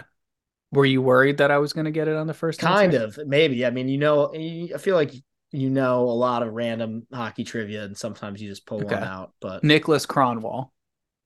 Were 0.72 0.86
you 0.86 1.02
worried 1.02 1.38
that 1.38 1.52
I 1.52 1.58
was 1.58 1.74
going 1.74 1.86
to 1.86 1.92
get 1.92 2.08
it 2.08 2.16
on 2.16 2.28
the 2.28 2.34
first? 2.34 2.60
Kind 2.60 2.94
answer? 2.94 3.22
of, 3.22 3.28
maybe. 3.28 3.66
I 3.66 3.72
mean, 3.72 3.90
you 3.90 3.98
know, 3.98 4.34
I 4.34 4.78
feel 4.78 4.96
like 4.96 5.14
you 5.52 5.70
know 5.70 6.04
a 6.04 6.12
lot 6.12 6.44
of 6.44 6.54
random 6.54 7.06
hockey 7.14 7.44
trivia, 7.44 7.84
and 7.84 7.98
sometimes 7.98 8.42
you 8.42 8.48
just 8.48 8.66
pull 8.66 8.82
okay. 8.86 8.96
one 8.96 9.04
out. 9.04 9.34
But 9.42 9.66
Nicholas 9.66 10.06
Kronwall. 10.06 10.70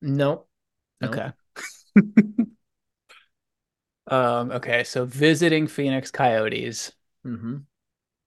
Nope. 0.02 0.48
nope. 1.02 1.16
Okay. 1.16 1.32
Um, 4.08 4.52
okay, 4.52 4.84
so 4.84 5.06
visiting 5.06 5.68
Phoenix 5.68 6.12
Coyotes, 6.12 6.92
mm-hmm. 7.26 7.58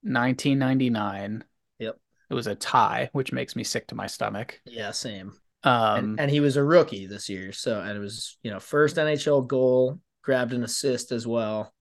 1999. 0.03 1.44
Yep, 1.78 1.96
it 2.30 2.34
was 2.34 2.46
a 2.46 2.55
tie, 2.55 3.11
which 3.12 3.32
makes 3.32 3.57
me 3.57 3.64
sick 3.64 3.86
to 3.88 3.94
my 3.94 4.07
stomach. 4.07 4.61
Yeah, 4.64 4.90
same. 4.90 5.34
Um, 5.64 5.99
and, 5.99 6.20
and 6.20 6.30
he 6.30 6.40
was 6.40 6.57
a 6.57 6.62
rookie 6.62 7.07
this 7.07 7.28
year, 7.28 7.53
so 7.53 7.80
and 7.80 7.96
it 7.96 8.01
was 8.01 8.38
you 8.42 8.51
know 8.51 8.61
first 8.61 8.96
NHL 8.96 9.46
goal, 9.46 10.01
grabbed 10.22 10.53
an 10.53 10.62
assist 10.62 11.12
as 11.12 11.26
well. 11.26 11.72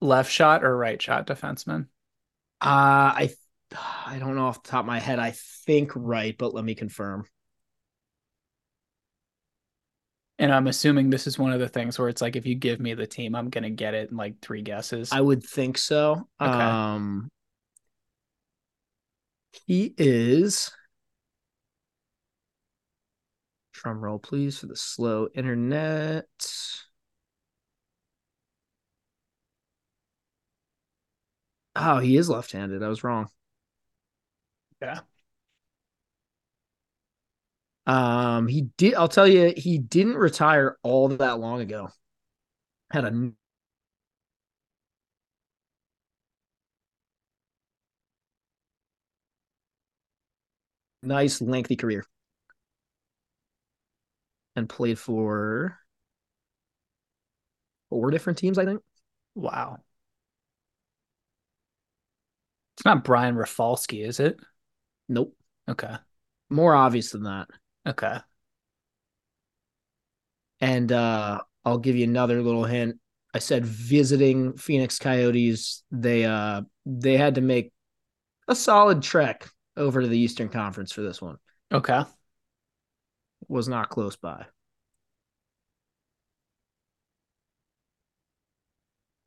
Left 0.00 0.30
shot 0.30 0.64
or 0.64 0.76
right 0.76 1.00
shot 1.00 1.26
defenseman? 1.26 1.86
Uh 2.60 3.12
I 3.16 3.30
I 4.06 4.18
don't 4.18 4.36
know 4.36 4.46
off 4.46 4.62
the 4.62 4.70
top 4.70 4.80
of 4.80 4.86
my 4.86 5.00
head. 5.00 5.18
I 5.18 5.34
think 5.64 5.92
right, 5.94 6.36
but 6.36 6.54
let 6.54 6.64
me 6.64 6.74
confirm. 6.74 7.26
And 10.38 10.52
I'm 10.52 10.66
assuming 10.66 11.10
this 11.10 11.26
is 11.26 11.38
one 11.38 11.52
of 11.52 11.60
the 11.60 11.68
things 11.68 11.98
where 11.98 12.08
it's 12.08 12.20
like 12.20 12.34
if 12.34 12.44
you 12.44 12.54
give 12.56 12.80
me 12.80 12.94
the 12.94 13.06
team, 13.06 13.34
I'm 13.34 13.50
gonna 13.50 13.70
get 13.70 13.94
it 13.94 14.10
in 14.10 14.16
like 14.16 14.40
three 14.40 14.62
guesses. 14.62 15.10
I 15.12 15.20
would 15.20 15.44
think 15.44 15.78
so. 15.78 16.28
Okay. 16.40 16.50
Um, 16.50 17.30
he 19.66 19.94
is. 19.96 20.72
Drum 23.72 24.00
roll, 24.00 24.18
please, 24.18 24.58
for 24.58 24.66
the 24.66 24.76
slow 24.76 25.28
internet. 25.34 26.26
Oh, 31.76 31.98
he 31.98 32.16
is 32.16 32.28
left-handed. 32.28 32.82
I 32.82 32.88
was 32.88 33.04
wrong. 33.04 33.28
Yeah. 34.80 35.00
Um, 37.86 38.48
he 38.48 38.62
did. 38.76 38.94
I'll 38.94 39.08
tell 39.08 39.28
you, 39.28 39.52
he 39.56 39.78
didn't 39.78 40.16
retire 40.16 40.78
all 40.82 41.08
that 41.08 41.38
long 41.38 41.60
ago. 41.60 41.90
Had 42.90 43.04
a 43.04 43.32
nice 51.02 51.40
lengthy 51.40 51.76
career 51.76 52.04
and 54.56 54.68
played 54.68 54.98
for 54.98 55.78
four 57.90 58.10
different 58.10 58.38
teams, 58.38 58.58
I 58.58 58.64
think. 58.64 58.82
Wow. 59.34 59.78
It's 62.76 62.84
not 62.84 63.04
Brian 63.04 63.36
Rafalski, 63.36 64.02
is 64.02 64.20
it? 64.20 64.38
Nope. 65.08 65.36
Okay. 65.68 65.94
More 66.50 66.74
obvious 66.74 67.10
than 67.12 67.24
that. 67.24 67.48
Okay. 67.86 68.18
And 70.60 70.90
uh 70.92 71.40
I'll 71.64 71.78
give 71.78 71.96
you 71.96 72.04
another 72.04 72.42
little 72.42 72.64
hint. 72.64 72.98
I 73.32 73.38
said 73.38 73.64
visiting 73.66 74.56
Phoenix 74.56 74.98
Coyotes, 74.98 75.82
they 75.90 76.24
uh 76.24 76.62
they 76.86 77.16
had 77.16 77.36
to 77.36 77.40
make 77.40 77.72
a 78.48 78.54
solid 78.54 79.02
trek 79.02 79.48
over 79.76 80.00
to 80.00 80.06
the 80.08 80.18
Eastern 80.18 80.48
Conference 80.48 80.92
for 80.92 81.02
this 81.02 81.20
one. 81.20 81.38
Okay. 81.72 82.04
Was 83.48 83.68
not 83.68 83.90
close 83.90 84.16
by. 84.16 84.46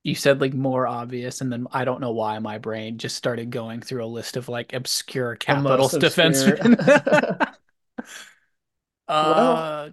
You 0.03 0.15
said 0.15 0.39
like 0.39 0.53
more 0.53 0.87
obvious, 0.87 1.41
and 1.41 1.51
then 1.51 1.67
I 1.71 1.83
don't 1.83 1.99
know 1.99 2.13
why 2.13 2.39
my 2.39 2.59
brain 2.59 2.97
just 2.97 3.17
started 3.17 3.51
going 3.51 3.81
through 3.81 4.05
a 4.05 4.07
list 4.07 4.37
of 4.37 4.47
like 4.47 4.71
obscure 4.71 5.35
Capitals 5.35 5.93
most 5.93 6.15
defensemen. 6.15 7.53
uh, 9.07 9.89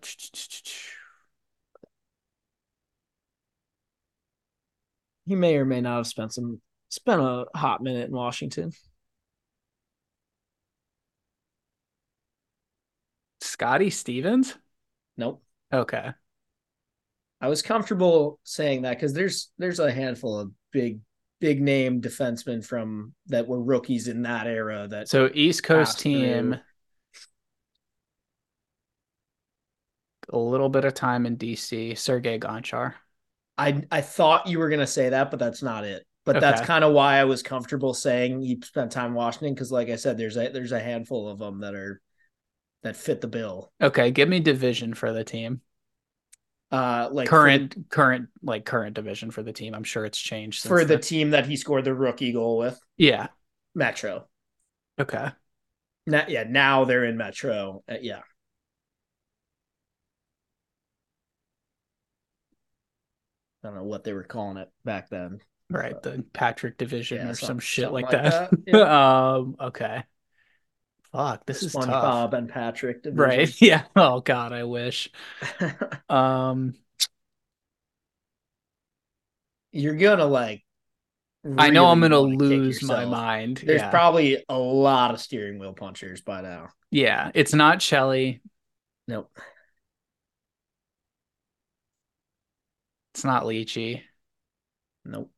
He 5.27 5.35
may 5.35 5.57
or 5.57 5.65
may 5.65 5.81
not 5.81 5.97
have 5.99 6.07
spent 6.07 6.33
some 6.33 6.61
spent 6.91 7.21
a 7.21 7.47
hot 7.55 7.83
minute 7.83 8.09
in 8.09 8.15
Washington. 8.15 8.73
Scotty 13.41 13.91
Stevens. 13.91 14.55
Nope. 15.17 15.43
Okay. 15.73 16.11
I 17.41 17.49
was 17.49 17.63
comfortable 17.63 18.39
saying 18.45 18.83
that 18.83 18.97
because 18.97 19.13
there's 19.13 19.51
there's 19.59 19.79
a 19.79 19.93
handful 19.93 20.39
of 20.39 20.51
big 20.73 21.01
big 21.41 21.61
name 21.61 22.01
defensemen 22.01 22.65
from 22.65 23.15
that 23.27 23.47
were 23.47 23.63
rookies 23.63 24.09
in 24.09 24.23
that 24.23 24.47
era 24.47 24.89
that 24.89 25.09
So 25.09 25.31
East 25.35 25.63
Coast 25.63 25.99
team. 26.01 26.53
through. 26.53 26.61
A 30.33 30.39
little 30.39 30.69
bit 30.69 30.85
of 30.85 30.95
time 30.95 31.27
in 31.27 31.37
DC. 31.37 31.97
Sergey 31.97 32.39
Gonchar. 32.39 32.95
I 33.57 33.83
I 33.91 34.01
thought 34.01 34.47
you 34.47 34.59
were 34.59 34.69
gonna 34.69 34.87
say 34.87 35.11
that, 35.11 35.31
but 35.31 35.39
that's 35.39 35.63
not 35.63 35.85
it. 35.85 36.07
But 36.25 36.41
that's 36.41 36.63
kind 36.63 36.85
of 36.85 36.95
why 36.95 37.19
I 37.19 37.25
was 37.25 37.43
comfortable 37.43 37.93
saying 37.93 38.41
he 38.41 38.59
spent 38.65 38.93
time 38.93 39.11
in 39.11 39.15
Washington 39.15 39.53
because, 39.53 39.71
like 39.71 39.91
I 39.91 39.97
said, 39.97 40.17
there's 40.17 40.37
a 40.37 40.49
there's 40.49 40.73
a 40.73 40.81
handful 40.81 41.29
of 41.29 41.39
them 41.39 41.61
that 41.61 41.75
are 41.75 42.01
that 42.83 42.97
fit 42.97 43.21
the 43.21 43.29
bill. 43.29 43.71
Okay, 43.81 44.11
give 44.11 44.29
me 44.29 44.41
division 44.41 44.95
for 44.95 45.13
the 45.13 45.25
team. 45.25 45.61
Uh, 46.71 47.09
like 47.13 47.29
for 47.29 47.43
the- 47.43 47.59
current, 47.59 47.77
current, 47.91 48.29
like 48.43 48.65
current 48.65 48.95
division 48.95 49.31
for 49.31 49.43
the 49.43 49.53
team. 49.53 49.75
I'm 49.75 49.85
sure 49.85 50.05
it's 50.05 50.19
changed 50.19 50.63
since 50.63 50.71
for 50.71 50.81
the 50.81 50.95
then. 50.95 51.01
team 51.01 51.31
that 51.31 51.47
he 51.47 51.57
scored 51.57 51.85
the 51.85 51.95
rookie 51.95 52.33
goal 52.33 52.59
with 52.59 52.81
yeah. 52.97 53.29
Metro. 53.75 54.27
Okay. 54.99 55.29
Now, 56.07 56.25
yeah, 56.29 56.45
now 56.49 56.85
they're 56.85 57.05
in 57.05 57.17
Metro. 57.17 57.83
Uh, 57.89 57.97
yeah, 58.01 58.21
I 63.65 63.69
don't 63.69 63.77
know 63.77 63.85
what 63.85 64.05
they 64.05 64.13
were 64.13 64.23
calling 64.25 64.59
it 64.59 64.71
back 64.85 65.09
then. 65.09 65.41
Right, 65.71 66.01
the 66.03 66.23
Patrick 66.35 66.77
division 66.77 67.19
Yeah, 67.19 67.31
or 67.31 67.35
some- 67.35 67.59
shit 67.59 67.91
like 67.91 68.05
like 68.13 68.13
that. 68.13 68.51
that, 68.51 68.61
yeah. 68.67 69.35
um, 69.37 69.57
okay. 69.59 70.05
Fuck, 71.13 71.47
this 71.47 71.63
is 71.63 71.73
tough. 71.73 71.85
SpongeBob 71.87 72.33
and 72.35 72.49
Patrick. 72.49 73.03
division. 73.03 73.19
Right. 73.19 73.55
Yeah. 73.63 73.85
Oh 73.97 74.21
God, 74.21 74.53
I 74.53 74.65
wish. 74.65 75.11
Um, 76.09 76.75
You're 79.73 79.97
gonna 79.97 80.27
like. 80.27 80.63
I 81.59 81.71
know 81.71 81.87
I'm 81.87 82.01
gonna 82.01 82.21
lose 82.21 82.83
my 82.83 83.05
mind. 83.05 83.63
There's 83.65 83.81
yeah. 83.83 83.91
probably 83.91 84.45
a 84.49 84.59
lot 84.59 85.13
of 85.15 85.21
steering 85.21 85.59
wheel 85.59 85.73
punchers 85.73 86.21
by 86.23 86.41
now. 86.43 86.69
yeah, 86.91 87.31
it's 87.35 87.53
not 87.55 87.83
Shelly. 87.83 88.41
Nope. 89.09 89.31
It's 93.15 93.25
not 93.25 93.45
Leachy. 93.45 94.03
Nope. 95.05 95.31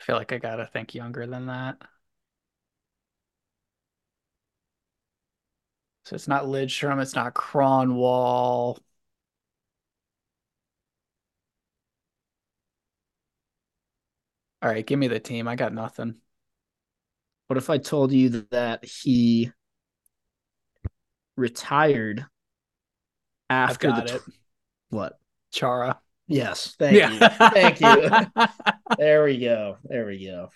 I 0.00 0.02
feel 0.04 0.16
like 0.16 0.32
I 0.32 0.38
gotta 0.38 0.66
think 0.66 0.94
younger 0.94 1.26
than 1.26 1.46
that. 1.46 1.76
So 6.04 6.14
it's 6.16 6.26
not 6.28 6.44
Lidstrom, 6.44 7.00
it's 7.02 7.14
not 7.14 7.34
Kronwall. 7.34 8.78
All 14.62 14.68
right, 14.70 14.84
give 14.86 14.98
me 14.98 15.08
the 15.08 15.20
team. 15.20 15.46
I 15.48 15.56
got 15.56 15.72
nothing. 15.72 16.20
What 17.46 17.56
if 17.56 17.70
I 17.70 17.78
told 17.78 18.12
you 18.12 18.28
that 18.50 18.84
he 18.84 19.52
retired 21.36 22.26
after 23.50 23.90
the 23.92 24.16
it. 24.16 24.22
what? 24.90 25.18
Chara. 25.52 25.98
Yes, 26.26 26.74
thank 26.78 26.94
you, 27.12 27.18
thank 27.28 27.80
you. 27.80 28.46
There 28.98 29.22
we 29.24 29.38
go. 29.38 29.76
There 29.84 30.06
we 30.06 30.24
go. 30.26 30.48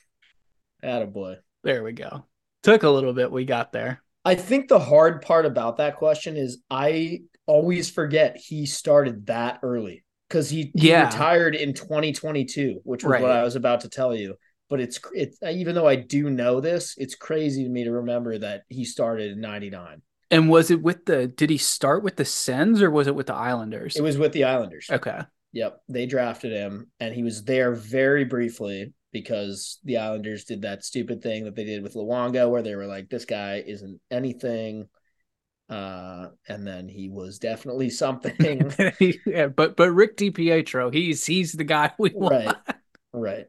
Attaboy. 0.83 1.37
there 1.63 1.83
we 1.85 1.93
go. 1.93 2.25
Took 2.63 2.83
a 2.83 2.91
little 2.91 3.13
bit. 3.13 3.31
We 3.31 3.45
got 3.45 3.73
there. 3.73 4.03
I 4.25 4.35
think 4.35 4.69
the 4.69 4.79
hard 4.81 5.23
part 5.23 5.47
about 5.47 5.77
that 5.79 5.97
question 5.97 6.37
is 6.37 6.59
I 6.71 7.21
always 7.47 7.91
forget 7.91 8.37
he 8.37 8.67
started 8.67 9.27
that 9.27 9.61
early 9.63 10.05
because 10.29 10.49
he, 10.49 10.73
he 10.77 10.89
Yeah. 10.91 11.07
retired 11.07 11.55
in 11.55 11.73
2022, 11.75 12.81
which 12.85 13.05
was 13.05 13.11
Right. 13.13 13.23
what 13.23 13.31
I 13.31 13.43
was 13.43 13.57
about 13.57 13.81
to 13.83 13.89
tell 13.89 14.15
you. 14.15 14.35
But 14.69 14.81
it's 14.81 14.99
it's 15.13 15.39
even 15.43 15.75
though 15.75 15.87
I 15.89 15.97
do 15.97 16.31
know 16.31 16.61
this, 16.61 16.95
it's 16.97 17.15
crazy 17.15 17.65
to 17.65 17.69
me 17.71 17.85
to 17.85 17.93
remember 17.93 18.39
that 18.39 18.63
he 18.69 18.85
started 18.85 19.33
in 19.33 19.41
99. 19.41 20.03
And 20.33 20.49
was 20.49 20.71
it 20.71 20.83
with 20.83 21.05
the 21.05 21.29
did 21.29 21.51
he 21.51 21.59
start 21.59 22.03
with 22.03 22.17
the 22.17 22.25
Sens 22.25 22.83
or 22.83 22.91
was 22.91 23.07
it 23.07 23.15
with 23.15 23.27
the 23.29 23.35
Islanders? 23.35 23.95
It 23.97 24.03
was 24.03 24.19
with 24.19 24.33
the 24.33 24.45
Islanders. 24.45 24.89
okay. 24.91 25.21
Yep, 25.53 25.83
they 25.89 26.07
drafted 26.07 26.51
him, 26.51 26.91
and 26.99 27.15
he 27.15 27.23
was 27.23 27.45
there 27.45 27.75
very 27.75 28.25
briefly 28.25 28.95
because 29.13 29.79
the 29.85 29.99
Islanders 29.99 30.45
did 30.45 30.63
that 30.63 30.83
stupid 30.83 31.23
thing 31.23 31.45
that 31.45 31.55
they 31.55 31.65
did 31.65 31.83
with 31.83 31.93
Luongo, 31.95 32.51
where 32.51 32.63
they 32.63 32.75
were 32.75 32.87
like, 32.87 33.11
"This 33.11 33.27
guy 33.27 33.63
isn't 33.67 34.01
anything," 34.11 34.89
uh, 35.69 36.29
and 36.49 36.67
then 36.67 36.89
he 36.89 37.11
was 37.11 37.39
definitely 37.39 37.91
something. 38.05 38.73
yeah, 39.27 39.49
but 39.49 39.77
but 39.77 39.91
Rick 39.93 40.17
DiPietro, 40.17 40.93
he's 40.93 41.27
he's 41.27 41.53
the 41.53 41.65
guy 41.65 41.93
we 41.99 42.11
want. 42.15 42.33
right, 42.33 42.57
right. 43.13 43.47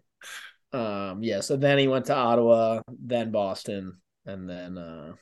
Um, 0.74 1.24
yeah. 1.24 1.40
So 1.40 1.56
then 1.56 1.78
he 1.78 1.88
went 1.88 2.08
to 2.08 2.16
Ottawa, 2.16 2.82
then 2.88 3.32
Boston, 3.32 4.02
and 4.26 4.50
then, 4.50 4.78
uh, 4.78 5.14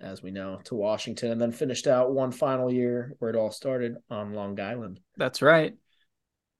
as 0.00 0.22
we 0.22 0.30
know, 0.30 0.60
to 0.64 0.74
Washington, 0.74 1.30
and 1.30 1.40
then 1.40 1.52
finished 1.52 1.86
out 1.86 2.12
one 2.12 2.32
final 2.32 2.72
year 2.72 3.14
where 3.18 3.30
it 3.30 3.36
all 3.36 3.50
started 3.50 3.96
on 4.10 4.34
Long 4.34 4.58
Island. 4.58 5.00
That's 5.16 5.42
right. 5.42 5.74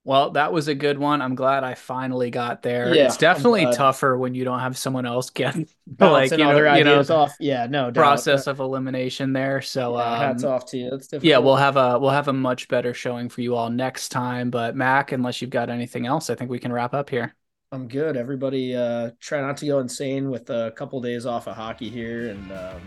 Well, 0.07 0.33
that 0.33 0.53
was 0.53 0.69
a 0.69 0.75
good 0.75 0.99
one. 0.99 1.23
I'm 1.23 1.35
glad 1.35 1.65
I 1.65 1.73
finally 1.75 2.31
got 2.31 2.61
there. 2.61 2.95
Yeah, 2.95 3.07
it's 3.07 3.17
definitely 3.17 3.65
tougher 3.73 4.19
when 4.19 4.35
you 4.35 4.45
don't 4.45 4.61
have 4.61 4.77
someone 4.77 5.07
else 5.07 5.31
get 5.31 5.57
like 5.99 6.31
you 6.31 6.37
know, 6.37 6.75
you 6.75 6.85
know 6.85 7.01
off. 7.09 7.35
Yeah, 7.41 7.67
no 7.67 7.91
doubt. 7.91 7.95
process 7.95 8.47
of 8.47 8.61
elimination 8.61 9.33
there. 9.33 9.63
So 9.63 9.97
Yeah, 9.97 10.19
hats 10.19 10.45
um, 10.45 10.53
off 10.53 10.67
to 10.67 10.79
you. 10.79 10.91
That's 10.91 11.07
difficult. 11.07 11.25
yeah, 11.25 11.39
we'll 11.39 11.57
have 11.57 11.79
a 11.79 11.99
we'll 11.99 12.11
have 12.11 12.29
a 12.29 12.35
much 12.35 12.69
better 12.69 12.93
showing 12.93 13.31
for 13.31 13.41
you 13.41 13.57
all 13.57 13.71
next 13.71 14.11
time. 14.11 14.51
But 14.51 14.77
Mac, 14.77 15.13
unless 15.13 15.41
you've 15.41 15.51
got 15.51 15.71
anything 15.71 16.05
else, 16.05 16.29
I 16.29 16.35
think 16.35 16.51
we 16.51 16.59
can 16.59 16.73
wrap 16.73 16.93
up 16.93 17.09
here. 17.09 17.35
I'm 17.73 17.89
good. 17.89 18.17
Everybody, 18.17 18.77
uh, 18.77 19.13
try 19.21 19.41
not 19.41 19.57
to 19.57 19.67
go 19.67 19.81
insane 19.81 20.31
with 20.31 20.51
a 20.51 20.73
couple 20.77 21.01
days 21.01 21.25
off 21.25 21.49
of 21.49 21.57
hockey 21.57 21.89
here, 21.89 22.29
and 22.29 22.53
um, 22.53 22.81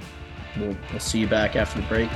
we'll, 0.59 0.77
we'll 0.91 0.99
see 0.99 1.19
you 1.19 1.27
back 1.27 1.55
after 1.55 1.81
the 1.81 1.87
break. 1.87 2.09